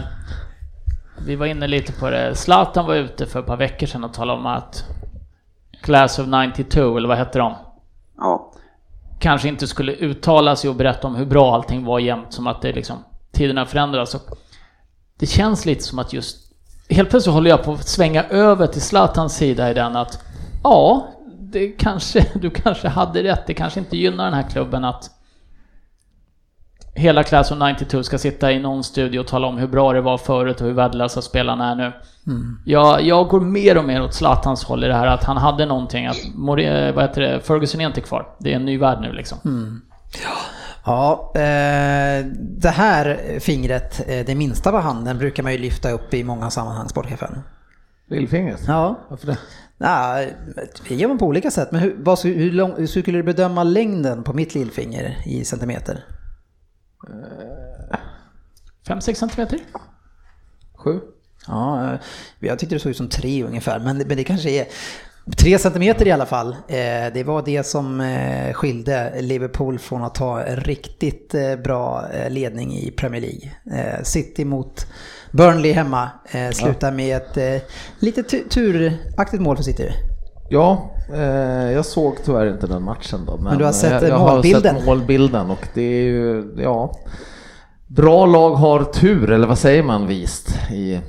vi 1.27 1.35
var 1.35 1.45
inne 1.45 1.67
lite 1.67 1.93
på 1.93 2.09
det. 2.09 2.35
Zlatan 2.35 2.85
var 2.85 2.95
ute 2.95 3.25
för 3.25 3.39
ett 3.39 3.45
par 3.45 3.57
veckor 3.57 3.87
sedan 3.87 4.03
och 4.03 4.13
talade 4.13 4.39
om 4.39 4.45
att 4.45 4.83
Class 5.81 6.19
of 6.19 6.27
92, 6.27 6.97
eller 6.97 7.07
vad 7.07 7.17
hette 7.17 7.39
de? 7.39 7.53
Ja, 8.17 8.51
Kanske 9.19 9.47
inte 9.47 9.67
skulle 9.67 9.91
uttala 9.93 10.55
sig 10.55 10.69
och 10.69 10.75
berätta 10.75 11.07
om 11.07 11.15
hur 11.15 11.25
bra 11.25 11.55
allting 11.55 11.85
var 11.85 11.99
jämt, 11.99 12.33
som 12.33 12.47
att 12.47 12.61
det 12.61 12.73
liksom, 12.73 12.97
tiderna 13.31 13.65
förändras. 13.65 14.15
Och 14.15 14.21
det 15.19 15.25
känns 15.25 15.65
lite 15.65 15.83
som 15.83 15.99
att 15.99 16.13
just, 16.13 16.46
helt 16.89 17.09
plötsligt 17.09 17.33
håller 17.33 17.49
jag 17.49 17.63
på 17.63 17.71
att 17.71 17.87
svänga 17.87 18.23
över 18.23 18.67
till 18.67 18.81
Zlatans 18.81 19.35
sida 19.35 19.71
i 19.71 19.73
den 19.73 19.95
att, 19.95 20.23
ja, 20.63 21.07
det 21.39 21.67
kanske, 21.67 22.25
du 22.41 22.49
kanske 22.49 22.87
hade 22.87 23.23
rätt, 23.23 23.47
det 23.47 23.53
kanske 23.53 23.79
inte 23.79 23.97
gynnar 23.97 24.25
den 24.25 24.33
här 24.33 24.49
klubben 24.49 24.85
att 24.85 25.11
hela 26.95 27.23
Class 27.23 27.51
of 27.51 27.57
92 27.59 28.03
ska 28.03 28.17
sitta 28.17 28.51
i 28.51 28.59
någon 28.59 28.83
studio 28.83 29.19
och 29.19 29.27
tala 29.27 29.47
om 29.47 29.57
hur 29.57 29.67
bra 29.67 29.93
det 29.93 30.01
var 30.01 30.17
förut 30.17 30.61
och 30.61 30.67
hur 30.67 30.73
värdelösa 30.73 31.21
spelarna 31.21 31.71
är 31.71 31.75
nu. 31.75 31.91
Jag, 32.65 33.01
jag 33.01 33.27
går 33.27 33.39
mer 33.39 33.77
och 33.77 33.85
mer 33.85 34.03
åt 34.03 34.13
Zlatans 34.13 34.63
håll 34.63 34.83
i 34.83 34.87
det 34.87 34.93
här 34.93 35.07
att 35.07 35.23
han 35.23 35.37
hade 35.37 35.65
någonting 35.65 36.07
att, 36.07 36.17
vad 36.35 36.59
heter 36.59 37.21
det, 37.21 37.39
Ferguson 37.39 37.81
är 37.81 37.85
inte 37.87 38.01
kvar. 38.01 38.27
Det 38.39 38.51
är 38.51 38.55
en 38.55 38.65
ny 38.65 38.77
värld 38.77 38.97
nu 39.01 39.11
liksom. 39.11 39.37
Ja, 40.23 40.37
eh, 41.35 42.25
det 42.39 42.69
här 42.69 43.39
fingret, 43.39 44.01
eh, 44.07 44.25
det 44.25 44.35
minsta 44.35 44.71
på 44.71 44.77
handen, 44.77 45.17
brukar 45.17 45.43
man 45.43 45.51
ju 45.51 45.57
lyfta 45.57 45.91
upp 45.91 46.13
i 46.13 46.23
många 46.23 46.49
sammanhang, 46.49 46.89
sportchefen. 46.89 47.39
Lillfingret? 48.09 48.61
Ja. 48.67 48.99
Varför 49.09 49.27
det? 49.27 49.37
Nej, 49.77 50.33
det 50.87 50.95
gör 50.95 51.07
man 51.07 51.17
på 51.17 51.25
olika 51.25 51.51
sätt. 51.51 51.71
Men 51.71 51.81
hur, 51.81 51.95
vad, 51.99 52.23
hur, 52.23 52.51
lång, 52.51 52.73
hur 52.77 52.87
skulle 52.87 53.17
du 53.17 53.23
bedöma 53.23 53.63
längden 53.63 54.23
på 54.23 54.33
mitt 54.33 54.55
lillfinger 54.55 55.17
i 55.25 55.45
centimeter? 55.45 56.05
5-6 58.87 59.13
centimeter? 59.13 59.59
Sju? 60.75 60.99
Ja, 61.47 61.93
eh, 61.93 61.99
jag 62.39 62.59
tyckte 62.59 62.75
det 62.75 62.79
såg 62.79 62.89
ut 62.89 62.97
som 62.97 63.09
tre 63.09 63.43
ungefär, 63.43 63.79
men, 63.79 63.97
men 63.97 64.17
det 64.17 64.23
kanske 64.23 64.49
är 64.49 64.67
tre 65.37 65.59
centimeter 65.59 66.07
i 66.07 66.11
alla 66.11 66.25
fall. 66.25 66.55
Eh, 66.67 67.13
det 67.13 67.23
var 67.25 67.41
det 67.45 67.65
som 67.65 68.01
eh, 68.01 68.53
skilde 68.53 69.13
Liverpool 69.21 69.79
från 69.79 70.03
att 70.03 70.17
en 70.21 70.55
riktigt 70.55 71.35
bra 71.63 72.05
ledning 72.29 72.73
i 72.73 72.91
Premier 72.91 73.21
League. 73.21 74.03
City 74.03 74.45
mot 74.45 74.85
Burnley 75.31 75.71
hemma 75.71 76.09
slutar 76.53 76.91
med 76.91 77.17
ett 77.17 77.63
lite 77.99 78.23
turaktigt 78.23 79.41
mål 79.41 79.55
för 79.55 79.63
City. 79.63 79.91
Ja, 80.49 80.91
eh, 81.13 81.71
jag 81.71 81.85
såg 81.85 82.15
tyvärr 82.25 82.51
inte 82.51 82.67
den 82.67 82.83
matchen 82.83 83.25
då. 83.25 83.35
Men, 83.35 83.43
men 83.43 83.57
du 83.57 83.65
har 83.65 83.71
sett 83.71 83.91
jag, 84.01 84.11
jag 84.11 84.19
målbilden? 84.19 84.75
har 84.75 84.79
sett 84.79 84.85
målbilden 84.85 85.49
och 85.51 85.67
det 85.73 85.81
är 85.81 86.03
ju, 86.03 86.53
ja. 86.57 86.91
Bra 87.87 88.25
lag 88.25 88.49
har 88.49 88.83
tur, 88.83 89.31
eller 89.31 89.47
vad 89.47 89.57
säger 89.57 89.83
man 89.83 90.07
vist 90.07 90.71
i, 90.71 90.99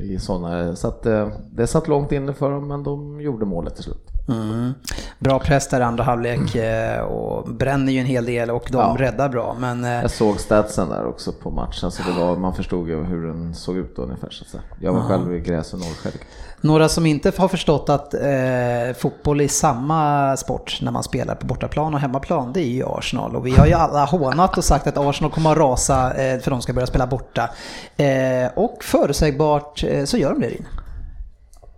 i 0.00 0.18
sådana. 0.18 0.76
Så 0.76 0.88
att 0.88 1.06
eh, 1.06 1.28
det 1.52 1.66
satt 1.66 1.88
långt 1.88 2.12
inne 2.12 2.32
för 2.32 2.50
dem, 2.50 2.68
men 2.68 2.82
de 2.82 3.20
gjorde 3.20 3.44
målet 3.44 3.74
till 3.74 3.84
slut. 3.84 4.10
Mm. 4.28 4.72
Bra 5.18 5.38
press 5.38 5.68
där 5.68 5.80
andra 5.80 6.04
halvlek 6.04 6.54
eh, 6.54 7.00
och 7.00 7.54
bränner 7.54 7.92
ju 7.92 7.98
en 7.98 8.06
hel 8.06 8.24
del 8.24 8.50
och 8.50 8.68
de 8.70 8.78
ja. 8.78 8.96
räddar 8.98 9.28
bra. 9.28 9.56
Men, 9.60 9.84
eh, 9.84 9.90
jag 9.90 10.10
såg 10.10 10.40
statsen 10.40 10.88
där 10.88 11.06
också 11.06 11.32
på 11.32 11.50
matchen 11.50 11.90
så 11.90 12.02
det 12.02 12.20
var, 12.20 12.36
man 12.36 12.54
förstod 12.54 12.88
ju 12.88 13.04
hur 13.04 13.26
den 13.26 13.54
såg 13.54 13.76
ut 13.76 13.98
ungefär. 13.98 14.30
Så 14.30 14.58
jag 14.80 14.92
var 14.92 15.00
ja. 15.00 15.06
själv 15.06 15.34
i 15.34 15.40
gräs 15.40 15.72
och 15.72 15.78
Norrskälke. 15.78 16.24
Några 16.64 16.88
som 16.88 17.06
inte 17.06 17.32
har 17.36 17.48
förstått 17.48 17.88
att 17.88 18.14
eh, 18.14 18.96
fotboll 18.96 19.40
är 19.40 19.48
samma 19.48 20.36
sport 20.36 20.78
när 20.82 20.90
man 20.90 21.02
spelar 21.02 21.34
på 21.34 21.46
bortaplan 21.46 21.94
och 21.94 22.00
hemmaplan, 22.00 22.52
det 22.52 22.60
är 22.60 22.70
ju 22.70 22.84
Arsenal. 22.86 23.36
Och 23.36 23.46
vi 23.46 23.50
har 23.50 23.66
ju 23.66 23.72
alla 23.72 24.04
hånat 24.04 24.58
och 24.58 24.64
sagt 24.64 24.86
att 24.86 24.98
Arsenal 24.98 25.30
kommer 25.30 25.52
att 25.52 25.58
rasa 25.58 26.14
eh, 26.14 26.40
för 26.40 26.50
de 26.50 26.62
ska 26.62 26.72
börja 26.72 26.86
spela 26.86 27.06
borta. 27.06 27.50
Eh, 27.96 28.52
och 28.56 28.84
förutsägbart 28.84 29.84
eh, 29.84 30.04
så 30.04 30.16
gör 30.16 30.30
de 30.30 30.40
det. 30.40 30.50
In. 30.50 30.66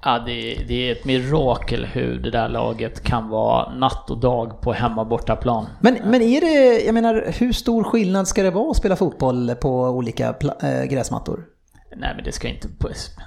Ja, 0.02 0.18
det, 0.26 0.64
det, 0.68 0.88
är 0.88 0.92
ett 0.92 1.04
mirakel 1.04 1.84
hur 1.84 2.18
det 2.18 2.30
där 2.30 2.48
laget 2.48 3.02
kan 3.02 3.28
vara 3.28 3.74
natt 3.74 4.10
och 4.10 4.20
dag 4.20 4.60
på 4.60 4.72
hemma 4.72 5.04
bortaplan. 5.04 5.66
Men, 5.80 5.98
men 6.04 6.22
är 6.22 6.40
det, 6.40 6.84
jag 6.84 6.94
menar, 6.94 7.32
hur 7.38 7.52
stor 7.52 7.84
skillnad 7.84 8.28
ska 8.28 8.42
det 8.42 8.50
vara 8.50 8.70
att 8.70 8.76
spela 8.76 8.96
fotboll 8.96 9.54
på 9.60 9.70
olika 9.70 10.34
äh, 10.62 10.84
gräsmattor? 10.84 11.55
Nej 11.98 12.12
men 12.14 12.24
det 12.24 12.32
ska, 12.32 12.48
inte, 12.48 12.68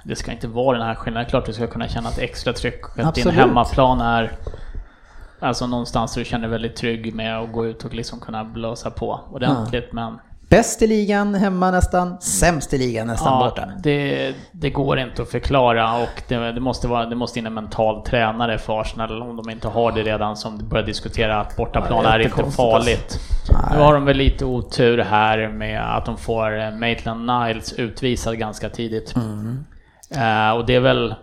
det 0.04 0.16
ska 0.16 0.32
inte 0.32 0.48
vara 0.48 0.78
den 0.78 0.86
här 0.86 0.94
skillnaden. 0.94 1.30
Klart 1.30 1.46
du 1.46 1.52
ska 1.52 1.66
kunna 1.66 1.88
känna 1.88 2.08
ett 2.08 2.18
extra 2.18 2.52
tryck. 2.52 2.98
Att 2.98 3.14
din 3.14 3.30
hemmaplan 3.30 4.00
är 4.00 4.32
alltså 5.40 5.66
någonstans 5.66 6.14
du 6.14 6.24
känner 6.24 6.42
dig 6.42 6.50
väldigt 6.50 6.76
trygg 6.76 7.14
med 7.14 7.38
att 7.38 7.52
gå 7.52 7.66
ut 7.66 7.84
och 7.84 7.94
liksom 7.94 8.20
kunna 8.20 8.44
blåsa 8.44 8.90
på 8.90 9.20
ordentligt. 9.30 9.88
Ja. 9.88 9.94
Men 9.94 10.18
Bäst 10.50 10.82
i 10.82 10.86
ligan 10.86 11.34
hemma 11.34 11.70
nästan, 11.70 12.20
sämst 12.20 12.74
i 12.74 12.78
ligan 12.78 13.06
nästan 13.06 13.32
ja, 13.32 13.44
borta. 13.44 13.72
Det, 13.82 14.34
det 14.52 14.70
går 14.70 14.98
inte 14.98 15.22
att 15.22 15.30
förklara 15.30 15.96
och 15.96 16.22
det, 16.28 16.52
det, 16.52 16.60
måste 16.60 16.88
vara, 16.88 17.06
det 17.06 17.16
måste 17.16 17.38
in 17.38 17.46
en 17.46 17.54
mental 17.54 18.04
tränare 18.04 18.58
för 18.58 18.80
Arsenal 18.80 19.22
om 19.22 19.36
de 19.36 19.50
inte 19.50 19.68
har 19.68 19.92
det 19.92 20.02
redan 20.02 20.36
som 20.36 20.68
börjar 20.68 20.86
diskutera 20.86 21.40
att 21.40 21.56
bortaplan 21.56 22.04
är, 22.04 22.18
är 22.18 22.24
inte 22.24 22.50
farligt. 22.50 23.20
Alltså. 23.48 23.74
Nu 23.74 23.80
har 23.80 23.94
de 23.94 24.04
väl 24.04 24.16
lite 24.16 24.44
otur 24.44 24.98
här 24.98 25.48
med 25.48 25.96
att 25.96 26.06
de 26.06 26.16
får 26.16 26.78
Maitland 26.78 27.26
Niles 27.26 27.72
utvisad 27.72 28.38
ganska 28.38 28.68
tidigt. 28.68 29.16
Mm. 29.16 29.64
Uh, 30.16 30.56
och 30.56 30.66
det 30.66 30.74
är 30.74 30.80
väl 30.80 31.14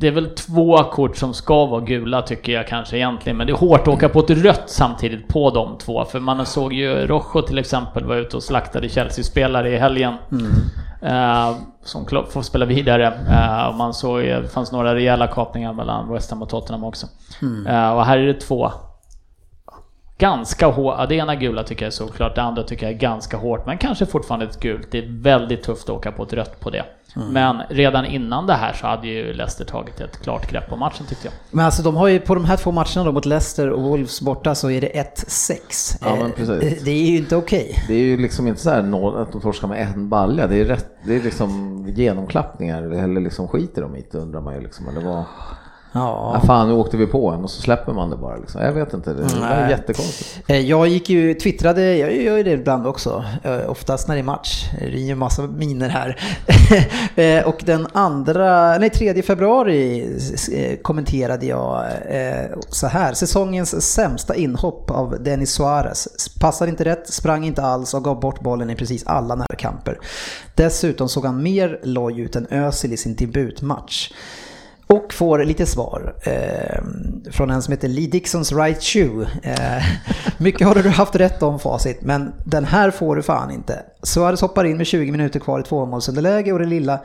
det 0.00 0.06
är 0.06 0.12
väl 0.12 0.30
två 0.34 0.84
kort 0.84 1.16
som 1.16 1.34
ska 1.34 1.66
vara 1.66 1.80
gula 1.80 2.22
tycker 2.22 2.52
jag 2.52 2.68
kanske 2.68 2.96
egentligen, 2.96 3.36
men 3.36 3.46
det 3.46 3.52
är 3.52 3.56
hårt 3.56 3.80
att 3.80 3.88
åka 3.88 4.08
på 4.08 4.20
ett 4.20 4.30
rött 4.30 4.62
samtidigt 4.66 5.28
på 5.28 5.50
de 5.50 5.78
två. 5.78 6.04
För 6.04 6.20
man 6.20 6.46
såg 6.46 6.72
ju 6.72 7.06
Rojo 7.06 7.42
till 7.42 7.58
exempel 7.58 8.04
var 8.04 8.16
ute 8.16 8.36
och 8.36 8.42
slaktade 8.42 8.88
Chelsea-spelare 8.88 9.70
i 9.70 9.78
helgen. 9.78 10.14
Mm. 10.32 10.46
Uh, 11.02 11.56
som 11.82 12.06
får 12.30 12.42
spela 12.42 12.64
vidare. 12.66 13.08
Uh, 13.08 13.76
man 13.76 13.94
såg 13.94 14.20
det 14.20 14.48
fanns 14.52 14.72
några 14.72 14.94
rejäla 14.94 15.26
kapningar 15.26 15.72
mellan 15.72 16.12
West 16.12 16.30
Ham 16.30 16.42
och 16.42 16.48
Tottenham 16.48 16.84
också. 16.84 17.06
Mm. 17.42 17.66
Uh, 17.66 17.90
och 17.90 18.04
här 18.04 18.18
är 18.18 18.26
det 18.26 18.40
två 18.40 18.72
ganska 20.18 20.66
hårt. 20.66 21.08
Det 21.08 21.14
ena 21.14 21.34
gula 21.34 21.62
tycker 21.62 21.82
jag 21.82 21.86
är 21.86 21.90
såklart, 21.90 22.34
det 22.34 22.42
andra 22.42 22.62
tycker 22.62 22.86
jag 22.86 22.94
är 22.94 22.98
ganska 22.98 23.36
hårt, 23.36 23.66
men 23.66 23.78
kanske 23.78 24.06
fortfarande 24.06 24.46
ett 24.46 24.60
gult. 24.60 24.88
Det 24.90 24.98
är 24.98 25.22
väldigt 25.22 25.62
tufft 25.62 25.84
att 25.84 25.90
åka 25.90 26.12
på 26.12 26.22
ett 26.22 26.32
rött 26.32 26.60
på 26.60 26.70
det. 26.70 26.84
Mm. 27.16 27.28
Men 27.28 27.62
redan 27.68 28.06
innan 28.06 28.46
det 28.46 28.54
här 28.54 28.72
så 28.72 28.86
hade 28.86 29.08
ju 29.08 29.32
Leicester 29.32 29.64
tagit 29.64 30.00
ett 30.00 30.22
klart 30.22 30.50
grepp 30.50 30.72
om 30.72 30.78
matchen 30.78 31.06
tyckte 31.08 31.26
jag. 31.26 31.34
Men 31.50 31.64
alltså 31.64 31.82
de 31.82 31.96
har 31.96 32.08
ju 32.08 32.20
på 32.20 32.34
de 32.34 32.44
här 32.44 32.56
två 32.56 32.72
matcherna 32.72 33.04
då 33.04 33.12
mot 33.12 33.26
Leicester 33.26 33.70
och 33.70 33.82
Wolves 33.82 34.20
borta 34.20 34.54
så 34.54 34.70
är 34.70 34.80
det 34.80 35.14
1-6. 35.16 35.98
Ja 36.00 36.16
men 36.16 36.32
precis. 36.32 36.84
Det 36.84 36.90
är 36.90 37.10
ju 37.10 37.16
inte 37.16 37.36
okej. 37.36 37.70
Okay. 37.70 37.84
Det 37.88 37.94
är 37.94 38.04
ju 38.04 38.16
liksom 38.16 38.46
inte 38.46 38.60
så 38.60 38.70
här 38.70 38.78
att 39.22 39.32
de 39.32 39.40
torskar 39.40 39.68
med 39.68 39.82
en 39.82 40.08
balja. 40.08 40.46
Det 40.46 40.60
är, 40.60 40.64
rätt, 40.64 40.86
det 41.04 41.16
är 41.16 41.22
liksom 41.22 41.84
genomklappningar 41.88 42.82
eller 42.82 43.20
liksom 43.20 43.48
skiter 43.48 43.82
de 43.82 43.96
i 43.96 44.04
det 44.10 44.18
undrar 44.18 44.40
man 44.40 44.54
ju 44.54 44.60
liksom. 44.60 44.88
Eller 44.88 45.00
vad... 45.00 45.24
Ja. 45.98 46.30
ja. 46.34 46.46
Fan, 46.46 46.68
nu 46.68 46.74
åkte 46.74 46.96
vi 46.96 47.06
på 47.06 47.30
en 47.30 47.44
och 47.44 47.50
så 47.50 47.62
släpper 47.62 47.92
man 47.92 48.10
det 48.10 48.16
bara. 48.16 48.36
Liksom. 48.36 48.62
Jag 48.62 48.72
vet 48.72 48.94
inte, 48.94 49.14
det 49.14 49.44
är 49.44 49.70
jättekonstigt. 49.70 50.40
Eh, 50.46 50.60
jag 50.60 50.88
gick 50.88 51.10
ju, 51.10 51.34
twittrade, 51.34 51.96
jag 51.96 52.16
gör 52.16 52.36
ju 52.36 52.42
det 52.42 52.50
ibland 52.50 52.86
också, 52.86 53.24
eh, 53.42 53.70
oftast 53.70 54.08
när 54.08 54.14
det 54.14 54.20
är 54.20 54.24
match. 54.24 54.64
Det 54.78 54.86
är 54.86 54.90
ju 54.90 55.14
massa 55.14 55.42
miner 55.42 55.88
här. 55.88 56.20
Eh, 57.16 57.46
och 57.46 57.62
den 57.64 57.86
andra, 57.92 58.78
nej 58.78 58.90
3 58.90 59.22
februari 59.22 60.08
kommenterade 60.82 61.46
jag 61.46 61.84
så 62.68 62.86
här. 62.86 63.14
Säsongens 63.14 63.92
sämsta 63.92 64.34
inhopp 64.34 64.90
av 64.90 65.22
Denis 65.22 65.50
Suarez. 65.50 66.08
Passade 66.40 66.70
inte 66.70 66.84
rätt, 66.84 67.12
sprang 67.12 67.44
inte 67.44 67.62
alls 67.62 67.94
och 67.94 68.04
gav 68.04 68.20
bort 68.20 68.40
bollen 68.40 68.70
i 68.70 68.74
precis 68.74 69.06
alla 69.06 69.34
närkamper. 69.34 69.98
Dessutom 70.54 71.08
såg 71.08 71.24
han 71.24 71.42
mer 71.42 71.80
loj 71.82 72.20
ut 72.20 72.36
än 72.36 72.46
Özil 72.50 72.92
i 72.92 72.96
sin 72.96 73.14
debutmatch. 73.14 74.10
Och 74.88 75.14
får 75.14 75.44
lite 75.44 75.66
svar 75.66 76.14
eh, 76.22 76.82
från 77.32 77.50
en 77.50 77.62
som 77.62 77.72
heter 77.72 77.88
Lee 77.88 78.06
Dixons 78.06 78.52
Right 78.52 78.82
Shoe. 78.82 79.28
Eh, 79.42 79.84
mycket 80.38 80.66
har 80.66 80.74
du 80.74 80.88
haft 80.88 81.16
rätt 81.16 81.42
om 81.42 81.58
facit, 81.58 82.02
men 82.02 82.32
den 82.44 82.64
här 82.64 82.90
får 82.90 83.16
du 83.16 83.22
fan 83.22 83.50
inte. 83.50 83.82
Suarez 84.02 84.40
hoppar 84.40 84.64
in 84.64 84.76
med 84.76 84.86
20 84.86 85.12
minuter 85.12 85.40
kvar 85.40 85.60
i 85.60 85.62
tvåmålsunderläge 85.62 86.52
och 86.52 86.58
det 86.58 86.64
lilla 86.64 87.00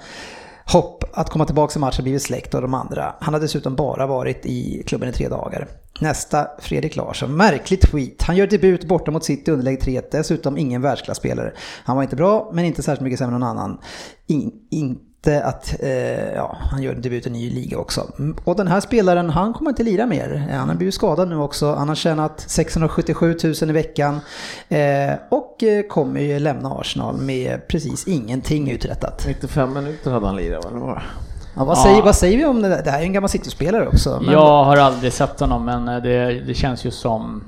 hopp 0.66 1.04
att 1.14 1.30
komma 1.30 1.46
tillbaka 1.46 1.80
i 1.80 1.80
matchen 1.80 1.96
har 1.98 2.04
blivit 2.04 2.22
släckt 2.22 2.56
av 2.56 2.62
de 2.62 2.74
andra. 2.74 3.16
Han 3.20 3.34
har 3.34 3.42
dessutom 3.42 3.76
bara 3.76 4.08
varit 4.08 4.46
i 4.46 4.84
klubben 4.88 5.10
i 5.10 5.12
tre 5.12 5.28
dagar. 5.28 5.68
Nästa, 6.00 6.48
Fredrik 6.60 6.96
Larsson. 6.96 7.38
Märklig 7.38 7.82
tweet. 7.82 8.22
Han 8.22 8.36
gör 8.36 8.48
debut 8.48 8.86
borta 8.86 9.12
mot 9.12 9.24
City 9.24 9.52
underläge 9.52 9.82
3 9.82 10.02
dessutom 10.12 10.58
ingen 10.58 10.82
världsklasspelare. 10.82 11.54
Han 11.84 11.96
var 11.96 12.04
inte 12.04 12.16
bra, 12.16 12.52
men 12.54 12.66
inte 12.66 12.84
särskilt 12.84 13.04
mycket 13.04 13.20
sämre 13.20 13.36
än 13.36 13.40
någon 13.40 13.50
annan. 13.50 13.78
In, 14.28 14.52
in, 14.70 15.00
att 15.28 15.76
eh, 15.80 16.34
ja, 16.34 16.58
han 16.60 16.84
gör 16.84 16.96
debut 16.96 17.28
i 17.28 17.30
ny 17.30 17.50
liga 17.50 17.78
också. 17.78 18.08
Och 18.44 18.56
den 18.56 18.68
här 18.68 18.80
spelaren, 18.80 19.30
han 19.30 19.54
kommer 19.54 19.70
inte 19.72 19.84
lira 19.84 20.06
mer. 20.06 20.48
Han 20.52 20.70
har 20.70 20.76
blivit 20.76 20.94
skadad 20.96 21.30
nu 21.30 21.38
också. 21.38 21.76
Han 21.76 21.88
har 21.88 21.96
tjänat 21.96 22.44
677 22.48 23.38
000 23.44 23.70
i 23.70 23.74
veckan 23.74 24.20
eh, 24.70 25.14
och 25.30 25.64
eh, 25.64 25.84
kommer 25.88 26.22
ju 26.22 26.40
lämna 26.40 26.70
Arsenal 26.70 27.18
med 27.18 27.68
precis 27.68 28.08
ingenting 28.08 28.72
uträttat. 28.72 29.26
95 29.28 29.74
minuter 29.74 30.12
hade 30.12 30.26
han 30.26 30.36
lirat, 30.36 30.66
vad 30.66 30.74
det 30.74 30.80
var. 30.80 31.04
Ja, 31.56 31.66
vad, 31.66 31.78
säger, 31.78 32.02
vad 32.02 32.16
säger 32.16 32.38
vi 32.38 32.46
om 32.46 32.62
det 32.62 32.70
där? 32.70 32.84
Det 32.84 32.92
här 32.92 33.00
är 33.00 33.04
en 33.04 33.14
gammal 33.14 33.30
City-spelare 33.30 33.88
också. 33.88 34.20
Men... 34.22 34.34
Jag 34.34 34.64
har 34.64 34.78
aldrig 34.78 35.14
sett 35.14 35.40
honom, 35.40 35.66
men 35.66 35.88
eh, 35.88 36.04
det, 36.04 36.42
det 36.48 36.54
känns 36.54 36.86
ju 36.86 36.92
som 36.92 37.44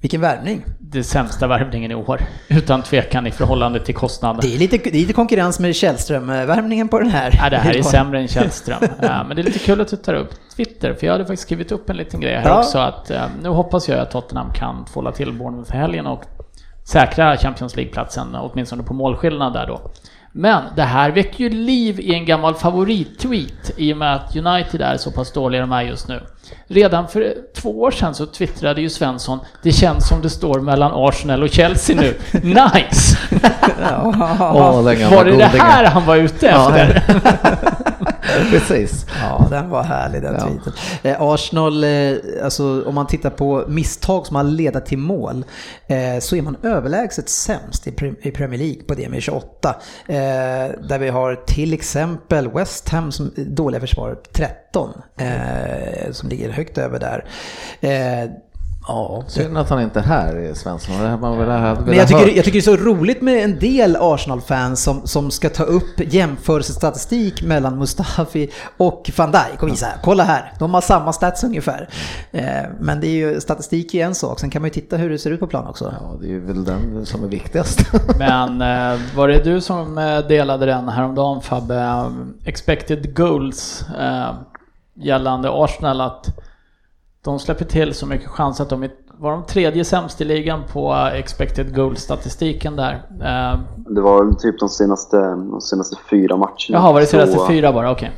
vilken 0.00 0.20
värvning! 0.20 0.64
Det 0.96 1.04
sämsta 1.04 1.46
värvningen 1.46 1.90
i 1.90 1.94
år, 1.94 2.20
utan 2.48 2.82
tvekan 2.82 3.26
i 3.26 3.30
förhållande 3.30 3.80
till 3.80 3.94
kostnad. 3.94 4.38
Det 4.40 4.54
är 4.54 4.58
lite, 4.58 4.76
det 4.76 4.88
är 4.88 5.00
lite 5.00 5.12
konkurrens 5.12 5.60
med 5.60 5.76
Källström-värvningen 5.76 6.88
på 6.88 6.98
den 6.98 7.10
här. 7.10 7.38
Ja, 7.42 7.50
det 7.50 7.56
här 7.56 7.76
är 7.76 7.82
sämre 7.96 8.20
än 8.20 8.28
Källström. 8.28 8.78
ja, 9.02 9.24
men 9.24 9.36
det 9.36 9.42
är 9.42 9.44
lite 9.44 9.58
kul 9.58 9.80
att 9.80 9.88
du 9.88 9.96
tar 9.96 10.14
upp 10.14 10.30
Twitter, 10.56 10.94
för 10.94 11.06
jag 11.06 11.12
hade 11.12 11.24
faktiskt 11.24 11.42
skrivit 11.42 11.72
upp 11.72 11.90
en 11.90 11.96
liten 11.96 12.20
grej 12.20 12.34
här 12.34 12.48
ja. 12.48 12.58
också 12.58 12.78
att 12.78 13.10
eh, 13.10 13.22
nu 13.42 13.48
hoppas 13.48 13.88
jag 13.88 13.98
att 13.98 14.10
Tottenham 14.10 14.52
kan 14.52 14.84
tvåla 14.84 15.12
till 15.12 15.32
Bournemouth 15.32 15.70
för 15.70 15.78
helgen 15.78 16.06
och 16.06 16.24
säkra 16.84 17.36
Champions 17.36 17.76
League-platsen, 17.76 18.34
åtminstone 18.34 18.82
på 18.82 18.94
målskillnad 18.94 19.52
där 19.52 19.66
då. 19.66 19.90
Men 20.32 20.62
det 20.76 20.82
här 20.82 21.10
väcker 21.10 21.44
ju 21.44 21.50
liv 21.50 22.00
i 22.00 22.14
en 22.14 22.24
gammal 22.24 22.54
favorittweet 22.54 23.72
i 23.76 23.92
och 23.92 23.96
med 23.96 24.14
att 24.14 24.36
United 24.36 24.80
är 24.80 24.96
så 24.96 25.10
pass 25.10 25.32
dåliga 25.32 25.60
de 25.60 25.72
är 25.72 25.82
just 25.82 26.08
nu. 26.08 26.22
Redan 26.66 27.08
för 27.08 27.34
två 27.56 27.80
år 27.80 27.90
sedan 27.90 28.14
så 28.14 28.26
twittrade 28.26 28.80
ju 28.80 28.90
Svensson 28.90 29.38
“Det 29.62 29.72
känns 29.72 30.08
som 30.08 30.22
det 30.22 30.30
står 30.30 30.60
mellan 30.60 30.92
Arsenal 30.94 31.42
och 31.42 31.50
Chelsea 31.50 31.96
nu. 31.96 32.14
Nice!” 32.42 33.18
oh, 34.02 34.82
Var 35.10 35.24
det 35.24 35.36
det 35.36 35.44
här 35.44 35.84
han 35.84 36.06
var 36.06 36.16
ute 36.16 36.48
efter? 36.48 37.04
Precis. 38.50 39.06
Ja, 39.22 39.46
den 39.50 39.70
var 39.70 39.82
härlig 39.82 40.22
den 40.22 40.34
Ja. 40.34 40.40
tweeten. 40.40 40.72
Eh, 41.02 41.16
Arsenal, 41.22 41.84
eh, 41.84 41.90
alltså 42.44 42.84
om 42.86 42.94
man 42.94 43.06
tittar 43.06 43.30
på 43.30 43.64
misstag 43.68 44.26
som 44.26 44.36
har 44.36 44.44
ledat 44.44 44.86
till 44.86 44.98
mål, 44.98 45.44
eh, 45.86 46.20
så 46.20 46.36
är 46.36 46.42
man 46.42 46.56
överlägset 46.62 47.28
sämst 47.28 47.86
i, 47.86 47.90
i 48.22 48.30
Premier 48.30 48.58
League 48.58 48.82
på 48.82 48.94
det 48.94 49.08
med 49.08 49.22
28. 49.22 49.76
Eh, 50.06 50.14
där 50.88 50.98
vi 50.98 51.08
har 51.08 51.34
till 51.34 51.72
exempel 51.72 52.48
West 52.48 52.88
Ham 52.88 53.12
som 53.12 53.30
dåliga 53.36 53.80
försvar 53.80 54.16
13, 54.76 55.02
eh, 55.16 56.12
som 56.12 56.28
ligger 56.28 56.50
högt 56.50 56.78
över 56.78 57.00
där. 57.00 57.24
Eh, 57.80 58.30
ja, 58.86 59.24
Synd 59.26 59.58
att 59.58 59.70
han 59.70 59.82
inte 59.82 59.98
är 59.98 60.04
här, 60.04 60.54
Svensson. 60.54 61.02
Det 61.02 61.08
här 61.08 61.16
man 61.16 61.38
väl 61.38 61.50
hade 61.50 61.80
men 61.80 61.96
jag 61.96 62.08
tycker, 62.08 62.26
jag 62.26 62.44
tycker 62.44 62.52
det 62.52 62.58
är 62.58 62.76
så 62.76 62.84
roligt 62.84 63.22
med 63.22 63.44
en 63.44 63.58
del 63.58 63.96
Arsenal-fans 64.00 64.82
som, 64.82 65.06
som 65.06 65.30
ska 65.30 65.48
ta 65.48 65.62
upp 65.62 66.00
jämförelsestatistik 66.12 67.42
mellan 67.42 67.78
Mustafi 67.78 68.50
och 68.76 69.10
van 69.16 69.32
Dijk 69.32 69.62
och 69.62 69.68
visa, 69.68 69.86
kolla 70.02 70.24
här, 70.24 70.52
de 70.58 70.74
har 70.74 70.80
samma 70.80 71.12
stats 71.12 71.44
ungefär. 71.44 71.88
Eh, 72.30 72.44
men 72.80 73.00
det 73.00 73.06
är 73.06 73.16
ju, 73.16 73.40
statistik 73.40 73.94
är 73.94 74.06
en 74.06 74.14
sak, 74.14 74.40
sen 74.40 74.50
kan 74.50 74.62
man 74.62 74.68
ju 74.68 74.74
titta 74.74 74.96
hur 74.96 75.10
det 75.10 75.18
ser 75.18 75.30
ut 75.30 75.40
på 75.40 75.46
plan 75.46 75.66
också. 75.66 75.94
Ja, 76.00 76.18
det 76.20 76.34
är 76.34 76.38
väl 76.38 76.64
den 76.64 77.06
som 77.06 77.24
är 77.24 77.28
viktigast. 77.28 77.80
Men 78.18 78.60
eh, 78.60 79.00
var 79.16 79.28
det 79.28 79.44
du 79.44 79.60
som 79.60 79.98
eh, 79.98 80.18
delade 80.18 80.66
den 80.66 80.88
häromdagen 80.88 81.42
Fabbe? 81.42 82.12
Expected 82.44 83.16
goals 83.16 83.84
gällande 84.96 85.48
Arsenal 85.52 86.00
att 86.00 86.26
de 87.24 87.38
släpper 87.38 87.64
till 87.64 87.94
så 87.94 88.06
mycket 88.06 88.28
chans 88.28 88.60
att 88.60 88.70
de 88.70 88.82
är, 88.82 88.90
var 89.18 89.30
de 89.32 89.44
tredje 89.44 89.84
sämst 89.84 90.20
i 90.20 90.24
ligan 90.24 90.62
på 90.72 90.92
eh, 90.92 91.06
expected 91.06 91.74
goals-statistiken 91.76 92.76
där. 92.76 92.92
Eh, 93.20 93.60
Det 93.76 94.00
var 94.00 94.32
typ 94.32 94.58
de 94.60 94.68
senaste, 94.68 95.16
de 95.30 95.60
senaste 95.60 95.96
fyra 96.10 96.36
matcherna. 96.36 96.54
jaha, 96.70 96.92
var 96.92 97.00
det 97.00 97.06
senaste 97.06 97.36
Så, 97.38 97.46
fyra 97.46 97.72
bara? 97.72 97.90
Okej. 97.90 98.10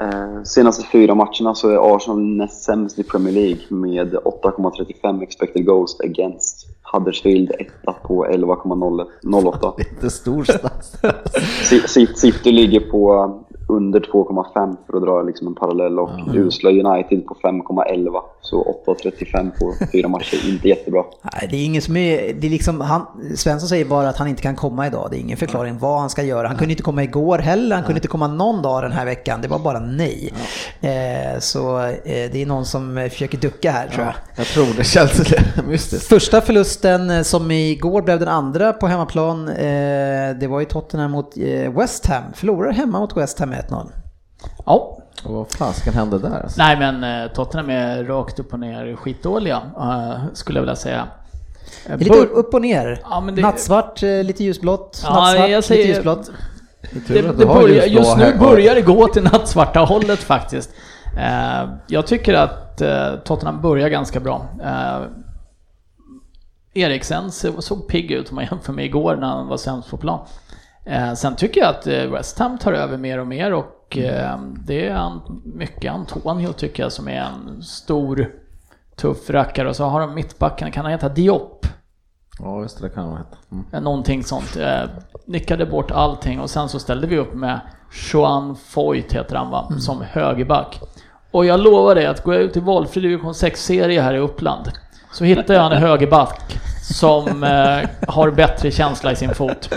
Eh, 0.00 0.42
senaste 0.44 0.86
fyra 0.92 1.14
matcherna 1.14 1.54
så 1.54 1.68
är 1.68 1.96
Arsenal 1.96 2.20
näst 2.20 2.62
sämst 2.62 2.98
i 2.98 3.02
Premier 3.02 3.34
League 3.34 3.60
med 3.68 4.14
8,35 4.14 5.22
expected 5.22 5.66
goals 5.66 6.00
against. 6.00 6.66
Huddersfield 6.92 7.50
etta 7.58 7.92
på 7.92 8.26
11,08. 8.26 9.74
Lite 9.78 10.10
stor 10.10 10.44
stats. 10.44 10.96
City 12.20 12.52
ligger 12.52 12.80
på 12.80 13.34
under 13.68 14.00
2,5 14.00 14.76
för 14.86 14.96
att 14.96 15.02
dra 15.02 15.22
liksom 15.22 15.46
en 15.46 15.54
parallell 15.54 15.98
och 15.98 16.10
usla 16.34 16.70
United 16.70 17.26
på 17.26 17.34
5,11. 17.34 18.20
Så 18.40 18.82
8,35 18.86 19.50
på 19.58 19.74
fyra 19.92 20.08
matcher, 20.08 20.48
inte 20.48 20.68
jättebra. 20.68 21.04
Nej, 21.22 21.48
det 21.50 21.56
är 21.56 21.64
ingen 21.64 21.82
som 21.82 21.96
är, 21.96 22.32
det 22.32 22.46
är 22.46 22.50
liksom, 22.50 22.80
han, 22.80 23.06
Svensson 23.36 23.68
säger 23.68 23.84
bara 23.84 24.08
att 24.08 24.16
han 24.16 24.28
inte 24.28 24.42
kan 24.42 24.56
komma 24.56 24.86
idag. 24.86 25.08
Det 25.10 25.16
är 25.16 25.20
ingen 25.20 25.36
förklaring 25.36 25.78
vad 25.78 26.00
han 26.00 26.10
ska 26.10 26.22
göra. 26.22 26.48
Han 26.48 26.56
kunde 26.56 26.72
inte 26.72 26.82
komma 26.82 27.02
igår 27.02 27.38
heller, 27.38 27.76
han 27.76 27.84
kunde 27.84 27.98
inte 27.98 28.08
komma 28.08 28.26
någon 28.26 28.62
dag 28.62 28.82
den 28.82 28.92
här 28.92 29.04
veckan. 29.04 29.40
Det 29.42 29.48
var 29.48 29.58
bara 29.58 29.80
nej. 29.80 30.32
Eh, 30.80 31.38
så 31.40 31.80
eh, 31.80 31.92
det 32.04 32.42
är 32.42 32.46
någon 32.46 32.66
som 32.66 32.98
eh, 32.98 33.08
försöker 33.08 33.38
ducka 33.38 33.70
här 33.70 33.88
tror 33.88 34.04
jag. 34.04 34.14
Jag 34.36 34.46
tror 34.46 34.66
det 34.76 34.84
känns 34.84 35.34
mystiskt. 35.68 36.08
Första 36.08 36.40
förlusten 36.40 37.10
eh, 37.10 37.22
som 37.22 37.50
igår 37.50 38.02
blev 38.02 38.18
den 38.18 38.28
andra 38.28 38.72
på 38.72 38.86
hemmaplan, 38.86 39.48
eh, 39.48 40.36
det 40.40 40.46
var 40.50 40.60
ju 40.60 40.66
Tottenham 40.66 41.10
mot 41.10 41.36
eh, 41.36 41.72
West 41.72 42.06
Ham. 42.06 42.22
Förlorar 42.34 42.72
hemma 42.72 43.00
mot 43.00 43.16
West 43.16 43.38
Ham 43.38 43.52
1-0. 43.62 43.86
Ja, 44.66 44.98
Och 45.24 45.34
vad 45.34 45.50
fasken 45.52 45.94
hände 45.94 46.18
där? 46.18 46.40
Alltså? 46.42 46.58
nej 46.62 46.76
men 46.78 47.04
eh, 47.24 47.32
Tottenham 47.32 47.70
är 47.70 48.04
rakt 48.04 48.38
upp 48.40 48.52
och 48.52 48.60
ner 48.60 48.96
skitdåliga, 48.96 49.62
eh, 49.76 50.14
skulle 50.32 50.58
jag 50.58 50.62
vilja 50.62 50.76
säga. 50.76 51.06
Eh, 51.86 51.88
Det 51.88 51.92
är 51.92 51.98
lite 51.98 52.16
upp 52.26 52.54
och 52.54 52.62
ner. 52.62 53.00
Ja, 53.10 53.20
det- 53.20 53.42
Nattsvart, 53.42 54.02
lite 54.02 54.44
ljusblått. 54.44 55.00
Ja, 55.04 55.14
Nattsvart, 55.14 55.50
jag 55.50 55.64
säger- 55.64 55.82
lite 55.84 55.96
ljusblått. 55.96 56.30
Det, 57.08 57.22
det 57.38 57.44
har 57.46 57.54
börjar, 57.60 57.84
just 57.86 58.16
nu 58.16 58.34
börjar 58.38 58.74
det 58.74 58.80
gå 58.82 59.08
till 59.08 59.22
nattsvarta 59.22 59.80
hållet 59.80 60.18
faktiskt. 60.18 60.70
Eh, 61.18 61.68
jag 61.86 62.06
tycker 62.06 62.34
att 62.34 62.80
eh, 62.80 63.14
Tottenham 63.24 63.62
börjar 63.62 63.88
ganska 63.88 64.20
bra. 64.20 64.46
Eh, 64.64 65.00
Eriksen 66.74 67.32
så- 67.32 67.62
såg 67.62 67.88
pigg 67.88 68.10
ut 68.10 68.30
om 68.30 68.34
man 68.34 68.44
jämför 68.50 68.72
med 68.72 68.84
igår 68.84 69.16
när 69.16 69.26
han 69.26 69.46
var 69.46 69.56
sämst 69.56 69.90
på 69.90 69.96
plan. 69.96 70.26
Eh, 70.86 71.14
sen 71.14 71.36
tycker 71.36 71.60
jag 71.60 71.70
att 71.70 71.86
eh, 71.86 72.12
West 72.12 72.38
Ham 72.38 72.58
tar 72.58 72.72
över 72.72 72.96
mer 72.96 73.18
och 73.18 73.26
mer 73.26 73.52
och 73.52 73.98
eh, 73.98 74.38
det 74.66 74.88
är 74.88 75.20
mycket 75.44 75.92
Antonio 75.92 76.52
tycker 76.52 76.82
jag 76.82 76.92
som 76.92 77.08
är 77.08 77.20
en 77.20 77.62
stor 77.62 78.30
tuff 78.96 79.30
rackare 79.30 79.68
och 79.68 79.76
så 79.76 79.84
har 79.84 80.00
de 80.00 80.14
mittbacken, 80.14 80.72
kan 80.72 80.84
han 80.84 80.92
heta 80.92 81.08
Diop? 81.08 81.66
Ja, 82.38 82.62
just 82.62 82.80
det, 82.80 82.88
det 82.88 82.94
kan 82.94 83.08
man 83.08 83.16
heta. 83.16 83.36
Mm. 83.52 83.84
Någonting 83.84 84.24
sånt. 84.24 84.56
Nickade 85.26 85.66
bort 85.66 85.90
allting 85.90 86.40
och 86.40 86.50
sen 86.50 86.68
så 86.68 86.78
ställde 86.78 87.06
vi 87.06 87.18
upp 87.18 87.34
med 87.34 87.60
Joan 88.12 88.56
Foyt 88.56 89.12
heter 89.12 89.36
han 89.36 89.50
va, 89.50 89.68
som 89.78 90.02
högerback. 90.02 90.80
Och 91.30 91.46
jag 91.46 91.60
lovar 91.60 91.94
dig 91.94 92.06
att 92.06 92.24
går 92.24 92.34
jag 92.34 92.42
ut 92.42 92.56
i 92.56 92.60
valfri 92.60 93.00
division 93.00 93.32
6-serie 93.32 94.00
här 94.00 94.14
i 94.14 94.18
Uppland 94.18 94.70
så 95.12 95.24
hittar 95.24 95.54
jag 95.54 95.72
en 95.72 95.82
högerback 95.82 96.58
som 96.94 97.42
eh, 97.44 97.88
har 98.08 98.30
bättre 98.30 98.70
känsla 98.70 99.12
i 99.12 99.16
sin 99.16 99.34
fot. 99.34 99.70
Då 99.70 99.76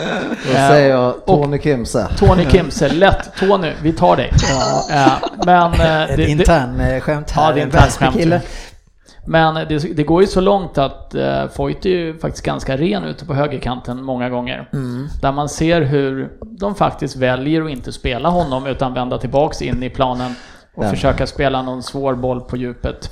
Eh, 0.57 0.67
säger 0.69 0.89
jag 0.89 1.25
Tony 1.25 1.59
Kimse. 1.59 2.07
Tony 2.17 2.45
Kimse, 2.49 2.89
lätt 2.89 3.29
Tony, 3.39 3.71
vi 3.81 3.93
tar 3.93 4.15
dig. 4.15 4.31
Eh, 4.91 5.13
men 5.45 5.73
eh, 5.73 6.01
Ett 6.01 6.07
det, 6.09 6.15
det, 6.15 6.29
intern 6.29 6.79
eh, 6.79 6.99
skämt 7.01 7.31
här. 7.31 7.43
Ja, 7.47 7.51
det 7.53 7.59
är 7.59 7.61
en 7.61 7.67
internt 7.67 7.91
skämt. 7.91 8.15
Väsbykille. 8.15 8.41
men 9.25 9.55
det, 9.55 9.95
det 9.95 10.03
går 10.03 10.21
ju 10.21 10.27
så 10.27 10.41
långt 10.41 10.77
att 10.77 11.15
uh, 11.15 11.47
Foyt 11.47 11.85
är 11.85 11.89
ju 11.89 12.19
faktiskt 12.19 12.45
ganska 12.45 12.77
ren 12.77 13.03
ute 13.03 13.25
på 13.25 13.33
högerkanten 13.33 14.03
många 14.03 14.29
gånger. 14.29 14.69
Där 15.21 15.31
man 15.31 15.49
ser 15.49 15.81
hur 15.81 16.29
de 16.59 16.75
faktiskt 16.75 17.15
väljer 17.15 17.61
att 17.65 17.69
inte 17.71 17.91
spela 17.91 18.29
honom 18.29 18.67
utan 18.67 18.93
vända 18.93 19.17
tillbaks 19.17 19.61
in 19.61 19.83
i 19.83 19.89
planen 19.89 20.35
och 20.75 20.83
Den. 20.83 20.91
försöka 20.93 21.27
spela 21.27 21.61
någon 21.61 21.83
svår 21.83 22.15
boll 22.15 22.41
på 22.41 22.57
djupet. 22.57 23.11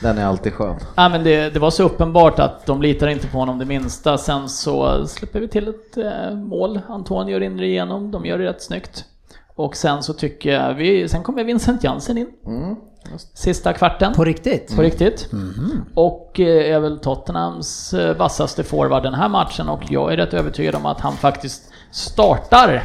Den 0.00 0.18
är 0.18 0.24
alltid 0.24 0.52
skön. 0.52 0.76
Ja, 0.94 1.08
men 1.08 1.24
det, 1.24 1.50
det 1.50 1.58
var 1.58 1.70
så 1.70 1.82
uppenbart 1.82 2.38
att 2.38 2.66
de 2.66 2.82
litar 2.82 3.08
inte 3.08 3.26
på 3.26 3.38
honom 3.38 3.58
det 3.58 3.64
minsta. 3.64 4.18
Sen 4.18 4.48
så 4.48 5.06
släpper 5.06 5.40
vi 5.40 5.48
till 5.48 5.68
ett 5.68 5.96
eh, 5.96 6.34
mål. 6.34 6.80
Antonio 6.88 7.38
rinner 7.38 7.62
igenom, 7.62 8.10
de 8.10 8.26
gör 8.26 8.38
det 8.38 8.44
rätt 8.44 8.62
snyggt. 8.62 9.04
Och 9.54 9.76
sen 9.76 10.02
så 10.02 10.12
tycker 10.12 10.52
jag 10.52 10.74
vi, 10.74 11.08
sen 11.08 11.22
kommer 11.22 11.44
Vincent 11.44 11.84
Jansen 11.84 12.18
in. 12.18 12.26
Sista 13.34 13.72
kvarten. 13.72 14.12
På 14.14 14.24
riktigt? 14.24 14.76
På 14.76 14.82
riktigt. 14.82 15.28
Och 15.94 16.40
eh, 16.40 16.74
är 16.74 16.80
väl 16.80 16.98
Tottenhams 16.98 17.94
eh, 17.94 18.16
vassaste 18.16 18.64
forward 18.64 19.02
den 19.02 19.14
här 19.14 19.28
matchen 19.28 19.68
och 19.68 19.82
jag 19.88 20.12
är 20.12 20.16
rätt 20.16 20.34
övertygad 20.34 20.74
om 20.74 20.86
att 20.86 21.00
han 21.00 21.12
faktiskt 21.12 21.62
startar 21.90 22.82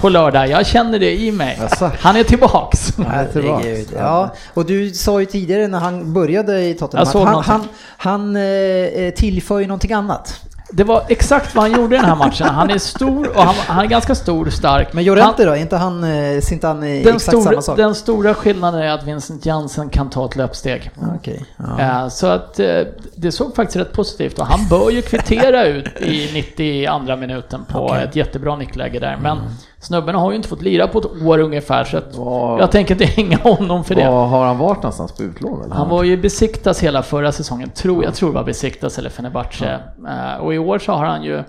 på 0.00 0.08
lördag. 0.08 0.48
Jag 0.48 0.66
känner 0.66 0.98
det 0.98 1.20
i 1.20 1.32
mig. 1.32 1.60
Han 2.00 2.16
är 2.16 2.24
tillbaks. 2.24 2.92
Herregud. 3.08 3.88
Ja, 3.96 4.34
och 4.54 4.66
du 4.66 4.90
sa 4.90 5.20
ju 5.20 5.26
tidigare 5.26 5.68
när 5.68 5.78
han 5.78 6.12
började 6.12 6.60
i 6.64 6.74
Tottenham 6.74 7.06
att 7.08 7.14
han, 7.14 7.44
han, 7.44 7.68
han 7.96 8.36
eh, 8.36 9.10
tillför 9.16 9.58
ju 9.58 9.66
någonting 9.66 9.92
annat. 9.92 10.40
Det 10.70 10.84
var 10.84 11.02
exakt 11.08 11.54
vad 11.54 11.64
han 11.70 11.80
gjorde 11.80 11.96
i 11.96 11.98
den 11.98 12.08
här 12.08 12.16
matchen. 12.16 12.46
Han 12.46 12.70
är 12.70 12.78
stor 12.78 13.36
och 13.36 13.42
han, 13.42 13.54
han 13.54 13.84
är 13.84 13.88
ganska 13.88 14.14
stor, 14.14 14.50
stark. 14.50 14.92
Men 14.92 15.04
Llorente 15.04 15.44
då? 15.44 15.52
Är 15.52 15.56
inte 15.56 15.76
han, 15.76 16.04
eh, 16.04 16.40
ser 16.40 16.52
inte 16.52 16.66
han 16.66 16.82
eh, 16.82 16.88
den, 17.04 17.14
exakt 17.14 17.24
samma 17.24 17.42
stora, 17.42 17.62
sak? 17.62 17.76
den 17.76 17.94
stora 17.94 18.34
skillnaden 18.34 18.80
är 18.82 18.90
att 18.92 19.04
Vincent 19.04 19.46
Jansen 19.46 19.88
kan 19.88 20.10
ta 20.10 20.26
ett 20.26 20.36
löpsteg. 20.36 20.90
Okej. 21.16 21.44
Ja. 21.56 21.80
Eh, 21.80 22.08
Så 22.08 22.26
att 22.26 22.60
eh, 22.60 22.80
det 23.16 23.32
såg 23.32 23.54
faktiskt 23.56 23.76
rätt 23.76 23.92
positivt 23.92 24.38
och 24.38 24.46
han 24.46 24.68
bör 24.68 24.90
ju 24.90 25.02
kvittera 25.02 25.64
ut 25.64 26.00
i 26.00 26.30
92 26.34 27.16
minuten 27.16 27.60
på 27.68 27.84
Okej. 27.86 28.04
ett 28.04 28.16
jättebra 28.16 28.56
nickläge 28.56 28.98
där. 28.98 29.18
Men 29.22 29.38
snubben 29.80 30.14
har 30.14 30.30
ju 30.30 30.36
inte 30.36 30.48
fått 30.48 30.62
lira 30.62 30.88
på 30.88 30.98
ett 30.98 31.22
år 31.26 31.38
ungefär 31.38 31.84
så 31.84 31.96
att 31.96 32.16
Vad- 32.16 32.60
jag 32.60 32.70
tänker 32.70 32.94
inte 32.94 33.04
hänga 33.04 33.36
honom 33.36 33.84
för 33.84 33.94
det. 33.94 34.08
Var 34.10 34.26
har 34.26 34.44
han 34.46 34.58
varit 34.58 34.76
någonstans 34.82 35.12
på 35.12 35.22
utlån? 35.22 35.62
Eller? 35.64 35.74
Han 35.74 35.88
var 35.88 36.02
ju 36.02 36.16
besiktas 36.16 36.82
hela 36.82 37.02
förra 37.02 37.32
säsongen, 37.32 37.70
tror 37.70 38.04
jag 38.04 38.14
tror 38.14 38.28
det 38.28 38.34
var 38.34 38.44
besiktas 38.44 38.98
eller 38.98 39.10
Fenerbahce. 39.10 39.78
Eh, 40.08 40.40
Och 40.44 40.54
i 40.54 40.58
år 40.58 40.78
så 40.78 40.92
har 40.92 41.04
han 41.06 41.22
ju 41.22 41.42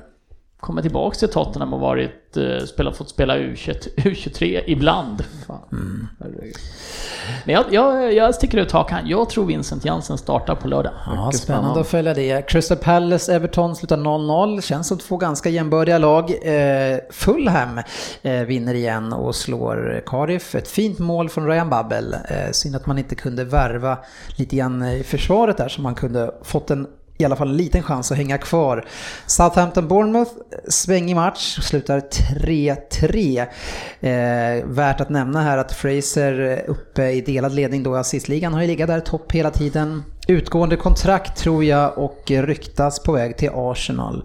kommit 0.60 0.84
tillbaks 0.84 1.18
till 1.18 1.30
Tottenham 1.30 1.74
och 1.74 1.80
varit, 1.80 2.38
eh, 2.38 2.66
spelat, 2.66 2.98
fått 2.98 3.10
spela 3.10 3.38
U21, 3.38 3.96
U23 3.96 4.64
ibland. 4.68 5.24
Herregud. 6.20 6.56
Men 7.46 7.56
jag, 7.56 7.66
jag, 7.72 8.14
jag 8.14 8.36
sticker 8.36 8.58
ut 8.58 8.72
hakan. 8.72 9.08
Jag 9.08 9.30
tror 9.30 9.46
Vincent 9.46 9.86
Jansen 9.86 10.18
startar 10.18 10.56
på 10.56 10.68
lördag. 10.68 10.94
Ja, 11.06 11.32
spännande 11.32 11.82
att 11.82 11.88
följa 11.88 12.14
det. 12.14 12.42
Crystal 12.50 12.78
Palace, 12.78 13.36
Everton 13.36 13.76
slutar 13.76 13.98
0-0. 13.98 14.62
Känns 14.62 14.88
som 14.88 14.98
två 14.98 15.18
ganska 15.18 15.50
jämbördiga 15.50 15.98
lag. 15.98 16.32
Eh, 16.32 16.98
Fulham 17.10 17.82
eh, 18.22 18.42
vinner 18.42 18.74
igen 18.74 19.14
och 19.14 19.36
slår 19.36 20.04
Cardiff. 20.06 20.56
Ett 20.56 20.68
fint 20.68 21.00
mål 21.00 21.30
från 21.30 21.48
Ryan 21.48 21.70
Babel. 21.70 22.14
Eh, 22.14 22.52
synd 22.52 22.76
att 22.76 22.86
man 22.86 22.98
inte 22.98 23.16
kunde 23.16 23.44
värva 23.44 23.98
lite 24.38 24.56
grann 24.56 24.84
i 24.84 25.04
försvaret 25.04 25.58
där 25.58 25.70
så 25.70 25.82
man 25.82 25.96
kunde 25.96 26.32
fått 26.44 26.72
en 26.72 26.88
i 27.18 27.26
alla 27.26 27.36
fall 27.36 27.50
en 27.50 27.58
liten 27.58 27.84
chans 27.84 28.12
att 28.12 28.18
hänga 28.18 28.38
kvar. 28.38 28.86
Southampton-Bournemouth, 29.28 30.32
svängig 30.68 31.16
match, 31.16 31.60
slutar 31.62 32.00
3-3. 32.00 33.48
Eh, 34.00 34.66
värt 34.66 35.02
att 35.02 35.10
nämna 35.10 35.42
här 35.42 35.58
att 35.58 35.72
Fraser 35.72 36.64
uppe 36.68 37.04
i 37.10 37.22
delad 37.22 37.54
ledning 37.54 37.84
då 37.84 37.96
i 37.96 38.00
assistligan 38.00 38.54
har 38.54 38.62
ju 38.62 38.68
legat 38.68 38.88
där 38.88 39.00
topp 39.00 39.32
hela 39.32 39.52
tiden. 39.52 40.04
utgående 40.28 40.76
kontrakt 40.76 41.38
tror 41.38 41.64
jag 41.64 41.98
och 41.98 42.24
ryktas 42.28 43.04
på 43.04 43.12
väg 43.12 43.38
till 43.38 43.50
Arsenal. 43.54 44.24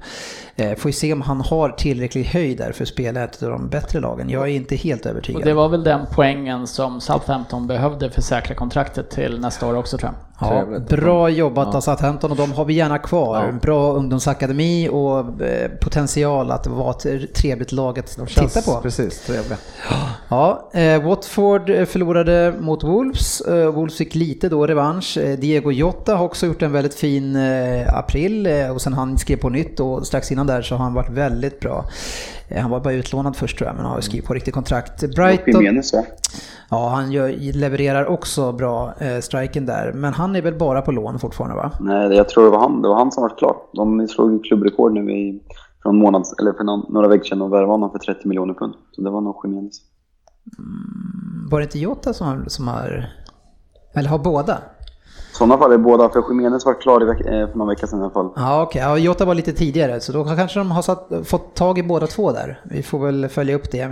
Eh, 0.56 0.74
får 0.74 0.88
ju 0.88 0.92
se 0.92 1.12
om 1.12 1.22
han 1.22 1.40
har 1.40 1.68
tillräcklig 1.68 2.24
höjd 2.24 2.58
där 2.58 2.72
för 2.72 2.82
att 2.82 2.88
spela 2.88 3.24
ett 3.24 3.42
av 3.42 3.50
de 3.50 3.68
bättre 3.68 4.00
lagen. 4.00 4.30
Jag 4.30 4.42
är 4.42 4.52
inte 4.52 4.76
helt 4.76 5.06
övertygad. 5.06 5.40
Och 5.40 5.46
det 5.46 5.54
var 5.54 5.68
väl 5.68 5.84
den 5.84 6.06
poängen 6.12 6.66
som 6.66 7.00
Southampton 7.00 7.66
behövde 7.66 8.10
för 8.10 8.20
att 8.20 8.24
säkra 8.24 8.54
kontraktet 8.54 9.10
till 9.10 9.40
nästa 9.40 9.66
år 9.66 9.76
också 9.76 9.98
tror 9.98 10.12
jag. 10.12 10.31
Ja, 10.42 10.78
bra 10.96 11.28
jobbat 11.28 11.68
Ja. 11.70 11.76
av 11.76 11.80
Southampton 11.80 12.30
och 12.30 12.36
de 12.36 12.52
har 12.52 12.64
vi 12.64 12.74
gärna 12.74 12.98
kvar. 12.98 13.44
Ja. 13.46 13.52
Bra 13.62 13.92
ungdomsakademi 13.92 14.88
och 14.88 15.42
eh, 15.42 15.70
potential 15.80 16.50
att 16.50 16.66
vara 16.66 16.90
ett 16.90 17.34
trevligt 17.34 17.72
lag 17.72 17.98
att 17.98 18.18
titta 18.28 18.62
på. 18.62 18.80
Precis, 18.82 19.20
trevliga. 19.26 19.58
Ja, 20.28 20.70
eh, 20.72 21.02
Watford 21.02 21.70
eh, 21.70 21.84
förlorade 21.84 22.54
mot 22.60 22.84
Wolves. 22.84 23.42
Wolves 23.74 23.96
fick 23.98 24.14
lite 24.14 24.48
då 24.48 24.66
revansch. 24.66 25.18
Diego 25.38 25.72
Jota 25.72 26.14
har 26.16 26.24
också 26.24 26.46
gjort 26.46 26.62
en 26.62 26.72
väldigt 26.72 26.94
fin 26.94 27.36
april 27.88 28.48
och 28.74 28.80
sen 28.82 28.92
han 28.92 29.18
skrev 29.18 29.36
på 29.36 29.48
nytt 29.48 29.80
och 29.80 30.06
strax 30.06 30.32
innan 30.32 30.46
där 30.46 30.62
så 30.62 30.74
har 30.74 30.84
han 30.84 30.94
varit 30.94 31.10
väldigt 31.10 31.60
bra. 31.60 31.84
Eh, 32.54 32.62
han 32.62 32.70
var 32.70 32.80
bara 32.80 32.94
utlånad 32.94 33.36
först 33.36 33.58
tror 33.58 33.68
jag 33.68 33.76
men 33.76 33.84
har 33.84 34.00
skrivit 34.00 34.26
på 34.26 34.34
riktigt 34.34 34.54
kontrakt. 34.54 35.00
Brighton, 35.16 35.62
Jimenez 35.62 35.92
va? 35.92 36.04
ja 36.70 36.88
han 36.88 37.12
gör, 37.12 37.52
levererar 37.52 38.06
också 38.06 38.52
bra 38.52 38.94
eh, 38.98 39.20
striken 39.20 39.66
där 39.66 39.92
men 39.92 40.12
han 40.12 40.36
är 40.36 40.42
väl 40.42 40.54
bara 40.54 40.82
på 40.82 40.92
lån 40.92 41.18
fortfarande 41.18 41.56
va? 41.56 41.72
Nej, 41.80 42.16
jag 42.16 42.28
tror 42.28 42.44
det 42.44 42.50
var 42.50 42.60
han. 42.60 42.82
Det 42.82 42.88
var 42.88 42.96
han 42.96 43.12
som 43.12 43.22
var 43.22 43.38
klar. 43.38 43.56
De 43.72 44.08
slog 44.08 44.32
ju 44.32 44.38
klubbrekord 44.38 44.92
nu 44.92 45.12
i, 45.12 45.42
för, 45.82 45.92
månads, 45.92 46.34
eller 46.40 46.52
för 46.52 46.64
någon, 46.64 46.92
några 46.92 47.08
veckor 47.08 47.24
sedan 47.24 47.42
och 47.42 47.52
värvade 47.52 47.72
honom 47.72 47.90
för 47.90 47.98
30 47.98 48.28
miljoner 48.28 48.54
pund. 48.54 48.74
Så 48.92 49.02
det 49.02 49.10
var 49.10 49.20
nog 49.20 49.40
Jimenez. 49.44 49.80
Var 51.50 51.58
det 51.58 51.64
inte 51.64 51.78
Jota 51.78 52.12
som 52.12 52.44
som 52.46 52.68
har 52.68 53.06
eller 53.94 54.08
har 54.08 54.18
båda? 54.18 54.58
Sådana 55.32 55.58
fall 55.58 55.72
är 55.72 55.78
båda, 55.78 56.08
för 56.08 56.24
Jiménez 56.28 56.64
var 56.66 56.80
klar 56.80 57.00
veck, 57.00 57.20
eh, 57.20 57.48
för 57.50 57.58
någon 57.58 57.68
vecka 57.68 57.86
sedan 57.86 57.98
i 57.98 58.02
alla 58.02 58.10
fall. 58.10 58.30
Ja 58.36 58.62
okej, 58.62 58.82
ja, 58.82 58.98
Jota 58.98 59.24
var 59.24 59.34
lite 59.34 59.52
tidigare 59.52 60.00
så 60.00 60.12
då 60.12 60.24
kanske 60.24 60.58
de 60.60 60.70
har 60.70 60.82
satt, 60.82 61.08
fått 61.24 61.54
tag 61.54 61.78
i 61.78 61.82
båda 61.82 62.06
två 62.06 62.32
där. 62.32 62.60
Vi 62.62 62.82
får 62.82 62.98
väl 62.98 63.28
följa 63.28 63.54
upp 63.54 63.70
det. 63.70 63.82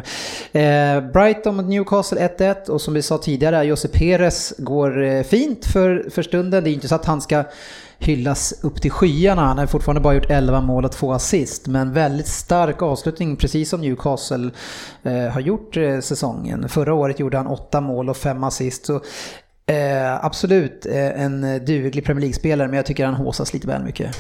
Eh, 0.53 1.11
Brighton 1.13 1.57
mot 1.57 1.67
Newcastle 1.67 2.29
1-1 2.39 2.69
och 2.69 2.81
som 2.81 2.95
vi 2.95 3.03
sa 3.03 3.19
tidigare, 3.19 3.65
Jose 3.65 3.89
Perez 3.89 4.55
går 4.59 5.03
eh, 5.03 5.23
fint 5.23 5.67
för, 5.67 6.11
för 6.11 6.23
stunden. 6.23 6.65
Det 6.65 6.71
är 6.71 6.73
inte 6.73 6.89
så 6.89 6.95
att 6.95 7.05
han 7.05 7.21
ska 7.21 7.45
hyllas 7.99 8.65
upp 8.65 8.83
till 8.83 8.91
skyarna. 8.91 9.43
Han 9.43 9.59
har 9.59 9.67
fortfarande 9.67 10.01
bara 10.01 10.15
gjort 10.15 10.31
11 10.31 10.61
mål 10.61 10.85
och 10.85 10.93
2 10.93 11.13
assist. 11.13 11.67
Men 11.67 11.93
väldigt 11.93 12.29
stark 12.29 12.83
avslutning, 12.83 13.37
precis 13.37 13.71
som 13.71 13.81
Newcastle 13.81 14.51
eh, 15.03 15.33
har 15.33 15.41
gjort 15.41 15.77
eh, 15.77 16.01
säsongen. 16.01 16.69
Förra 16.69 16.95
året 16.95 17.21
gjorde 17.21 17.37
han 17.37 17.47
8 17.47 17.81
mål 17.81 18.09
och 18.09 18.17
5 18.17 18.45
assist. 18.45 18.87
Så, 18.87 19.01
eh, 19.71 20.25
absolut 20.25 20.87
eh, 20.87 21.23
en 21.23 21.65
duglig 21.65 22.05
Premier 22.05 22.21
League-spelare, 22.21 22.69
men 22.69 22.77
jag 22.77 22.87
tycker 22.87 23.05
han 23.07 23.15
håsas 23.15 23.55
lite 23.55 23.67
väl 23.67 23.85
mycket. 23.85 24.17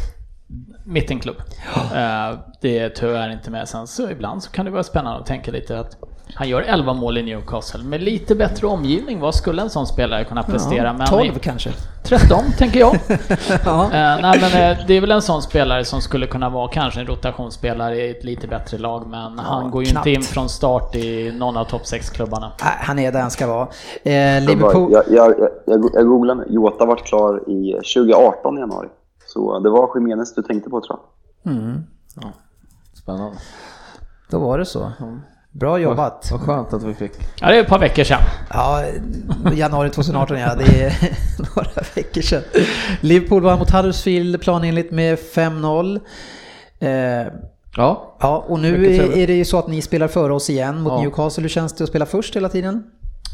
Mittenklubb. 0.85 1.37
Eh, 1.77 2.39
det 2.61 2.79
är 2.79 2.89
tyvärr 2.89 3.33
inte 3.33 3.51
med. 3.51 3.69
Sen 3.69 3.87
så 3.87 4.11
ibland 4.11 4.43
så 4.43 4.51
kan 4.51 4.65
det 4.65 4.71
vara 4.71 4.83
spännande 4.83 5.21
att 5.21 5.27
tänka 5.27 5.51
lite 5.51 5.79
att 5.79 5.97
han 6.35 6.49
gör 6.49 6.62
11 6.62 6.93
mål 6.93 7.18
i 7.18 7.22
Newcastle. 7.22 7.85
Med 7.85 8.03
lite 8.03 8.35
bättre 8.35 8.66
omgivning, 8.66 9.20
vad 9.20 9.35
skulle 9.35 9.62
en 9.62 9.70
sån 9.70 9.87
spelare 9.87 10.24
kunna 10.24 10.43
prestera? 10.43 10.87
Ja, 10.87 10.93
Men 10.93 11.07
12 11.07 11.39
kanske. 11.39 11.70
13 12.03 12.39
tänker 12.59 12.81
jag. 12.81 12.95
Ja. 13.64 13.85
Eh, 13.85 13.91
nej 14.22 14.41
men 14.41 14.70
eh, 14.72 14.87
det 14.87 14.95
är 14.95 15.01
väl 15.01 15.11
en 15.11 15.22
sån 15.22 15.43
spelare 15.43 15.85
som 15.85 16.01
skulle 16.01 16.26
kunna 16.26 16.51
vara 16.51 16.68
kanske 16.68 17.01
en 17.01 17.07
rotationsspelare 17.07 17.97
i 18.07 18.11
ett 18.11 18.24
lite 18.24 18.47
bättre 18.49 18.78
lag 18.78 19.07
men 19.07 19.39
han 19.39 19.70
går 19.70 19.83
ju 19.85 19.91
knappt. 19.91 20.07
inte 20.07 20.20
in 20.20 20.22
från 20.22 20.49
start 20.49 20.97
i 20.97 21.33
någon 21.33 21.57
av 21.57 21.64
topp 21.64 21.83
6-klubbarna. 21.83 22.53
Nej, 22.62 22.72
han 22.81 22.99
är 22.99 23.12
där 23.12 23.20
han 23.20 23.31
ska 23.31 23.47
vara. 23.47 23.68
Eh, 24.03 24.43
Liverpool... 24.45 24.93
jag, 24.93 25.05
jag, 25.09 25.35
jag, 25.66 25.91
jag 25.95 26.07
googlade 26.07 26.41
nu. 26.41 26.55
Jota 26.55 26.85
vart 26.87 27.07
klar 27.07 27.51
i 27.51 27.72
2018 27.72 28.59
i 28.59 28.61
januari. 28.61 28.89
Så 29.26 29.59
det 29.59 29.70
var 29.70 29.91
Jimenez 29.95 30.35
du 30.35 30.43
tänkte 30.43 30.70
på 30.70 30.81
tror 30.81 30.99
jag. 31.43 31.53
Mm, 31.53 31.85
Spännande. 32.95 33.37
då 34.31 34.39
var 34.39 34.59
det 34.59 34.64
så. 34.66 34.93
Bra 35.53 35.79
jobbat. 35.79 36.29
Vad 36.31 36.41
skönt 36.41 36.73
att 36.73 36.83
vi 36.83 36.95
fick. 36.95 37.13
Ja, 37.41 37.49
det 37.49 37.57
är 37.57 37.61
ett 37.61 37.69
par 37.69 37.79
veckor 37.79 38.05
sedan. 38.05 38.21
Ja, 38.51 38.85
januari 39.55 39.91
2018 39.91 40.39
ja, 40.39 40.55
det 40.55 40.83
är 40.83 40.93
några 41.57 41.71
veckor 41.95 42.21
sedan. 42.21 42.43
Liverpool 43.01 43.43
vann 43.43 43.59
mot 43.59 43.71
Huddersfield 43.71 44.41
planenligt 44.41 44.91
med 44.93 45.19
5-0. 45.19 46.01
Eh, 46.81 47.33
Ja, 47.77 48.17
ja, 48.21 48.45
och 48.49 48.59
nu 48.61 48.97
är 49.23 49.27
det 49.27 49.33
ju 49.33 49.45
så 49.45 49.59
att 49.59 49.69
ni 49.69 49.83
spelar 49.83 50.09
före 50.09 50.35
oss 50.35 50.51
igen 50.51 50.81
mot 50.81 50.93
Ja. 50.93 51.01
Newcastle. 51.01 51.43
Hur 51.43 51.49
känns 51.49 51.73
det 51.73 51.85
att 51.85 51.91
spela 51.91 52.07
först 52.07 52.37
hela 52.37 52.49
tiden? 52.49 52.83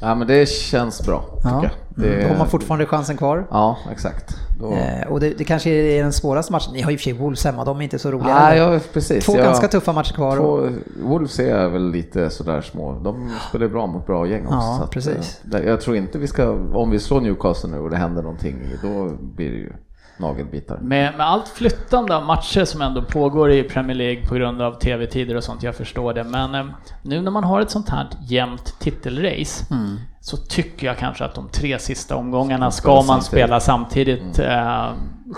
Ja 0.00 0.14
men 0.14 0.26
det 0.28 0.48
känns 0.48 1.06
bra 1.06 1.24
tycker 1.36 1.48
Ja. 1.48 1.62
jag. 1.62 1.70
Det, 1.72 2.08
Mm, 2.14 2.22
Då 2.22 2.28
har 2.28 2.38
man 2.38 2.46
fortfarande 2.48 2.86
chansen 2.86 3.16
kvar. 3.16 3.46
Ja, 3.50 3.76
exakt. 3.92 4.36
Då... 4.60 4.72
Eh, 4.72 5.06
och 5.08 5.20
det, 5.20 5.30
det 5.38 5.44
kanske 5.44 5.70
är 5.70 6.02
den 6.02 6.12
svåraste 6.12 6.52
matchen. 6.52 6.72
Ni 6.72 6.82
har 6.82 6.90
ju 6.90 6.94
i 6.94 6.96
och 6.96 7.00
för 7.00 7.04
sig 7.04 7.12
Wolves 7.12 7.44
hemma, 7.44 7.64
de 7.64 7.78
är 7.78 7.82
inte 7.82 7.98
så 7.98 8.10
roliga. 8.10 8.34
Heller. 8.34 8.72
ja, 8.72 8.80
precis. 8.92 9.26
Två 9.26 9.36
jag, 9.36 9.44
ganska 9.44 9.68
tuffa 9.68 9.92
matcher 9.92 10.14
kvar. 10.14 10.36
Två, 10.36 10.68
Wolves 11.02 11.38
är 11.38 11.68
väl 11.68 11.90
lite 11.90 12.30
sådär 12.30 12.60
små. 12.60 12.92
De 13.04 13.30
spelar 13.48 13.68
bra 13.68 13.86
mot 13.86 14.06
bra 14.06 14.26
gäng 14.26 14.44
också. 14.46 14.56
Ja, 14.56 14.80
att, 14.84 14.90
precis. 14.90 15.40
eh, 15.54 15.60
Jag 15.60 15.80
tror 15.80 15.96
inte 15.96 16.18
vi 16.18 16.26
ska, 16.26 16.50
om 16.74 16.90
vi 16.90 16.98
slår 16.98 17.20
Newcastle 17.20 17.70
nu 17.70 17.78
och 17.78 17.90
det 17.90 17.96
händer 17.96 18.22
någonting, 18.22 18.56
då 18.82 19.08
blir 19.36 19.50
det 19.50 19.56
ju 19.56 19.72
nagelbitar. 20.18 20.78
Med, 20.82 21.16
med 21.16 21.26
allt 21.26 21.48
flyttande 21.48 22.16
av 22.16 22.24
matcher 22.24 22.64
som 22.64 22.82
ändå 22.82 23.02
pågår 23.02 23.50
i 23.52 23.62
Premier 23.62 23.96
League 23.96 24.26
på 24.26 24.34
grund 24.34 24.62
av 24.62 24.72
tv-tider 24.78 25.34
och 25.36 25.44
sånt, 25.44 25.62
jag 25.62 25.74
förstår 25.74 26.14
det. 26.14 26.24
Men 26.24 26.54
eh, 26.54 26.64
nu 27.02 27.20
när 27.20 27.30
man 27.30 27.44
har 27.44 27.60
ett 27.60 27.70
sånt 27.70 27.88
här 27.88 28.06
jämnt 28.20 28.74
titelrace 28.80 29.64
Mm. 29.70 29.96
så 30.20 30.36
tycker 30.36 30.86
jag 30.86 30.98
kanske 30.98 31.24
att 31.24 31.34
de 31.34 31.48
tre 31.48 31.78
sista 31.78 32.16
omgångarna 32.16 32.70
Ska 32.70 32.94
man 32.94 33.04
samtidigt. 33.04 33.26
spela 33.26 33.60
samtidigt. 33.60 34.38
Eh, 34.38 34.90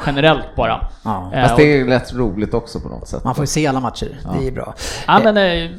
generellt 0.07 0.57
bara. 0.57 0.89
Ja. 1.05 1.31
Eh, 1.35 1.43
Fast 1.43 1.57
det 1.57 1.81
är 1.81 1.85
lätt 1.87 2.12
roligt 2.14 2.55
också 2.55 2.81
på 2.81 2.89
något 2.89 3.09
sätt. 3.09 3.24
Man 3.24 3.35
får 3.35 3.43
ju 3.43 3.47
se 3.47 3.66
alla 3.66 3.81
matcher, 3.81 4.18
det 4.41 4.47
är 4.49 4.53
bra. 4.53 4.74
Ja, 5.07 5.20
men, 5.24 5.37
eh, 5.37 5.70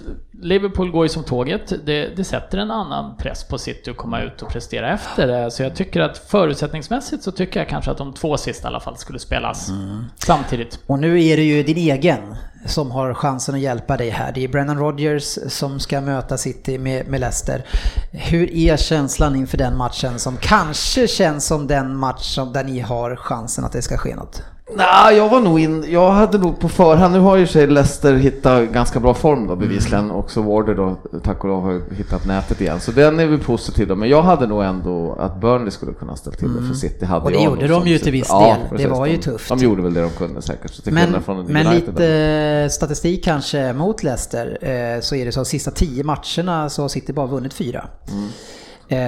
Liverpool 0.41 0.91
går 0.91 1.05
ju 1.05 1.09
som 1.09 1.23
tåget. 1.23 1.73
Det, 1.85 2.15
det 2.15 2.23
sätter 2.23 2.57
en 2.57 2.71
annan 2.71 3.17
press 3.17 3.43
på 3.43 3.57
City 3.57 3.91
att 3.91 3.97
komma 3.97 4.21
ut 4.21 4.41
och 4.41 4.49
prestera 4.49 4.93
efter 4.93 5.27
det. 5.27 5.51
Så 5.51 5.63
jag 5.63 5.75
tycker 5.75 6.01
att 6.01 6.17
förutsättningsmässigt 6.17 7.23
så 7.23 7.31
tycker 7.31 7.59
jag 7.59 7.69
kanske 7.69 7.91
att 7.91 7.97
de 7.97 8.13
två 8.13 8.37
sista 8.37 8.67
i 8.67 8.69
alla 8.69 8.79
fall 8.79 8.97
skulle 8.97 9.19
spelas 9.19 9.69
Mm. 9.69 10.05
samtidigt. 10.15 10.79
Och 10.87 10.99
nu 10.99 11.23
är 11.25 11.37
det 11.37 11.43
ju 11.43 11.63
din 11.63 11.77
egen 11.77 12.35
som 12.65 12.91
har 12.91 13.13
chansen 13.13 13.55
att 13.55 13.61
hjälpa 13.61 13.97
dig 13.97 14.09
här. 14.09 14.31
Det 14.31 14.43
är 14.43 14.47
Brennan 14.47 14.77
Rodgers 14.77 15.37
som 15.47 15.79
ska 15.79 16.01
möta 16.01 16.37
City 16.37 16.77
med, 16.77 17.07
med 17.07 17.19
Leicester. 17.19 17.65
Hur 18.11 18.53
är 18.53 18.77
känslan 18.77 19.35
inför 19.35 19.57
den 19.57 19.77
matchen 19.77 20.19
som 20.19 20.37
kanske 20.37 21.07
känns 21.07 21.45
som 21.45 21.67
den 21.67 21.95
match 21.95 22.23
som, 22.35 22.53
där 22.53 22.63
ni 22.63 22.79
har 22.79 23.15
chansen 23.15 23.65
att 23.65 23.71
det 23.71 23.81
ska 23.81 23.97
ske 23.97 24.15
något? 24.15 24.43
Nej, 24.75 25.17
jag 25.17 25.29
var 25.29 25.39
nog 25.39 25.59
in, 25.59 25.85
jag 25.89 26.11
hade 26.11 26.37
nog 26.37 26.59
på 26.59 26.69
förhand, 26.69 27.13
nu 27.13 27.19
har 27.19 27.37
ju 27.37 27.47
sig 27.47 27.67
Leicester 27.67 28.13
hittat 28.13 28.69
ganska 28.69 28.99
bra 28.99 29.13
form 29.13 29.47
då 29.47 29.55
bevisligen, 29.55 30.03
Mm. 30.05 30.15
också 30.15 30.41
Warder 30.41 30.75
då, 30.75 30.95
tack 31.23 31.43
och 31.43 31.49
lov 31.49 31.63
har 31.63 31.81
hittat 31.95 32.25
nätet 32.25 32.61
igen. 32.61 32.79
Så 32.79 32.91
den 32.91 33.19
är 33.19 33.25
vi 33.27 33.37
positiva 33.37 33.95
men 33.95 34.09
jag 34.09 34.21
hade 34.21 34.47
nog 34.47 34.63
ändå 34.63 35.15
att 35.19 35.41
Burnley 35.41 35.71
skulle 35.71 35.93
kunna 35.93 36.15
ställa 36.15 36.35
till 36.35 36.53
det 36.55 36.67
för 36.67 36.73
City 36.73 37.05
hade 37.05 37.19
Mm. 37.21 37.25
Och 37.25 37.31
det 37.31 37.37
jag 37.37 37.45
gjorde 37.45 37.67
de 37.67 37.87
ju 37.87 37.97
till 37.99 38.11
viss 38.11 38.27
Ja, 38.29 38.45
del. 38.47 38.57
Det 38.63 38.69
precis. 38.69 38.87
var 38.89 39.05
ju 39.05 39.15
de, 39.15 39.21
tufft. 39.21 39.49
De 39.49 39.59
gjorde 39.59 39.81
väl 39.81 39.93
det 39.93 40.01
de 40.01 40.09
kunde 40.09 40.41
säkert. 40.41 40.85
Men, 40.85 41.15
men 41.47 41.69
lite 41.75 42.67
statistik 42.71 43.23
kanske 43.23 43.73
mot 43.73 44.03
Leicester 44.03 44.57
eh, 44.61 45.01
så 45.01 45.15
är 45.15 45.25
det 45.25 45.31
så 45.31 45.39
att 45.41 45.45
de 45.45 45.49
sista 45.49 45.71
tio 45.71 46.03
matcherna 46.03 46.69
så 46.69 46.81
har 46.81 46.89
City 46.89 47.13
bara 47.13 47.27
vunnit 47.27 47.53
fyra. 47.53 47.87
Eh, 48.07 48.13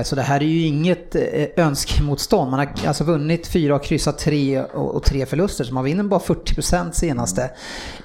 Så 0.03 0.15
det 0.15 0.21
här 0.21 0.39
är 0.39 0.45
ju 0.45 0.65
inget 0.65 1.15
eh, 1.15 1.45
önskemotstånd. 1.55 2.51
Man 2.51 2.59
har 2.59 2.87
alltså 2.87 3.03
vunnit 3.03 3.47
fyra 3.47 3.75
och 3.75 3.83
kryssat 3.83 4.19
tre 4.19 4.61
och 4.61 5.03
tre 5.03 5.25
förluster. 5.25 5.63
Så 5.63 5.73
man 5.73 5.83
vinner 5.83 6.03
bara 6.03 6.19
40% 6.19 6.91
senaste. 6.91 7.43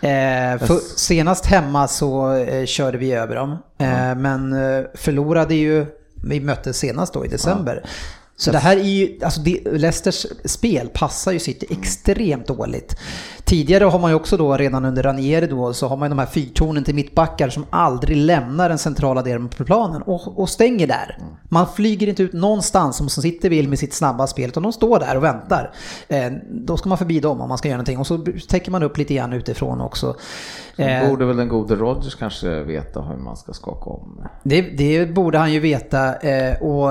Eh, 0.00 0.58
För, 0.66 0.96
senast 0.96 1.46
hemma 1.46 1.88
så 1.88 2.32
eh, 2.34 2.66
körde 2.66 2.98
vi 2.98 3.12
över 3.12 3.34
dem. 3.36 3.50
Eh, 3.78 4.14
Men 4.14 4.52
eh, 4.52 4.84
förlorade 4.94 5.54
ju, 5.54 5.86
vi 6.24 6.40
möttes 6.40 6.78
senast 6.78 7.12
då 7.14 7.24
i 7.24 7.28
december. 7.28 7.84
Så 8.38 8.50
det 8.52 8.58
här 8.58 8.76
är 8.76 8.82
ju, 8.82 9.18
alltså 9.24 9.40
Leicesters 9.72 10.26
spel 10.44 10.88
passar 10.94 11.32
ju 11.32 11.38
City 11.38 11.66
extremt 11.70 12.46
dåligt. 12.46 12.96
Tidigare 13.46 13.84
har 13.84 13.98
man 13.98 14.10
ju 14.10 14.14
också 14.14 14.36
då 14.36 14.56
redan 14.56 14.84
under 14.84 15.02
Ranieri 15.02 15.46
då 15.46 15.72
så 15.72 15.88
har 15.88 15.96
man 15.96 16.06
ju 16.06 16.10
de 16.10 16.18
här 16.18 16.26
fyrtornen 16.26 16.84
till 16.84 16.94
mittbackar 16.94 17.48
som 17.48 17.66
aldrig 17.70 18.16
lämnar 18.16 18.68
den 18.68 18.78
centrala 18.78 19.22
delen 19.22 19.48
på 19.48 19.64
planen 19.64 20.02
och, 20.02 20.40
och 20.40 20.48
stänger 20.48 20.86
där. 20.86 21.18
Man 21.48 21.66
flyger 21.76 22.06
inte 22.06 22.22
ut 22.22 22.32
någonstans 22.32 22.96
som, 22.96 23.08
City 23.08 23.48
vill 23.48 23.68
med 23.68 23.78
sitt 23.78 23.94
snabba 23.94 24.26
spel 24.26 24.48
utan 24.48 24.62
de 24.62 24.72
står 24.72 24.98
där 24.98 25.16
och 25.16 25.24
väntar. 25.24 25.72
Eh, 26.08 26.32
då 26.50 26.76
ska 26.76 26.88
man 26.88 26.98
förbi 26.98 27.20
dem 27.20 27.40
om 27.40 27.48
man 27.48 27.58
ska 27.58 27.68
göra 27.68 27.76
någonting 27.76 27.98
och 27.98 28.06
så 28.06 28.18
täcker 28.48 28.70
man 28.70 28.82
upp 28.82 28.98
lite 28.98 29.14
grann 29.14 29.32
utifrån 29.32 29.80
också. 29.80 30.16
Eh, 30.76 31.08
borde 31.08 31.24
väl 31.24 31.36
den 31.36 31.48
gode 31.48 31.74
Rodgers 31.74 32.14
kanske 32.14 32.62
veta 32.62 33.02
hur 33.02 33.16
man 33.16 33.36
ska 33.36 33.52
skaka 33.52 33.90
om. 33.90 34.28
Det, 34.42 34.60
det 34.60 35.14
borde 35.14 35.38
han 35.38 35.52
ju 35.52 35.60
veta 35.60 36.16
eh, 36.16 36.62
och 36.62 36.90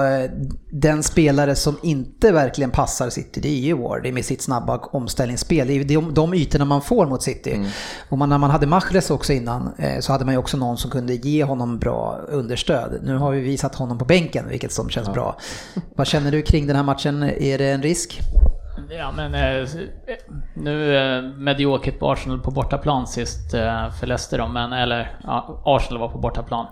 den 0.71 1.03
spelare 1.03 1.55
som 1.55 1.75
inte 1.83 2.31
verkligen 2.31 2.71
passar 2.71 3.09
City 3.09 3.41
det 3.41 3.49
är 3.49 3.59
ju 3.59 3.73
Ward 3.73 4.13
med 4.13 4.25
sitt 4.25 4.41
snabba 4.41 4.77
omställningsspel. 4.77 5.67
Det 5.67 5.73
är 5.73 5.83
de, 5.83 6.13
de 6.13 6.33
ytorna 6.45 6.65
man 6.65 6.81
får 6.81 7.05
mot 7.05 7.23
City. 7.23 7.65
Och 8.09 8.17
man, 8.17 8.29
när 8.29 8.37
man 8.37 8.49
hade 8.49 8.67
Mahrez 8.67 9.11
också 9.11 9.33
innan 9.33 9.73
eh, 9.77 9.99
så 9.99 10.11
hade 10.11 10.25
man 10.25 10.33
ju 10.33 10.37
också 10.37 10.57
någon 10.57 10.77
som 10.77 10.91
kunde 10.91 11.13
ge 11.13 11.43
honom 11.43 11.79
bra 11.79 12.19
understöd. 12.27 12.99
Nu 13.03 13.17
har 13.17 13.31
vi 13.31 13.39
visat 13.39 13.75
honom 13.75 13.97
på 13.97 14.05
bänken 14.05 14.49
vilket 14.49 14.71
som 14.71 14.89
känns 14.89 15.13
bra. 15.13 15.37
Vad 15.95 16.07
känner 16.07 16.31
du 16.31 16.41
kring 16.41 16.67
den 16.67 16.75
här 16.75 16.83
matchen? 16.83 17.23
Är 17.23 17.57
det 17.57 17.71
en 17.71 17.81
risk? 17.81 18.21
ja 18.89 19.11
men 19.11 19.35
eh, 19.35 19.67
nu 20.53 20.97
eh, 20.97 21.21
mediokert 21.21 21.99
på 21.99 22.11
Arsenal 22.11 22.39
på 22.39 22.51
bortaplan 22.51 23.07
sist 23.07 23.53
eh, 23.53 23.91
för 23.91 24.07
Leicester 24.07 24.37
då, 24.37 24.47
men 24.47 24.73
eller 24.73 25.17
ja, 25.23 25.61
Arsenal 25.65 25.99
var 25.99 26.09
på 26.09 26.17
bortaplan. 26.17 26.67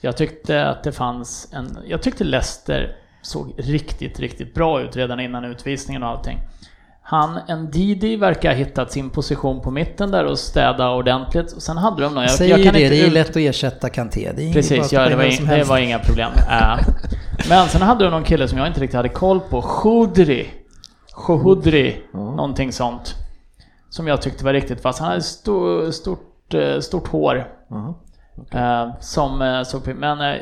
Jag 0.00 0.16
tyckte 0.16 0.66
att 0.66 0.84
det 0.84 0.92
fanns 0.92 1.52
en, 1.52 1.78
jag 1.86 2.02
tyckte 2.02 2.24
Leicester 2.24 2.96
såg 3.22 3.54
riktigt, 3.56 4.20
riktigt 4.20 4.54
bra 4.54 4.80
ut 4.80 4.96
redan 4.96 5.20
innan 5.20 5.44
utvisningen 5.44 6.02
och 6.02 6.08
allting. 6.08 6.38
Han, 7.10 7.40
Ndidi, 7.48 8.16
verkar 8.16 8.48
ha 8.48 8.56
hittat 8.56 8.92
sin 8.92 9.10
position 9.10 9.60
på 9.60 9.70
mitten 9.70 10.10
där 10.10 10.24
och 10.24 10.38
städa 10.38 10.90
ordentligt. 10.90 11.52
Och 11.52 11.62
sen 11.62 11.76
hade 11.76 12.02
de 12.02 12.14
någon... 12.14 12.22
Jag, 12.22 12.32
Säger 12.32 12.56
jag 12.56 12.64
kan 12.64 12.74
det, 12.74 12.82
inte 12.82 12.94
det 12.94 13.06
är 13.06 13.10
lätt 13.10 13.30
att 13.30 13.36
ersätta 13.36 13.88
Kanté. 13.88 14.32
Det 14.36 14.52
Precis, 14.52 14.92
ja, 14.92 15.08
det, 15.08 15.16
var 15.16 15.24
in, 15.24 15.46
det 15.46 15.64
var 15.64 15.78
inga 15.78 15.98
problem. 15.98 16.30
Uh, 16.32 16.78
men 17.48 17.68
sen 17.68 17.82
hade 17.82 18.04
de 18.04 18.10
någon 18.10 18.24
kille 18.24 18.48
som 18.48 18.58
jag 18.58 18.66
inte 18.66 18.80
riktigt 18.80 18.96
hade 18.96 19.08
koll 19.08 19.40
på, 19.40 19.62
Khudri. 19.62 20.50
Khoudri, 21.12 22.02
mm. 22.14 22.36
någonting 22.36 22.72
sånt. 22.72 23.14
Som 23.90 24.06
jag 24.06 24.22
tyckte 24.22 24.44
var 24.44 24.52
riktigt 24.52 24.82
fast. 24.82 24.98
Han 24.98 25.08
hade 25.08 25.22
stort, 25.22 25.94
stort, 25.94 26.54
eh, 26.54 26.80
stort 26.80 27.08
hår. 27.08 27.48
Mm. 27.70 27.92
Okay. 28.36 28.86
Uh, 28.86 28.94
som 29.00 29.64
såg... 29.66 29.94
Men 29.94 30.40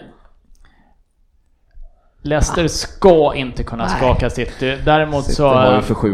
Leicester 2.27 2.69
ska 2.69 3.35
inte 3.35 3.63
kunna 3.63 3.89
skaka 3.89 4.31
City. 4.31 4.79
Däremot 4.85 5.25
City 5.25 5.37
så... 5.37 5.55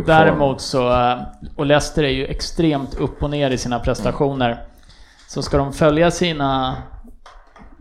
Däremot 0.07 0.61
så... 0.61 1.17
Och 1.57 1.67
Leicester 1.67 2.03
är 2.05 2.09
ju 2.09 2.27
extremt 2.27 2.95
upp 2.95 3.23
och 3.23 3.31
ner 3.31 3.51
i 3.51 3.59
sina 3.59 3.79
prestationer. 3.79 4.65
Så 5.29 5.43
ska 5.43 5.57
de 5.57 5.73
följa 5.73 6.11
sina... 6.11 6.77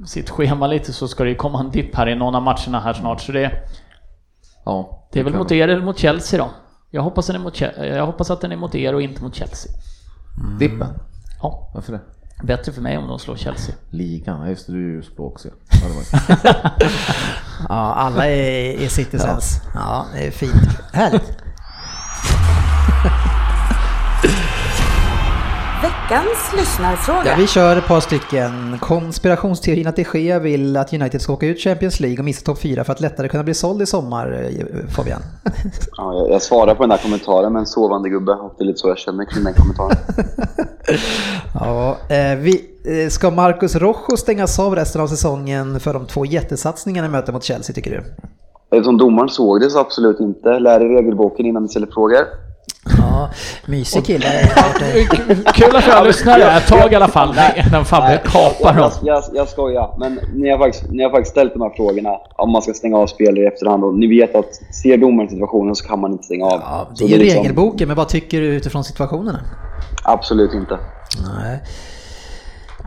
Sitt 0.06 0.30
schema 0.30 0.68
lite 0.68 0.94
så 0.94 1.08
ska 1.08 1.24
det 1.24 1.30
ju 1.30 1.36
komma 1.36 1.60
en 1.60 1.72
dipp 1.72 1.96
här 1.96 2.10
i 2.10 2.16
någon 2.16 2.36
av 2.36 2.42
matcherna 2.42 2.80
här 2.80 2.94
snart. 2.94 3.22
Så 3.22 3.32
det... 3.32 3.52
Ja, 4.66 5.08
det 5.12 5.20
är 5.20 5.24
väl 5.24 5.34
mot 5.34 5.52
er 5.52 5.68
eller 5.68 5.86
mot 5.86 5.98
Chelsea 5.98 6.40
då? 6.40 6.50
Jag 6.90 7.02
hoppas, 7.02 7.28
den 7.28 7.36
är 7.36 7.40
mot, 7.40 7.62
jag 7.62 8.06
hoppas 8.06 8.32
att 8.32 8.42
den 8.42 8.52
är 8.52 8.56
mot 8.56 8.76
er 8.76 8.96
och 8.96 9.02
inte 9.02 9.24
mot 9.24 9.36
Chelsea. 9.36 9.72
Mm. 10.44 10.58
Dippen? 10.60 10.88
Ja. 11.42 11.72
Varför 11.74 11.92
det? 11.94 12.00
Bättre 12.44 12.72
för 12.72 12.82
mig 12.82 12.98
om 12.98 13.08
de 13.08 13.20
slår 13.20 13.36
Chelsea. 13.36 13.76
Ligan, 13.90 14.50
just 14.50 14.68
det, 14.68 14.74
du 14.74 14.80
är 14.80 14.94
ju 14.96 15.04
också. 15.18 15.50
ja, 17.70 17.94
alla 17.94 18.28
är, 18.28 18.82
är 18.84 18.88
citizens. 18.88 19.62
Ja. 19.74 19.80
ja, 19.80 20.06
det 20.14 20.28
är 20.28 20.32
fint. 20.32 20.80
Härligt. 20.94 21.38
Veckans 26.12 26.54
lyssnarfråga. 26.58 27.26
Ja, 27.26 27.36
vi 27.38 27.48
kör 27.48 27.78
ett 27.78 27.88
par 27.88 28.00
stycken. 28.00 28.78
Konspirationsteorin 28.80 29.88
att 29.88 29.96
de 29.96 30.06
Gea 30.14 30.40
vill 30.40 30.78
att 30.78 30.94
United 30.94 31.22
ska 31.22 31.34
åka 31.34 31.46
ut 31.46 31.60
Champions 31.60 32.00
League 32.00 32.20
och 32.20 32.26
missa 32.26 32.46
topp 32.46 32.60
4 32.60 32.84
för 32.84 32.94
att 32.94 33.02
lättare 33.02 33.28
kunna 33.28 33.44
bli 33.44 33.54
såld 33.54 33.82
i 33.82 33.86
sommar, 33.86 34.50
eh, 34.58 34.88
Fabian. 34.96 35.22
Ja, 35.98 36.14
jag, 36.14 36.30
jag 36.30 36.42
svarar 36.42 36.76
på 36.76 36.84
den 36.84 36.90
där 36.90 36.98
kommentaren 36.98 37.54
med 37.54 37.60
en 37.60 37.66
sovande 37.66 38.10
gubbe 38.10 38.32
och 38.32 38.56
det 38.58 38.64
är 38.64 38.66
lite 38.66 38.80
så 38.80 38.88
jag 38.88 38.98
känner 38.98 39.26
kring 39.26 39.44
den 39.44 39.54
kommentaren. 39.54 39.98
ja, 41.54 41.98
eh, 42.10 42.38
vi, 42.38 42.66
eh, 42.86 43.10
ska 43.10 43.32
Marcus 43.32 43.76
Rojo 43.76 44.18
stängas 44.18 44.60
av 44.60 44.76
resten 44.76 45.02
av 45.02 45.08
säsongen 45.08 45.80
för 45.80 45.94
de 45.94 46.06
två 46.06 46.26
jättesatsningarna 46.26 47.08
i 47.08 47.12
mötet 47.12 47.34
mot 47.34 47.44
Chelsea 47.44 47.74
tycker 47.74 47.92
du? 47.92 48.04
Eftersom 48.78 48.98
domaren 48.98 49.30
såg 49.30 49.62
det 49.62 49.70
så 49.70 49.80
absolut 49.80 50.20
inte. 50.20 50.60
Lär 50.60 50.86
i 50.86 50.96
regelboken 50.96 51.46
innan 51.46 51.64
ni 51.64 51.70
ställer 51.70 51.88
frågor. 51.88 52.51
Ja, 53.02 53.30
mysig 53.66 54.06
kille. 54.06 54.26
Kul 55.54 55.76
att 55.76 55.88
jag 55.88 56.08
lyssnar 56.08 56.40
ett 56.40 56.68
tag 56.68 56.94
i 56.94 56.96
alla 56.96 57.08
fall 57.08 57.36
när 57.72 57.84
Fabbe 57.84 58.22
kapar 58.26 58.74
dem. 58.74 58.92
Jag, 59.02 59.16
jag, 59.16 59.24
jag 59.34 59.48
skojar, 59.48 59.96
men 59.98 60.20
ni 60.34 60.50
har, 60.50 60.58
faktiskt, 60.58 60.90
ni 60.90 61.04
har 61.04 61.10
faktiskt 61.10 61.32
ställt 61.32 61.54
de 61.54 61.62
här 61.62 61.70
frågorna 61.70 62.10
om 62.36 62.52
man 62.52 62.62
ska 62.62 62.74
stänga 62.74 62.98
av 62.98 63.08
spelare 63.08 63.44
i 63.44 63.48
efterhand 63.48 63.84
och 63.84 63.94
ni 63.94 64.08
vet 64.08 64.36
att 64.36 64.56
ser 64.84 64.98
domaren 64.98 65.30
situationen 65.30 65.76
så 65.76 65.88
kan 65.88 66.00
man 66.00 66.12
inte 66.12 66.24
stänga 66.24 66.46
av. 66.46 66.62
Ja, 66.66 66.88
det 66.98 67.04
är, 67.04 67.14
är 67.14 67.18
liksom... 67.18 67.42
regelboken, 67.42 67.88
men 67.88 67.98
vad 67.98 68.08
tycker 68.08 68.42
du 68.42 68.48
utifrån 68.48 68.84
situationerna? 68.84 69.40
Absolut 70.04 70.54
inte. 70.54 70.78
Nej. 71.36 71.60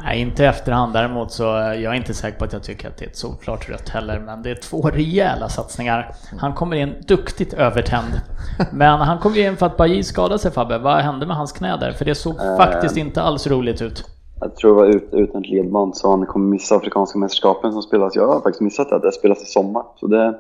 Nej, 0.04 0.20
inte 0.20 0.42
i 0.42 0.46
efterhand. 0.46 0.92
Däremot 0.92 1.32
så 1.32 1.42
jag 1.42 1.84
är 1.84 1.94
inte 1.94 2.14
säker 2.14 2.38
på 2.38 2.44
att 2.44 2.52
jag 2.52 2.62
tycker 2.62 2.88
att 2.88 2.96
det 2.96 3.04
är 3.04 3.08
ett 3.08 3.16
solklart 3.16 3.70
rött 3.70 3.88
heller. 3.88 4.20
Men 4.20 4.42
det 4.42 4.50
är 4.50 4.54
två 4.54 4.82
rejäla 4.90 5.48
satsningar. 5.48 6.14
Han 6.38 6.54
kommer 6.54 6.76
in 6.76 6.94
duktigt 7.08 7.54
övertänd. 7.54 8.20
Men 8.72 9.00
han 9.00 9.18
kom 9.18 9.34
ju 9.34 9.46
in 9.46 9.56
för 9.56 9.66
att 9.66 9.76
Bajy 9.76 10.02
skadade 10.02 10.38
sig 10.38 10.50
Fabbe. 10.50 10.78
Vad 10.78 10.96
hände 10.96 11.26
med 11.26 11.36
hans 11.36 11.52
knä 11.52 11.76
där? 11.76 11.92
För 11.92 12.04
det 12.04 12.14
såg 12.14 12.34
uh, 12.34 12.56
faktiskt 12.56 12.96
inte 12.96 13.22
alls 13.22 13.46
roligt 13.46 13.82
ut. 13.82 14.04
Jag 14.40 14.56
tror 14.56 14.70
det 14.70 14.82
var 14.82 14.96
ut, 14.96 15.08
utan 15.12 15.42
ett 15.44 15.50
ledband 15.50 15.96
så 15.96 16.10
han 16.10 16.26
kommer 16.26 16.50
missa 16.50 16.76
Afrikanska 16.76 17.18
mästerskapen 17.18 17.72
som 17.72 17.82
spelas. 17.82 18.16
Jag 18.16 18.26
har 18.26 18.40
faktiskt 18.40 18.60
missat 18.60 18.88
det, 18.88 18.98
det 18.98 19.12
spelas 19.12 19.42
i 19.42 19.46
sommar. 19.46 19.82
Så 19.96 20.06
det 20.06 20.18
är 20.18 20.34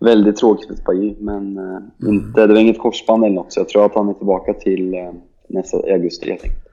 väldigt 0.00 0.36
tråkigt 0.36 0.66
för 0.66 0.84
Bajy. 0.84 1.14
Men 1.18 1.58
uh, 1.58 1.76
mm. 2.02 2.14
inte, 2.14 2.46
det 2.46 2.52
var 2.52 2.60
inget 2.60 2.78
korsband 2.78 3.24
eller 3.24 3.34
något 3.34 3.52
så 3.52 3.60
jag 3.60 3.68
tror 3.68 3.86
att 3.86 3.94
han 3.94 4.08
är 4.08 4.14
tillbaka 4.14 4.54
till 4.54 4.94
nästa 5.48 5.76
augusti 5.76 6.30
helt 6.30 6.42
enkelt. 6.42 6.71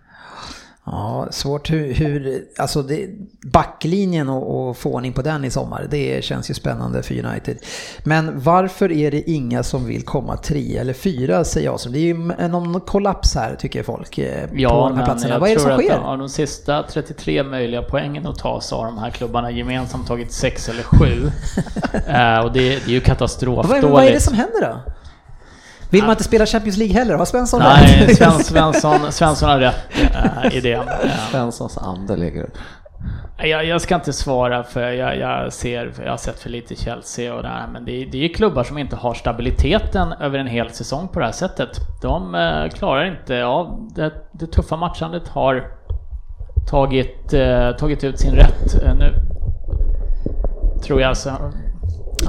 Ja, 0.91 1.27
svårt 1.31 1.71
hur, 1.71 1.93
hur 1.93 2.43
alltså 2.57 2.81
det, 2.81 3.09
backlinjen 3.41 4.29
och, 4.29 4.69
och 4.69 4.77
få 4.77 4.93
ordning 4.93 5.13
på 5.13 5.21
den 5.21 5.45
i 5.45 5.49
sommar, 5.49 5.87
det 5.89 6.23
känns 6.23 6.49
ju 6.49 6.53
spännande 6.53 7.03
för 7.03 7.25
United. 7.25 7.57
Men 8.03 8.39
varför 8.39 8.91
är 8.91 9.11
det 9.11 9.29
inga 9.29 9.63
som 9.63 9.85
vill 9.85 10.03
komma 10.05 10.37
tre 10.37 10.77
eller 10.77 10.93
fyra 10.93 11.43
säger 11.43 11.67
jag 11.67 11.79
som. 11.79 11.91
Det 11.91 11.99
är 11.99 12.03
ju 12.03 12.17
någon 12.47 12.81
kollaps 12.81 13.35
här 13.35 13.55
tycker 13.55 13.83
folk 13.83 14.17
eh, 14.17 14.49
ja, 14.53 14.69
på 14.69 14.89
de 14.89 14.97
här 14.97 15.05
platserna. 15.05 15.39
Vad 15.39 15.49
är 15.49 15.55
det 15.55 15.61
som 15.61 15.77
sker? 15.77 15.97
Av 15.97 16.17
de 16.17 16.29
sista 16.29 16.83
33 16.83 17.43
möjliga 17.43 17.81
poängen 17.81 18.27
att 18.27 18.39
ta 18.39 18.61
så 18.61 18.77
har 18.77 18.85
de 18.85 18.97
här 18.97 19.09
klubbarna 19.09 19.51
gemensamt 19.51 20.07
tagit 20.07 20.31
sex 20.31 20.69
eller 20.69 20.83
sju. 20.83 21.05
uh, 21.15 22.39
och 22.45 22.53
det, 22.53 22.59
det, 22.59 22.85
är 22.85 22.89
ju 22.89 23.01
katastrofdåligt. 23.01 23.83
Vad, 23.83 23.91
vad 23.91 24.03
är 24.03 24.11
det 24.11 24.19
som 24.19 24.33
händer 24.33 24.61
då? 24.61 24.91
Vill 25.89 26.01
man 26.01 26.11
inte 26.11 26.23
spela 26.23 26.45
Champions 26.45 26.77
League 26.77 26.93
heller? 26.93 27.15
Har 27.15 27.25
Svensson 27.25 27.59
Nej, 27.59 28.05
rätt? 28.07 28.17
Svensson, 28.17 28.43
Svensson, 28.43 29.11
Svensson 29.11 29.49
har 29.49 29.59
rätt 29.59 29.75
äh, 30.45 30.57
i 30.57 30.61
det. 30.61 30.83
Svenssons 31.31 31.77
ande 31.77 32.15
ligger 32.17 32.49
jag, 33.47 33.65
jag 33.65 33.81
ska 33.81 33.95
inte 33.95 34.13
svara 34.13 34.63
för 34.63 34.91
jag, 34.91 35.17
jag, 35.17 35.53
ser, 35.53 35.93
jag 36.03 36.09
har 36.09 36.17
sett 36.17 36.39
för 36.39 36.49
lite 36.49 36.75
Chelsea 36.75 37.33
och 37.35 37.43
det 37.43 37.49
här, 37.49 37.67
men 37.67 37.85
det 37.85 37.91
är, 37.91 38.05
det 38.05 38.25
är 38.25 38.33
klubbar 38.33 38.63
som 38.63 38.77
inte 38.77 38.95
har 38.95 39.13
stabiliteten 39.13 40.13
över 40.13 40.39
en 40.39 40.47
hel 40.47 40.69
säsong 40.69 41.07
på 41.07 41.19
det 41.19 41.25
här 41.25 41.31
sättet. 41.31 41.69
De 42.01 42.35
eh, 42.35 42.69
klarar 42.69 43.05
inte 43.05 43.45
av 43.45 43.89
det, 43.95 44.11
det 44.31 44.47
tuffa 44.47 44.77
matchandet 44.77 45.27
har 45.27 45.67
tagit, 46.69 47.33
eh, 47.33 47.71
tagit 47.71 48.03
ut 48.03 48.19
sin 48.19 48.35
rätt. 48.35 48.83
Eh, 48.83 48.95
nu 48.95 49.13
tror 50.83 51.01
jag 51.01 51.17
så 51.17 51.29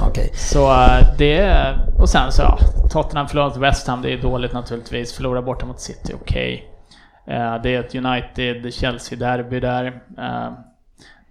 Okay. 0.08 0.28
Så 0.32 0.72
eh, 0.72 1.06
det... 1.18 1.74
Och 1.98 2.08
sen 2.08 2.32
så, 2.32 2.42
ja, 2.42 2.58
Tottenham 2.90 3.28
förlorat 3.28 3.56
West 3.56 3.86
Ham, 3.86 4.02
det 4.02 4.12
är 4.12 4.22
dåligt 4.22 4.52
naturligtvis. 4.52 5.12
Förlora 5.12 5.42
borta 5.42 5.66
mot 5.66 5.80
City, 5.80 6.12
okej. 6.22 6.54
Okay. 6.54 7.58
Det 7.62 7.74
är 7.74 7.80
ett 7.80 7.94
United-Chelsea-derby 7.94 9.60
där. 9.60 9.86
Eh, 10.18 10.52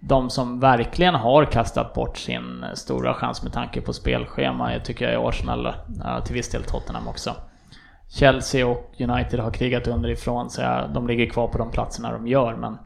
de 0.00 0.30
som 0.30 0.60
verkligen 0.60 1.14
har 1.14 1.44
kastat 1.44 1.94
bort 1.94 2.16
sin 2.16 2.64
stora 2.74 3.14
chans 3.14 3.42
med 3.42 3.52
tanke 3.52 3.80
på 3.80 3.92
spelschema 3.92 4.72
jag 4.72 4.84
tycker 4.84 5.04
jag 5.04 5.14
är 5.14 5.28
Arsenal, 5.28 5.74
till 6.24 6.34
viss 6.34 6.50
del 6.50 6.62
Tottenham 6.62 7.08
också. 7.08 7.34
Chelsea 8.08 8.66
och 8.66 8.94
United 8.98 9.40
har 9.40 9.50
krigat 9.50 9.86
underifrån 9.86 10.50
så 10.50 10.62
de 10.94 11.06
ligger 11.06 11.26
kvar 11.26 11.48
på 11.48 11.58
de 11.58 11.70
platserna 11.70 12.12
de 12.12 12.26
gör 12.26 12.56
men 12.56 12.78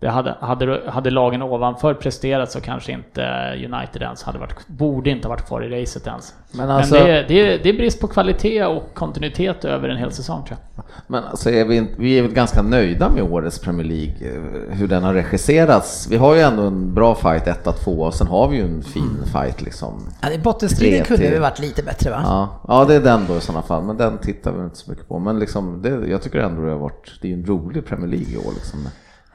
det 0.00 0.08
hade, 0.08 0.36
hade, 0.40 0.90
hade 0.90 1.10
lagen 1.10 1.42
ovanför 1.42 1.94
presterat 1.94 2.52
så 2.52 2.60
kanske 2.60 2.92
inte 2.92 3.22
United 3.54 4.02
ens 4.02 4.22
hade 4.22 4.38
varit, 4.38 4.66
borde 4.66 5.10
inte 5.10 5.28
ha 5.28 5.34
varit 5.34 5.46
kvar 5.46 5.62
i 5.62 5.82
racet 5.82 6.06
ens. 6.06 6.34
Men, 6.52 6.70
alltså, 6.70 6.94
Men 6.94 7.04
det, 7.04 7.24
det, 7.28 7.58
det, 7.58 7.68
är 7.68 7.72
brist 7.72 8.00
på 8.00 8.08
kvalitet 8.08 8.64
och 8.64 8.94
kontinuitet 8.94 9.64
över 9.64 9.88
en 9.88 9.96
hel 9.96 10.12
säsong 10.12 10.44
tror 10.44 10.58
jag. 10.74 10.84
Men 11.06 11.24
alltså 11.24 11.50
är 11.50 11.64
vi, 11.64 11.86
vi 11.98 12.18
är 12.18 12.22
väl 12.22 12.32
ganska 12.32 12.62
nöjda 12.62 13.10
med 13.10 13.22
årets 13.22 13.58
Premier 13.58 13.86
League, 13.86 14.14
eh, 14.20 14.76
hur 14.76 14.88
den 14.88 15.02
har 15.02 15.14
regisserats. 15.14 16.08
Vi 16.10 16.16
har 16.16 16.34
ju 16.34 16.40
ändå 16.40 16.62
en 16.62 16.94
bra 16.94 17.14
fight 17.14 17.44
1-2 17.64 18.06
och 18.06 18.14
sen 18.14 18.26
har 18.26 18.48
vi 18.48 18.56
ju 18.56 18.64
en 18.64 18.82
fin 18.82 19.02
mm. 19.02 19.24
fight 19.24 19.62
liksom. 19.62 20.08
Ja, 20.22 20.28
bottenstriden 20.44 21.04
kunde 21.04 21.24
ju 21.24 21.38
varit 21.38 21.58
lite 21.58 21.82
bättre 21.82 22.10
va? 22.10 22.20
Ja, 22.24 22.60
ja, 22.68 22.84
det 22.84 22.94
är 22.94 23.00
den 23.00 23.26
då 23.28 23.36
i 23.36 23.40
sådana 23.40 23.62
fall, 23.62 23.84
men 23.84 23.96
den 23.96 24.18
tittar 24.18 24.52
vi 24.52 24.64
inte 24.64 24.76
så 24.76 24.90
mycket 24.90 25.08
på. 25.08 25.18
Men 25.18 25.38
liksom, 25.38 25.82
det, 25.82 26.08
jag 26.10 26.22
tycker 26.22 26.38
ändå 26.38 26.62
det 26.62 26.70
har 26.70 26.78
varit, 26.78 27.18
det 27.22 27.28
är 27.28 27.34
en 27.34 27.46
rolig 27.46 27.86
Premier 27.86 28.10
League 28.10 28.34
i 28.34 28.36
år 28.36 28.52
liksom. 28.54 28.80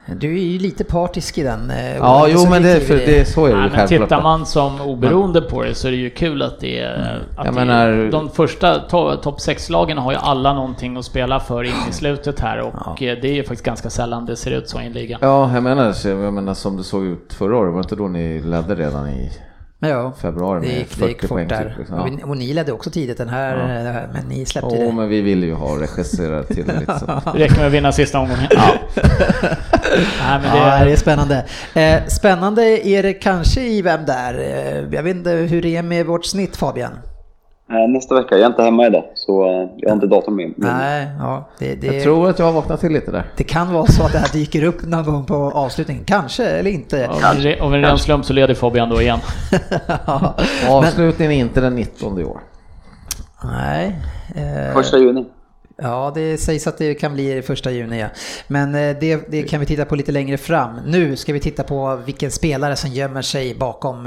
Du 0.06 0.38
är 0.38 0.42
ju 0.42 0.58
lite 0.58 0.84
partisk 0.84 1.38
i 1.38 1.42
den. 1.42 1.70
Eh, 1.70 1.96
ja, 1.96 2.28
jo 2.28 2.46
men 2.50 2.62
det, 2.62 2.80
för 2.80 2.96
det, 2.96 3.28
så 3.28 3.46
är 3.46 3.54
det 3.54 3.62
ju 3.62 3.70
självklart. 3.70 3.88
Tittar 3.88 4.22
man 4.22 4.46
som 4.46 4.80
oberoende 4.80 5.40
på 5.40 5.62
det 5.62 5.74
så 5.74 5.88
är 5.88 5.92
det 5.92 5.96
ju 5.96 6.10
kul 6.10 6.42
att 6.42 6.60
det 6.60 6.78
är... 6.78 6.94
Mm. 6.94 7.22
Att 7.36 7.44
jag 7.46 7.54
det, 7.54 7.64
menar, 7.64 8.10
de 8.10 8.30
första 8.30 8.78
to, 8.78 9.16
topp 9.16 9.38
6-lagen 9.38 9.98
har 9.98 10.12
ju 10.12 10.18
alla 10.18 10.54
någonting 10.54 10.96
att 10.96 11.04
spela 11.04 11.40
för 11.40 11.64
in 11.64 11.74
i 11.90 11.92
slutet 11.92 12.40
här 12.40 12.60
och 12.60 12.74
ja. 12.74 13.06
Eh, 13.06 13.18
det 13.22 13.28
är 13.28 13.34
ju 13.34 13.42
faktiskt 13.42 13.64
ganska 13.64 13.90
sällan 13.90 14.26
det 14.26 14.36
ser 14.36 14.50
ut 14.50 14.68
så 14.68 14.80
i 14.80 14.86
en 14.86 14.92
liga. 14.92 15.18
Ja, 15.20 15.54
jag 15.54 15.62
menar, 15.62 16.06
jag 16.06 16.32
menar 16.32 16.54
som 16.54 16.76
det 16.76 16.84
såg 16.84 17.04
ut 17.04 17.32
förra 17.32 17.56
året, 17.56 17.72
var 17.72 17.80
det 17.80 17.84
inte 17.84 17.96
då 17.96 18.08
ni 18.08 18.40
ledde 18.40 18.74
redan 18.74 19.08
i 19.08 19.30
ja, 19.88 20.12
februari 20.20 20.60
med 20.60 20.68
det 20.68 20.74
gick, 20.74 20.88
40 20.88 21.00
det 21.00 21.08
gick 21.08 21.28
poäng. 21.28 21.48
Där. 21.48 21.68
Typ, 21.68 21.78
liksom. 21.78 22.30
och, 22.30 22.36
ni 22.36 22.52
ledde 22.52 22.72
också 22.72 22.90
tidigt 22.90 23.18
den 23.18 23.28
här, 23.28 23.56
ja. 23.56 24.02
men 24.12 24.28
ni 24.28 24.46
släppte 24.46 24.74
oh, 24.74 24.86
det. 24.86 24.92
men 24.92 25.08
vi 25.08 25.20
ville 25.20 25.46
ju 25.46 25.54
ha 25.54 25.80
regisserat 25.80 26.48
till 26.48 26.64
så. 26.66 27.06
Det 27.32 27.38
räcker 27.38 27.56
med 27.56 27.66
att 27.66 27.72
vinna 27.72 27.92
sista 27.92 28.18
omgången. 28.18 28.46
Ja. 28.50 28.74
Nej, 30.22 30.40
men 30.42 30.42
det, 30.42 30.58
ja, 30.58 30.72
är... 30.72 30.84
det 30.86 30.92
är 30.92 30.96
spännande. 30.96 31.44
Eh, 31.74 32.06
spännande 32.06 32.88
är 32.88 33.02
det 33.02 33.12
kanske 33.12 33.60
i 33.60 33.82
Vem 33.82 34.04
där? 34.04 34.38
Eh, 34.38 34.94
jag 34.94 35.02
vet 35.02 35.16
inte 35.16 35.30
hur 35.30 35.62
det 35.62 35.76
är 35.76 35.82
med 35.82 36.06
vårt 36.06 36.24
snitt 36.24 36.56
Fabian? 36.56 36.92
Eh, 37.72 37.88
Nästa 37.88 38.14
vecka, 38.14 38.34
jag 38.34 38.40
är 38.42 38.46
inte 38.46 38.62
hemma 38.62 38.86
idag 38.86 39.04
så 39.14 39.44
eh, 39.46 39.68
jag 39.76 39.88
har 39.88 39.94
inte 39.94 40.06
datorn 40.06 40.36
med 40.36 40.46
mig. 40.46 40.54
Nej, 40.72 41.08
ja, 41.18 41.48
det, 41.58 41.74
det, 41.74 41.86
Jag 41.86 42.02
tror 42.02 42.28
att 42.30 42.38
jag 42.38 42.46
har 42.46 42.52
vaknat 42.52 42.80
till 42.80 42.92
lite 42.92 43.10
där. 43.10 43.24
det 43.36 43.44
kan 43.44 43.72
vara 43.72 43.86
så 43.86 44.02
att 44.06 44.12
det 44.12 44.18
här 44.18 44.32
dyker 44.32 44.64
upp 44.64 44.82
någon 44.86 45.04
gång 45.04 45.24
på 45.24 45.34
avslutningen. 45.34 46.04
Kanske, 46.04 46.44
eller 46.44 46.70
inte. 46.70 47.06
Re- 47.06 47.60
Av 47.60 47.74
en 47.74 47.82
ren 47.82 47.98
slump 47.98 48.24
så 48.24 48.32
leder 48.32 48.54
Fabian 48.54 48.88
då 48.88 49.00
igen. 49.00 49.18
Ja. 50.06 50.34
Avslutningen 50.68 51.32
är 51.32 51.36
inte 51.36 51.60
den 51.60 51.74
19 51.74 52.18
i 52.20 52.24
år. 52.24 52.40
Nej. 53.44 53.98
Eh, 54.34 54.74
Första 54.74 54.98
juni. 54.98 55.24
Ja, 55.82 56.12
det 56.14 56.38
sägs 56.38 56.66
att 56.66 56.78
det 56.78 56.94
kan 56.94 57.14
bli 57.14 57.42
första 57.42 57.70
juni, 57.70 58.00
ja. 58.00 58.06
Men 58.46 58.74
eh, 58.74 58.96
det, 59.00 59.30
det 59.30 59.42
kan 59.42 59.60
vi 59.60 59.66
titta 59.66 59.84
på 59.84 59.96
lite 59.96 60.12
längre 60.12 60.38
fram. 60.38 60.80
Nu 60.86 61.16
ska 61.16 61.32
vi 61.32 61.40
titta 61.40 61.62
på 61.62 61.96
vilken 61.96 62.30
spelare 62.30 62.76
som 62.76 62.90
gömmer 62.90 63.22
sig 63.22 63.54
bakom 63.54 64.06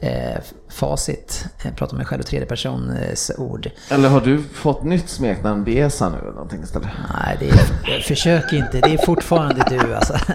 eh, 0.00 0.40
facit. 0.68 1.44
Jag 1.64 1.76
pratar 1.76 1.92
med 1.92 1.98
mig 1.98 2.06
själv 2.06 2.20
i 2.20 2.24
tredje 2.24 2.46
persons 2.46 3.30
ord. 3.38 3.70
Eller 3.90 4.08
har 4.08 4.20
du 4.20 4.42
fått 4.54 4.82
nytt 4.84 5.08
smeknamn 5.08 5.64
Besa 5.64 6.08
nu 6.08 6.18
eller 6.18 6.30
någonting 6.30 6.62
istället? 6.62 6.88
Nej, 7.24 7.36
det 7.40 7.48
är, 7.48 8.00
försök 8.00 8.52
inte. 8.52 8.80
Det 8.80 8.94
är 8.94 9.06
fortfarande 9.06 9.64
du 9.70 9.94
alltså. 9.94 10.14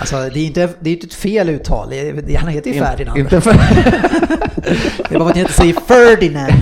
Alltså, 0.00 0.16
det 0.16 0.40
är 0.40 0.46
inte, 0.46 0.68
det 0.80 0.90
är 0.90 0.94
inte 0.94 1.06
ett 1.06 1.14
fel 1.14 1.48
uttal. 1.48 1.92
Han 2.36 2.48
heter 2.48 2.70
ju 2.70 2.78
Ferdinand. 2.78 3.18
Inte 3.18 3.40
för... 3.40 3.52
Det 5.08 5.14
är 5.14 5.18
bara 5.18 5.30
att 5.30 5.36
jag 5.36 5.44
inte 5.44 5.52
säger 5.52 5.72
Ferdinand. 5.72 6.52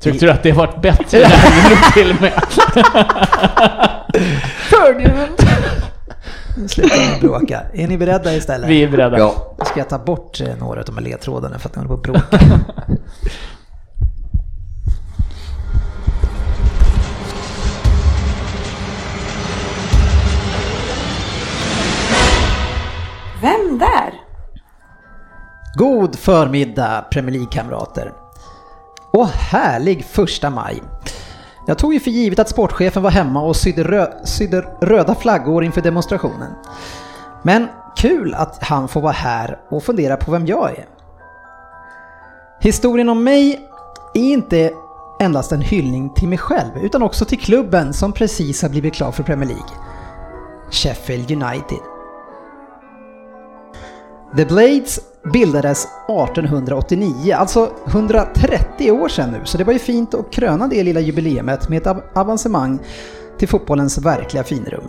Tyckte 0.00 0.26
du 0.26 0.32
att 0.32 0.42
det 0.42 0.52
var 0.52 0.78
bättre 0.82 1.18
när 1.18 1.92
till 1.92 2.16
med? 2.20 2.32
Ferdinand! 4.70 5.42
Nu 6.56 6.68
slutar 6.68 6.96
ni 6.96 7.20
bråka. 7.20 7.62
Är 7.74 7.88
ni 7.88 7.98
beredda 7.98 8.34
istället? 8.34 8.68
Vi 8.68 8.82
är 8.82 8.90
beredda. 8.90 9.18
Ja. 9.18 9.54
Ska 9.64 9.80
jag 9.80 9.88
ta 9.88 9.98
bort 9.98 10.40
eh, 10.40 10.56
några 10.60 10.80
av 10.80 10.86
de 10.86 10.96
här 10.96 11.04
ledtrådarna 11.04 11.58
för 11.58 11.68
att 11.68 11.76
ni 11.76 11.82
håller 11.82 12.02
på 12.02 12.12
att 12.12 12.30
bråka? 12.30 12.38
Vem 23.42 23.78
där? 23.78 24.21
God 25.74 26.18
förmiddag 26.18 27.04
Premier 27.10 27.32
League-kamrater. 27.32 28.12
Och 29.10 29.26
härlig 29.26 30.04
första 30.04 30.50
maj. 30.50 30.82
Jag 31.66 31.78
tog 31.78 31.94
ju 31.94 32.00
för 32.00 32.10
givet 32.10 32.38
att 32.38 32.48
sportchefen 32.48 33.02
var 33.02 33.10
hemma 33.10 33.42
och 33.42 33.56
sydde, 33.56 33.84
rö- 33.84 34.24
sydde 34.24 34.60
röda 34.80 35.14
flaggor 35.14 35.64
inför 35.64 35.80
demonstrationen. 35.80 36.52
Men 37.42 37.68
kul 37.96 38.34
att 38.34 38.62
han 38.62 38.88
får 38.88 39.00
vara 39.00 39.12
här 39.12 39.60
och 39.70 39.82
fundera 39.82 40.16
på 40.16 40.30
vem 40.32 40.46
jag 40.46 40.70
är. 40.70 40.86
Historien 42.60 43.08
om 43.08 43.24
mig 43.24 43.68
är 44.14 44.32
inte 44.32 44.72
endast 45.20 45.52
en 45.52 45.60
hyllning 45.60 46.14
till 46.14 46.28
mig 46.28 46.38
själv 46.38 46.70
utan 46.82 47.02
också 47.02 47.24
till 47.24 47.40
klubben 47.40 47.92
som 47.92 48.12
precis 48.12 48.62
har 48.62 48.68
blivit 48.68 48.94
klar 48.94 49.12
för 49.12 49.22
Premier 49.22 49.48
League. 49.48 49.74
Sheffield 50.70 51.30
United. 51.30 51.78
The 54.36 54.44
Blades 54.44 55.00
bildades 55.32 55.84
1889, 56.08 57.34
alltså 57.36 57.70
130 57.86 58.90
år 58.90 59.08
sedan 59.08 59.30
nu, 59.30 59.40
så 59.44 59.58
det 59.58 59.64
var 59.64 59.72
ju 59.72 59.78
fint 59.78 60.14
att 60.14 60.30
kröna 60.30 60.66
det 60.68 60.82
lilla 60.82 61.00
jubileet 61.00 61.68
med 61.68 61.78
ett 61.78 61.86
av- 61.86 62.02
avancemang 62.14 62.78
till 63.38 63.48
fotbollens 63.48 63.98
verkliga 63.98 64.44
finrum. 64.44 64.84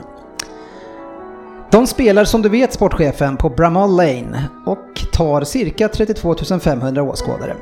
De 1.72 1.88
spelar 1.88 2.26
som 2.26 2.42
du 2.42 2.50
vet 2.50 2.74
sportchefen 2.74 3.38
på 3.38 3.50
Bramall 3.50 3.96
Lane 3.96 4.44
och 4.66 5.06
tar 5.14 5.44
cirka 5.44 5.88
32 5.88 6.36
500 6.62 7.04
åskådare. 7.04 7.56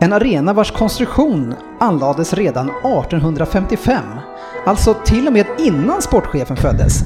En 0.00 0.12
arena 0.12 0.52
vars 0.52 0.70
konstruktion 0.70 1.54
anlades 1.80 2.32
redan 2.34 2.66
1855, 2.70 4.02
alltså 4.66 4.94
till 5.04 5.26
och 5.26 5.32
med 5.32 5.46
innan 5.58 6.02
sportchefen 6.02 6.56
föddes. 6.56 7.00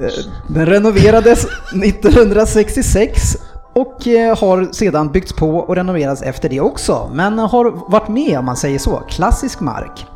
Eh, 0.00 0.08
den 0.48 0.66
renoverades 0.66 1.46
1966 1.84 3.36
och 3.72 4.06
eh, 4.06 4.38
har 4.38 4.72
sedan 4.72 5.12
byggts 5.12 5.32
på 5.32 5.56
och 5.56 5.76
renoverats 5.76 6.22
efter 6.22 6.48
det 6.48 6.60
också, 6.60 7.10
men 7.12 7.38
har 7.38 7.90
varit 7.90 8.08
med 8.08 8.38
om 8.38 8.44
man 8.44 8.56
säger 8.56 8.78
så, 8.78 9.02
klassisk 9.08 9.60
mark. 9.60 10.06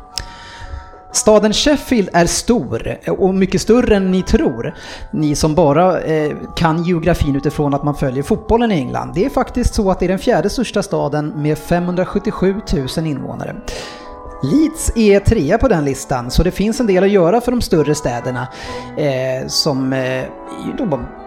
Staden 1.13 1.53
Sheffield 1.53 2.09
är 2.13 2.25
stor 2.25 2.97
eh, 3.01 3.13
och 3.13 3.35
mycket 3.35 3.61
större 3.61 3.95
än 3.95 4.11
ni 4.11 4.23
tror. 4.23 4.75
Ni 5.11 5.35
som 5.35 5.55
bara 5.55 6.01
eh, 6.01 6.31
kan 6.55 6.83
geografin 6.83 7.35
utifrån 7.35 7.73
att 7.73 7.83
man 7.83 7.95
följer 7.95 8.23
fotbollen 8.23 8.71
i 8.71 8.75
England. 8.75 9.11
Det 9.15 9.25
är 9.25 9.29
faktiskt 9.29 9.73
så 9.73 9.91
att 9.91 9.99
det 9.99 10.05
är 10.05 10.09
den 10.09 10.19
fjärde 10.19 10.49
största 10.49 10.83
staden 10.83 11.33
med 11.35 11.57
577 11.57 12.55
000 12.97 13.07
invånare. 13.07 13.55
Leeds 14.43 14.91
är 14.95 15.19
trea 15.19 15.57
på 15.57 15.67
den 15.67 15.85
listan, 15.85 16.31
så 16.31 16.43
det 16.43 16.51
finns 16.51 16.79
en 16.79 16.87
del 16.87 17.03
att 17.03 17.09
göra 17.09 17.41
för 17.41 17.51
de 17.51 17.61
större 17.61 17.95
städerna 17.95 18.47
eh, 18.97 19.47
som 19.47 19.93
eh, 19.93 20.23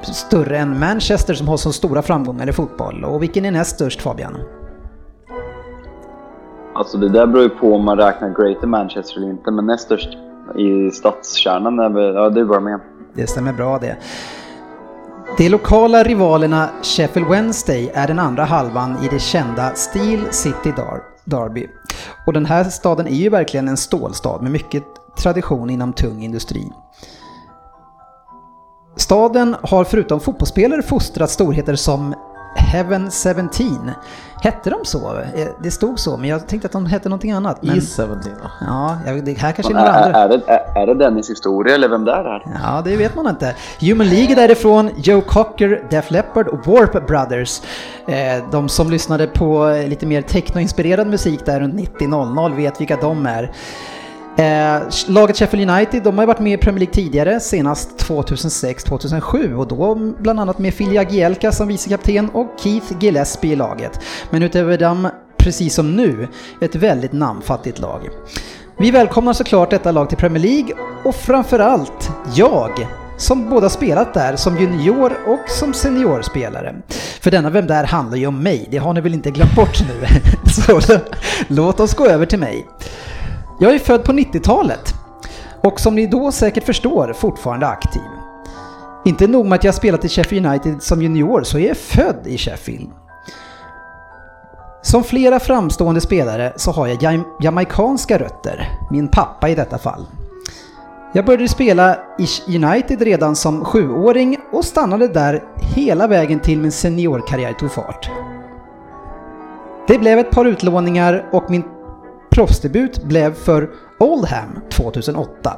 större 0.03 0.59
än 0.59 0.79
Manchester 0.79 1.35
som 1.35 1.49
har 1.49 1.57
så 1.57 1.73
stora 1.73 2.03
framgångar 2.03 2.49
i 2.49 2.53
fotboll. 2.53 3.05
Och 3.05 3.23
vilken 3.23 3.45
är 3.45 3.51
näst 3.51 3.75
störst 3.75 4.03
Fabian? 4.03 4.37
Alltså 6.75 6.99
det 6.99 7.09
där 7.09 7.27
beror 7.27 7.43
ju 7.43 7.49
på 7.51 7.75
om 7.75 7.85
man 7.85 7.97
räknar 7.99 8.29
Greater 8.29 8.67
Manchester 8.67 9.17
eller 9.17 9.31
inte, 9.31 9.51
men 9.51 9.67
näst 9.67 9.85
störst 9.85 10.09
i 10.59 10.91
stadskärnan 10.91 11.79
är 11.79 11.89
väl, 11.89 12.15
ja 12.15 12.31
det 12.31 12.41
är 12.41 12.45
Birmingham. 12.45 12.81
Det 13.15 13.27
stämmer 13.27 13.53
bra 13.53 13.79
det. 13.79 13.97
De 15.39 15.49
lokala 15.49 16.03
rivalerna 16.03 16.69
Sheffield 16.83 17.29
Wednesday 17.29 17.91
är 17.95 18.07
den 18.07 18.19
andra 18.19 18.45
halvan 18.45 18.97
i 19.05 19.09
det 19.09 19.19
kända 19.19 19.71
Steel 19.75 20.21
City 20.31 20.73
Dar- 20.77 21.14
Derby. 21.25 21.67
Och 22.27 22.33
den 22.33 22.47
här 22.47 22.65
staden 22.65 23.07
är 23.07 23.15
ju 23.17 23.29
verkligen 23.29 23.69
en 23.69 23.77
stålstad 23.77 24.39
med 24.43 24.53
mycket 24.53 24.85
tradition 25.17 25.71
inom 25.71 25.93
tung 25.93 26.23
industri. 26.23 26.73
Staden 28.97 29.57
har 29.63 29.85
förutom 29.85 30.21
fotbollsspelare 30.21 30.83
fostrat 30.83 31.31
storheter 31.31 31.75
som 31.75 32.15
Heaven 32.55 33.11
17. 33.11 33.91
Hette 34.43 34.71
de 34.71 34.77
så? 34.85 35.17
Eh, 35.19 35.47
Det 35.63 35.71
stod 35.71 35.99
så, 35.99 36.17
men 36.17 36.29
jag 36.31 36.47
tänkte 36.49 36.67
att 36.67 36.73
de 36.73 36.87
hette 36.87 37.09
någonting 37.09 37.33
annat. 37.33 37.63
Men, 37.63 37.77
Is 37.79 37.97
17 37.97 38.09
va? 38.43 38.51
ja, 38.61 38.97
jag- 39.07 39.25
det 39.25 39.39
här 39.39 39.53
kanske 39.53 39.73
är 39.73 39.77
Är, 39.77 39.81
några 39.81 39.93
andra. 39.93 40.19
är, 40.19 40.29
det, 40.29 40.41
är, 40.47 40.83
är 40.83 40.87
det 40.87 40.95
Dennis 40.95 41.31
historia 41.31 41.75
eller 41.75 41.89
vem 41.89 42.05
det 42.05 42.13
är? 42.13 42.43
Ja, 42.65 42.83
det 42.85 42.97
vet 42.97 43.15
man 43.17 43.27
inte. 43.29 43.55
Human 43.81 44.07
League 44.09 44.33
är 44.33 44.37
därifrån, 44.37 44.91
Joe 44.97 45.21
Cocker, 45.21 45.83
Def 45.91 46.11
Leppard 46.11 46.49
och 46.49 46.67
Warp 46.67 47.07
Brothers. 47.07 47.61
Eh, 48.09 48.45
de 48.51 48.69
som 48.69 48.91
lyssnade 48.91 49.27
på 49.27 49.67
lite 49.89 50.07
mer 50.07 50.23
technoinspirerad 50.23 51.07
musik 51.07 51.47
där 51.47 51.61
runt 51.61 51.75
90.00 51.75 52.57
vet 52.57 52.81
vilka 52.81 52.97
de 52.97 53.27
är. 53.27 53.53
Eh, 54.37 54.83
laget 55.09 55.37
Sheffield 55.37 55.71
United, 55.71 56.03
de 56.03 56.15
har 56.15 56.23
ju 56.23 56.27
varit 56.27 56.41
med 56.41 56.53
i 56.53 56.57
Premier 56.57 56.79
League 56.79 56.95
tidigare, 56.95 57.41
senast 57.41 58.09
2006-2007 58.09 59.55
och 59.55 59.69
då 59.69 59.95
bland 59.95 60.41
annat 60.41 60.59
med 60.59 60.75
Filja 60.75 61.03
Gielka 61.03 61.53
som 61.53 61.69
vicekapten 61.69 62.31
och 62.31 62.47
Keith 62.63 62.87
Gillespie 63.01 63.53
i 63.53 63.57
laget. 63.57 64.01
Men 64.31 64.43
utöver 64.43 64.79
dem, 64.79 65.09
precis 65.37 65.75
som 65.75 65.97
nu, 65.97 66.29
ett 66.61 66.75
väldigt 66.75 67.13
namnfattigt 67.13 67.79
lag. 67.79 68.09
Vi 68.79 68.91
välkomnar 68.91 69.33
såklart 69.33 69.71
detta 69.71 69.93
lag 69.93 70.09
till 70.09 70.19
Premier 70.19 70.43
League 70.43 70.75
och 71.05 71.15
framförallt 71.15 72.11
jag 72.35 72.87
som 73.17 73.51
båda 73.51 73.69
spelat 73.69 74.15
där 74.15 74.37
som 74.37 74.59
junior 74.59 75.13
och 75.27 75.51
som 75.51 75.75
seniorspelare. 75.75 76.75
För 77.21 77.31
denna 77.31 77.51
Vem 77.51 77.67
Där 77.67 77.85
handlar 77.85 78.17
ju 78.17 78.27
om 78.27 78.43
mig, 78.43 78.69
det 78.71 78.79
har 78.79 78.93
ni 78.93 79.01
väl 79.01 79.15
inte 79.15 79.31
glömt 79.31 79.55
bort 79.55 79.81
nu? 79.81 80.07
Så 80.51 80.81
låt 81.49 81.81
oss 81.81 81.95
gå 81.95 82.07
över 82.07 82.27
till 82.27 82.39
mig. 82.39 82.67
Jag 83.59 83.75
är 83.75 83.79
född 83.79 84.05
på 84.05 84.13
90-talet 84.13 84.95
och 85.63 85.81
som 85.81 85.95
ni 85.95 86.07
då 86.07 86.33
säkert 86.33 86.65
förstår 86.65 87.13
fortfarande 87.13 87.67
aktiv. 87.67 88.03
Inte 89.05 89.27
nog 89.27 89.47
med 89.47 89.57
att 89.57 89.65
jag 89.65 89.75
spelat 89.75 90.05
i 90.05 90.09
Sheffield 90.09 90.47
United 90.47 90.83
som 90.83 91.03
junior 91.03 91.43
så 91.43 91.59
är 91.59 91.69
jag 91.69 91.77
född 91.77 92.27
i 92.27 92.39
Sheffield. 92.39 92.91
Som 94.83 95.05
flera 95.05 95.41
framstående 95.41 96.01
spelare 96.01 96.53
så 96.57 96.71
har 96.71 96.87
jag 96.87 96.97
jam- 97.03 97.25
jamaicanska 97.41 98.19
rötter, 98.19 98.69
min 98.91 99.09
pappa 99.09 99.49
i 99.49 99.55
detta 99.55 99.79
fall. 99.79 100.07
Jag 101.13 101.25
började 101.25 101.49
spela 101.49 101.97
i 102.19 102.57
United 102.57 103.03
redan 103.03 103.37
som 103.37 103.65
sjuåring 103.65 104.37
och 104.53 104.65
stannade 104.65 105.09
där 105.09 105.43
hela 105.57 106.07
vägen 106.07 106.41
till 106.41 106.59
min 106.61 106.73
seniorkarriär 106.73 107.53
tog 107.53 107.73
fart. 107.73 108.11
Det 109.89 109.99
blev 109.99 110.19
ett 110.19 110.31
par 110.31 110.45
utlåningar 110.45 111.29
och 111.33 111.51
min 111.51 111.65
proffsdebut 112.35 113.05
blev 113.05 113.35
för 113.35 113.71
Oldham 113.99 114.61
2008. 114.71 115.57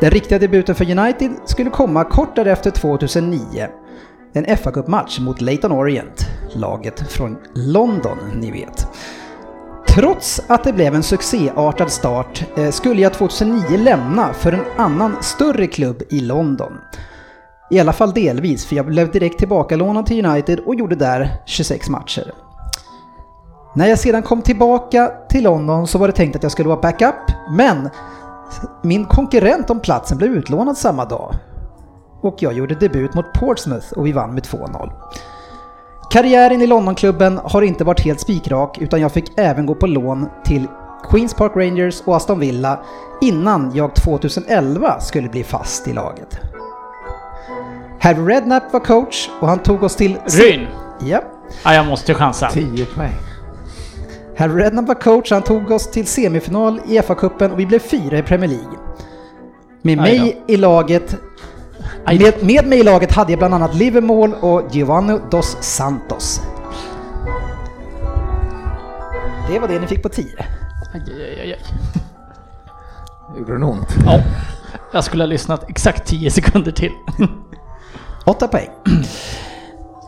Den 0.00 0.10
riktiga 0.10 0.38
debuten 0.38 0.74
för 0.74 0.98
United 0.98 1.32
skulle 1.44 1.70
komma 1.70 2.04
kort 2.04 2.36
därefter 2.36 2.70
2009. 2.70 3.68
En 4.32 4.56
fa 4.56 4.70
Cup-match 4.70 5.18
mot 5.18 5.40
Leighton 5.40 5.72
Orient, 5.72 6.26
laget 6.54 7.12
från 7.12 7.36
London 7.54 8.18
ni 8.40 8.50
vet. 8.50 8.88
Trots 9.88 10.42
att 10.46 10.64
det 10.64 10.72
blev 10.72 10.94
en 10.94 11.02
succéartad 11.02 11.90
start 11.90 12.44
eh, 12.56 12.70
skulle 12.70 13.02
jag 13.02 13.12
2009 13.12 13.76
lämna 13.78 14.32
för 14.32 14.52
en 14.52 14.64
annan 14.76 15.16
större 15.22 15.66
klubb 15.66 16.02
i 16.10 16.20
London. 16.20 16.72
I 17.70 17.80
alla 17.80 17.92
fall 17.92 18.12
delvis, 18.12 18.66
för 18.66 18.76
jag 18.76 18.86
blev 18.86 19.10
direkt 19.10 19.38
tillbakalånad 19.38 20.06
till 20.06 20.26
United 20.26 20.60
och 20.60 20.74
gjorde 20.74 20.96
där 20.96 21.42
26 21.46 21.88
matcher. 21.88 22.43
När 23.76 23.86
jag 23.86 23.98
sedan 23.98 24.22
kom 24.22 24.42
tillbaka 24.42 25.12
till 25.28 25.44
London 25.44 25.86
så 25.86 25.98
var 25.98 26.08
det 26.08 26.14
tänkt 26.14 26.36
att 26.36 26.42
jag 26.42 26.52
skulle 26.52 26.68
vara 26.68 26.80
backup, 26.80 27.14
men 27.50 27.90
min 28.82 29.04
konkurrent 29.04 29.70
om 29.70 29.80
platsen 29.80 30.18
blev 30.18 30.30
utlånad 30.30 30.78
samma 30.78 31.04
dag. 31.04 31.34
Och 32.22 32.36
jag 32.38 32.52
gjorde 32.52 32.74
debut 32.74 33.14
mot 33.14 33.32
Portsmouth 33.32 33.92
och 33.92 34.06
vi 34.06 34.12
vann 34.12 34.34
med 34.34 34.42
2-0. 34.42 34.90
Karriären 36.10 36.62
i 36.62 36.66
Londonklubben 36.66 37.40
har 37.44 37.62
inte 37.62 37.84
varit 37.84 38.00
helt 38.00 38.20
spikrak 38.20 38.78
utan 38.80 39.00
jag 39.00 39.12
fick 39.12 39.38
även 39.38 39.66
gå 39.66 39.74
på 39.74 39.86
lån 39.86 40.28
till 40.44 40.66
Queens 41.10 41.34
Park 41.34 41.52
Rangers 41.56 42.02
och 42.04 42.16
Aston 42.16 42.38
Villa 42.40 42.80
innan 43.20 43.72
jag 43.74 43.94
2011 43.94 45.00
skulle 45.00 45.28
bli 45.28 45.44
fast 45.44 45.88
i 45.88 45.92
laget. 45.92 46.40
Harry 48.00 48.34
Redknapp 48.34 48.72
var 48.72 48.80
coach 48.80 49.30
och 49.40 49.48
han 49.48 49.58
tog 49.58 49.82
oss 49.82 49.96
till... 49.96 50.18
Ryn! 50.26 50.66
Ja. 51.00 51.22
Ja, 51.64 51.74
jag 51.74 51.86
måste 51.86 52.14
chansa. 52.14 52.50
10 52.50 52.86
poäng. 52.86 53.33
Harry 54.36 54.62
Redknapp 54.62 54.88
var 54.88 54.94
coach, 54.94 55.30
han 55.30 55.42
tog 55.42 55.70
oss 55.70 55.90
till 55.90 56.06
semifinal 56.06 56.80
i 56.88 56.98
FA-cupen 56.98 57.52
och 57.52 57.58
vi 57.58 57.66
blev 57.66 57.78
fyra 57.78 58.18
i 58.18 58.22
Premier 58.22 58.50
League. 58.50 58.78
Med 59.82 59.98
mig 59.98 60.42
i 60.48 60.56
laget 60.56 61.16
med, 62.06 62.34
med 62.40 62.66
mig 62.66 62.78
i 62.78 62.82
laget 62.82 63.12
hade 63.12 63.32
jag 63.32 63.38
bland 63.38 63.54
annat 63.54 63.74
Livermore 63.74 64.32
och 64.32 64.74
Giovanni 64.74 65.18
dos 65.30 65.56
Santos. 65.60 66.40
Det 69.48 69.58
var 69.58 69.68
det 69.68 69.78
ni 69.80 69.86
fick 69.86 70.02
på 70.02 70.08
10. 70.08 70.24
Aj, 70.94 71.02
aj, 71.06 71.40
aj, 71.40 71.52
aj. 71.52 71.60
Gjorde 73.38 73.52
den 73.52 73.62
ont? 73.62 73.88
Ja, 74.06 74.22
jag 74.92 75.04
skulle 75.04 75.22
ha 75.22 75.26
lyssnat 75.28 75.70
exakt 75.70 76.06
10 76.06 76.30
sekunder 76.30 76.72
till. 76.72 76.92
8 78.24 78.48
poäng. 78.48 78.70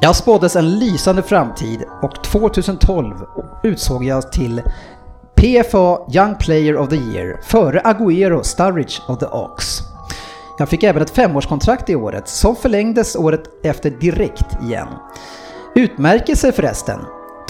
Jag 0.01 0.17
spåddes 0.17 0.57
en 0.57 0.79
lysande 0.79 1.23
framtid 1.23 1.85
och 2.03 2.25
2012 2.25 3.15
utsåg 3.63 4.05
jag 4.05 4.33
till 4.33 4.63
PFA 5.35 5.99
Young 6.15 6.35
Player 6.35 6.77
of 6.77 6.89
the 6.89 6.97
Year 6.97 7.41
före 7.43 7.81
Agüero 7.81 8.43
Sturridge 8.43 9.03
of 9.09 9.19
the 9.19 9.27
Ox. 9.27 9.79
Jag 10.59 10.69
fick 10.69 10.83
även 10.83 11.03
ett 11.03 11.11
femårskontrakt 11.11 11.91
i 11.91 11.97
året 11.97 12.29
som 12.29 12.57
förlängdes 12.57 13.17
året 13.17 13.43
efter 13.63 13.91
direkt 13.91 14.63
igen. 14.63 14.89
Utmärkelse 15.75 16.53
förresten. 16.53 17.01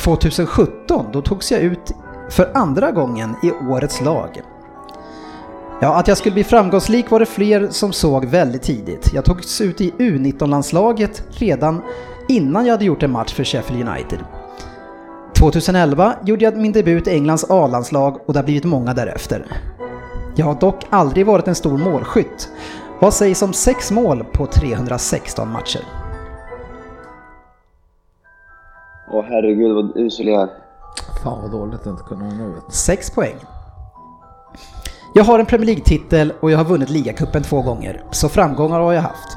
2017 0.00 1.06
då 1.12 1.22
togs 1.22 1.52
jag 1.52 1.60
ut 1.60 1.92
för 2.30 2.50
andra 2.54 2.90
gången 2.90 3.36
i 3.42 3.50
årets 3.70 4.00
lag. 4.00 4.42
Ja, 5.80 5.94
att 5.94 6.08
jag 6.08 6.18
skulle 6.18 6.34
bli 6.34 6.44
framgångsrik 6.44 7.10
var 7.10 7.20
det 7.20 7.26
fler 7.26 7.68
som 7.70 7.92
såg 7.92 8.24
väldigt 8.24 8.62
tidigt. 8.62 9.14
Jag 9.14 9.24
togs 9.24 9.60
ut 9.60 9.80
i 9.80 9.90
U19-landslaget 9.90 11.22
redan 11.30 11.82
innan 12.28 12.66
jag 12.66 12.72
hade 12.72 12.84
gjort 12.84 13.02
en 13.02 13.10
match 13.10 13.34
för 13.34 13.44
Sheffield 13.44 13.88
United. 13.88 14.18
2011 15.38 16.14
gjorde 16.24 16.44
jag 16.44 16.56
min 16.56 16.72
debut 16.72 17.08
i 17.08 17.10
Englands 17.10 17.50
A-landslag 17.50 18.20
och 18.26 18.32
det 18.32 18.38
har 18.38 18.44
blivit 18.44 18.64
många 18.64 18.94
därefter. 18.94 19.46
Jag 20.34 20.46
har 20.46 20.54
dock 20.54 20.86
aldrig 20.90 21.26
varit 21.26 21.48
en 21.48 21.54
stor 21.54 21.78
målskytt. 21.78 22.48
Vad 23.00 23.14
sägs 23.14 23.42
om 23.42 23.52
sex 23.52 23.90
mål 23.90 24.24
på 24.32 24.46
316 24.46 25.52
matcher? 25.52 25.80
Åh 29.12 29.24
herregud 29.28 29.74
vad 29.74 29.96
usel 29.96 30.26
jag 30.26 30.42
är. 30.42 30.48
Fan 31.22 31.42
vad 31.42 31.50
dåligt 31.50 31.80
att 31.80 31.86
inte 31.86 32.02
kunna 32.02 32.24
nå 32.24 32.48
ut. 32.48 32.74
6 32.74 33.10
poäng. 33.10 33.36
Jag 35.14 35.24
har 35.24 35.38
en 35.38 35.46
Premier 35.46 35.66
League-titel 35.66 36.32
och 36.40 36.50
jag 36.50 36.58
har 36.58 36.64
vunnit 36.64 36.90
ligacupen 36.90 37.42
två 37.42 37.62
gånger, 37.62 38.02
så 38.10 38.28
framgångar 38.28 38.80
har 38.80 38.92
jag 38.92 39.02
haft. 39.02 39.35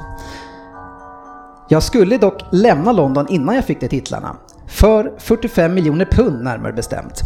Jag 1.72 1.82
skulle 1.82 2.18
dock 2.18 2.40
lämna 2.50 2.92
London 2.92 3.26
innan 3.28 3.54
jag 3.54 3.64
fick 3.64 3.80
de 3.80 3.88
titlarna. 3.88 4.36
För 4.66 5.12
45 5.18 5.74
miljoner 5.74 6.04
pund 6.04 6.44
närmare 6.44 6.72
bestämt. 6.72 7.22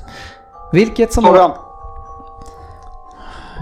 Vilket 0.73 1.13
som 1.13 1.25
var... 1.25 1.57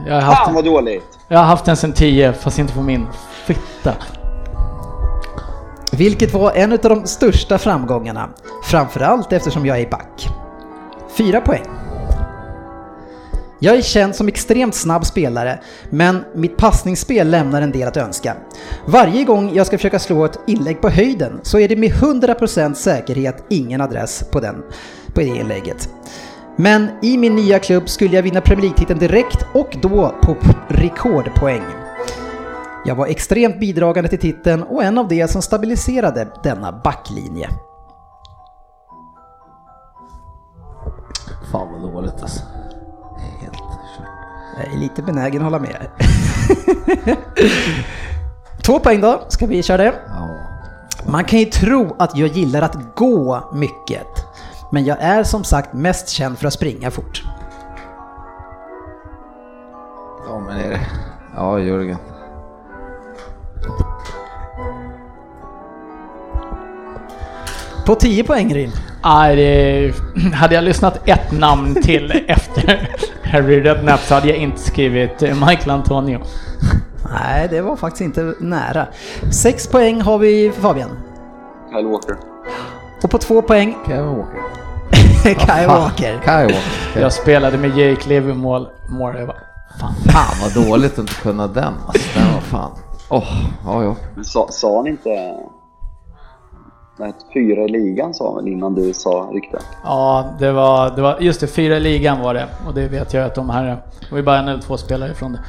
Jag 0.06 0.14
har 0.14 0.20
haft, 0.20 0.44
Fan 0.44 0.54
vad 0.54 0.64
dåligt! 0.64 1.18
jag 1.28 1.38
har 1.38 1.44
haft 1.44 1.64
den 1.64 1.76
sen 1.76 1.92
10, 1.92 2.32
fast 2.32 2.58
inte 2.58 2.74
på 2.74 2.82
min 2.82 3.06
fitta. 3.44 3.94
Vilket 5.92 6.34
var 6.34 6.52
en 6.52 6.72
av 6.72 6.78
de 6.78 7.06
största 7.06 7.58
framgångarna. 7.58 8.28
Framförallt 8.64 9.32
eftersom 9.32 9.66
jag 9.66 9.80
är 9.80 9.90
back. 9.90 10.28
Fyra 11.16 11.40
poäng. 11.40 11.81
Jag 13.64 13.76
är 13.76 13.82
känd 13.82 14.14
som 14.14 14.28
extremt 14.28 14.74
snabb 14.74 15.06
spelare, 15.06 15.60
men 15.90 16.24
mitt 16.34 16.56
passningsspel 16.56 17.30
lämnar 17.30 17.62
en 17.62 17.70
del 17.70 17.88
att 17.88 17.96
önska. 17.96 18.36
Varje 18.86 19.24
gång 19.24 19.54
jag 19.54 19.66
ska 19.66 19.78
försöka 19.78 19.98
slå 19.98 20.24
ett 20.24 20.38
inlägg 20.46 20.80
på 20.80 20.88
höjden 20.88 21.40
så 21.42 21.58
är 21.58 21.68
det 21.68 21.76
med 21.76 21.90
100% 21.90 22.74
säkerhet 22.74 23.44
ingen 23.48 23.80
adress 23.80 24.24
på, 24.30 24.40
den, 24.40 24.62
på 25.14 25.20
det 25.20 25.26
inlägget. 25.26 25.88
Men 26.56 26.88
i 27.02 27.18
min 27.18 27.36
nya 27.36 27.58
klubb 27.58 27.88
skulle 27.88 28.16
jag 28.16 28.22
vinna 28.22 28.40
Premier 28.40 28.62
League-titeln 28.62 28.98
direkt 28.98 29.46
och 29.54 29.76
då 29.82 30.14
på 30.22 30.36
rekordpoäng. 30.68 31.64
Jag 32.86 32.94
var 32.94 33.06
extremt 33.06 33.60
bidragande 33.60 34.10
till 34.10 34.18
titeln 34.18 34.62
och 34.62 34.84
en 34.84 34.98
av 34.98 35.08
de 35.08 35.28
som 35.28 35.42
stabiliserade 35.42 36.28
denna 36.42 36.72
backlinje. 36.72 37.48
Fan 41.52 41.72
vad 41.72 41.92
dåligt 41.92 42.22
alltså. 42.22 42.40
Jag 44.56 44.74
är 44.74 44.78
lite 44.78 45.02
benägen 45.02 45.42
att 45.42 45.52
hålla 45.52 45.58
med. 45.58 45.86
Två 48.62 48.78
poäng 48.78 49.00
då, 49.00 49.24
ska 49.28 49.46
vi 49.46 49.62
köra 49.62 49.82
det? 49.82 49.94
Man 51.06 51.24
kan 51.24 51.38
ju 51.38 51.44
tro 51.44 51.96
att 51.98 52.16
jag 52.16 52.28
gillar 52.28 52.62
att 52.62 52.94
gå 52.96 53.50
mycket. 53.54 54.06
Men 54.72 54.84
jag 54.84 54.98
är 55.00 55.24
som 55.24 55.44
sagt 55.44 55.72
mest 55.72 56.08
känd 56.08 56.38
för 56.38 56.46
att 56.46 56.52
springa 56.52 56.90
fort. 56.90 57.22
ja 60.28 60.38
men 60.38 60.56
är 60.56 60.70
det. 60.70 60.80
Ja 61.34 61.58
Jörgen. 61.58 61.98
På 67.86 67.94
10 67.94 68.24
poäng 68.24 68.54
Ryn. 68.54 68.70
Nej, 69.04 69.36
det, 69.36 69.94
hade 70.34 70.54
jag 70.54 70.64
lyssnat 70.64 71.08
ett 71.08 71.32
namn 71.32 71.74
till 71.82 72.24
efter 72.28 72.88
Harry 73.22 73.60
Redknapp 73.60 74.00
så 74.00 74.14
hade 74.14 74.28
jag 74.28 74.36
inte 74.36 74.60
skrivit 74.60 75.22
eh, 75.22 75.46
Michael 75.46 75.70
Antonio. 75.70 76.20
Nej, 77.10 77.48
det 77.50 77.60
var 77.60 77.76
faktiskt 77.76 78.00
inte 78.00 78.34
nära. 78.40 78.86
6 79.30 79.66
poäng 79.66 80.00
har 80.00 80.18
vi 80.18 80.52
för 80.54 80.62
Fabian. 80.62 80.90
Kyle 81.70 81.86
Walker. 81.86 82.16
Och 83.02 83.10
på 83.10 83.18
2 83.18 83.42
poäng 83.42 83.76
Kevin 83.86 84.16
Walker. 84.16 84.40
Kai 85.46 85.66
Walker. 85.66 86.20
Kyle 86.24 86.54
Walker. 86.54 87.00
Jag 87.00 87.12
spelade 87.12 87.58
med 87.58 87.78
Jake 87.78 88.08
Livermore. 88.08 88.66
More, 88.88 89.18
jag 89.18 89.26
bara, 89.28 89.38
fan. 89.80 89.94
Fan 90.12 90.36
vad 90.42 90.66
dåligt 90.66 90.92
att 90.92 90.98
inte 90.98 91.14
kunna 91.14 91.46
den 91.46 91.74
alltså. 91.86 92.18
Den 92.18 92.32
var 92.32 92.40
fan. 92.40 92.70
Åh, 93.08 93.24
ja 93.64 93.82
ja. 93.82 93.96
Men 94.14 94.24
sa, 94.24 94.48
sa 94.50 94.76
han 94.76 94.86
inte... 94.86 95.10
Nej, 97.02 97.12
fyra 97.34 97.62
i 97.64 97.68
ligan 97.68 98.14
sa 98.14 98.26
han 98.26 98.44
väl 98.44 98.52
innan 98.52 98.74
du 98.74 98.92
sa 98.94 99.30
ryktet? 99.32 99.66
Ja, 99.84 100.24
det 100.38 100.52
var, 100.52 100.90
det 100.96 101.02
var, 101.02 101.16
just 101.20 101.40
det, 101.40 101.46
fyra 101.46 101.76
i 101.76 101.80
ligan 101.80 102.20
var 102.22 102.34
det. 102.34 102.46
Och 102.68 102.74
det 102.74 102.88
vet 102.88 103.14
jag 103.14 103.24
att 103.24 103.34
de 103.34 103.50
här, 103.50 103.64
det 104.00 104.10
var 104.10 104.18
ju 104.18 104.24
bara 104.24 104.38
en 104.38 104.48
eller 104.48 104.62
två 104.62 104.76
spelare 104.76 105.10
ifrån 105.10 105.32
det. 105.32 105.40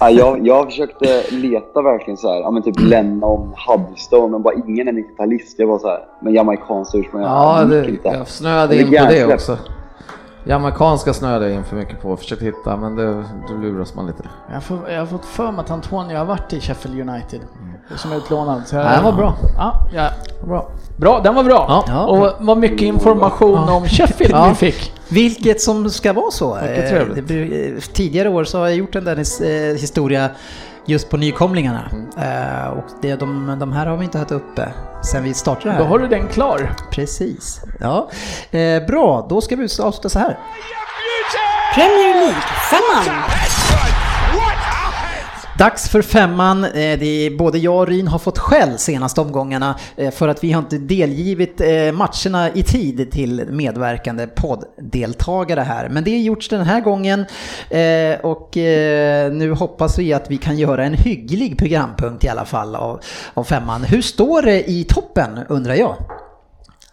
Ja, 0.00 0.10
jag, 0.10 0.46
jag 0.46 0.66
försökte 0.66 1.22
leta 1.30 1.82
verkligen 1.82 2.16
så 2.16 2.28
här, 2.32 2.40
ja 2.40 2.50
men 2.50 2.62
typ 2.62 2.80
Lennon, 2.80 3.54
Hubstone, 3.68 4.28
men 4.28 4.42
bara 4.42 4.54
ingen 4.66 4.88
är 4.88 4.92
90-talist. 4.92 5.54
Jag 5.58 5.66
var 5.66 5.78
så 5.78 5.88
här, 5.88 6.00
men 6.20 6.34
jamaicanskt 6.34 6.94
ursprung, 6.94 7.22
Ja, 7.22 7.60
jag 7.60 7.70
det, 7.70 7.80
gick 7.80 7.88
inte. 7.88 8.08
jag 8.08 8.28
snöade 8.28 8.80
in 8.80 8.86
på 8.86 8.92
det 9.10 9.34
också. 9.34 9.58
Jamaicanska 10.48 11.12
snöade 11.12 11.44
jag 11.48 11.54
in 11.54 11.64
för 11.64 11.76
mycket 11.76 12.02
på. 12.02 12.16
Försökte 12.16 12.44
hitta, 12.44 12.76
men 12.76 12.96
det, 12.96 13.24
då 13.48 13.54
luras 13.62 13.94
man 13.94 14.06
lite. 14.06 14.22
Jag, 14.52 14.62
får, 14.62 14.90
jag 14.90 14.98
har 14.98 15.06
fått 15.06 15.24
för 15.24 15.52
mig 15.52 15.60
att 15.60 15.70
Antonio 15.70 16.16
har 16.18 16.24
varit 16.24 16.52
i 16.52 16.60
Sheffield 16.60 17.08
United. 17.10 17.40
Som 17.96 18.12
är 18.12 18.16
utlånad. 18.16 18.62
Så 18.66 18.76
jag, 18.76 18.84
Ja, 18.84 18.90
den 18.90 19.04
var 19.04 19.12
bra. 19.12 19.34
Ja, 19.56 19.86
ja, 19.94 20.08
Bra. 20.46 20.68
bra, 20.96 21.20
den 21.20 21.34
var 21.34 21.44
bra. 21.44 21.84
Ja. 21.88 22.06
Och 22.06 22.32
vad 22.46 22.58
mycket 22.58 22.82
information 22.82 23.68
om 23.68 23.84
Sheffield 23.86 24.32
Ja. 24.34 24.46
vi 24.48 24.54
fick. 24.54 24.92
Vilket 25.08 25.60
som 25.60 25.90
ska 25.90 26.12
vara 26.12 26.30
så. 26.30 26.56
Eh, 26.56 27.80
Tidigare 27.92 28.28
år 28.28 28.44
så 28.44 28.58
har 28.58 28.66
jag 28.66 28.76
gjort 28.76 28.94
en 28.96 29.04
där 29.04 29.16
eh, 29.16 29.76
historia 29.76 30.28
just 30.86 31.10
på 31.10 31.16
nykomlingarna. 31.16 31.90
Eh, 32.18 32.68
Och 32.78 32.84
det, 33.02 33.14
de, 33.14 33.56
de 33.60 33.72
här 33.72 33.86
har 33.86 33.96
vi 33.96 34.04
inte 34.04 34.18
haft 34.18 34.30
uppe 34.32 34.68
sen 35.02 35.24
vi 35.24 35.34
startade 35.34 35.70
här. 35.72 35.78
Då 35.78 35.84
har 35.84 35.98
du 35.98 36.08
den 36.08 36.28
klar. 36.28 36.74
Precis. 36.90 37.60
Ja. 37.80 38.10
Eh, 38.50 38.86
bra, 38.86 39.26
då 39.30 39.40
ska 39.40 39.56
vi 39.56 39.64
avsluta 39.64 40.08
så 40.08 40.18
här. 40.18 40.38
Premier 41.74 42.14
League-femman. 42.14 43.22
Dags 45.58 45.88
för 45.88 46.02
femman. 46.02 46.64
Eh, 46.64 46.70
Det 46.72 47.26
är, 47.26 47.36
både 47.36 47.58
jag 47.58 47.76
och 47.76 47.88
Ryn 47.88 48.08
har 48.08 48.18
fått 48.18 48.38
skäll 48.38 48.78
senaste 48.78 49.20
omgångarna 49.20 49.78
eh, 49.96 50.10
för 50.10 50.28
att 50.28 50.44
vi 50.44 50.52
har 50.52 50.62
inte 50.62 50.78
delgivit 50.78 51.60
eh, 51.60 51.92
matcherna 51.92 52.50
i 52.54 52.62
tid 52.62 53.10
till 53.10 53.44
medverkande 53.50 54.26
podddeltagare 54.26 55.60
här. 55.60 55.88
Men 55.88 56.04
det 56.04 56.10
är 56.10 56.18
gjorts 56.18 56.48
den 56.48 56.64
här 56.64 56.80
gången 56.80 57.24
och 58.22 58.50
nu 59.32 59.54
hoppas 59.58 59.98
vi 59.98 60.12
att 60.12 60.30
vi 60.30 60.36
kan 60.36 60.58
göra 60.58 60.84
en 60.84 60.94
hygglig 60.94 61.58
programpunkt 61.58 62.24
i 62.24 62.28
alla 62.28 62.44
fall 62.44 62.74
av, 62.74 63.00
av 63.34 63.44
femman. 63.44 63.84
Hur 63.84 64.02
står 64.02 64.42
det 64.42 64.70
i 64.70 64.84
toppen 64.84 65.38
undrar 65.48 65.74
jag? 65.74 65.96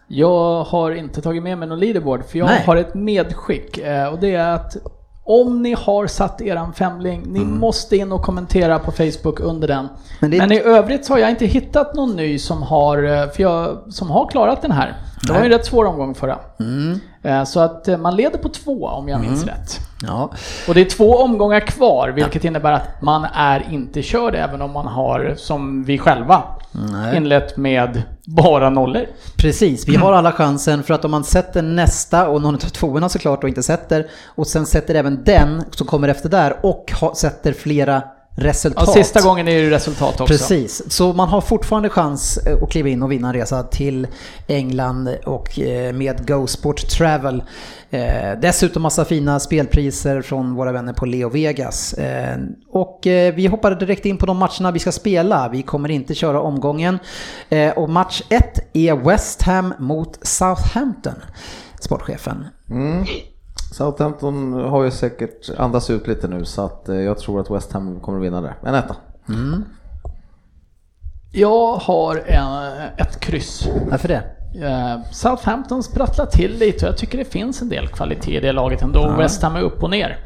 Jag 0.08 0.64
har 0.64 0.92
inte 0.92 1.22
tagit 1.22 1.44
med 1.44 1.58
mig 1.58 1.68
någon 1.68 1.80
leaderboard 1.80 2.26
för 2.26 2.40
jag 2.40 2.46
Nej. 2.46 2.64
har 2.66 2.76
ett 2.76 2.94
medskick 2.94 3.80
och 4.12 4.20
det 4.20 4.36
är 4.36 4.50
att 4.54 4.78
om 5.26 5.62
ni 5.62 5.74
har 5.74 6.08
satt 6.08 6.42
eran 6.42 6.74
femling, 6.74 7.24
ni 7.28 7.40
måste 7.46 7.98
in 7.98 8.12
och 8.12 8.22
kommentera 8.22 8.80
på 8.80 8.92
Facebook 8.92 9.40
under 9.40 9.68
den. 9.68 9.88
Men 10.20 10.30
Men, 10.30 10.50
det- 10.50 10.56
i 10.56 10.60
övrigt 10.64 11.06
så 11.06 11.14
har 11.14 11.20
jag 11.20 11.30
inte 11.30 11.46
hittat 11.46 11.96
någon 11.96 12.16
ny 12.16 12.40
som 12.40 12.62
har, 12.64 13.04
eh, 13.04 13.30
för 13.30 13.42
jag, 13.44 13.78
som 13.94 14.10
har 14.12 14.30
klarat 14.30 14.62
den 14.62 14.72
här. 14.72 14.94
Det 15.28 15.34
var 15.34 15.40
ju 15.40 15.46
en 15.46 15.52
rätt 15.52 15.66
svår 15.66 15.86
omgång 15.86 16.16
förra. 16.16 16.38
Eh, 17.24 17.44
Så 17.44 17.60
att 17.60 17.88
eh, 17.88 17.98
man 17.98 18.16
leder 18.16 18.38
på 18.38 18.50
två 18.50 18.86
om 18.88 19.10
jag 19.10 19.22
minns 19.22 19.46
rätt. 19.46 19.80
Ja, 20.08 20.32
Och 20.68 20.74
det 20.74 20.82
är 20.82 20.86
två 20.90 21.16
omgångar 21.18 21.60
kvar, 21.60 22.10
vilket 22.10 22.44
innebär 22.46 22.72
att 22.72 23.02
man 23.02 23.26
är 23.34 23.68
inte 23.72 24.02
körd 24.02 24.36
även 24.36 24.62
om 24.62 24.72
man 24.72 24.88
har, 24.88 25.34
som 25.38 25.84
vi 25.84 25.98
själva, 25.98 26.44
Nej. 26.72 27.18
inlett 27.18 27.58
med 27.58 28.02
bara 28.26 28.70
nollor. 28.70 29.06
Precis, 29.38 29.88
vi 29.88 29.96
har 29.96 30.14
alla 30.14 30.32
chansen 30.32 30.84
för 30.84 30.94
att 30.94 31.06
om 31.06 31.12
man 31.12 31.24
sätter 31.24 31.62
nästa 31.62 32.28
och 32.28 32.42
någon 32.42 32.56
av 32.56 32.60
tvåorna 32.60 33.10
såklart 33.10 33.44
och 33.44 33.50
inte 33.50 33.64
sätter 33.64 34.08
och 34.36 34.48
sen 34.48 34.66
sätter 34.66 34.96
även 34.96 35.24
den 35.24 35.64
som 35.72 35.88
kommer 35.88 36.08
efter 36.08 36.30
där 36.30 36.56
och 36.66 36.92
sätter 37.16 37.54
flera 37.54 38.02
Ja, 38.36 38.44
resultat. 38.44 38.94
sista 38.94 39.22
gången 39.22 39.48
är 39.48 39.56
det 39.56 39.62
ju 39.62 39.70
resultat 39.70 40.22
också. 40.22 40.26
Precis, 40.26 40.92
så 40.94 41.14
man 41.14 41.30
har 41.30 41.42
fortfarande 41.42 41.90
chans 41.90 42.38
eh, 42.38 42.64
att 42.64 42.72
kliva 42.72 42.90
in 42.90 43.04
och 43.04 43.12
vinna 43.12 43.28
en 43.28 43.34
resa 43.34 43.64
till 43.64 44.08
England 44.48 45.10
och 45.26 45.60
eh, 45.60 45.94
med 45.94 46.28
Go 46.28 46.48
Sport 46.48 46.88
Travel. 46.90 47.44
Eh, 47.90 48.40
Dessutom 48.42 48.82
massa 48.82 49.06
fina 49.06 49.40
spelpriser 49.40 50.22
från 50.22 50.56
våra 50.56 50.72
vänner 50.72 50.94
på 50.94 51.06
Leo 51.06 51.30
Vegas. 51.30 51.96
Och 52.70 53.00
vi 53.36 53.48
hoppade 53.48 53.76
direkt 53.76 54.06
in 54.06 54.18
på 54.18 54.26
de 54.26 54.38
matcherna 54.38 54.72
vi 54.72 54.80
ska 54.80 54.92
spela. 54.92 55.50
Vi 55.50 55.62
kommer 55.62 55.92
inte 55.92 56.16
köra 56.16 56.42
omgången. 56.42 57.00
Och 57.76 57.90
match 57.90 58.22
1 58.30 58.60
är 58.74 58.96
West 58.96 59.42
Ham 59.42 59.74
mot 59.80 60.28
Southampton, 60.28 61.16
sportchefen. 61.80 62.46
Southampton 63.74 64.54
har 64.54 64.84
ju 64.84 64.92
säkert 64.92 65.50
andats 65.58 65.90
ut 65.90 66.08
lite 66.08 66.28
nu 66.28 66.46
så 66.46 66.66
att 66.66 66.90
eh, 66.90 66.96
jag 66.96 67.18
tror 67.18 67.40
att 67.42 67.52
West 67.52 67.72
Ham 67.74 68.00
kommer 68.00 68.20
att 68.20 68.26
vinna 68.26 68.42
där. 68.42 68.56
En 68.64 68.76
etta. 68.76 68.96
Jag 71.32 71.74
har 71.76 72.16
en, 72.28 72.72
ett 72.98 73.20
kryss. 73.20 73.68
Varför 73.92 74.08
det? 74.08 74.24
Eh, 74.68 75.12
Southampton 75.12 75.84
sprattlar 75.84 76.26
till 76.26 76.58
lite 76.58 76.86
och 76.86 76.92
jag 76.92 76.98
tycker 76.98 77.18
det 77.18 77.26
finns 77.26 77.62
en 77.62 77.70
del 77.70 77.88
kvalitet 77.88 78.38
i 78.38 78.40
det 78.40 78.52
laget 78.52 78.82
ändå. 78.82 79.16
West 79.18 79.44
Ham 79.44 79.56
är 79.56 79.62
upp 79.62 79.84
och 79.84 79.90
ner. 79.90 80.18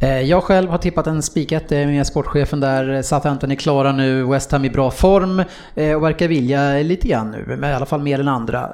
Eh, 0.00 0.20
Jag 0.20 0.42
själv 0.42 0.70
har 0.70 0.78
tippat 0.78 1.06
en 1.06 1.22
spikat 1.22 1.70
med 1.70 2.06
sportchefen 2.06 2.60
där. 2.60 3.02
Southampton 3.02 3.50
är 3.50 3.54
klara 3.54 3.92
nu, 3.92 4.24
West 4.24 4.52
Ham 4.52 4.64
i 4.64 4.70
bra 4.70 4.90
form 4.90 5.38
och 5.96 6.02
verkar 6.04 6.28
vilja 6.28 6.72
lite 6.72 7.08
grann 7.08 7.30
nu, 7.30 7.56
men 7.58 7.70
i 7.70 7.74
alla 7.74 7.86
fall 7.86 8.00
mer 8.02 8.20
än 8.20 8.28
andra. 8.28 8.72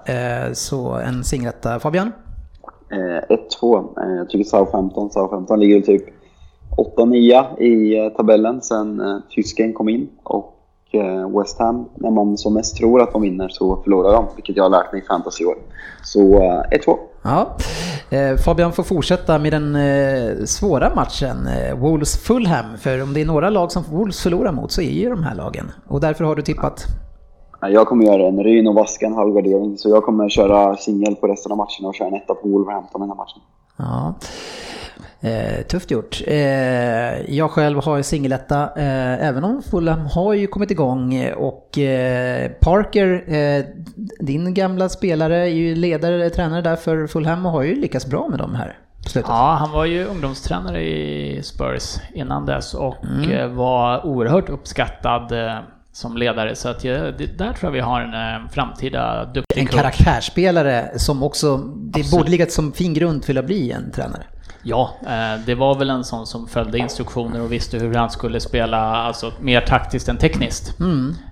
Så 0.52 0.92
en 0.92 1.24
singeletta. 1.24 1.80
Fabian? 1.80 2.12
Eh, 2.94 3.36
1-2. 3.60 4.02
Eh, 4.02 4.16
jag 4.16 4.30
tycker 4.30 4.44
Southampton, 4.44 5.10
Southampton 5.10 5.60
ligger 5.60 5.80
typ 5.80 6.04
8-9 6.76 7.60
i 7.60 7.98
eh, 7.98 8.08
tabellen 8.08 8.62
sen 8.62 9.00
eh, 9.00 9.16
tysken 9.34 9.72
kom 9.72 9.88
in. 9.88 10.08
Och 10.22 10.54
eh, 10.92 11.38
West 11.38 11.58
Ham, 11.58 11.88
när 11.94 12.10
man 12.10 12.38
som 12.38 12.54
mest 12.54 12.76
tror 12.76 13.02
att 13.02 13.12
de 13.12 13.22
vinner 13.22 13.48
så 13.48 13.82
förlorar 13.82 14.12
de, 14.12 14.26
vilket 14.36 14.56
jag 14.56 14.64
har 14.64 14.70
lärt 14.70 14.92
mig 14.92 15.00
i 15.02 15.04
fantasy 15.04 15.44
i 15.44 15.46
år. 15.46 15.56
Så 16.02 16.20
eh, 16.20 16.78
1-2. 16.86 16.96
Ja. 17.22 17.56
Fabian 18.44 18.72
får 18.72 18.82
fortsätta 18.82 19.38
med 19.38 19.52
den 19.52 19.76
svåra 20.46 20.94
matchen, 20.94 21.48
Wolves-Fulham. 21.74 22.76
För 22.76 23.02
om 23.02 23.14
det 23.14 23.20
är 23.20 23.24
några 23.24 23.50
lag 23.50 23.72
som 23.72 23.82
Wolves 23.90 24.22
förlorar 24.22 24.52
mot 24.52 24.72
så 24.72 24.80
är 24.80 24.90
ju 24.90 25.10
de 25.10 25.22
här 25.22 25.34
lagen. 25.34 25.72
Och 25.88 26.00
därför 26.00 26.24
har 26.24 26.36
du 26.36 26.42
tippat. 26.42 26.86
Jag 27.70 27.86
kommer 27.86 28.04
göra 28.04 28.28
en 28.28 28.44
Ryn 28.44 28.68
och 28.68 28.74
vaska 28.74 29.06
en 29.06 29.14
halvgardering, 29.14 29.78
så 29.78 29.88
jag 29.88 30.04
kommer 30.04 30.28
köra 30.28 30.76
singel 30.76 31.14
på 31.14 31.26
resten 31.26 31.52
av 31.52 31.58
matcherna 31.58 31.88
och 31.88 31.94
köra 31.94 32.08
en 32.08 32.14
etta 32.14 32.34
på 32.34 32.48
Wolverhampton 32.48 33.00
den 33.00 33.10
här 33.10 33.16
matchen. 33.16 33.42
Ja. 33.76 34.14
Eh, 35.20 35.66
tufft 35.66 35.90
gjort. 35.90 36.22
Eh, 36.26 37.34
jag 37.34 37.50
själv 37.50 37.84
har 37.84 38.02
singeletta, 38.02 38.62
eh, 38.62 39.28
även 39.28 39.44
om 39.44 39.62
Fulham 39.62 40.06
har 40.06 40.34
ju 40.34 40.46
kommit 40.46 40.70
igång 40.70 41.32
och 41.36 41.78
eh, 41.78 42.50
Parker, 42.60 43.34
eh, 43.34 43.64
din 44.20 44.54
gamla 44.54 44.88
spelare, 44.88 45.36
är 45.36 45.46
ju 45.46 45.74
ledare, 45.74 46.30
tränare 46.30 46.62
där 46.62 46.76
för 46.76 47.06
Fulham 47.06 47.46
och 47.46 47.52
har 47.52 47.62
ju 47.62 47.74
lyckats 47.74 48.06
bra 48.06 48.28
med 48.28 48.38
dem 48.38 48.54
här 48.54 48.78
slutet. 49.06 49.28
Ja, 49.28 49.56
han 49.60 49.72
var 49.72 49.84
ju 49.84 50.04
ungdomstränare 50.04 50.82
i 50.82 51.42
Spurs 51.42 51.96
innan 52.14 52.46
dess 52.46 52.74
och 52.74 53.04
eh, 53.30 53.50
var 53.50 54.06
oerhört 54.06 54.48
uppskattad 54.48 55.32
eh, 55.32 55.58
som 55.94 56.16
ledare. 56.16 56.56
Så 56.56 56.68
att 56.68 56.84
jag, 56.84 57.18
det, 57.18 57.26
där 57.38 57.52
tror 57.52 57.58
jag 57.62 57.70
vi 57.70 57.80
har 57.80 58.00
en 58.00 58.42
eh, 58.44 58.48
framtida 58.50 59.24
duktig 59.24 59.60
En 59.60 59.66
coach. 59.66 59.76
karaktärsspelare 59.80 60.98
som 60.98 61.22
också, 61.22 61.56
det 61.56 62.00
Absolut. 62.00 62.10
borde 62.10 62.30
ligga 62.30 62.46
som 62.46 62.72
fin 62.72 62.94
grund 62.94 63.22
till 63.22 63.38
att 63.38 63.46
bli 63.46 63.70
en 63.72 63.90
tränare. 63.90 64.22
Ja, 64.66 64.90
eh, 65.06 65.40
det 65.46 65.54
var 65.54 65.74
väl 65.74 65.90
en 65.90 66.04
sån 66.04 66.26
som 66.26 66.46
följde 66.48 66.78
instruktioner 66.78 67.40
och 67.40 67.52
visste 67.52 67.78
hur 67.78 67.94
han 67.94 68.10
skulle 68.10 68.40
spela, 68.40 68.78
alltså 68.78 69.32
mer 69.40 69.60
taktiskt 69.60 70.08
än 70.08 70.16
tekniskt. 70.16 70.74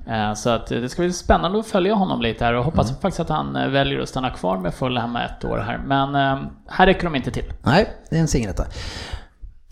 Eh, 0.09 0.35
Så 0.35 0.51
att 0.51 0.67
det 0.67 0.89
ska 0.89 1.03
bli 1.03 1.13
spännande 1.13 1.59
att 1.59 1.67
följa 1.67 1.95
honom 1.95 2.23
lite 2.23 2.45
här 2.45 2.55
och 2.55 2.65
hoppas 2.65 3.01
faktiskt 3.01 3.21
att 3.21 3.29
han 3.29 3.57
eh, 3.57 3.69
väljer 3.69 4.01
att 4.01 4.09
stanna 4.09 4.31
kvar 4.31 4.59
med 4.59 4.75
Fulham 4.75 5.17
ett 5.17 5.45
år 5.45 5.59
här. 5.59 5.79
Men 5.87 6.15
eh, 6.15 6.45
här 6.69 6.87
räcker 6.87 7.05
de 7.05 7.15
inte 7.17 7.31
till. 7.31 7.53
Nej, 7.63 7.89
det 8.11 8.17
är 8.17 8.21
en 8.21 8.29
singeletta. 8.29 8.65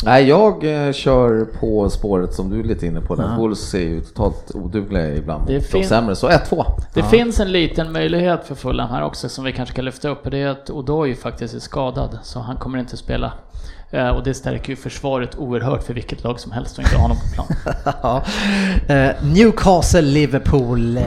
Nej, 0.04 0.28
jag 0.28 0.86
eh, 0.86 0.92
kör 0.92 1.44
på 1.60 1.90
spåret 1.90 2.34
som 2.34 2.50
du 2.50 2.60
är 2.60 2.64
lite 2.64 2.86
inne 2.86 3.00
på 3.00 3.14
där. 3.16 3.36
Wolves 3.36 3.74
är 3.74 3.78
ju 3.78 4.00
totalt 4.00 4.50
odugliga 4.54 5.14
ibland. 5.14 5.46
Det 5.46 5.60
fin- 5.60 5.88
sämre, 5.88 6.16
så 6.16 6.28
1-2. 6.28 6.64
Det 6.94 7.02
finns 7.02 7.40
en 7.40 7.52
liten 7.52 7.92
möjlighet 7.92 8.44
för 8.46 8.54
Fulham 8.54 8.90
här 8.90 9.02
också 9.04 9.28
som 9.28 9.44
vi 9.44 9.52
kanske 9.52 9.74
kan 9.74 9.84
lyfta 9.84 10.08
upp 10.08 10.24
och 10.24 10.30
det 10.30 10.38
är 10.42 10.48
att 10.48 10.70
Odoi 10.70 11.14
faktiskt 11.14 11.54
är 11.54 11.58
skadad 11.58 12.18
så 12.22 12.40
han 12.40 12.56
kommer 12.56 12.78
inte 12.78 12.96
spela. 12.96 13.32
Eh, 13.90 14.08
Och 14.08 14.24
det 14.24 14.34
stärker 14.34 14.70
ju 14.70 14.76
försvaret 14.76 15.38
oerhört 15.38 15.82
för 15.82 15.94
vilket 15.94 16.24
lag 16.24 16.40
som 16.40 16.52
helst 16.52 16.78
att 16.78 16.84
inte 16.84 16.96
ha 16.96 17.02
honom 17.02 17.16
på 17.16 17.34
plan. 17.34 17.46
Ja. 18.02 18.22
Eh, 18.94 19.10
Newcastle-Liverpool. 19.22 20.98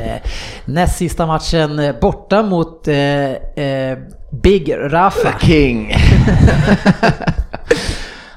Näst 0.66 0.98
sista 0.98 1.26
matchen 1.26 1.94
borta 2.02 2.44
mot 2.44 2.86
Big 4.44 4.74
Rafa. 4.78 5.40
King! 5.40 5.94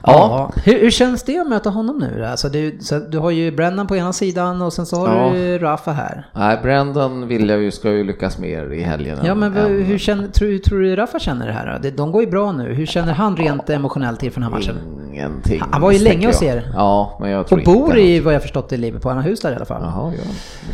Ja. 0.06 0.50
Hur, 0.64 0.80
hur 0.80 0.90
känns 0.90 1.22
det 1.22 1.38
att 1.38 1.48
möta 1.48 1.70
honom 1.70 1.98
nu? 1.98 2.24
Alltså 2.26 2.48
du, 2.48 2.78
så 2.80 2.98
du 2.98 3.18
har 3.18 3.30
ju 3.30 3.50
Brennan 3.50 3.86
på 3.86 3.96
ena 3.96 4.12
sidan 4.12 4.62
och 4.62 4.72
sen 4.72 4.86
så 4.86 4.96
har 5.06 5.08
Ja. 5.26 5.32
du 5.32 5.58
Rafa 5.58 5.92
här. 5.92 6.26
Nej, 6.34 6.58
Brandon 6.62 7.28
vill 7.28 7.48
jag 7.48 7.60
ju, 7.62 7.70
ska 7.70 7.90
ju 7.90 8.04
lyckas 8.04 8.38
mer 8.38 8.72
i 8.72 8.82
helgen. 8.82 9.18
Ja 9.24 9.34
men 9.34 9.56
än- 9.56 9.84
hur 9.84 9.98
känner, 9.98 10.28
tror, 10.28 10.58
tror 10.58 10.80
du 10.80 10.96
Rafa 10.96 11.18
känner 11.18 11.46
det 11.46 11.52
här 11.52 11.80
då? 11.82 11.90
De 11.96 12.12
går 12.12 12.22
ju 12.22 12.30
bra 12.30 12.52
nu. 12.52 12.74
Hur 12.74 12.86
känner 12.86 13.12
han 13.12 13.36
rent 13.36 13.70
emotionellt 13.70 14.22
inför 14.22 14.40
den 14.40 14.50
här 14.52 14.58
matchen? 14.58 14.76
Ingenting. 15.12 15.62
Han 15.70 15.80
var 15.80 15.92
ju 15.92 15.98
länge 15.98 16.26
hos 16.26 16.42
er. 16.42 16.72
Ja, 16.74 17.18
men 17.20 17.30
jag 17.30 17.46
tror 17.46 17.58
Och 17.58 17.64
bor 17.64 17.96
i 17.98 18.20
vad 18.20 18.34
jag 18.34 18.42
förstått 18.42 18.72
i 18.72 18.76
Liverpool, 18.76 19.12
han 19.12 19.22
har 19.22 19.28
hus 19.30 19.40
där 19.40 19.52
i 19.52 19.54
alla 19.56 19.64
fall. 19.64 19.82
Jaha, 19.82 20.12
ja. 20.16 20.22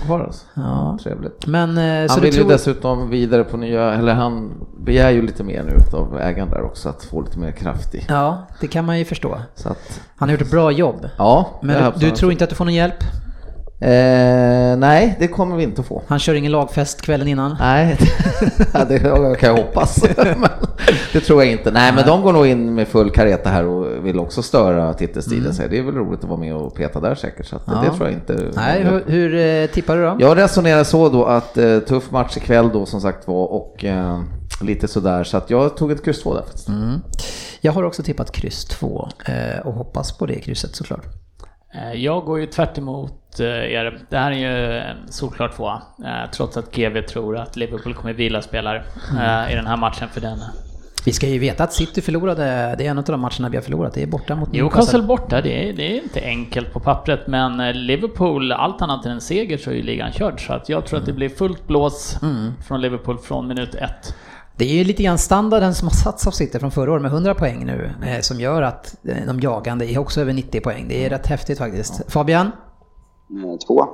Kvar 0.06 0.20
alltså. 0.20 0.46
Ja. 0.54 0.98
Trevligt. 1.02 1.46
Men 1.46 1.68
eh, 1.78 2.06
så 2.06 2.12
Han 2.12 2.22
vill 2.22 2.34
tror... 2.34 2.46
ju 2.46 2.52
dessutom 2.52 3.10
vidare 3.10 3.44
på 3.44 3.56
nya, 3.56 3.94
eller 3.94 4.14
han 4.14 4.50
begär 4.84 5.10
ju 5.10 5.22
lite 5.22 5.44
mer 5.44 5.62
nu 5.62 5.98
av 5.98 6.18
ägaren 6.20 6.50
där 6.50 6.62
också, 6.62 6.88
att 6.88 7.04
få 7.04 7.20
lite 7.20 7.38
mer 7.38 7.50
kraft 7.52 7.94
i. 7.94 8.04
Ja, 8.09 8.46
det 8.60 8.66
kan 8.66 8.84
man 8.84 8.98
ju 8.98 9.04
förstå. 9.04 9.22
Så 9.55 9.69
att, 9.69 10.01
Han 10.16 10.28
har 10.28 10.32
gjort 10.32 10.43
ett 10.43 10.51
bra 10.51 10.70
jobb. 10.70 11.09
ja. 11.19 11.61
Men 11.62 11.93
du, 11.97 12.11
du 12.11 12.16
tror 12.16 12.32
inte 12.32 12.44
att 12.44 12.51
du 12.51 12.57
får 12.57 12.65
någon 12.65 12.74
hjälp? 12.74 13.03
Eh, 13.81 14.77
nej, 14.78 15.16
det 15.19 15.28
kommer 15.28 15.57
vi 15.57 15.62
inte 15.62 15.81
att 15.81 15.86
få. 15.86 16.03
Han 16.07 16.19
kör 16.19 16.35
ingen 16.35 16.53
lagfest 16.53 17.03
kvällen 17.03 17.28
innan? 17.28 17.57
Nej, 17.61 17.99
det 18.89 18.99
kan 19.39 19.49
jag 19.49 19.57
hoppas. 19.57 20.05
Men 20.16 20.49
det 21.12 21.20
tror 21.20 21.43
jag 21.43 21.53
inte. 21.53 21.70
Nej, 21.70 21.93
men 21.93 22.07
de 22.07 22.23
går 22.23 22.32
nog 22.32 22.47
in 22.47 22.74
med 22.74 22.89
full 22.89 23.11
kareta 23.11 23.51
här 23.51 23.65
och 23.65 24.07
vill 24.07 24.19
också 24.19 24.43
störa 24.43 24.94
titelstriden. 24.94 25.55
Så 25.55 25.62
det 25.70 25.78
är 25.78 25.82
väl 25.82 25.94
roligt 25.94 26.20
att 26.24 26.28
vara 26.31 26.40
med 26.40 26.55
och 26.55 26.74
peta 26.74 27.01
där 27.01 27.15
säkert. 27.15 27.47
Så 27.47 27.57
Mm. 27.66 27.78
Ja. 27.85 27.90
det 27.90 27.97
tror 27.97 28.09
jag 28.09 28.12
inte. 28.12 28.51
Nej, 28.57 28.82
hur, 28.82 29.05
hur 29.07 29.35
eh, 29.62 29.66
tippar 29.66 29.97
du 29.97 30.03
då? 30.03 30.16
Jag 30.19 30.36
resonerar 30.36 30.85
så 30.85 31.09
då 31.09 31.24
att 31.24 31.59
eh, 31.59 31.78
tuff 31.78 32.11
match 32.11 32.36
ikväll 32.36 32.70
då 32.73 32.86
som 32.86 33.01
sagt 33.01 33.28
var 33.28 33.47
och 33.53 33.85
eh, 33.85 34.20
lite 34.60 34.88
sådär. 34.88 35.24
Så 35.24 35.36
att 35.36 35.50
jag 35.50 35.76
tog 35.76 35.90
ett 35.92 36.04
kryss 36.04 36.22
två 36.22 36.34
där 36.34 36.42
faktiskt. 36.42 36.68
Mm. 36.68 37.00
Jag 37.60 37.72
har 37.72 37.82
också 37.82 38.02
tippat 38.02 38.32
kryss 38.32 38.64
2 38.64 39.08
eh, 39.26 39.66
och 39.66 39.72
hoppas 39.74 40.18
på 40.18 40.26
det 40.26 40.40
krysset 40.40 40.76
såklart. 40.76 41.04
Eh, 41.74 41.92
Jag 41.92 42.24
går 42.24 42.40
ju 42.40 42.46
tvärt 42.46 42.78
emot 42.78 43.40
eh, 43.40 43.46
er. 43.46 43.98
Det 44.10 44.18
här 44.18 44.30
är 44.30 44.36
ju 44.36 44.78
en 44.78 45.12
solklar 45.12 45.48
tvåa. 45.56 45.82
Trots 46.34 46.56
att 46.56 46.74
GV 46.76 47.00
tror 47.02 47.36
att 47.38 47.56
Liverpool 47.56 47.94
kommer 47.94 48.12
vila 48.12 48.42
spelare 48.42 48.84
eh, 49.10 49.52
i 49.52 49.54
den 49.54 49.66
här 49.66 49.76
matchen 49.76 50.08
för 50.12 50.20
den 50.20 50.38
Vi 51.04 51.12
ska 51.12 51.26
ju 51.26 51.38
veta 51.38 51.64
att 51.64 51.72
City 51.72 52.00
förlorade, 52.02 52.74
det 52.78 52.86
är 52.86 52.90
en 52.90 52.98
av 52.98 53.04
de 53.04 53.20
matcherna 53.20 53.48
vi 53.48 53.56
har 53.56 53.62
förlorat, 53.62 53.94
det 53.94 54.02
är 54.02 54.06
borta 54.06 54.34
mot 54.36 54.52
Newcastle 54.52 55.02
borta, 55.02 55.40
det 55.40 55.68
är, 55.68 55.72
det 55.72 55.92
är 55.98 56.02
inte 56.02 56.20
enkelt 56.20 56.72
på 56.72 56.80
pappret, 56.80 57.26
men 57.26 57.86
Liverpool, 57.86 58.52
allt 58.52 58.82
annat 58.82 59.06
än 59.06 59.12
en 59.12 59.20
seger 59.20 59.58
så 59.58 59.70
är 59.70 59.74
ju 59.74 59.82
ligan 59.82 60.12
körd. 60.12 60.46
Så 60.46 60.52
att 60.52 60.68
jag 60.68 60.86
tror 60.86 60.98
att 60.98 61.06
det 61.06 61.12
blir 61.12 61.28
fullt 61.28 61.66
blås 61.66 62.18
Mm. 62.22 62.52
från 62.66 62.80
Liverpool 62.80 63.18
från 63.18 63.48
minut 63.48 63.74
ett. 63.74 64.14
Det 64.62 64.66
är 64.70 64.74
ju 64.74 64.84
lite 64.84 65.02
grann 65.02 65.18
standarden 65.18 65.74
som 65.74 65.89
har 65.89 65.94
satts 65.94 66.26
av 66.26 66.30
City 66.30 66.59
från 66.59 66.70
förra 66.70 66.93
året 66.93 67.02
med 67.02 67.10
100 67.12 67.34
poäng 67.34 67.66
nu, 67.66 67.90
eh, 68.06 68.20
som 68.20 68.40
gör 68.40 68.62
att 68.62 68.94
eh, 69.09 69.16
de 69.26 69.40
jagande 69.40 69.93
är 69.93 69.98
också 69.98 70.20
över 70.20 70.32
90 70.32 70.60
poäng. 70.60 70.89
Det 70.89 71.05
är 71.06 71.10
rätt 71.10 71.26
häftigt 71.26 71.59
faktiskt. 71.59 72.01
Fabian? 72.09 72.47
Eh, 72.47 72.52
Två. 73.66 73.84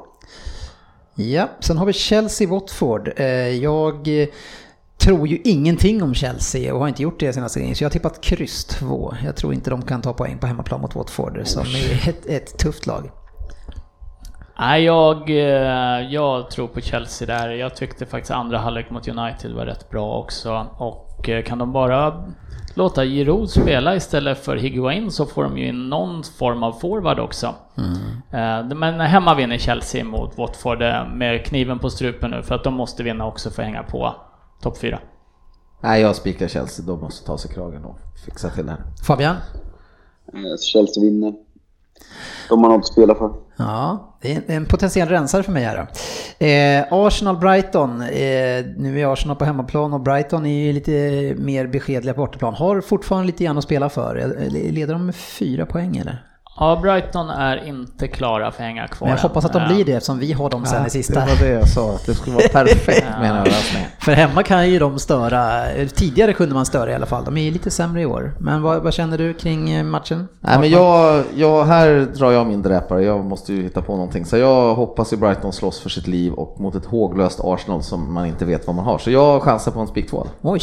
Ja, 1.14 1.48
sen 1.60 1.78
har 1.78 1.86
vi 1.86 1.92
Chelsea-Watford. 1.92 3.12
Eh, 3.16 3.26
Jag 3.48 4.08
tror 4.98 5.28
ju 5.28 5.38
ingenting 5.44 6.02
om 6.02 6.14
Chelsea 6.14 6.74
och 6.74 6.80
har 6.80 6.88
inte 6.88 7.02
gjort 7.02 7.20
det 7.20 7.32
senaste 7.32 7.60
gången, 7.60 7.74
så 7.74 7.84
jag 7.84 7.88
har 7.88 7.92
tippat 7.92 8.20
kryss 8.20 8.64
2. 8.64 9.14
Jag 9.24 9.36
tror 9.36 9.54
inte 9.54 9.70
de 9.70 9.82
kan 9.82 10.02
ta 10.02 10.12
poäng 10.12 10.38
på 10.38 10.46
hemmaplan 10.46 10.80
mot 10.80 10.94
Watford, 10.94 11.40
som 11.44 11.62
är 11.62 12.08
ett, 12.08 12.26
ett 12.26 12.58
tufft 12.58 12.86
lag. 12.86 13.10
Nej, 14.58 14.84
jag, 14.84 15.30
eh, 15.30 16.00
jag 16.12 16.50
tror 16.50 16.68
på 16.68 16.80
Chelsea 16.80 17.26
där. 17.26 17.50
Jag 17.50 17.76
tyckte 17.76 18.06
faktiskt 18.06 18.30
andra 18.30 18.58
halvlek 18.58 18.90
mot 18.90 19.08
United 19.08 19.52
var 19.52 19.66
rätt 19.66 19.90
bra 19.90 20.18
också. 20.18 20.66
Och 20.76 21.28
eh, 21.28 21.42
kan 21.44 21.58
de 21.58 21.72
bara 21.72 22.24
låta 22.74 23.04
Giroud 23.04 23.50
spela 23.50 23.96
istället 23.96 24.38
för 24.44 24.56
Higuain 24.56 25.10
så 25.10 25.26
får 25.26 25.42
de 25.42 25.58
ju 25.58 25.68
in 25.68 25.88
någon 25.88 26.22
form 26.22 26.62
av 26.62 26.72
forward 26.72 27.18
också. 27.18 27.54
Eh, 28.32 28.64
Men 28.76 29.00
hemma 29.00 29.34
vinner 29.34 29.58
Chelsea 29.58 30.04
mot 30.04 30.38
Watford 30.38 30.78
med 31.14 31.44
kniven 31.46 31.78
på 31.78 31.90
strupen 31.90 32.30
nu 32.30 32.42
för 32.42 32.54
att 32.54 32.64
de 32.64 32.74
måste 32.74 33.02
vinna 33.02 33.26
också 33.26 33.50
för 33.50 33.62
att 33.62 33.66
hänga 33.66 33.82
på 33.82 34.14
topp 34.62 34.78
4. 34.78 34.98
Nej, 35.80 36.02
jag 36.02 36.16
spikar 36.16 36.48
Chelsea. 36.48 36.86
De 36.86 37.00
måste 37.00 37.26
ta 37.26 37.38
sig 37.38 37.50
kragen 37.50 37.84
och 37.84 37.98
fixa 38.24 38.50
till 38.50 38.66
det 38.66 38.72
här. 38.72 38.80
Fabian? 39.06 39.36
Chelsea 40.60 41.02
vinner. 41.04 41.34
De 42.48 42.64
har 42.64 42.70
något 42.70 42.78
att 42.78 42.86
spela 42.86 43.14
för. 43.14 43.47
Ja, 43.58 44.16
det 44.20 44.32
är 44.32 44.56
en 44.56 44.66
potentiell 44.66 45.08
rensare 45.08 45.42
för 45.42 45.52
mig 45.52 45.64
här 45.64 45.76
då. 45.76 46.46
Eh, 46.46 47.06
Arsenal-Brighton. 47.06 48.02
Eh, 48.02 48.64
nu 48.76 49.00
är 49.00 49.12
Arsenal 49.12 49.36
på 49.36 49.44
hemmaplan 49.44 49.92
och 49.92 50.00
Brighton 50.00 50.46
är 50.46 50.66
ju 50.66 50.72
lite 50.72 50.90
mer 51.38 51.66
beskedliga 51.66 52.14
på 52.14 52.20
bortaplan. 52.20 52.54
Har 52.54 52.80
fortfarande 52.80 53.26
lite 53.26 53.44
grann 53.44 53.58
att 53.58 53.64
spela 53.64 53.88
för. 53.88 54.36
Leder 54.50 54.92
de 54.92 55.06
med 55.06 55.14
fyra 55.14 55.66
poäng 55.66 55.96
eller? 55.96 56.27
Ja, 56.60 56.78
Brighton 56.82 57.30
är 57.30 57.68
inte 57.68 58.08
klara 58.08 58.50
för 58.52 58.62
att 58.62 58.66
hänga 58.66 58.88
kvar 58.88 59.08
Men 59.08 59.16
jag 59.16 59.22
hoppas 59.22 59.44
att 59.44 59.52
de 59.52 59.62
Eh, 59.68 59.74
blir 59.74 59.84
det 59.84 59.92
eftersom 59.92 60.18
vi 60.18 60.32
har 60.32 60.50
dem 60.50 60.66
sen 60.66 60.86
i 60.86 60.90
sista. 60.90 61.20
Det 61.20 61.26
var 61.26 61.46
det 61.46 61.52
jag 61.52 61.68
sa, 61.68 61.94
att 61.94 62.06
det 62.06 62.14
skulle 62.14 62.36
vara 62.36 62.48
perfekt 62.52 63.06
med 63.20 63.30
en 63.30 63.36
överraskning. 63.36 63.86
För 64.00 64.12
hemma 64.12 64.42
kan 64.42 64.70
ju 64.70 64.78
de 64.78 64.98
störa, 64.98 65.62
tidigare 65.94 66.32
kunde 66.32 66.54
man 66.54 66.66
störa 66.66 66.90
i 66.90 66.94
alla 66.94 67.06
fall. 67.06 67.24
De 67.24 67.36
är 67.36 67.42
ju 67.42 67.50
lite 67.50 67.70
sämre 67.70 68.02
i 68.02 68.06
år. 68.06 68.34
Men 68.40 68.62
vad, 68.62 68.82
vad 68.82 68.94
känner 68.94 69.18
du 69.18 69.34
kring 69.34 69.70
eh, 69.70 69.84
matchen? 69.84 70.28
Nej 70.40 70.58
men 70.58 70.70
jag, 70.70 71.24
jag, 71.34 71.64
här 71.64 72.06
drar 72.14 72.32
jag 72.32 72.46
min 72.46 72.62
dräpare, 72.62 73.02
jag 73.02 73.24
måste 73.24 73.52
ju 73.52 73.62
hitta 73.62 73.82
på 73.82 73.92
någonting. 73.92 74.24
Så 74.24 74.36
jag 74.36 74.74
hoppas 74.74 75.12
ju 75.12 75.16
Brighton 75.16 75.52
slåss 75.52 75.80
för 75.80 75.90
sitt 75.90 76.06
liv 76.06 76.32
och 76.32 76.60
mot 76.60 76.74
ett 76.74 76.86
håglöst 76.86 77.40
Arsenal 77.44 77.82
som 77.82 78.14
man 78.14 78.26
inte 78.26 78.44
vet 78.44 78.66
vad 78.66 78.76
man 78.76 78.84
har. 78.84 78.98
Så 78.98 79.10
jag 79.10 79.42
chansar 79.42 79.72
på 79.72 79.80
en 79.80 79.86
spik 79.86 80.10
2. 80.10 80.26
Oj! 80.42 80.60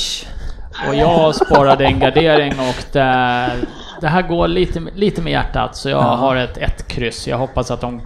Och 0.90 0.96
jag 0.96 1.36
sparade 1.36 1.86
en 1.86 2.00
gardering 2.00 2.54
och 2.60 2.86
det, 2.92 3.50
det 4.02 4.08
här 4.08 4.22
går 4.22 4.48
lite, 4.48 4.82
lite 4.96 5.22
med 5.22 5.32
hjärtat 5.34 5.76
så 5.76 5.90
jag 5.90 5.98
har 6.02 6.36
ett 6.36 6.58
ett 6.58 6.88
kryss. 6.88 7.28
Jag 7.28 7.38
hoppas 7.38 7.72
att 7.72 7.82
de, 7.82 8.02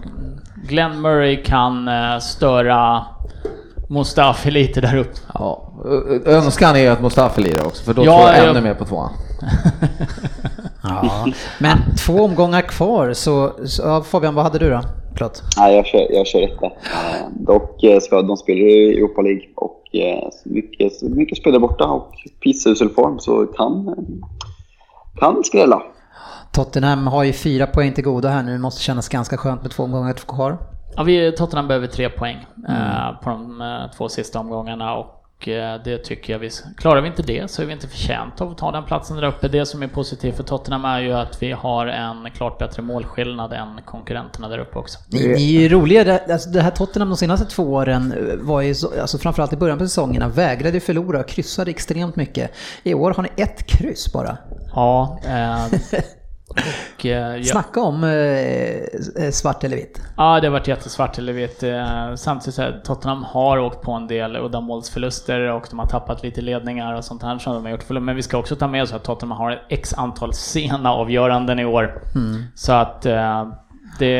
Glenn 0.68 1.00
Murray 1.00 1.42
kan 1.42 1.88
eh, 1.88 2.18
störa 2.18 3.04
Mustafi 3.88 4.50
lite 4.50 4.80
där 4.80 4.96
uppe. 4.96 5.18
Ja, 5.34 5.72
önskan 6.26 6.76
är 6.76 6.80
ju 6.80 6.86
att 6.88 7.02
Mustafi 7.02 7.40
lirar 7.42 7.66
också, 7.66 7.84
för 7.84 7.94
då 7.94 8.04
Ja, 8.04 8.18
tror 8.18 8.28
jag 8.30 8.38
jag- 8.44 8.50
ännu 8.50 8.60
mer 8.60 8.74
på 8.74 8.84
tvåan. 8.84 9.10
Ja. 10.82 11.26
Men 11.58 11.78
två 12.06 12.12
omgångar 12.24 12.60
kvar 12.60 13.12
så, 13.12 13.52
så 13.64 13.82
ja, 13.82 14.02
Fabian 14.02 14.34
vad 14.34 14.44
hade 14.44 14.58
du 14.58 14.70
då? 14.70 14.80
Förlåt. 15.14 15.42
Nej, 15.58 15.76
jag 15.76 15.86
kör, 15.86 16.06
jag 16.12 16.26
kör 16.26 16.42
etta. 16.42 16.66
Eh, 16.66 17.26
dock 17.40 17.82
eh, 17.82 18.00
ska 18.00 18.22
de 18.22 18.36
spela 18.36 18.58
i 18.60 18.96
Europa 18.98 19.22
League 19.22 19.42
och 19.56 19.76
mycket, 20.44 21.02
mycket 21.02 21.38
spelare 21.38 21.60
borta 21.60 21.84
och 21.84 22.12
pissusel 22.42 22.88
form 22.88 23.18
så 23.18 23.46
kan, 23.46 23.94
kan 25.20 25.44
skrälla. 25.44 25.82
Tottenham 26.52 27.06
har 27.06 27.22
ju 27.24 27.32
fyra 27.32 27.66
poäng 27.66 27.92
till 27.92 28.04
goda 28.04 28.28
här 28.28 28.42
nu, 28.42 28.58
måste 28.58 28.82
kännas 28.82 29.08
ganska 29.08 29.36
skönt 29.36 29.62
med 29.62 29.70
två 29.70 29.82
omgångar 29.82 30.12
kvar. 30.12 30.58
Ja, 30.96 31.02
vi, 31.02 31.32
Tottenham 31.32 31.68
behöver 31.68 31.86
tre 31.86 32.08
poäng 32.10 32.46
eh, 32.68 33.20
på 33.22 33.30
de 33.30 33.60
eh, 33.60 33.96
två 33.96 34.08
sista 34.08 34.38
omgångarna 34.38 34.94
och 34.94 35.48
eh, 35.48 35.80
det 35.84 35.98
tycker 35.98 36.32
jag 36.32 36.40
vi... 36.40 36.50
Klarar 36.76 37.00
vi 37.00 37.08
inte 37.08 37.22
det 37.22 37.50
så 37.50 37.62
är 37.62 37.66
vi 37.66 37.72
inte 37.72 37.88
förtjänta 37.88 38.44
av 38.44 38.50
att 38.50 38.58
ta 38.58 38.70
den 38.72 38.84
platsen 38.84 39.16
där 39.16 39.24
uppe. 39.24 39.48
Det 39.48 39.66
som 39.66 39.82
är 39.82 39.88
positivt 39.88 40.36
för 40.36 40.42
Tottenham 40.42 40.84
är 40.84 41.00
ju 41.00 41.12
att 41.12 41.42
vi 41.42 41.52
har 41.52 41.86
en 41.86 42.30
klart 42.36 42.58
bättre 42.58 42.82
målskillnad 42.82 43.52
än 43.52 43.80
konkurrenterna 43.84 44.48
där 44.48 44.58
uppe 44.58 44.78
också. 44.78 44.98
Ni, 45.08 45.28
ni 45.28 45.56
är 45.56 45.60
ju 45.60 45.68
roliga, 45.68 46.04
det- 46.04 46.32
alltså 46.32 46.50
det 46.50 46.60
här 46.60 46.70
Tottenham 46.70 47.08
de 47.08 47.16
senaste 47.16 47.46
två 47.46 47.62
åren 47.62 48.12
eh, 48.12 48.36
var 48.46 48.60
ju, 48.60 48.74
så, 48.74 49.00
alltså 49.00 49.18
framförallt 49.18 49.52
i 49.52 49.56
början 49.56 49.78
på 49.78 49.84
säsongerna, 49.84 50.28
vägrade 50.28 50.74
ju 50.76 50.80
förlora, 50.80 51.22
kryssade 51.22 51.70
extremt 51.70 52.16
mycket. 52.16 52.50
I 52.82 52.94
år 52.94 53.14
har 53.14 53.22
ni 53.22 53.28
ett 53.36 53.66
kryss 53.66 54.12
bara. 54.12 54.36
Ja, 54.74 55.18
eh, 55.24 55.64
och, 56.98 57.06
eh. 57.06 57.42
Snacka 57.42 57.80
om 57.80 58.04
eh, 58.04 58.10
eh, 58.10 59.30
svart 59.32 59.64
eller 59.64 59.76
vitt. 59.76 60.02
Ja, 60.16 60.40
det 60.40 60.46
har 60.46 60.52
varit 60.52 60.68
jättesvart 60.68 61.18
eller 61.18 61.32
vet. 61.32 61.62
eh, 61.62 62.14
Samtidigt 62.14 62.54
så 62.54 62.62
här, 62.62 62.80
Tottenham 62.84 63.24
har 63.24 63.58
åkt 63.58 63.82
på 63.82 63.92
en 63.92 64.06
del 64.06 64.36
uddamålsförluster 64.36 65.40
och 65.40 65.66
de 65.70 65.78
har 65.78 65.86
tappat 65.86 66.22
lite 66.22 66.40
ledningar 66.40 66.94
och 66.94 67.04
sånt 67.04 67.22
här 67.22 67.38
som 67.38 67.54
de 67.54 67.64
har 67.64 67.70
gjort. 67.70 67.88
Men 67.88 68.16
vi 68.16 68.22
ska 68.22 68.38
också 68.38 68.56
ta 68.56 68.66
med 68.66 68.82
oss 68.82 68.92
att 68.92 69.04
Tottenham 69.04 69.38
har 69.38 69.50
ett 69.50 69.62
x 69.68 69.94
antal 69.94 70.34
sena 70.34 70.92
avgöranden 70.92 71.58
i 71.58 71.64
år. 71.64 72.02
Så 72.54 72.72
att 72.72 73.06
eh, 73.06 73.48
det, 73.98 74.16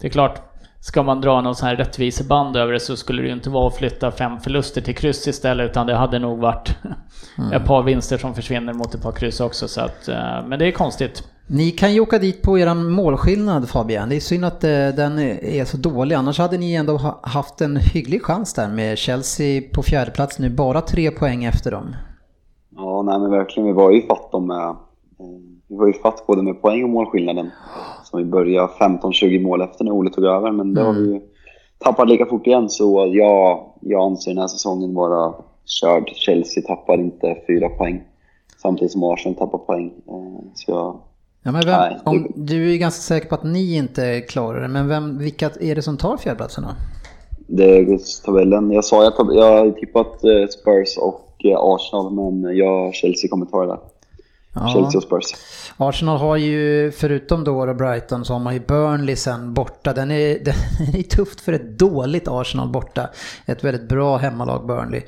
det 0.00 0.06
är 0.06 0.10
klart, 0.10 0.42
ska 0.80 1.02
man 1.02 1.20
dra 1.20 1.40
någon 1.40 1.54
sån 1.54 1.68
här 1.68 1.76
rättviseband 1.76 2.56
över 2.56 2.72
det 2.72 2.80
så 2.80 2.96
skulle 2.96 3.22
det 3.22 3.28
ju 3.28 3.34
inte 3.34 3.50
vara 3.50 3.66
att 3.66 3.76
flytta 3.76 4.10
fem 4.10 4.40
förluster 4.40 4.80
till 4.80 4.94
kryss 4.96 5.28
istället 5.28 5.70
utan 5.70 5.86
det 5.86 5.94
hade 5.94 6.18
nog 6.18 6.38
varit 6.38 6.74
ett 7.52 7.64
par 7.66 7.82
vinster 7.82 8.18
som 8.18 8.34
försvinner 8.34 8.72
mot 8.72 8.94
ett 8.94 9.02
par 9.02 9.12
kryss 9.12 9.40
också. 9.40 9.68
Så 9.68 9.80
att, 9.80 10.08
eh, 10.08 10.46
men 10.46 10.58
det 10.58 10.66
är 10.66 10.72
konstigt. 10.72 11.22
Ni 11.46 11.70
kan 11.70 11.94
ju 11.94 12.00
åka 12.00 12.18
dit 12.18 12.42
på 12.42 12.58
eran 12.58 12.90
målskillnad 12.90 13.68
Fabian. 13.68 14.08
Det 14.08 14.16
är 14.16 14.20
synd 14.20 14.44
att 14.44 14.64
eh, 14.64 14.70
den 14.70 15.18
är 15.18 15.64
så 15.64 15.76
dålig. 15.76 16.14
Annars 16.16 16.38
hade 16.38 16.58
ni 16.58 16.74
ändå 16.74 16.96
ha- 16.96 17.20
haft 17.22 17.60
en 17.60 17.76
hygglig 17.76 18.22
chans 18.24 18.54
där 18.54 18.68
med 18.68 18.98
Chelsea 18.98 19.62
på 19.74 19.82
fjärde 19.82 20.10
plats 20.10 20.38
nu. 20.38 20.50
Bara 20.50 20.80
tre 20.80 21.10
poäng 21.10 21.44
efter 21.44 21.70
dem. 21.70 21.96
Ja, 22.76 23.02
nej 23.02 23.18
men 23.18 23.30
verkligen. 23.30 23.66
Vi 23.66 23.72
var 23.72 23.90
ju 23.90 24.06
fatt 24.06 24.32
dem 24.32 24.46
med... 24.46 24.68
eh, 24.68 24.74
Vi 25.68 25.76
var 25.76 25.86
ju 25.86 25.92
fatt 25.92 26.26
både 26.26 26.42
med 26.42 26.62
poäng 26.62 26.82
och 26.84 26.88
målskillnaden. 26.90 27.50
Som 28.10 28.18
vi 28.18 28.24
började 28.24 28.68
15-20 28.80 29.42
mål 29.42 29.62
efter 29.62 29.84
när 29.84 29.92
Ole 29.92 30.10
tog 30.10 30.24
över. 30.24 30.52
Men 30.52 30.74
det 30.74 30.82
har 30.82 30.92
vi 30.92 31.12
ju 31.12 31.20
tappat 31.78 32.08
lika 32.08 32.26
fort 32.26 32.46
igen. 32.46 32.68
Så 32.68 33.10
jag, 33.12 33.64
jag 33.80 34.02
anser 34.02 34.30
den 34.30 34.40
här 34.40 34.48
säsongen 34.48 34.94
vara 34.94 35.34
körd. 35.64 36.08
Chelsea 36.14 36.62
tappar 36.62 37.00
inte 37.00 37.36
fyra 37.46 37.68
poäng. 37.68 38.02
Samtidigt 38.62 38.92
som 38.92 39.04
Arsenal 39.04 39.38
tappar 39.38 39.58
poäng. 39.58 39.92
Eh, 40.08 40.44
Så 40.54 40.70
jag, 40.70 41.00
Ja, 41.42 41.52
men 41.52 41.62
vem, 41.66 41.80
Nej, 41.80 41.98
om, 42.04 42.32
du 42.34 42.66
är 42.66 42.72
ju 42.72 42.78
ganska 42.78 43.00
säker 43.00 43.28
på 43.28 43.34
att 43.34 43.44
ni 43.44 43.76
inte 43.76 44.20
klarar 44.20 44.60
det, 44.60 44.68
men 44.68 44.88
vem, 44.88 45.18
vilka 45.18 45.50
är 45.60 45.74
det 45.74 45.82
som 45.82 45.96
tar 45.96 46.16
fjärdeplatsen 46.16 46.64
då? 46.64 46.70
det 47.48 47.78
är 47.78 47.98
tabellen. 48.24 48.70
Jag 48.70 48.84
sa 48.84 49.04
jag, 49.04 49.34
jag 49.34 49.76
tippat 49.76 50.24
eh, 50.24 50.46
Spurs 50.46 50.96
och 50.98 51.44
eh, 51.44 51.58
Arsenal. 51.58 52.12
Men 52.12 52.56
jag, 52.56 52.94
Chelsea 52.94 53.30
kommer 53.30 53.46
ta 53.46 53.60
det 53.60 53.66
där. 53.66 53.78
Chelsea 54.72 54.98
och 54.98 55.02
Spurs. 55.02 55.34
Arsenal 55.76 56.18
har 56.18 56.36
ju, 56.36 56.92
förutom 56.92 57.44
då 57.44 57.60
och 57.60 57.76
Brighton, 57.76 58.24
så 58.24 58.32
har 58.32 58.40
man 58.40 58.54
ju 58.54 58.60
Burnley 58.60 59.16
sen 59.16 59.54
borta. 59.54 59.92
Den 59.92 60.10
är, 60.10 60.38
den 60.44 60.54
är 60.94 61.02
tufft 61.02 61.40
för 61.40 61.52
ett 61.52 61.78
dåligt 61.78 62.28
Arsenal 62.28 62.68
borta. 62.68 63.10
Ett 63.46 63.64
väldigt 63.64 63.88
bra 63.88 64.16
hemmalag 64.16 64.66
Burnley. 64.66 65.02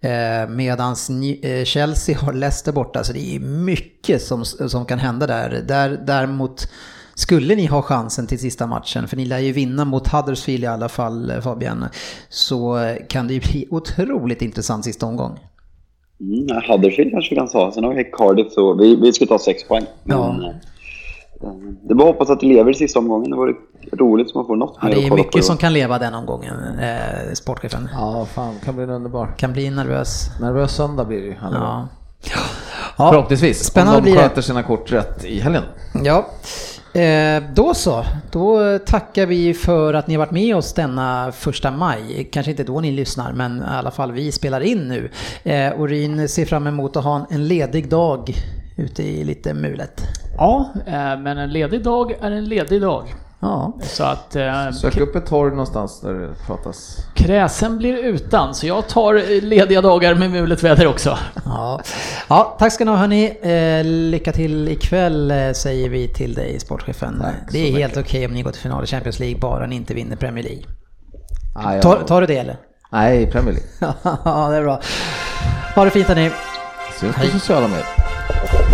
Eh, 0.00 0.48
medans 0.48 1.10
Ni- 1.10 1.40
eh, 1.42 1.64
Chelsea 1.64 2.18
har 2.18 2.32
Leicester 2.32 2.72
borta, 2.72 3.04
så 3.04 3.12
det 3.12 3.36
är 3.36 3.40
mycket 3.40 4.22
som, 4.22 4.44
som 4.44 4.84
kan 4.84 4.98
hända 4.98 5.26
där. 5.26 5.64
där. 5.68 6.00
Däremot 6.06 6.68
skulle 7.14 7.54
ni 7.56 7.66
ha 7.66 7.82
chansen 7.82 8.26
till 8.26 8.38
sista 8.38 8.66
matchen, 8.66 9.08
för 9.08 9.16
ni 9.16 9.24
lär 9.24 9.38
ju 9.38 9.52
vinna 9.52 9.84
mot 9.84 10.08
Huddersfield 10.08 10.64
i 10.64 10.66
alla 10.66 10.88
fall 10.88 11.30
eh, 11.30 11.40
Fabian, 11.40 11.84
så 12.28 12.78
eh, 12.78 12.96
kan 13.08 13.26
det 13.28 13.34
ju 13.34 13.40
bli 13.40 13.66
otroligt 13.70 14.42
intressant 14.42 14.84
sista 14.84 15.06
omgång. 15.06 15.38
Mm, 16.20 16.62
Huddersfield 16.68 17.10
kanske 17.12 17.30
vi 17.30 17.36
kan 17.36 17.48
ta. 17.48 17.72
Sen 17.72 17.84
har 17.84 17.94
vi 17.94 18.04
Cardiff, 18.04 18.52
så 18.52 18.74
vi, 18.74 18.96
vi 18.96 19.12
ska 19.12 19.26
ta 19.26 19.38
sex 19.38 19.64
poäng. 19.68 19.84
Men, 20.04 20.18
Ja. 20.18 20.28
eh, 20.42 21.48
eh, 21.48 21.54
Det 21.88 21.94
bara 21.94 22.06
hoppas 22.08 22.30
att 22.30 22.40
det 22.40 22.46
lever 22.46 22.70
i 22.70 22.74
sista 22.74 22.98
omgången. 22.98 23.30
Det 23.30 23.36
vore 23.36 23.52
roligt 23.92 24.26
om 24.26 24.32
man 24.38 24.46
får 24.46 24.56
något 24.56 24.78
Ja, 24.82 24.88
mer 24.88 24.94
det 24.94 25.06
är 25.06 25.10
mycket 25.10 25.44
som 25.44 25.56
kan 25.56 25.72
leva 25.72 25.98
den 25.98 26.14
omgången, 26.14 26.54
eh, 26.80 27.32
sportchefen. 27.34 27.88
Ja, 27.92 28.26
fan, 28.34 28.54
kan 28.64 28.74
bli 28.74 28.84
en 28.84 28.90
underbar. 28.90 29.34
Kan 29.38 29.52
bli 29.52 29.70
nervös. 29.70 30.26
Nervös 30.40 30.72
söndag 30.76 31.04
blir 31.04 31.20
det 31.20 31.26
ju. 31.26 31.34
Ja. 31.42 31.88
Ja, 32.98 33.10
Förhoppningsvis. 33.12 33.64
Spännande 33.64 33.96
om 33.98 34.02
blir 34.02 34.12
de 34.12 34.18
det. 34.18 34.28
sköter 34.28 34.42
sina 34.42 34.62
kort 34.62 34.92
rätt 34.92 35.24
i 35.24 35.40
helgen. 35.40 35.62
Ja, 36.04 36.26
eh, 36.94 37.42
då 37.54 37.74
så. 37.74 38.04
Då 38.32 38.78
tackar 38.78 39.26
vi 39.26 39.54
för 39.54 39.94
att 39.94 40.06
ni 40.06 40.14
har 40.14 40.18
varit 40.18 40.30
med 40.30 40.56
oss 40.56 40.74
denna 40.74 41.32
första 41.32 41.70
maj. 41.70 42.28
Kanske 42.32 42.50
inte 42.50 42.64
då 42.64 42.80
ni 42.80 42.90
lyssnar, 42.92 43.32
men 43.32 43.58
i 43.58 43.62
alla 43.68 43.90
fall 43.90 44.12
vi 44.12 44.32
spelar 44.32 44.60
in 44.60 44.88
nu. 44.88 45.10
Eh, 45.42 45.80
Orin 45.80 46.28
ser 46.28 46.44
fram 46.44 46.66
emot 46.66 46.96
att 46.96 47.04
ha 47.04 47.26
en- 47.30 47.48
ledig 47.48 47.88
dag 47.90 48.34
ute 48.76 49.02
i 49.02 49.24
lite 49.24 49.54
mulet. 49.54 50.02
Ja, 50.36 50.70
eh, 50.86 50.92
men 51.18 51.38
en 51.38 51.50
ledig 51.52 51.82
dag 51.84 52.12
är 52.20 52.30
en 52.30 52.44
ledig 52.44 52.80
dag. 52.82 53.14
Ja, 53.42 53.78
Så 53.82 54.04
att 54.04 54.36
eh, 54.36 54.70
Sök 54.70 54.96
upp 54.96 55.16
ett 55.16 55.26
torg 55.26 55.50
någonstans 55.50 56.00
där 56.00 56.14
det 56.14 56.28
pratas. 56.46 56.96
kräsen 57.14 57.78
blir 57.78 57.96
utan, 57.98 58.54
så 58.54 58.66
jag 58.66 58.88
tar 58.88 59.14
eh, 59.14 59.42
lediga 59.42 59.80
dagar 59.80 60.14
med 60.14 60.30
mulet 60.30 60.62
väder 60.62 60.86
också. 60.86 61.18
ja. 61.44 61.80
ja 62.28 62.56
tack 62.58 62.72
ska 62.72 62.84
ni 62.84 62.90
ha 62.90 62.98
hörni. 62.98 63.26
Eh, 63.42 63.84
lycka 63.84 64.32
till 64.32 64.68
ikväll 64.68 65.30
eh, 65.30 65.52
säger 65.52 65.88
vi 65.88 66.08
till 66.08 66.34
dig 66.34 66.60
sportchefen. 66.60 67.18
Tack 67.20 67.34
det 67.52 67.68
är 67.68 67.72
helt 67.72 67.96
okej 67.96 68.26
om 68.26 68.32
ni 68.32 68.42
går 68.42 68.50
till 68.50 68.60
final 68.62 68.84
i 68.84 68.86
Champions 68.86 69.18
League 69.18 69.38
bara 69.40 69.66
ni 69.66 69.76
inte 69.76 69.94
vinner 69.94 70.16
Premier 70.16 70.44
League. 70.44 70.62
Ah, 71.54 71.74
ja. 71.74 71.82
Tar, 71.82 71.96
tar 72.02 72.20
du 72.20 72.26
det 72.26 72.36
eller? 72.36 72.56
Nej, 72.92 73.26
Premier 73.26 73.54
League. 73.54 73.94
ja, 74.24 74.48
det 74.48 74.56
är 74.56 74.62
bra. 74.62 74.80
Ha 75.74 75.84
det 75.84 75.90
fint 75.90 76.08
hörni. 76.08 76.30
Syns 77.00 77.16
på 77.16 77.26
sociala 77.26 77.68
medier. 77.68 78.69